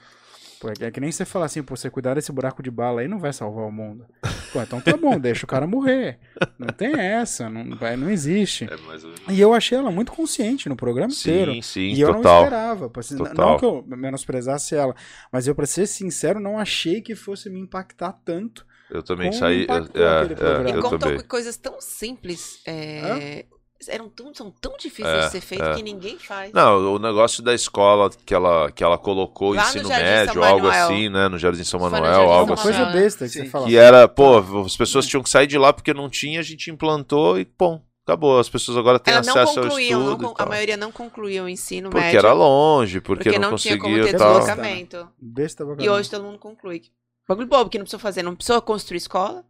Pô, 0.62 0.70
é 0.70 0.74
que- 0.74 0.84
é 0.84 0.90
que 0.92 1.00
nem 1.00 1.10
você 1.10 1.24
falar 1.24 1.46
assim, 1.46 1.60
pô, 1.60 1.74
você 1.76 1.90
cuidar 1.90 2.14
desse 2.14 2.30
buraco 2.30 2.62
de 2.62 2.70
bala 2.70 3.00
aí 3.00 3.08
não 3.08 3.18
vai 3.18 3.32
salvar 3.32 3.66
o 3.66 3.72
mundo. 3.72 4.06
Pô, 4.52 4.62
então 4.62 4.80
tá 4.80 4.96
bom, 4.96 5.18
deixa 5.18 5.44
o 5.44 5.48
cara 5.48 5.66
morrer. 5.66 6.20
Não 6.56 6.68
tem 6.68 6.94
essa, 6.96 7.50
não, 7.50 7.76
vai- 7.76 7.96
não 7.96 8.08
existe. 8.08 8.64
É 8.70 8.76
menos. 8.76 9.02
E 9.28 9.40
eu 9.40 9.52
achei 9.52 9.76
ela 9.76 9.90
muito 9.90 10.12
consciente 10.12 10.68
no 10.68 10.76
programa 10.76 11.12
inteiro. 11.12 11.52
Sim, 11.54 11.62
sim, 11.62 11.80
E 11.94 12.00
eu 12.00 12.08
não 12.12 12.16
total. 12.18 12.44
esperava. 12.44 12.88
pra 12.88 13.02
ser- 13.02 13.16
Total. 13.16 13.34
Não 13.50 13.58
que 13.58 13.64
eu 13.64 13.84
menosprezasse 13.88 14.76
ela, 14.76 14.94
mas 15.32 15.48
eu, 15.48 15.54
pra 15.54 15.66
ser 15.66 15.86
sincero, 15.86 16.38
não 16.38 16.56
achei 16.58 17.00
que 17.00 17.16
fosse 17.16 17.50
me 17.50 17.58
impactar 17.58 18.12
tanto. 18.24 18.64
Eu 18.88 19.02
também 19.02 19.32
saí. 19.32 19.64
impactou 19.64 20.00
é, 20.00 20.06
é? 20.06 20.70
E 20.70 20.74
eu 20.76 20.82
contou 20.82 20.98
também. 20.98 21.18
com 21.18 21.24
coisas 21.26 21.56
tão 21.56 21.80
simples. 21.80 22.60
é, 22.66 23.46
eram 23.88 24.08
tão, 24.08 24.34
são 24.34 24.50
tão 24.50 24.76
difíceis 24.76 25.06
É, 25.14 25.26
de 25.26 25.30
ser 25.32 25.40
feitas 25.40 25.68
é. 25.68 25.74
que 25.74 25.82
ninguém 25.82 26.18
faz. 26.18 26.52
Não, 26.52 26.94
o 26.94 26.98
negócio 26.98 27.42
da 27.42 27.54
escola 27.54 28.10
que 28.24 28.34
ela, 28.34 28.70
que 28.72 28.82
ela 28.82 28.98
colocou, 28.98 29.54
Lá 29.54 29.62
no 29.62 29.68
ensino 29.68 29.88
médio, 29.88 30.34
São 30.34 30.44
algo 30.44 30.66
Manuel. 30.66 30.84
assim, 30.86 31.08
né? 31.08 31.28
No 31.28 31.38
Jardim 31.38 31.64
São 31.64 31.80
Manuel, 31.80 32.04
Jardim 32.04 32.20
algo 32.30 32.46
São 32.46 32.54
assim. 32.54 32.62
coisa 32.62 32.84
besta 32.92 33.24
que 33.26 33.30
Sim. 33.30 33.44
você 33.44 33.50
fala. 33.50 33.66
Que 33.66 33.76
era, 33.76 34.08
pô, 34.08 34.38
as 34.64 34.76
pessoas 34.76 35.06
tinham 35.06 35.22
que 35.22 35.30
sair 35.30 35.46
de 35.46 35.58
lá 35.58 35.72
porque 35.72 35.92
não 35.94 36.08
tinha, 36.08 36.40
a 36.40 36.42
gente 36.42 36.70
implantou 36.70 37.38
e, 37.38 37.44
pô, 37.44 37.80
acabou. 38.06 38.38
As 38.38 38.48
pessoas 38.48 38.76
agora 38.76 38.98
têm 38.98 39.14
não 39.14 39.20
acesso 39.20 39.60
ao 39.60 39.66
não 39.66 39.78
estudo. 39.78 40.24
e 40.36 40.42
a 40.42 40.46
maioria 40.46 40.76
não 40.76 40.90
concluía 40.92 41.42
o 41.44 41.48
ensino 41.48 41.90
Porque 41.90 42.04
médio. 42.04 42.18
era 42.18 42.32
longe, 42.32 43.00
porque, 43.00 43.24
porque 43.24 43.38
não, 43.38 43.50
não 43.52 43.56
tinha 43.56 43.78
como 43.78 43.94
conseguia 43.94 44.12
ter 44.12 44.18
tal. 44.18 45.06
Besta 45.20 45.64
pra 45.64 45.76
E 45.84 45.88
hoje 45.88 46.10
todo 46.10 46.24
mundo 46.24 46.38
conclui. 46.38 46.82
Bagulho 47.28 47.46
bobo 47.46 47.70
que 47.70 47.78
não 47.78 47.84
precisa 47.84 48.00
fazer. 48.00 48.22
Não 48.22 48.34
precisa 48.34 48.60
construir 48.60 48.98
escola. 48.98 49.44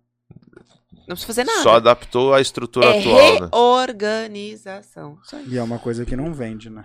Não 1.08 1.14
precisa 1.16 1.26
fazer 1.26 1.44
nada. 1.44 1.62
Só 1.62 1.74
adaptou 1.76 2.32
à 2.34 2.40
estrutura 2.40 2.86
é 2.86 2.98
atual, 3.00 3.40
né? 3.40 3.48
reorganização. 3.52 5.18
Isso. 5.24 5.36
E 5.48 5.58
é 5.58 5.62
uma 5.62 5.78
coisa 5.78 6.04
que 6.04 6.16
não 6.16 6.32
vende, 6.32 6.70
né? 6.70 6.84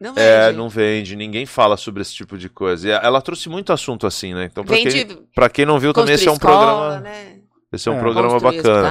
Não 0.00 0.14
É, 0.16 0.46
vende. 0.46 0.56
não 0.58 0.68
vende, 0.68 1.14
ninguém 1.16 1.44
fala 1.44 1.76
sobre 1.76 2.00
esse 2.02 2.14
tipo 2.14 2.38
de 2.38 2.48
coisa. 2.48 2.88
E 2.88 2.90
ela 2.90 3.20
trouxe 3.20 3.48
muito 3.50 3.72
assunto 3.72 4.06
assim, 4.06 4.32
né? 4.32 4.46
Então, 4.50 4.64
pra, 4.64 4.74
Vende 4.76 5.04
quem, 5.04 5.16
pra 5.34 5.50
quem 5.50 5.66
não 5.66 5.78
viu, 5.78 5.92
também 5.92 6.14
esse 6.14 6.26
é 6.26 6.30
um 6.30 6.34
escola, 6.34 6.56
programa. 6.94 7.00
né? 7.00 7.36
Esse 7.72 7.88
é 7.88 7.92
um 7.92 7.96
É. 7.96 8.00
programa 8.00 8.30
Construir 8.40 8.56
bacana. 8.62 8.88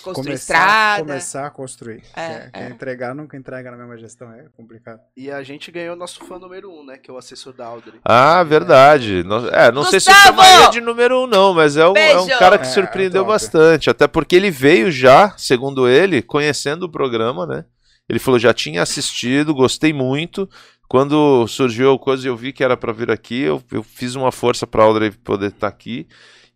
Construir 0.00 0.26
começar, 0.26 0.54
estrada. 0.54 1.02
começar 1.02 1.46
a 1.46 1.50
construir. 1.50 2.02
É, 2.16 2.50
quer 2.52 2.62
é. 2.62 2.68
entregar, 2.68 3.14
nunca 3.14 3.36
entrega 3.36 3.70
na 3.70 3.76
mesma 3.76 3.96
gestão. 3.96 4.32
É 4.32 4.44
complicado. 4.56 5.00
E 5.16 5.30
a 5.30 5.42
gente 5.42 5.70
ganhou 5.70 5.94
nosso 5.94 6.24
fã 6.24 6.38
número 6.38 6.70
um, 6.70 6.84
né? 6.84 6.98
Que 6.98 7.10
é 7.10 7.14
o 7.14 7.18
assessor 7.18 7.52
da 7.52 7.66
Audrey. 7.66 8.00
Ah, 8.04 8.42
verdade. 8.42 9.22
Não- 9.22 9.48
é, 9.48 9.70
não 9.70 9.84
sei 9.84 10.00
se 10.00 10.10
eu 10.10 10.14
Gustavo! 10.14 10.42
chamaria 10.42 10.70
de 10.70 10.80
número 10.80 11.24
um, 11.24 11.26
não, 11.26 11.54
mas 11.54 11.76
é 11.76 11.86
um, 11.88 11.96
é 11.96 12.20
um 12.20 12.28
cara 12.38 12.58
que 12.58 12.66
É, 12.66 12.70
surpreendeu 12.70 13.24
é 13.24 13.26
bastante. 13.26 13.90
Até 13.90 14.08
porque 14.08 14.34
ele 14.36 14.50
veio 14.50 14.90
já, 14.90 15.34
segundo 15.36 15.88
ele, 15.88 16.22
conhecendo 16.22 16.84
o 16.84 16.90
programa, 16.90 17.46
né? 17.46 17.64
Ele 18.08 18.18
falou, 18.18 18.40
já 18.40 18.52
tinha 18.52 18.82
assistido, 18.82 19.54
gostei 19.54 19.92
muito. 19.92 20.48
Quando 20.88 21.46
surgiu 21.46 21.92
a 21.92 21.98
coisa 21.98 22.26
e 22.26 22.28
eu 22.28 22.36
vi 22.36 22.52
que 22.52 22.64
era 22.64 22.76
pra 22.76 22.92
vir 22.92 23.08
aqui, 23.12 23.42
eu, 23.42 23.62
eu 23.70 23.80
fiz 23.80 24.16
uma 24.16 24.32
força 24.32 24.66
pra 24.66 24.82
Audrey 24.82 25.12
poder 25.12 25.50
estar 25.50 25.68
aqui. 25.68 26.08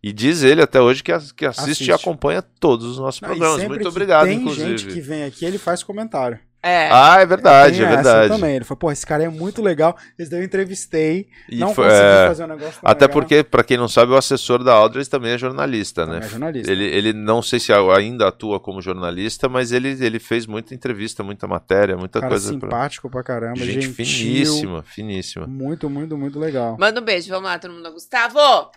E 0.07 0.13
diz 0.13 0.43
ele 0.43 0.61
até 0.61 0.79
hoje 0.79 1.01
que, 1.01 1.11
que 1.35 1.45
assiste, 1.47 1.61
Assiste. 1.71 1.87
e 1.87 1.91
acompanha 1.91 2.39
todos 2.59 2.85
os 2.85 2.99
nossos 2.99 3.19
Não, 3.21 3.29
programas. 3.29 3.63
Muito 3.67 3.87
obrigado, 3.89 4.27
tem 4.27 4.37
inclusive. 4.37 4.77
gente 4.77 4.85
que 4.93 5.01
vem 5.01 5.23
aqui, 5.23 5.43
ele 5.45 5.57
faz 5.57 5.81
comentário. 5.81 6.37
É. 6.61 6.89
Ah, 6.91 7.17
é 7.21 7.25
verdade, 7.25 7.77
Tem 7.77 7.85
é 7.85 7.89
verdade. 7.89 8.27
também. 8.33 8.55
Ele 8.55 8.65
falou, 8.65 8.77
pô, 8.79 8.91
esse 8.91 9.05
cara 9.05 9.23
é 9.23 9.29
muito 9.29 9.61
legal. 9.63 9.95
Esse 10.17 10.29
daí 10.31 10.39
eu 10.41 10.43
entrevistei. 10.45 11.27
E 11.49 11.57
não 11.57 11.73
foi- 11.73 11.85
consegui 11.85 12.03
é, 12.05 12.27
fazer 12.27 12.43
um 12.43 12.47
negócio 12.47 12.81
tão 12.81 12.91
Até 12.91 13.05
legal. 13.05 13.13
porque, 13.21 13.43
pra 13.43 13.63
quem 13.63 13.77
não 13.77 13.87
sabe, 13.87 14.11
o 14.11 14.15
assessor 14.15 14.63
da 14.63 14.73
Audrey 14.73 15.05
também 15.05 15.31
é 15.33 15.37
jornalista, 15.39 16.05
Também 16.05 16.19
né? 16.21 16.25
é 16.25 16.29
jornalista. 16.29 16.71
Ele, 16.71 16.85
ele 16.85 17.13
não 17.13 17.41
sei 17.43 17.59
se 17.59 17.71
ainda 17.71 18.27
atua 18.27 18.59
como 18.59 18.81
jornalista, 18.81 19.47
mas 19.49 19.71
ele, 19.71 19.89
ele 20.03 20.17
fez 20.19 20.47
muita 20.47 20.73
entrevista, 20.73 21.23
muita 21.23 21.47
matéria, 21.47 21.95
muita 21.97 22.19
cara 22.19 22.29
coisa. 22.31 22.49
pra- 22.57 22.67
simpático 22.69 23.09
pra 23.11 23.23
caramba, 23.23 23.57
Gente 23.57 23.81
gentil. 23.81 23.93
finíssima, 23.93 24.83
finíssima. 24.83 25.45
Muito, 25.47 25.87
muito, 25.89 26.17
muito 26.17 26.39
legal. 26.39 26.77
Manda 26.79 26.99
um 26.99 27.03
beijo, 27.03 27.29
vamos 27.29 27.45
lá, 27.49 27.59
todo 27.59 27.73
mundo. 27.73 27.91
Gustavo! 27.91 28.71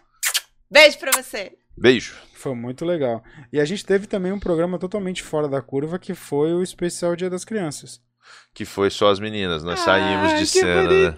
Beijo 0.70 0.98
pra 0.98 1.10
você. 1.12 1.52
Beijo. 1.76 2.14
Foi 2.34 2.54
muito 2.54 2.84
legal. 2.84 3.22
E 3.52 3.60
a 3.60 3.64
gente 3.64 3.84
teve 3.84 4.06
também 4.06 4.32
um 4.32 4.38
programa 4.38 4.78
totalmente 4.78 5.22
fora 5.22 5.48
da 5.48 5.62
curva, 5.62 5.98
que 5.98 6.14
foi 6.14 6.52
o 6.52 6.62
especial 6.62 7.16
Dia 7.16 7.30
das 7.30 7.44
Crianças. 7.44 8.00
Que 8.54 8.64
foi 8.64 8.90
só 8.90 9.10
as 9.10 9.18
meninas, 9.18 9.64
nós 9.64 9.80
saímos 9.80 10.32
Ai, 10.32 10.38
de 10.38 10.42
que 10.42 10.58
cena, 10.58 10.82
né? 10.82 11.14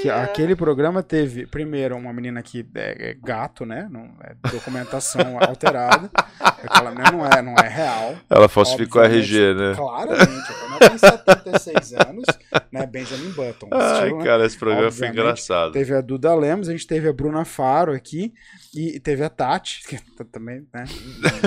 Que 0.00 0.08
aquele 0.08 0.56
programa 0.56 1.02
teve, 1.02 1.46
primeiro, 1.46 1.94
uma 1.94 2.10
menina 2.12 2.42
que 2.42 2.66
é, 2.74 3.10
é 3.10 3.14
gato, 3.14 3.66
né? 3.66 3.86
Não, 3.90 4.04
é 4.22 4.34
documentação 4.50 5.36
alterada. 5.46 6.10
Aquela 6.40 6.90
né, 6.92 7.04
não 7.12 7.26
é, 7.26 7.42
não 7.42 7.54
é 7.54 7.68
real. 7.68 8.16
Ela 8.30 8.48
falsificou 8.48 9.02
Obviamente, 9.02 9.34
RG, 9.34 9.54
né? 9.54 9.74
Claramente. 9.76 10.52
Ela 10.64 10.78
tem 10.78 10.98
76 10.98 11.92
anos, 11.92 12.24
né? 12.72 12.86
Benjamin 12.86 13.30
Button. 13.32 13.68
Ai, 13.72 13.98
estilo, 13.98 14.18
né? 14.18 14.24
cara, 14.24 14.46
esse 14.46 14.58
programa 14.58 14.90
foi 14.90 15.08
Obviamente, 15.08 15.20
engraçado. 15.20 15.72
Teve 15.72 15.94
a 15.94 16.00
Duda 16.00 16.34
Lemos, 16.34 16.68
a 16.68 16.72
gente 16.72 16.86
teve 16.86 17.06
a 17.06 17.12
Bruna 17.12 17.44
Faro 17.44 17.92
aqui, 17.92 18.32
e 18.74 19.00
teve 19.00 19.24
a 19.24 19.28
Tati, 19.28 19.82
que 19.86 19.98
também, 20.24 20.66
né? 20.72 20.84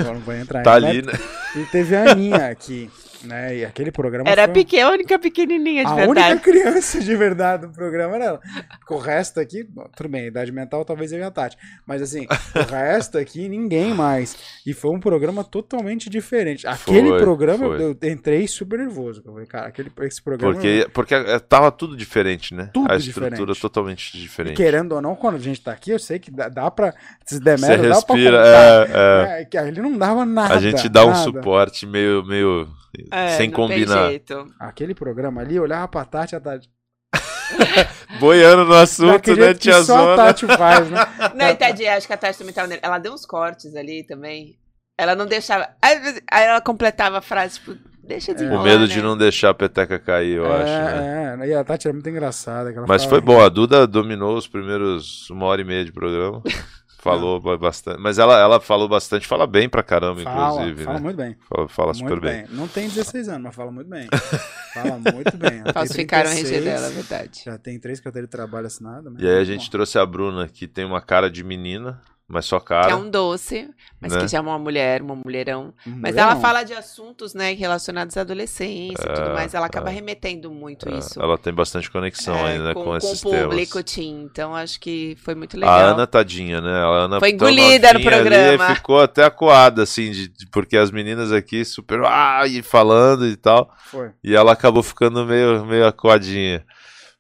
Não 0.03 0.19
vou 0.19 0.34
entrar 0.36 0.61
Tá 0.63 0.74
ali, 0.74 1.01
né? 1.01 1.13
E 1.55 1.63
teve 1.65 1.95
a 1.95 2.11
Aninha 2.11 2.49
aqui, 2.49 2.89
né? 3.24 3.55
E 3.57 3.63
aquele 3.65 3.91
programa 3.91 4.30
Era 4.30 4.45
foi 4.45 4.53
pequena, 4.55 4.89
a 4.89 4.91
única 4.91 5.17
pequenininha 5.19 5.86
de 5.86 5.91
a 5.91 5.95
verdade. 5.95 6.32
única 6.32 6.39
criança 6.51 6.99
de 6.99 7.15
verdade 7.15 7.67
do 7.67 7.74
programa 7.74 8.15
era 8.15 8.26
ela. 8.26 8.41
O 8.89 8.97
resto 8.97 9.39
aqui, 9.39 9.63
bom, 9.63 9.88
tudo 9.95 10.09
bem, 10.09 10.26
idade 10.28 10.51
mental 10.51 10.84
talvez 10.84 11.11
eu 11.13 11.19
e 11.19 11.24
a 11.24 11.32
Tati. 11.32 11.57
Mas 11.86 12.01
assim, 12.01 12.26
o 12.55 12.69
resto 12.71 13.17
aqui, 13.17 13.47
ninguém 13.47 13.93
mais. 13.93 14.36
E 14.65 14.74
foi 14.74 14.91
um 14.91 14.99
programa 14.99 15.43
totalmente 15.43 16.09
diferente. 16.09 16.65
Aquele 16.67 17.09
Foi, 17.09 17.19
programa, 17.19 17.65
foi. 17.67 17.82
eu 17.84 18.09
entrei 18.09 18.47
super 18.47 18.80
nervoso. 18.80 19.21
Eu 19.26 19.32
falei, 19.32 19.47
cara, 19.47 19.67
aquele, 19.67 19.91
esse 20.01 20.21
programa. 20.21 20.53
Porque, 20.53 20.88
porque 20.93 21.13
eh, 21.15 21.39
tava 21.39 21.71
tudo 21.71 21.95
diferente, 21.95 22.53
né? 22.53 22.69
Tudo 22.74 22.91
a 22.91 22.97
estrutura 22.97 23.30
diferente. 23.32 23.61
totalmente 23.61 24.17
E 24.17 24.21
diferente. 24.21 24.57
querendo 24.57 24.93
ou 24.93 25.01
não, 25.01 25.15
quando 25.15 25.36
a 25.36 25.39
gente 25.39 25.61
tá 25.61 25.71
aqui, 25.71 25.91
eu 25.91 25.99
sei 25.99 26.19
que 26.19 26.32
dá, 26.32 26.49
dá 26.49 26.69
pra. 26.71 26.93
Se 27.26 27.39
der 27.39 27.57
Você 27.57 27.68
merda, 27.68 27.89
dá 27.89 28.01
pra 28.01 28.16
respira, 28.16 28.38
contar. 28.38 28.49
é, 28.49 29.38
é. 29.38 29.41
É, 29.41 29.45
que 29.45 29.57
ali 29.57 29.82
não 29.82 29.97
dava 29.97 30.26
nada. 30.26 30.55
A 30.55 30.59
gente 30.59 30.89
dá 30.89 31.03
um 31.05 31.09
nada. 31.11 31.24
suporte 31.24 31.86
meio, 31.86 32.24
meio 32.26 32.68
É, 33.11 33.30
sem 33.38 33.49
não 33.49 33.68
tem 33.68 33.78
combinar. 33.80 34.07
jeito. 34.09 34.47
Aquele 34.59 34.93
programa 34.93 35.41
ali, 35.41 35.55
eu 35.55 35.64
olhava 35.64 35.88
pra 35.88 36.03
Tati, 36.05 36.36
a 36.36 36.39
Tati. 36.39 36.70
Boiando 38.20 38.66
no 38.66 38.74
assunto, 38.76 39.30
né, 39.36 39.45
jeito 39.45 39.59
que 39.59 39.74
só 39.84 40.14
a? 40.14 40.16
Tati 40.16 40.45
faz, 40.47 40.89
né? 40.89 40.99
Não, 41.36 41.47
e 41.49 41.55
tadinha, 41.55 41.95
acho 41.95 42.07
que 42.07 42.14
a 42.14 42.18
Tati 42.18 42.38
também 42.38 42.53
tava 42.53 42.68
nele. 42.68 42.82
Ela 42.84 42.97
deu 42.99 43.14
uns 43.14 43.26
cortes 43.26 43.76
ali 43.76 44.03
também. 44.03 44.57
Ela 44.97 45.16
não 45.16 45.26
deixava. 45.26 45.70
Aí 45.82 45.97
aí 46.32 46.43
ela 46.45 46.61
completava 46.61 47.18
a 47.18 47.22
frase, 47.22 47.55
tipo, 47.59 47.76
deixa 48.03 48.32
É. 48.32 48.36
de 48.36 48.45
O 48.45 48.61
medo 48.61 48.88
de 48.88 49.01
não 49.01 49.18
deixar 49.18 49.49
a 49.49 49.53
peteca 49.53 49.97
cair, 49.97 50.36
eu 50.38 50.45
acho, 50.51 50.66
né? 50.66 51.36
É, 51.41 51.43
é, 51.45 51.47
e 51.49 51.53
a 51.55 51.64
Tati 51.64 51.88
era 51.88 51.93
muito 51.93 52.07
engraçada. 52.09 52.72
Mas 52.88 53.03
falava- 53.03 53.09
foi 53.09 53.22
bom, 53.22 53.41
a 53.41 53.49
Duda 53.49 53.88
dominou 53.88 54.38
os 54.38 54.47
primeiros 54.47 55.28
uma 55.32 55.47
hora 55.47 55.61
e 55.61 55.66
meia 55.66 55.84
de 55.84 55.91
programa. 55.91 56.41
Falou 57.04 57.58
bastante. 57.58 57.99
Mas 57.99 58.18
ela, 58.18 58.39
ela 58.39 58.60
falou 58.60 58.88
bastante, 58.88 59.28
fala 59.28 59.45
bem 59.45 59.68
pra 59.68 59.84
caramba, 59.84 60.22
Fala, 60.22 60.54
inclusive, 60.54 60.84
fala 60.86 60.97
né? 60.97 61.04
muito 61.04 61.18
bem. 61.18 61.36
Fala, 61.49 61.68
fala 61.68 61.93
super 61.93 62.20
bem. 62.20 62.45
bem. 62.45 62.45
Não 62.56 62.68
tem 62.68 62.88
16 62.88 63.28
anos, 63.30 63.43
mas 63.43 63.56
fala 63.56 63.72
muito 63.72 63.89
bem. 63.89 64.08
Fala 64.74 64.97
muito 64.97 65.38
bem. 65.38 65.60
Ela 65.60 65.72
Falsificaram 65.72 66.30
o 66.32 66.34
RG 66.34 66.43
36, 66.45 66.64
dela, 66.66 66.88
é 66.88 66.89
verdade. 66.89 67.41
Já 67.45 67.58
tem 67.60 67.78
três 67.80 67.99
carteiras 67.99 68.28
de 68.28 68.32
trabalho 68.32 68.66
assinadas. 68.66 69.14
mas 69.14 69.22
E 69.22 69.28
aí 69.28 69.38
a 69.38 69.43
gente 69.43 69.66
bom. 69.66 69.70
trouxe 69.72 69.99
a 69.99 70.06
Bruna, 70.06 70.47
que 70.47 70.68
tem 70.68 70.84
uma 70.84 70.99
cara 70.99 71.30
de 71.30 71.43
menina, 71.43 72.01
mas 72.34 72.45
só 72.45 72.59
cara. 72.59 72.88
Que 72.88 72.91
é 72.93 72.95
um 72.95 73.09
doce, 73.09 73.69
mas 74.01 74.11
Né? 74.13 74.19
que 74.21 74.27
já 74.27 74.39
é 74.39 74.41
uma 74.41 74.57
mulher, 74.59 75.01
uma 75.01 75.15
mulherão. 75.15 75.73
Mas 75.86 76.11
Mulher 76.13 76.17
ela 76.23 76.34
não. 76.36 76.41
fala 76.41 76.63
de 76.63 76.73
assuntos, 76.73 77.34
né, 77.34 77.53
relacionados 77.53 78.17
à 78.17 78.21
adolescência 78.21 79.03
e 79.03 79.13
tudo 79.13 79.29
mais. 79.34 79.53
Ela 79.53 79.67
acaba 79.67 79.89
remetendo 79.89 80.51
muito 80.51 80.89
É, 80.89 80.97
isso. 80.97 81.21
Ela 81.21 81.38
tem 81.38 81.53
bastante 81.53 81.89
conexão 81.89 82.36
É, 82.36 82.53
ainda 82.53 82.73
com, 82.73 82.84
com, 82.84 82.97
esses 82.97 83.21
com 83.21 83.29
o 83.29 83.31
público, 83.31 83.73
temas. 83.73 83.91
Tim. 83.93 84.23
Então 84.23 84.55
acho 84.55 84.79
que 84.79 85.15
foi 85.23 85.36
muito 85.36 85.55
legal. 85.55 85.73
A 85.73 85.81
Ana, 85.91 86.07
tadinha, 86.07 86.59
né? 86.59 86.71
A 86.73 86.88
Ana 87.05 87.19
Foi 87.19 87.29
engolida 87.29 87.93
no 87.93 87.99
novinha 87.99 88.15
ali, 88.17 88.27
programa. 88.57 88.75
ficou 88.75 88.99
até 89.01 89.23
acuada, 89.23 89.84
assim, 89.84 90.11
de, 90.11 90.27
de- 90.27 90.47
porque 90.47 90.75
as 90.75 90.89
meninas 90.91 91.31
aqui 91.31 91.63
super. 91.63 92.01
Ah, 92.05 92.43
e 92.47 92.61
falando 92.63 93.25
e 93.27 93.36
tal. 93.36 93.71
Foi. 93.86 94.09
E 94.23 94.36
ela 94.36 94.51
acabou 94.53 94.81
ficando 94.84 95.25
meio, 95.25 95.63
meio 95.65 95.86
acuadinha. 95.88 96.63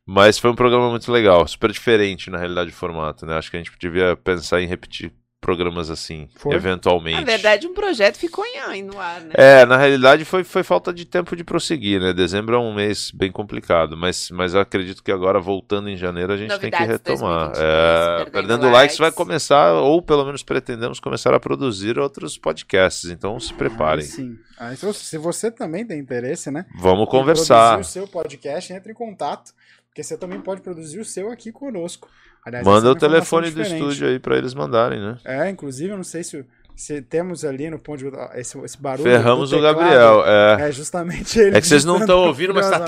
Mas 0.05 0.37
foi 0.37 0.51
um 0.51 0.55
programa 0.55 0.89
muito 0.89 1.11
legal, 1.11 1.47
super 1.47 1.71
diferente 1.71 2.29
na 2.29 2.37
realidade 2.37 2.71
do 2.71 2.75
formato, 2.75 3.25
né? 3.25 3.37
Acho 3.37 3.49
que 3.49 3.57
a 3.57 3.59
gente 3.59 3.71
devia 3.79 4.15
pensar 4.17 4.61
em 4.61 4.67
repetir 4.67 5.13
programas 5.43 5.89
assim, 5.89 6.29
Foi. 6.35 6.55
eventualmente. 6.55 7.19
Na 7.19 7.25
verdade, 7.25 7.67
um 7.67 7.73
projeto 7.73 8.17
ficou 8.17 8.45
em 8.45 8.81
no 8.81 8.97
ar, 8.97 9.19
né? 9.19 9.33
É, 9.33 9.65
na 9.65 9.75
realidade 9.75 10.23
foi, 10.23 10.41
foi 10.45 10.63
falta 10.63 10.93
de 10.93 11.03
tempo 11.03 11.35
de 11.35 11.43
prosseguir, 11.43 11.99
né? 11.99 12.13
Dezembro 12.13 12.55
é 12.55 12.59
um 12.59 12.73
mês 12.73 13.11
bem 13.11 13.29
complicado, 13.29 13.97
mas, 13.97 14.29
mas 14.31 14.53
eu 14.53 14.61
acredito 14.61 15.03
que 15.03 15.11
agora, 15.11 15.41
voltando 15.41 15.89
em 15.89 15.97
janeiro, 15.97 16.31
a 16.31 16.37
gente 16.37 16.57
tem 16.57 16.71
que 16.71 16.79
Novidades 16.79 17.13
retomar. 17.13 17.51
2022, 17.51 17.59
É, 17.59 18.17
Perdendo 18.17 18.31
Perdendo 18.31 18.63
Likes 18.63 18.79
Likes. 18.79 18.97
vai 18.99 19.11
começar, 19.11 19.73
ou 19.73 20.01
pelo 20.01 20.23
menos 20.23 20.43
pretendemos 20.43 21.01
começar 21.01 21.33
a 21.33 21.39
produzir 21.39 21.99
outros 21.99 22.37
podcasts, 22.37 23.09
então 23.09 23.37
se 23.37 23.53
preparem. 23.53 24.05
Aí 24.05 24.09
sim. 24.09 24.37
Se, 24.77 24.85
você, 24.85 24.99
se 25.03 25.17
você 25.17 25.51
também 25.51 25.85
tem 25.85 25.99
interesse, 25.99 26.49
né? 26.49 26.65
Vamos 26.79 27.09
conversar. 27.09 27.73
Produzir 27.73 27.89
o 27.89 27.91
seu 27.91 28.07
podcast, 28.07 28.71
entre 28.71 28.93
em 28.93 28.95
contato. 28.95 29.51
Porque 29.93 30.01
você 30.01 30.17
também 30.17 30.41
pode 30.41 30.61
produzir 30.61 30.99
o 30.99 31.05
seu 31.05 31.31
aqui 31.31 31.51
conosco. 31.51 32.09
Aliás, 32.43 32.65
Manda 32.65 32.87
é 32.87 32.91
o 32.91 32.95
telefone 32.95 33.51
do 33.51 33.61
estúdio 33.61 34.07
aí 34.07 34.17
pra 34.17 34.35
eles 34.35 34.55
mandarem, 34.55 34.99
né? 34.99 35.19
É, 35.23 35.47
inclusive, 35.51 35.91
eu 35.91 35.97
não 35.97 36.03
sei 36.03 36.23
se 36.23 36.43
Se 36.75 36.99
temos 36.99 37.45
ali 37.45 37.69
no 37.69 37.77
ponto 37.77 37.99
de. 37.99 38.11
Esse, 38.33 38.57
esse 38.61 38.81
barulho. 38.81 39.03
Ferramos 39.03 39.53
o 39.53 39.61
Gabriel. 39.61 40.25
É. 40.25 40.69
É 40.69 40.71
justamente 40.71 41.39
ele. 41.39 41.55
É 41.55 41.61
que 41.61 41.67
vocês 41.67 41.85
não 41.85 41.99
estão 41.99 42.25
ouvindo, 42.25 42.55
mas 42.55 42.67
tá 42.67 42.83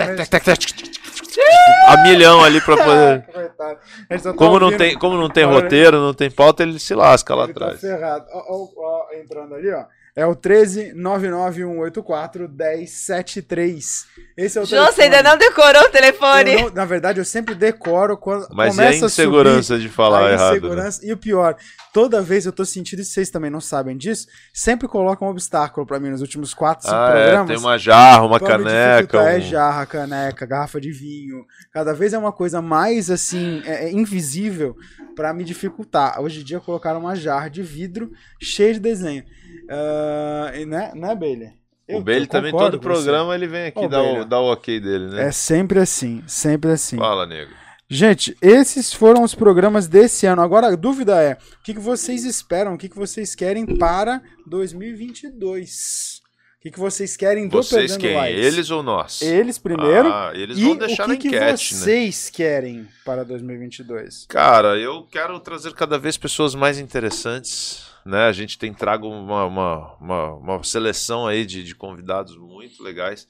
a 1.87 1.97
milhão 2.01 2.43
ali 2.43 2.59
pra 2.61 2.75
poder. 2.83 3.25
Tá 3.55 4.33
Como 4.33 4.59
não 4.59 4.75
tem, 4.75 4.97
como 4.97 5.15
não 5.15 5.29
tem 5.29 5.45
roteiro, 5.45 6.01
não 6.01 6.13
tem 6.13 6.31
pauta, 6.31 6.63
ele 6.63 6.79
se 6.79 6.95
lasca 6.95 7.35
lá 7.35 7.45
tá 7.45 7.51
atrás. 7.51 7.81
ferrado. 7.81 8.25
Ó, 8.31 8.67
ó, 8.75 9.13
entrando 9.13 9.53
ali, 9.53 9.71
ó. 9.71 9.85
É 10.17 10.25
o 10.25 10.33
13 10.33 10.93
99184 10.93 12.47
1073. 12.49 14.05
Esse 14.37 14.57
é 14.57 14.61
o 14.61 14.65
Jô, 14.65 14.77
você 14.85 15.03
ainda 15.03 15.17
telefone. 15.17 15.23
não 15.23 15.37
decorou 15.37 15.81
o 15.83 15.89
telefone? 15.89 16.55
Não- 16.55 16.69
na 16.69 16.85
verdade, 16.85 17.19
eu 17.19 17.25
sempre 17.25 17.53
decoro 17.53 18.17
quando 18.17 18.47
Mas 18.51 18.77
e 18.77 18.79
a 18.79 18.83
começa 18.85 19.05
a 19.05 19.07
insegurança 19.07 19.75
de 19.77 19.83
subir, 19.83 19.93
falar 19.93 20.27
a 20.27 20.31
errado? 20.31 20.51
né? 20.51 20.57
insegurança. 20.57 21.05
E 21.05 21.11
o 21.11 21.17
pior, 21.17 21.55
toda 21.93 22.21
vez 22.21 22.45
eu 22.45 22.51
tô 22.53 22.63
sentindo, 22.63 23.01
e 23.01 23.05
vocês 23.05 23.29
também 23.29 23.49
não 23.51 23.59
sabem 23.59 23.97
disso, 23.97 24.27
sempre 24.53 24.87
colocam 24.87 25.27
um 25.27 25.31
obstáculo 25.31 25.85
pra 25.85 25.99
mim 25.99 26.09
nos 26.09 26.21
últimos 26.21 26.53
4, 26.53 26.83
5 26.87 26.95
Ah, 26.95 27.09
é, 27.09 27.21
programas. 27.23 27.47
tem 27.47 27.57
uma 27.57 27.77
jarra, 27.77 28.25
uma 28.25 28.39
caneca. 28.39 29.17
É 29.17 29.37
um- 29.37 29.41
jarra, 29.41 29.85
caneca, 29.85 30.45
garrafa 30.45 30.79
de 30.79 30.91
vinho. 30.93 31.45
Cada 31.73 31.93
vez 31.93 32.13
é 32.13 32.17
uma 32.17 32.31
coisa 32.31 32.61
mais, 32.61 33.09
assim, 33.11 33.61
é, 33.65 33.85
é 33.85 33.91
invisível 33.91 34.75
pra 35.15 35.33
me 35.33 35.43
dificultar. 35.43 36.19
Hoje 36.21 36.41
em 36.41 36.43
dia 36.43 36.59
colocaram 36.59 36.99
uma 36.99 37.15
jarra 37.15 37.49
de 37.49 37.63
vidro 37.63 38.11
cheia 38.41 38.73
de 38.73 38.79
desenho. 38.79 39.23
Ah, 39.69 40.51
e 40.55 40.65
né, 40.65 40.91
né, 40.95 41.15
Bailey? 41.15 41.53
Eu- 41.87 41.99
O 41.99 42.03
Bailey 42.03 42.27
também, 42.27 42.51
todo 42.51 42.79
com 42.79 42.83
você. 42.89 43.03
programa, 43.03 43.35
ele 43.35 43.47
vem 43.47 43.67
aqui 43.67 43.79
Ô, 43.79 43.87
dar, 43.87 44.01
o, 44.03 44.25
dar 44.25 44.39
o 44.41 44.51
ok 44.51 44.79
dele, 44.79 45.07
né? 45.07 45.27
É 45.27 45.31
sempre 45.31 45.79
assim, 45.79 46.23
sempre 46.27 46.71
assim. 46.71 46.97
Fala, 46.97 47.25
nego. 47.27 47.51
Gente, 47.87 48.35
esses 48.41 48.91
foram 48.91 49.21
os 49.21 49.35
programas 49.35 49.87
desse 49.87 50.25
ano. 50.25 50.41
Agora 50.41 50.67
a 50.67 50.75
dúvida 50.75 51.21
é: 51.21 51.33
o 51.33 51.63
que, 51.63 51.75
que 51.75 51.79
vocês 51.79 52.25
esperam? 52.25 52.73
O 52.73 52.77
que, 52.79 52.89
que 52.89 52.97
vocês 52.97 53.35
querem 53.35 53.63
para 53.77 54.21
2022? 54.47 56.21
Que, 56.65 56.71
que 56.71 56.79
vocês 56.79 57.15
querem 57.15 57.47
do 57.47 57.57
Vocês 57.57 57.91
Perdendo 57.91 58.01
quem? 58.01 58.15
Likes? 58.15 58.43
Eles 58.43 58.71
ou 58.71 58.81
nós? 58.81 59.21
Eles 59.21 59.59
primeiro. 59.59 60.11
Ah, 60.11 60.31
eles 60.33 60.57
e 60.57 60.63
vão 60.63 60.75
deixar 60.75 61.03
o 61.03 61.05
que, 61.05 61.13
na 61.13 61.17
que 61.19 61.27
enquete, 61.27 61.75
né? 61.75 61.79
vocês 61.79 62.29
querem 62.31 62.87
para 63.05 63.23
2022? 63.23 64.25
Cara, 64.27 64.75
eu 64.75 65.03
quero 65.03 65.39
trazer 65.39 65.75
cada 65.75 65.99
vez 65.99 66.17
pessoas 66.17 66.55
mais 66.55 66.79
interessantes, 66.79 67.85
né? 68.03 68.25
A 68.25 68.31
gente 68.31 68.57
tem 68.57 68.73
trago 68.73 69.07
uma, 69.07 69.45
uma, 69.45 69.93
uma, 70.01 70.33
uma 70.33 70.63
seleção 70.63 71.27
aí 71.27 71.45
de, 71.45 71.63
de 71.63 71.75
convidados 71.75 72.35
muito 72.35 72.81
legais 72.81 73.27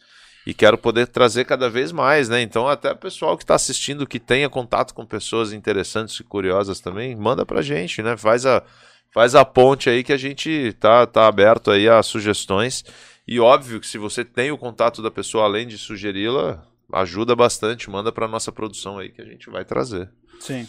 e 0.47 0.53
quero 0.53 0.77
poder 0.77 1.05
trazer 1.05 1.43
cada 1.43 1.69
vez 1.69 1.91
mais, 1.91 2.29
né? 2.29 2.41
Então 2.41 2.69
até 2.69 2.93
o 2.93 2.97
pessoal 2.97 3.35
que 3.35 3.43
está 3.43 3.55
assistindo, 3.55 4.07
que 4.07 4.17
tenha 4.17 4.49
contato 4.49 4.93
com 4.93 5.05
pessoas 5.05 5.51
interessantes 5.51 6.17
e 6.21 6.23
curiosas 6.23 6.79
também, 6.79 7.13
manda 7.17 7.45
pra 7.45 7.61
gente, 7.61 8.01
né? 8.01 8.15
Faz 8.15 8.45
a, 8.45 8.63
faz 9.11 9.35
a 9.35 9.43
ponte 9.43 9.89
aí 9.89 10.05
que 10.05 10.13
a 10.13 10.17
gente 10.17 10.71
tá, 10.79 11.05
tá 11.05 11.27
aberto 11.27 11.69
aí 11.69 11.89
a 11.89 12.01
sugestões 12.01 12.85
e 13.27 13.39
óbvio 13.39 13.79
que 13.79 13.87
se 13.87 13.97
você 13.97 14.23
tem 14.23 14.51
o 14.51 14.57
contato 14.57 15.01
da 15.01 15.11
pessoa 15.11 15.45
além 15.45 15.67
de 15.67 15.77
sugeri-la, 15.77 16.65
ajuda 16.93 17.35
bastante, 17.35 17.89
manda 17.89 18.11
pra 18.11 18.27
nossa 18.27 18.51
produção 18.51 18.97
aí 18.97 19.09
que 19.09 19.21
a 19.21 19.25
gente 19.25 19.49
vai 19.49 19.65
trazer. 19.65 20.09
Sim. 20.39 20.67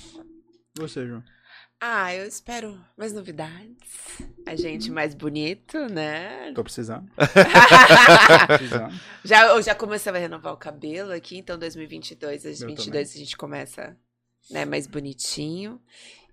Você, 0.78 1.06
João. 1.06 1.22
Ah, 1.80 2.14
eu 2.14 2.26
espero 2.26 2.78
mais 2.96 3.12
novidades. 3.12 3.76
A 4.46 4.56
gente 4.56 4.90
mais 4.90 5.14
bonito, 5.14 5.78
né? 5.88 6.52
Tô 6.54 6.64
precisando. 6.64 7.10
precisando. 8.48 8.98
já, 9.22 9.48
eu 9.48 9.60
já 9.60 9.74
comecei 9.74 10.10
a 10.10 10.16
renovar 10.16 10.54
o 10.54 10.56
cabelo 10.56 11.12
aqui, 11.12 11.36
então 11.36 11.58
2022, 11.58 12.44
2022 12.44 13.14
a 13.14 13.18
gente 13.18 13.36
começa 13.36 13.96
né, 14.50 14.64
mais 14.64 14.86
bonitinho. 14.86 15.80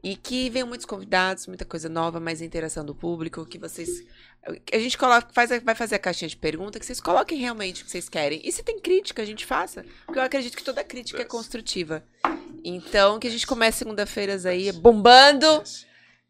E 0.02 0.18
que 0.18 0.50
venham 0.50 0.68
muitos 0.68 0.86
convidados, 0.86 1.48
muita 1.48 1.64
coisa 1.64 1.88
nova, 1.88 2.20
mais 2.20 2.42
interação 2.42 2.86
do 2.86 2.94
público, 2.94 3.46
que 3.46 3.58
vocês. 3.58 4.06
A 4.46 4.78
gente 4.78 4.98
coloca, 4.98 5.30
faz, 5.32 5.50
vai 5.64 5.74
fazer 5.74 5.96
a 5.96 6.00
caixinha 6.00 6.28
de 6.28 6.36
pergunta, 6.36 6.78
que 6.78 6.86
vocês 6.86 7.00
coloquem 7.00 7.38
realmente 7.38 7.82
o 7.82 7.86
que 7.86 7.92
vocês 7.92 8.10
querem. 8.10 8.42
E 8.44 8.52
se 8.52 8.62
tem 8.62 8.78
crítica, 8.80 9.22
a 9.22 9.26
gente 9.26 9.46
faça. 9.46 9.86
Porque 10.06 10.20
eu 10.20 10.24
acredito 10.24 10.58
que 10.58 10.64
toda 10.64 10.84
crítica 10.84 11.22
é 11.22 11.26
construtiva. 11.26 12.04
Então, 12.64 13.20
que 13.20 13.28
a 13.28 13.32
gente 13.32 13.48
comece 13.48 13.80
segunda-feiras 13.80 14.46
aí 14.46 14.72
bombando. 14.72 15.64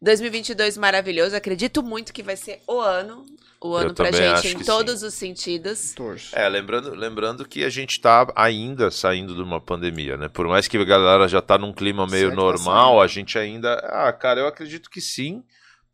2022 0.00 0.76
maravilhoso. 0.76 1.34
Acredito 1.34 1.82
muito 1.82 2.12
que 2.12 2.22
vai 2.22 2.36
ser 2.36 2.60
o 2.68 2.78
ano. 2.78 3.24
O 3.60 3.74
ano 3.74 3.94
pra 3.94 4.10
também 4.10 4.36
gente 4.36 4.56
em 4.58 4.62
todos 4.62 5.02
os 5.02 5.14
sentidos. 5.14 5.94
Torço. 5.94 6.36
É, 6.36 6.46
lembrando, 6.48 6.94
lembrando 6.94 7.48
que 7.48 7.64
a 7.64 7.70
gente 7.70 7.98
tá 7.98 8.30
ainda 8.36 8.90
saindo 8.90 9.34
de 9.34 9.40
uma 9.40 9.58
pandemia, 9.58 10.18
né? 10.18 10.28
Por 10.28 10.46
mais 10.46 10.68
que 10.68 10.76
a 10.76 10.84
galera 10.84 11.26
já 11.26 11.40
tá 11.40 11.56
num 11.56 11.72
clima 11.72 12.06
meio 12.06 12.26
Certo, 12.26 12.36
tá 12.36 12.42
normal, 12.42 12.88
saindo. 12.90 13.00
a 13.00 13.06
gente 13.06 13.38
ainda. 13.38 13.74
Ah, 13.90 14.12
cara, 14.12 14.40
eu 14.40 14.46
acredito 14.46 14.90
que 14.90 15.00
sim. 15.00 15.42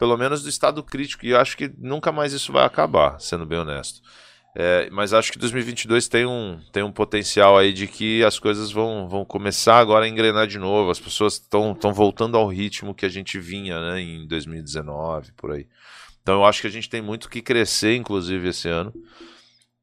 Pelo 0.00 0.16
menos 0.16 0.42
do 0.42 0.48
estado 0.48 0.82
crítico. 0.82 1.24
E 1.24 1.34
acho 1.34 1.56
que 1.56 1.70
nunca 1.78 2.10
mais 2.10 2.32
isso 2.32 2.52
vai 2.52 2.64
acabar, 2.64 3.20
sendo 3.20 3.46
bem 3.46 3.58
honesto. 3.58 4.00
É, 4.56 4.90
mas 4.90 5.12
acho 5.12 5.30
que 5.30 5.38
2022 5.38 6.08
tem 6.08 6.26
um, 6.26 6.58
tem 6.72 6.82
um 6.82 6.90
potencial 6.90 7.56
aí 7.56 7.72
de 7.72 7.86
que 7.86 8.24
as 8.24 8.36
coisas 8.36 8.72
vão, 8.72 9.08
vão 9.08 9.24
começar 9.24 9.78
agora 9.78 10.06
a 10.06 10.08
engrenar 10.08 10.48
de 10.48 10.58
novo. 10.58 10.90
As 10.90 10.98
pessoas 10.98 11.34
estão 11.34 11.92
voltando 11.92 12.36
ao 12.36 12.48
ritmo 12.48 12.94
que 12.94 13.06
a 13.06 13.08
gente 13.08 13.38
vinha 13.38 13.80
né, 13.80 14.00
em 14.00 14.26
2019, 14.26 15.30
por 15.36 15.52
aí. 15.52 15.68
Então 16.20 16.36
eu 16.36 16.44
acho 16.44 16.60
que 16.60 16.66
a 16.66 16.70
gente 16.70 16.90
tem 16.90 17.00
muito 17.00 17.28
que 17.28 17.40
crescer, 17.40 17.94
inclusive, 17.94 18.48
esse 18.48 18.68
ano 18.68 18.92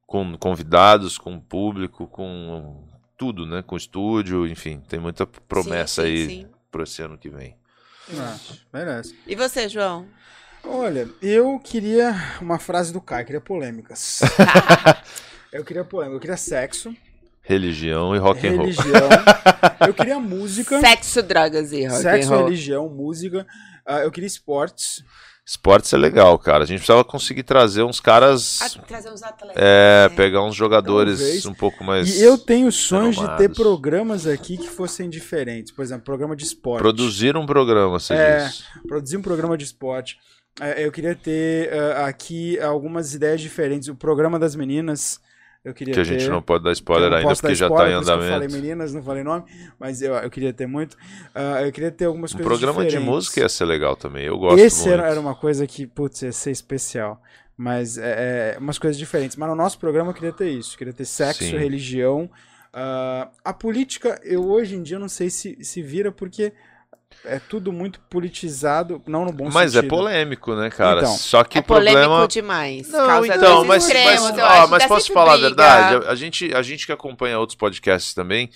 com 0.08 0.38
convidados, 0.38 1.18
com 1.18 1.38
público, 1.38 2.08
com 2.08 2.88
tudo, 3.18 3.46
né? 3.46 3.62
Com 3.62 3.76
estúdio, 3.76 4.48
enfim, 4.48 4.80
tem 4.88 5.00
muita 5.00 5.28
promessa 5.28 6.04
Sim, 6.04 6.28
sim, 6.28 6.40
aí 6.40 6.48
pro 6.72 6.84
esse 6.84 7.02
ano 7.02 7.18
que 7.18 7.30
vem. 7.30 7.56
Ah, 8.16 8.38
merece. 8.74 9.16
E 9.26 9.36
você, 9.36 9.68
João? 9.68 10.08
Olha, 10.64 11.08
eu 11.22 11.60
queria 11.60 12.16
uma 12.42 12.60
frase 12.60 12.92
do 12.92 13.02
Kai, 13.02 13.24
queria 13.26 13.42
polêmicas. 13.42 14.20
eu 15.52 15.64
queria 15.64 15.84
polêmica, 15.84 16.16
eu 16.18 16.20
queria 16.20 16.38
sexo, 16.38 16.96
Religião 17.42 18.14
e 18.14 18.20
rock 18.20 18.46
and 18.46 18.52
roll. 18.58 18.66
religião, 18.66 19.10
eu 19.88 19.94
queria 19.94 20.20
música, 20.20 20.82
Sexo, 20.82 21.24
drogas 21.24 21.72
e 21.72 21.86
rock 21.86 22.02
sexo, 22.02 22.34
and 22.34 22.36
roll. 22.36 22.46
religião, 22.46 22.90
música, 22.90 23.48
ah, 23.86 24.00
eu 24.02 24.12
queria 24.12 24.28
esportes, 24.28 25.02
Esportes 25.48 25.94
é 25.94 25.98
legal, 25.98 26.38
cara. 26.38 26.64
A 26.66 26.68
gente 26.68 26.80
precisava 26.80 27.06
conseguir 27.06 27.44
trazer 27.44 27.82
uns 27.84 28.02
caras, 28.02 28.60
Ah, 28.62 28.82
trazer 28.86 29.10
uns 29.10 29.24
atletas. 29.24 29.56
é, 29.64 30.10
né? 30.10 30.16
pegar 30.16 30.44
uns 30.44 30.54
jogadores 30.56 31.20
Talvez. 31.20 31.46
um 31.46 31.54
pouco 31.54 31.86
mais 31.86 32.20
E 32.20 32.22
eu 32.22 32.38
tenho 32.38 32.70
sonhos 32.70 33.16
de 33.16 33.22
ter 33.22 33.28
renomados. 33.32 33.58
programas 33.58 34.28
aqui 34.28 34.58
que 34.58 34.68
fossem 34.68 35.10
diferentes. 35.10 35.72
Por 35.72 35.84
exemplo, 35.84 36.04
programa 36.04 36.36
de 36.36 36.44
esporte. 36.44 36.82
produzir 36.82 37.38
um 37.38 37.46
programa, 37.46 37.98
você 37.98 38.14
É. 38.14 38.46
diz. 38.46 38.64
Produzir 38.86 39.16
um 39.16 39.22
programa 39.22 39.58
de 39.58 39.64
esporte. 39.64 40.18
É, 40.60 40.84
Eu 40.86 40.92
queria 40.92 41.16
ter 41.16 41.70
eh, 41.72 42.04
aqui 42.04 42.60
algumas 42.60 43.14
ideias 43.14 43.40
diferentes. 43.40 43.88
O 43.88 43.96
programa 43.96 44.38
das 44.38 44.54
meninas. 44.56 45.20
Eu 45.68 45.74
queria 45.74 45.94
Que 45.94 46.00
a 46.00 46.04
ter. 46.06 46.20
gente 46.20 46.30
não 46.30 46.42
pode 46.42 46.64
dar 46.64 46.72
spoiler 46.72 47.12
ainda 47.12 47.36
porque 47.36 47.54
já 47.54 47.66
spoiler, 47.66 47.78
tá 47.94 48.00
em 48.00 48.04
que 48.04 48.10
Eu 48.10 48.14
andamento. 48.16 48.34
falei 48.34 48.48
meninas, 48.48 48.94
não 48.94 49.04
falei 49.04 49.24
nome, 49.24 49.44
mas 49.78 50.02
eu, 50.02 50.14
eu 50.14 50.30
queria 50.30 50.54
ter 50.54 50.66
muito. 50.66 50.96
Ah, 51.36 51.62
eu 51.64 51.72
queria 51.74 51.92
ter 51.92 52.06
algumas 52.06 52.32
Um 52.34 52.38
coisas 52.38 52.48
programa 52.48 52.82
de 52.84 52.88
diferentes. 52.92 53.14
música 53.14 53.40
ia 53.42 53.50
ser 53.50 53.66
legal 53.66 53.96
também. 53.96 54.26
Eu 54.26 54.38
gosto 54.38 54.60
Esse 54.60 54.88
muito. 54.88 54.94
era, 54.94 55.10
era 55.10 55.20
uma 55.20 55.36
coisa 55.36 55.68
que, 55.68 55.86
putz, 55.86 56.22
ia 56.22 56.32
ser 56.32 56.52
especial. 56.52 57.22
Mas 57.58 57.98
é, 57.98 58.54
é, 58.56 58.58
umas 58.60 58.78
coisas 58.78 58.98
diferentes. 58.98 59.36
Mas 59.36 59.50
no 59.50 59.56
nosso 59.56 59.78
programa 59.78 60.12
eu 60.12 60.14
queria 60.14 60.32
ter 60.32 60.50
isso. 60.50 60.76
Eu 60.76 60.78
queria 60.78 60.94
ter 60.94 61.06
sexo, 61.06 61.44
Sim. 61.44 61.58
religião. 61.58 62.30
Ah, 62.72 63.30
a 63.44 63.54
política, 63.54 64.20
eu 64.24 64.46
hoje 64.50 64.76
em 64.76 64.84
dia 64.84 65.00
não 65.00 65.10
sei 65.10 65.30
se, 65.30 65.58
se 65.64 65.82
vira 65.82 66.12
porque 66.12 66.54
é 67.26 67.40
tudo 67.40 67.72
muito 67.72 68.00
politizado, 68.10 69.02
não 69.08 69.26
no 69.26 69.32
bom 69.32 69.50
Mas 69.52 69.76
é 69.76 69.82
sentido. 69.82 69.90
polêmico, 69.90 70.56
né, 70.56 70.70
cara? 70.70 71.02
Então, 71.02 71.18
Só 71.18 71.44
que 71.44 71.58
É 71.58 71.62
o 71.62 71.64
problema 71.64 72.06
polêmico 72.06 72.28
demais. 72.34 72.90
Não, 72.90 73.08
causa 73.08 73.36
então, 73.36 73.66
mas, 73.66 73.84
extremos, 73.86 74.32
mas, 74.32 74.40
ó, 74.40 74.68
mas 74.68 74.86
posso 74.86 75.12
falar 75.14 75.34
a 75.34 75.38
briga. 75.38 75.48
verdade? 75.50 76.06
A, 76.08 76.12
a 76.12 76.16
gente, 76.16 76.54
a 76.54 76.62
gente 76.62 76.86
que 76.86 76.92
acompanha 76.92 77.40
outros 77.40 77.58
podcasts 77.58 78.14
também, 78.14 78.50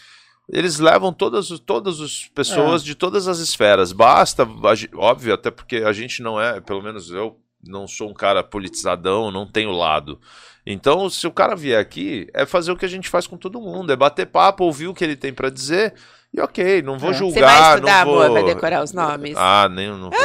eles 0.50 0.80
levam 0.80 1.14
todas, 1.14 1.48
todas 1.66 2.00
as 2.00 2.28
É. 2.30 2.34
pessoas 2.36 2.84
de 2.84 2.94
todas 2.96 3.28
as 3.28 3.40
esferas. 3.40 3.92
Basta, 3.92 4.44
a 4.44 4.98
óbvio, 4.98 5.34
até 5.34 5.50
porque 5.50 5.78
a 5.78 5.92
gente 5.94 6.22
não 6.22 6.40
é, 6.40 6.60
pelo 6.62 6.82
menos 6.82 7.10
eu 7.10 7.38
não 7.66 7.88
sou 7.88 8.10
um 8.10 8.14
cara 8.14 8.44
politizadão, 8.44 9.32
não 9.32 9.46
tenho 9.46 9.72
lado. 9.72 10.20
Então, 10.66 11.10
se 11.10 11.26
o 11.26 11.32
cara 11.32 11.56
vier 11.56 11.80
aqui, 11.80 12.28
é 12.34 12.46
fazer 12.46 12.72
o 12.72 12.78
que 12.78 12.86
a 12.86 12.90
gente 12.90 13.10
faz 13.10 13.26
com 13.28 13.38
todo 13.38 13.62
mundo, 13.62 13.92
é 13.92 13.96
bater 13.96 14.28
papo, 14.28 14.64
ouvir 14.64 14.88
o 14.88 14.94
que 14.94 15.04
ele 15.04 15.16
tem 15.16 15.34
pra 15.34 15.50
dizer. 15.50 15.94
E 16.34 16.40
ok, 16.40 16.82
não 16.82 16.98
vou 16.98 17.12
É. 17.12 17.14
julgar, 17.14 17.34
Você 17.34 17.42
vai 17.60 17.70
estudar, 17.76 18.06
não 18.06 18.14
vou... 18.14 18.22
amor? 18.24 18.34
Vai 18.42 18.44
decorar 18.54 18.84
os 18.84 18.94
nomes? 18.94 19.36
Ah, 19.38 19.68
nem 19.70 19.90
não 19.90 20.10
vou. 20.10 20.20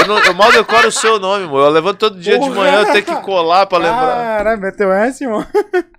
eu, 0.00 0.06
não- 0.08 0.18
eu 0.24 0.34
mal 0.34 0.50
decoro 0.50 0.88
o 0.88 0.92
seu 0.92 1.20
nome, 1.20 1.44
amor. 1.44 1.60
Eu 1.66 1.70
levanto 1.70 1.98
todo 1.98 2.18
dia 2.18 2.32
de 2.36 2.46
Porra! 2.46 2.54
manhã, 2.56 2.80
eu 2.80 2.92
tenho 2.92 3.04
que 3.04 3.14
colar 3.22 3.64
pra 3.66 3.78
lembrar. 3.78 4.16
Caralho, 4.38 4.60
meteu 4.60 4.92
essa, 4.92 5.22
irmão? 5.22 5.46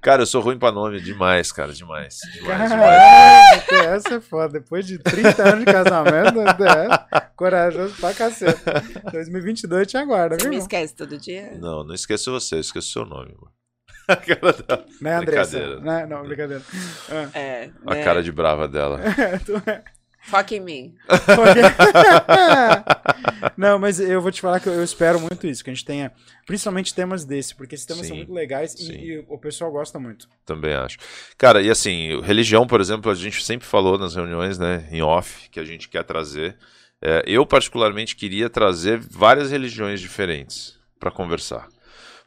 Cara, 0.02 0.24
eu 0.24 0.26
sou 0.26 0.42
ruim 0.42 0.60
pra 0.60 0.70
nome, 0.72 1.00
demais, 1.00 1.50
cara, 1.52 1.72
demais. 1.72 2.18
Demais, 2.34 2.70
demais. 2.70 2.70
Caralho, 2.70 3.56
meteu 3.62 3.80
essa 3.94 4.16
é 4.16 4.20
foda. 4.20 4.50
Depois 4.60 4.86
de 4.86 4.98
30 5.00 5.44
anos 5.44 5.60
de 5.66 5.72
casamento, 5.72 6.42
essa. 6.42 7.08
corajoso 7.38 7.96
pra 8.02 8.14
cacete. 8.14 8.60
2022 9.14 9.88
te 9.88 9.96
aguarda, 9.98 10.36
Você 10.36 10.42
viu, 10.42 10.50
me 10.50 10.56
irmão? 10.58 10.66
esquece 10.68 10.94
todo 10.94 11.18
dia? 11.18 11.54
Não, 11.58 11.86
não 11.86 11.96
esqueço 11.96 12.32
você, 12.34 12.56
eu 12.56 12.60
esqueço 12.60 12.90
o 12.90 12.92
seu 12.92 13.06
nome, 13.06 13.34
amor. 13.38 13.50
A 14.08 14.16
cara, 14.16 14.54
da- 14.54 14.84
Né, 15.00 15.16
Andressa? 15.16 15.58
Brincadeira. 15.60 15.82
Né? 15.82 16.06
Não, 16.06 16.24
brincadeira. 16.24 16.64
Ah, 17.10 17.30
É. 17.34 17.70
a 17.86 17.96
né? 17.96 18.04
cara 18.04 18.22
de 18.24 18.32
brava 18.32 18.68
dela. 18.68 19.00
tu 19.46 19.56
é. 19.70 19.84
Foca 20.24 20.54
em 20.56 20.60
mim. 20.60 20.96
Não, 23.58 23.80
mas 23.80 24.00
eu 24.00 24.22
vou 24.22 24.32
te 24.32 24.40
falar 24.40 24.60
que 24.60 24.70
eu 24.70 24.84
espero 24.84 25.20
muito 25.20 25.48
isso, 25.48 25.64
que 25.64 25.70
a 25.70 25.74
gente 25.74 25.86
tenha 25.86 26.12
principalmente 26.46 26.94
temas 26.94 27.26
desse, 27.26 27.56
porque 27.56 27.74
esses 27.76 27.86
temas 27.88 28.04
Sim, 28.04 28.08
são 28.10 28.18
muito 28.18 28.32
legais 28.34 28.76
e, 28.76 28.92
e 28.94 29.26
o 29.28 29.38
pessoal 29.38 29.72
gosta 29.72 29.98
muito. 30.00 30.28
Também 30.46 30.74
acho. 30.74 30.98
Cara, 31.38 31.62
e 31.62 31.70
assim, 31.72 32.22
religião, 32.22 32.68
por 32.68 32.80
exemplo, 32.80 33.12
a 33.12 33.16
gente 33.16 33.44
sempre 33.44 33.68
falou 33.68 33.98
nas 33.98 34.16
reuniões, 34.16 34.58
né, 34.60 34.88
em 34.92 35.02
off, 35.02 35.50
que 35.50 35.60
a 35.60 35.66
gente 35.66 35.90
quer 35.90 36.04
trazer. 36.04 36.56
É, 37.02 37.24
eu, 37.26 37.44
particularmente, 37.46 38.16
queria 38.16 38.48
trazer 38.50 39.00
várias 39.00 39.50
religiões 39.50 40.00
diferentes 40.00 40.78
para 41.00 41.10
conversar. 41.10 41.68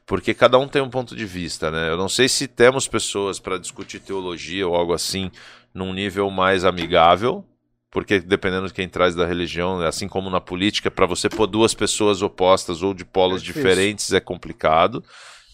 Porque 0.07 0.35
cada 0.35 0.59
um 0.59 0.69
tem 0.69 0.83
um 0.83 0.91
ponto 0.91 1.17
de 1.17 1.25
vista, 1.25 1.71
né? 1.71 1.89
Eu 1.89 1.97
não 1.97 2.09
sei 2.09 2.29
se 2.29 2.47
temos 2.47 2.87
pessoas 2.87 3.39
para 3.39 3.59
discutir 3.59 4.01
teologia 4.01 4.67
ou 4.69 4.75
algo 4.75 4.93
assim 4.93 5.31
num 5.73 5.93
nível 5.93 6.31
mais 6.31 6.65
amigável, 6.65 7.45
porque 7.91 8.21
dependendo 8.21 8.67
de 8.67 8.75
quem 8.75 8.89
traz 8.89 9.15
da 9.15 9.25
religião, 9.25 9.81
assim 9.81 10.07
como 10.07 10.29
na 10.29 10.41
política, 10.41 10.91
para 10.91 11.07
você 11.07 11.29
pôr 11.29 11.47
duas 11.47 11.75
pessoas 11.75 12.23
opostas 12.23 12.83
ou 12.83 12.93
de 12.93 13.05
polos 13.05 13.41
É 13.41 13.45
diferentes 13.45 14.13
é 14.13 14.21
complicado. 14.21 15.03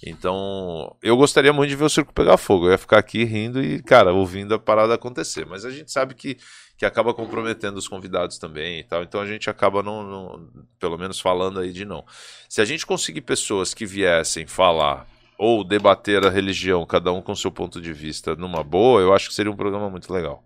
Então, 0.04 0.96
eu 1.02 1.16
gostaria 1.16 1.52
muito 1.52 1.68
de 1.68 1.76
ver 1.76 1.84
o 1.84 1.90
circo 1.90 2.12
pegar 2.12 2.38
fogo. 2.38 2.66
Eu 2.66 2.72
ia 2.72 2.78
ficar 2.78 2.98
aqui 2.98 3.24
rindo 3.24 3.62
e, 3.62 3.82
cara, 3.82 4.12
ouvindo 4.12 4.54
a 4.54 4.58
parada 4.58 4.94
acontecer. 4.94 5.44
Mas 5.46 5.64
a 5.64 5.70
gente 5.70 5.92
sabe 5.92 6.14
que, 6.14 6.38
que 6.80 6.86
acaba 6.86 7.12
comprometendo 7.12 7.76
os 7.76 7.86
convidados 7.86 8.38
também 8.38 8.78
e 8.80 8.84
tal. 8.84 9.02
Então 9.02 9.20
a 9.20 9.26
gente 9.26 9.50
acaba 9.50 9.82
não, 9.82 10.02
não- 10.02 10.48
pelo 10.78 10.96
menos 10.96 11.20
falando 11.20 11.60
aí 11.60 11.72
de 11.74 11.84
não. 11.84 12.06
Se 12.48 12.62
a 12.62 12.64
gente 12.64 12.86
conseguir 12.86 13.20
pessoas 13.20 13.74
que 13.74 13.84
viessem 13.84 14.46
falar 14.46 15.06
ou 15.36 15.62
debater 15.62 16.24
a 16.24 16.30
religião, 16.30 16.86
cada 16.86 17.12
um 17.12 17.20
com 17.20 17.36
seu 17.36 17.52
ponto 17.52 17.82
de 17.82 17.92
vista, 17.92 18.34
numa 18.34 18.64
boa, 18.64 19.02
eu 19.02 19.12
acho 19.12 19.28
que 19.28 19.34
seria 19.34 19.52
um 19.52 19.56
programa 19.56 19.90
muito 19.90 20.10
legal. 20.10 20.42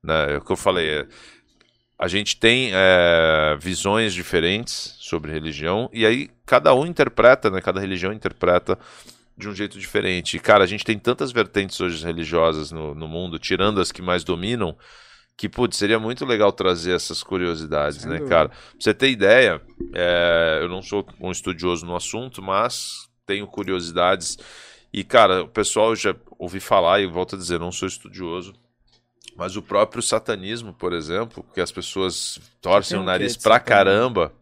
Né? 0.00 0.34
É 0.34 0.36
o 0.36 0.40
que 0.40 0.52
eu 0.52 0.56
falei. 0.56 1.00
é, 1.00 1.08
a 1.98 2.06
gente 2.06 2.36
tem 2.36 2.70
é, 2.72 3.56
visões 3.58 4.14
diferentes 4.14 4.94
sobre 5.00 5.32
religião 5.32 5.90
e 5.92 6.06
aí 6.06 6.30
cada 6.46 6.72
um 6.72 6.86
interpreta, 6.86 7.50
né? 7.50 7.60
Cada 7.60 7.80
religião 7.80 8.12
interpreta 8.12 8.78
de 9.36 9.48
um 9.48 9.54
jeito 9.54 9.76
diferente. 9.76 10.36
E, 10.36 10.40
cara, 10.40 10.62
a 10.62 10.68
gente 10.68 10.84
tem 10.84 10.96
tantas 11.00 11.32
vertentes 11.32 11.80
hoje 11.80 12.04
religiosas 12.04 12.70
no, 12.70 12.94
no 12.94 13.08
mundo, 13.08 13.40
tirando 13.40 13.80
as 13.80 13.90
que 13.90 14.00
mais 14.00 14.22
dominam, 14.22 14.76
que, 15.36 15.48
putz, 15.48 15.76
seria 15.76 15.98
muito 15.98 16.24
legal 16.24 16.50
trazer 16.52 16.94
essas 16.94 17.22
curiosidades, 17.22 18.00
Sem 18.02 18.10
né, 18.10 18.16
dúvida. 18.18 18.34
cara? 18.34 18.48
Pra 18.48 18.58
você 18.78 18.94
ter 18.94 19.10
ideia, 19.10 19.60
é, 19.94 20.60
eu 20.62 20.68
não 20.68 20.80
sou 20.82 21.06
um 21.20 21.30
estudioso 21.30 21.84
no 21.84 21.94
assunto, 21.94 22.40
mas 22.42 23.06
tenho 23.26 23.46
curiosidades. 23.46 24.38
E, 24.92 25.04
cara, 25.04 25.42
o 25.42 25.48
pessoal 25.48 25.94
já 25.94 26.14
ouvi 26.38 26.58
falar, 26.60 27.00
e 27.00 27.06
volto 27.06 27.34
a 27.36 27.38
dizer, 27.38 27.58
não 27.60 27.70
sou 27.70 27.86
estudioso, 27.86 28.54
mas 29.36 29.56
o 29.56 29.62
próprio 29.62 30.00
satanismo, 30.02 30.72
por 30.72 30.94
exemplo, 30.94 31.44
que 31.52 31.60
as 31.60 31.70
pessoas 31.70 32.38
torcem 32.62 32.96
Tem 32.96 33.02
o 33.02 33.06
nariz 33.06 33.36
pra 33.36 33.56
satanismo? 33.56 33.66
caramba. 33.76 34.32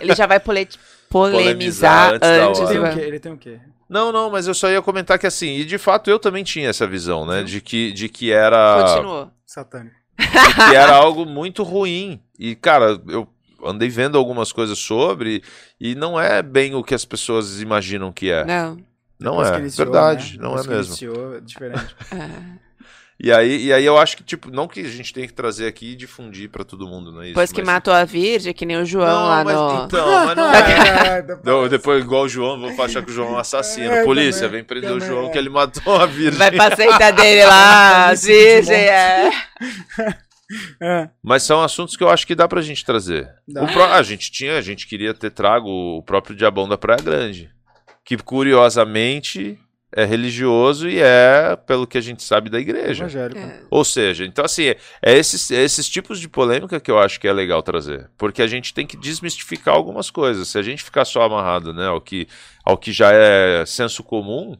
Ele 0.00 0.14
já 0.14 0.26
vai 0.26 0.40
pole- 0.40 0.68
Polemizar 1.08 2.10
polemizar 2.10 2.14
antes 2.14 2.20
da 2.28 2.46
antes. 2.48 2.60
hora. 2.60 2.68
Tem 2.70 2.80
do- 2.80 2.86
o 2.86 2.94
quê? 2.94 3.00
Ele 3.00 3.20
tem 3.20 3.32
o 3.32 3.38
quê? 3.38 3.60
Não, 3.88 4.12
não, 4.12 4.30
mas 4.30 4.46
eu 4.46 4.54
só 4.54 4.68
ia 4.68 4.82
comentar 4.82 5.18
que 5.18 5.26
assim, 5.26 5.56
e 5.56 5.64
de 5.64 5.78
fato 5.78 6.10
eu 6.10 6.18
também 6.18 6.44
tinha 6.44 6.68
essa 6.68 6.86
visão, 6.86 7.24
né? 7.24 7.42
De 7.42 7.60
que, 7.60 7.92
de 7.92 8.08
que 8.08 8.30
era. 8.30 8.84
Continuou. 8.84 9.30
Satânico. 9.46 9.96
de 10.18 10.26
que 10.70 10.76
era 10.76 10.94
algo 10.94 11.24
muito 11.24 11.62
ruim. 11.62 12.20
E, 12.38 12.54
cara, 12.54 13.00
eu 13.08 13.26
andei 13.64 13.88
vendo 13.88 14.18
algumas 14.18 14.52
coisas 14.52 14.78
sobre 14.78 15.42
e 15.80 15.94
não 15.94 16.20
é 16.20 16.42
bem 16.42 16.74
o 16.74 16.82
que 16.82 16.94
as 16.94 17.04
pessoas 17.04 17.60
imaginam 17.60 18.12
que 18.12 18.30
é. 18.30 18.44
Não. 18.44 18.76
Não 19.18 19.32
Depois 19.38 19.50
é, 19.50 19.58
iniciou, 19.58 19.86
verdade, 19.86 20.38
né? 20.38 20.42
não 20.42 20.50
Depois 20.50 20.66
é 20.66 20.68
que 20.68 20.74
mesmo. 20.76 20.92
Iniciou, 20.92 21.36
é 21.36 21.40
diferente. 21.40 21.96
Ah. 23.20 23.26
E 23.26 23.32
aí, 23.32 23.64
e 23.66 23.72
aí 23.72 23.84
eu 23.84 23.98
acho 23.98 24.16
que, 24.16 24.22
tipo, 24.22 24.48
não 24.50 24.68
que 24.68 24.78
a 24.78 24.88
gente 24.88 25.12
tenha 25.12 25.26
que 25.26 25.32
trazer 25.32 25.66
aqui 25.66 25.90
e 25.92 25.96
difundir 25.96 26.48
pra 26.48 26.62
todo 26.64 26.86
mundo, 26.86 27.10
não 27.10 27.20
é 27.20 27.24
isso? 27.24 27.34
Depois 27.34 27.50
que 27.50 27.60
mas- 27.62 27.74
matou 27.74 27.92
a 27.92 28.04
Virgem, 28.04 28.52
que 28.54 28.64
nem 28.64 28.76
o 28.76 28.84
João 28.84 29.06
Não, 29.06 29.28
lá 29.28 29.44
mas, 29.44 29.54
no. 29.56 29.84
Então, 29.86 30.24
mas 30.24 30.36
não 30.36 30.46
é. 30.54 31.38
Não, 31.44 31.68
depois, 31.68 32.04
igual 32.04 32.22
o 32.24 32.28
João, 32.28 32.60
vou 32.60 32.84
achar 32.84 33.02
que 33.02 33.10
o 33.10 33.12
João 33.12 33.30
é 33.30 33.32
um 33.32 33.38
assassino. 33.38 33.90
É, 33.90 34.04
Polícia, 34.04 34.42
também, 34.42 34.58
vem 34.60 34.64
prender 34.64 34.92
o 34.92 35.00
João 35.00 35.26
é. 35.26 35.30
que 35.30 35.38
ele 35.38 35.48
matou 35.48 35.96
a 35.96 36.06
Virgem. 36.06 36.38
Vai 36.38 36.52
pra 36.52 36.76
seita 36.76 37.10
dele 37.10 37.44
lá, 37.44 38.14
de 38.14 38.20
Virgem, 38.26 38.76
é. 38.76 39.30
É, 40.80 41.10
Mas 41.22 41.42
são 41.42 41.60
assuntos 41.62 41.94
que 41.94 42.02
eu 42.02 42.08
acho 42.08 42.26
que 42.26 42.34
dá 42.34 42.48
pra 42.48 42.62
gente 42.62 42.82
trazer. 42.82 43.28
Dá. 43.46 43.64
O 43.64 43.66
pró- 43.70 43.84
a 43.92 44.02
gente 44.02 44.32
tinha, 44.32 44.56
a 44.56 44.62
gente 44.62 44.86
queria 44.86 45.12
ter 45.12 45.28
trago 45.30 45.68
o 45.68 46.02
próprio 46.02 46.34
Diabão 46.34 46.66
da 46.66 46.78
Praia 46.78 47.02
Grande, 47.02 47.50
que 48.02 48.16
curiosamente 48.16 49.58
é 49.92 50.04
religioso 50.04 50.88
e 50.88 50.98
é, 51.00 51.56
pelo 51.66 51.86
que 51.86 51.96
a 51.96 52.00
gente 52.00 52.22
sabe, 52.22 52.50
da 52.50 52.60
igreja. 52.60 53.04
evangélico. 53.04 53.40
É. 53.40 53.62
Ou 53.70 53.84
seja, 53.84 54.24
então 54.24 54.44
assim, 54.44 54.64
é, 54.64 54.76
é 55.02 55.16
esses, 55.16 55.50
é 55.50 55.62
esses 55.62 55.88
tipos 55.88 56.20
de 56.20 56.28
polêmica 56.28 56.78
que 56.78 56.90
eu 56.90 56.98
acho 56.98 57.18
que 57.18 57.26
é 57.26 57.32
legal 57.32 57.62
trazer. 57.62 58.10
Porque 58.16 58.42
a 58.42 58.46
gente 58.46 58.74
tem 58.74 58.86
que 58.86 58.96
desmistificar 58.96 59.74
algumas 59.74 60.10
coisas. 60.10 60.48
Se 60.48 60.58
a 60.58 60.62
gente 60.62 60.82
ficar 60.82 61.04
só 61.04 61.22
amarrado 61.22 61.72
né, 61.72 61.86
ao, 61.86 62.00
que, 62.00 62.28
ao 62.64 62.76
que 62.76 62.92
já 62.92 63.10
é 63.12 63.64
senso 63.64 64.02
comum, 64.02 64.56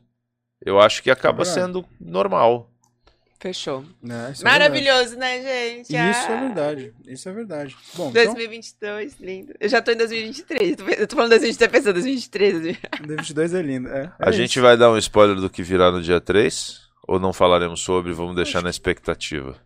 eu 0.64 0.80
acho 0.80 1.02
que 1.02 1.10
acaba 1.10 1.44
sendo 1.44 1.84
normal. 2.00 2.70
Fechou. 3.40 3.84
É, 4.02 4.32
isso 4.32 4.42
é 4.42 4.44
Maravilhoso, 4.44 5.16
né, 5.16 5.36
gente? 5.40 5.92
verdade. 5.92 6.10
Isso 6.18 6.28
é 6.30 6.34
Ah. 6.34 6.40
verdade. 6.40 6.94
Isso 7.06 7.28
é 7.28 7.32
verdade. 7.32 7.76
Bom, 7.94 8.10
então, 8.10 8.24
2022, 8.34 9.16
lindo. 9.20 9.54
Eu 9.60 9.68
já 9.68 9.80
tô 9.80 9.92
em 9.92 9.96
2023. 9.96 10.74
tô- 10.76 10.84
Eu 10.88 11.06
tô 11.06 11.14
falando 11.16 11.30
2023, 11.30 11.70
pensando 11.70 11.94
2023. 11.94 12.52
2022 12.98 13.54
é 13.54 13.62
lindo. 13.62 13.88
É, 13.88 14.12
A 14.18 14.30
é 14.30 14.32
gente 14.32 14.50
isso. 14.52 14.60
vai 14.62 14.76
dar 14.76 14.90
um 14.90 14.98
spoiler 14.98 15.36
do 15.36 15.48
que 15.48 15.62
virá 15.62 15.90
no 15.92 16.02
dia 16.02 16.20
3? 16.20 16.80
Ou 17.06 17.18
não 17.20 17.32
falaremos 17.32 17.80
sobre, 17.80 18.12
vamos 18.12 18.34
deixar 18.34 18.60
na 18.62 18.70
expectativa? 18.70 19.56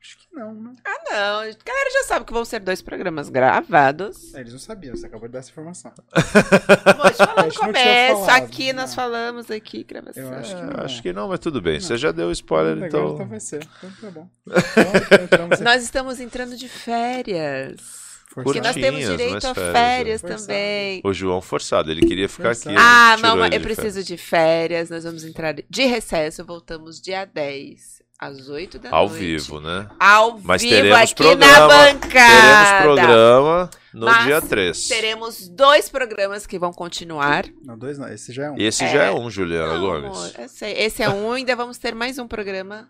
Acho 0.00 0.18
que 0.18 0.34
não, 0.34 0.54
né? 0.54 0.72
Ah, 0.84 0.98
não. 1.16 1.40
A 1.40 1.44
galera 1.64 1.90
já 1.92 2.04
sabe 2.04 2.24
que 2.26 2.32
vão 2.32 2.44
ser 2.44 2.60
dois 2.60 2.80
programas 2.82 3.28
gravados. 3.28 4.34
É, 4.34 4.40
Eles 4.40 4.52
não 4.52 4.58
sabiam, 4.60 4.94
você 4.96 5.06
acabou 5.06 5.28
de 5.28 5.32
dar 5.32 5.38
essa 5.40 5.50
informação. 5.50 5.92
Vou 6.14 7.10
te 7.10 7.16
falar 7.16 7.40
A 7.40 7.42
no 7.44 7.50
gente 7.50 7.62
não 7.62 7.72
tinha 7.72 7.84
começo. 7.84 8.26
falado, 8.26 8.42
Aqui 8.44 8.72
nós 8.72 8.90
não. 8.90 8.94
falamos, 8.96 9.50
aqui, 9.50 9.84
gravação. 9.84 10.22
Eu 10.22 10.32
acho 10.34 10.54
que 10.56 10.60
É, 10.62 10.64
não. 10.64 10.84
acho 10.84 11.02
que 11.02 11.12
não, 11.12 11.28
mas 11.28 11.38
tudo 11.40 11.60
bem. 11.60 11.74
Não. 11.74 11.80
Você 11.80 11.96
já 11.96 12.12
deu 12.12 12.30
spoiler, 12.32 12.74
Legal, 12.74 12.88
então. 12.88 13.14
então 13.14 13.28
vai 13.28 13.40
ser. 13.40 13.66
Então 13.78 13.90
tá 14.00 14.10
bom. 14.10 14.28
Então, 15.24 15.48
em- 15.58 15.62
Nós 15.64 15.82
estamos 15.82 16.20
entrando 16.20 16.56
de 16.56 16.68
férias. 16.68 18.06
Porque 18.34 18.60
nós 18.60 18.74
temos 18.74 19.00
direito 19.00 19.46
a 19.46 19.54
férias, 19.54 19.72
férias 19.72 20.24
é. 20.24 20.28
Forçado. 20.28 20.46
também. 20.46 21.00
O 21.04 21.12
João 21.14 21.40
forçado, 21.40 21.90
ele 21.90 22.04
queria 22.06 22.28
ficar 22.28 22.50
aqui. 22.50 22.64
Forçado. 22.64 22.78
Ah, 22.78 23.12
a 23.12 23.16
gente 23.16 23.22
não, 23.22 23.44
eu 23.44 23.48
de 23.50 23.60
preciso 23.60 24.04
de 24.04 24.16
férias. 24.18 24.90
Nós 24.90 25.04
vamos 25.04 25.24
entrar 25.24 25.54
de 25.54 25.86
recesso. 25.86 26.44
Voltamos 26.44 27.00
dia 27.00 27.24
10, 27.24 27.95
às 28.18 28.48
8 28.48 28.78
da 28.78 28.90
Ao 28.90 29.08
noite. 29.08 29.20
vivo, 29.20 29.60
né? 29.60 29.88
Ao 30.00 30.38
Mas 30.40 30.62
vivo 30.62 30.74
teremos 30.74 30.98
aqui 30.98 31.14
programa, 31.14 31.58
na 31.58 31.68
bancada. 31.68 32.08
Teremos 32.10 32.82
programa 32.82 33.70
no 33.92 34.06
Mas 34.06 34.24
dia 34.24 34.40
3. 34.42 34.88
Teremos 34.88 35.48
dois 35.48 35.88
programas 35.88 36.46
que 36.46 36.58
vão 36.58 36.72
continuar. 36.72 37.44
Não, 37.62 37.76
dois 37.78 37.98
não. 37.98 38.08
Esse 38.08 38.32
já 38.32 38.44
é 38.46 38.50
um. 38.50 38.58
E 38.58 38.64
esse 38.64 38.84
É. 38.84 38.92
já 38.92 39.02
é 39.04 39.10
um, 39.12 39.30
Juliana 39.30 39.74
Não, 39.74 39.80
Gomes. 39.80 40.16
amor. 40.16 40.32
Esse 40.60 41.02
é 41.02 41.08
um, 41.10 41.32
ainda 41.32 41.54
vamos 41.54 41.78
ter 41.78 41.94
mais 41.94 42.18
um 42.18 42.26
programa 42.26 42.88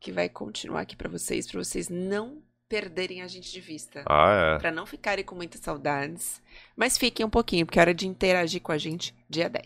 que 0.00 0.10
vai 0.12 0.28
continuar 0.28 0.80
aqui 0.82 0.96
pra 0.96 1.08
vocês, 1.08 1.46
pra 1.50 1.62
vocês 1.62 1.88
não 1.88 2.42
perderem 2.68 3.22
a 3.22 3.28
gente 3.28 3.52
de 3.52 3.60
vista. 3.60 4.02
Ah, 4.08 4.54
é. 4.56 4.58
Pra 4.58 4.70
não 4.72 4.84
ficarem 4.86 5.24
com 5.24 5.34
muitas 5.34 5.60
saudades. 5.60 6.42
Mas 6.76 6.98
fiquem 6.98 7.24
um 7.24 7.30
pouquinho, 7.30 7.64
porque 7.64 7.78
é 7.78 7.82
hora 7.82 7.94
de 7.94 8.06
interagir 8.08 8.60
com 8.60 8.72
a 8.72 8.78
gente 8.78 9.14
dia 9.30 9.48
10. 9.48 9.64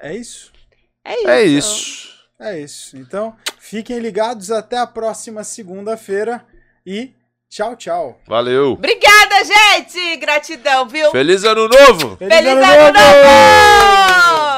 É 0.00 0.16
isso? 0.16 0.52
É 1.04 1.14
isso. 1.14 1.28
É 1.28 1.42
isso. 1.44 2.13
É 2.38 2.58
isso. 2.58 2.96
Então, 2.96 3.36
fiquem 3.58 3.98
ligados 3.98 4.50
até 4.50 4.78
a 4.78 4.86
próxima 4.86 5.44
segunda-feira 5.44 6.44
e 6.86 7.12
tchau, 7.48 7.76
tchau. 7.76 8.20
Valeu. 8.26 8.72
Obrigada, 8.72 9.36
gente! 9.44 10.16
Gratidão, 10.16 10.88
viu? 10.88 11.10
Feliz 11.10 11.44
ano 11.44 11.68
novo! 11.68 12.16
Feliz 12.16 12.48
ano 12.48 12.92
novo! 12.92 14.53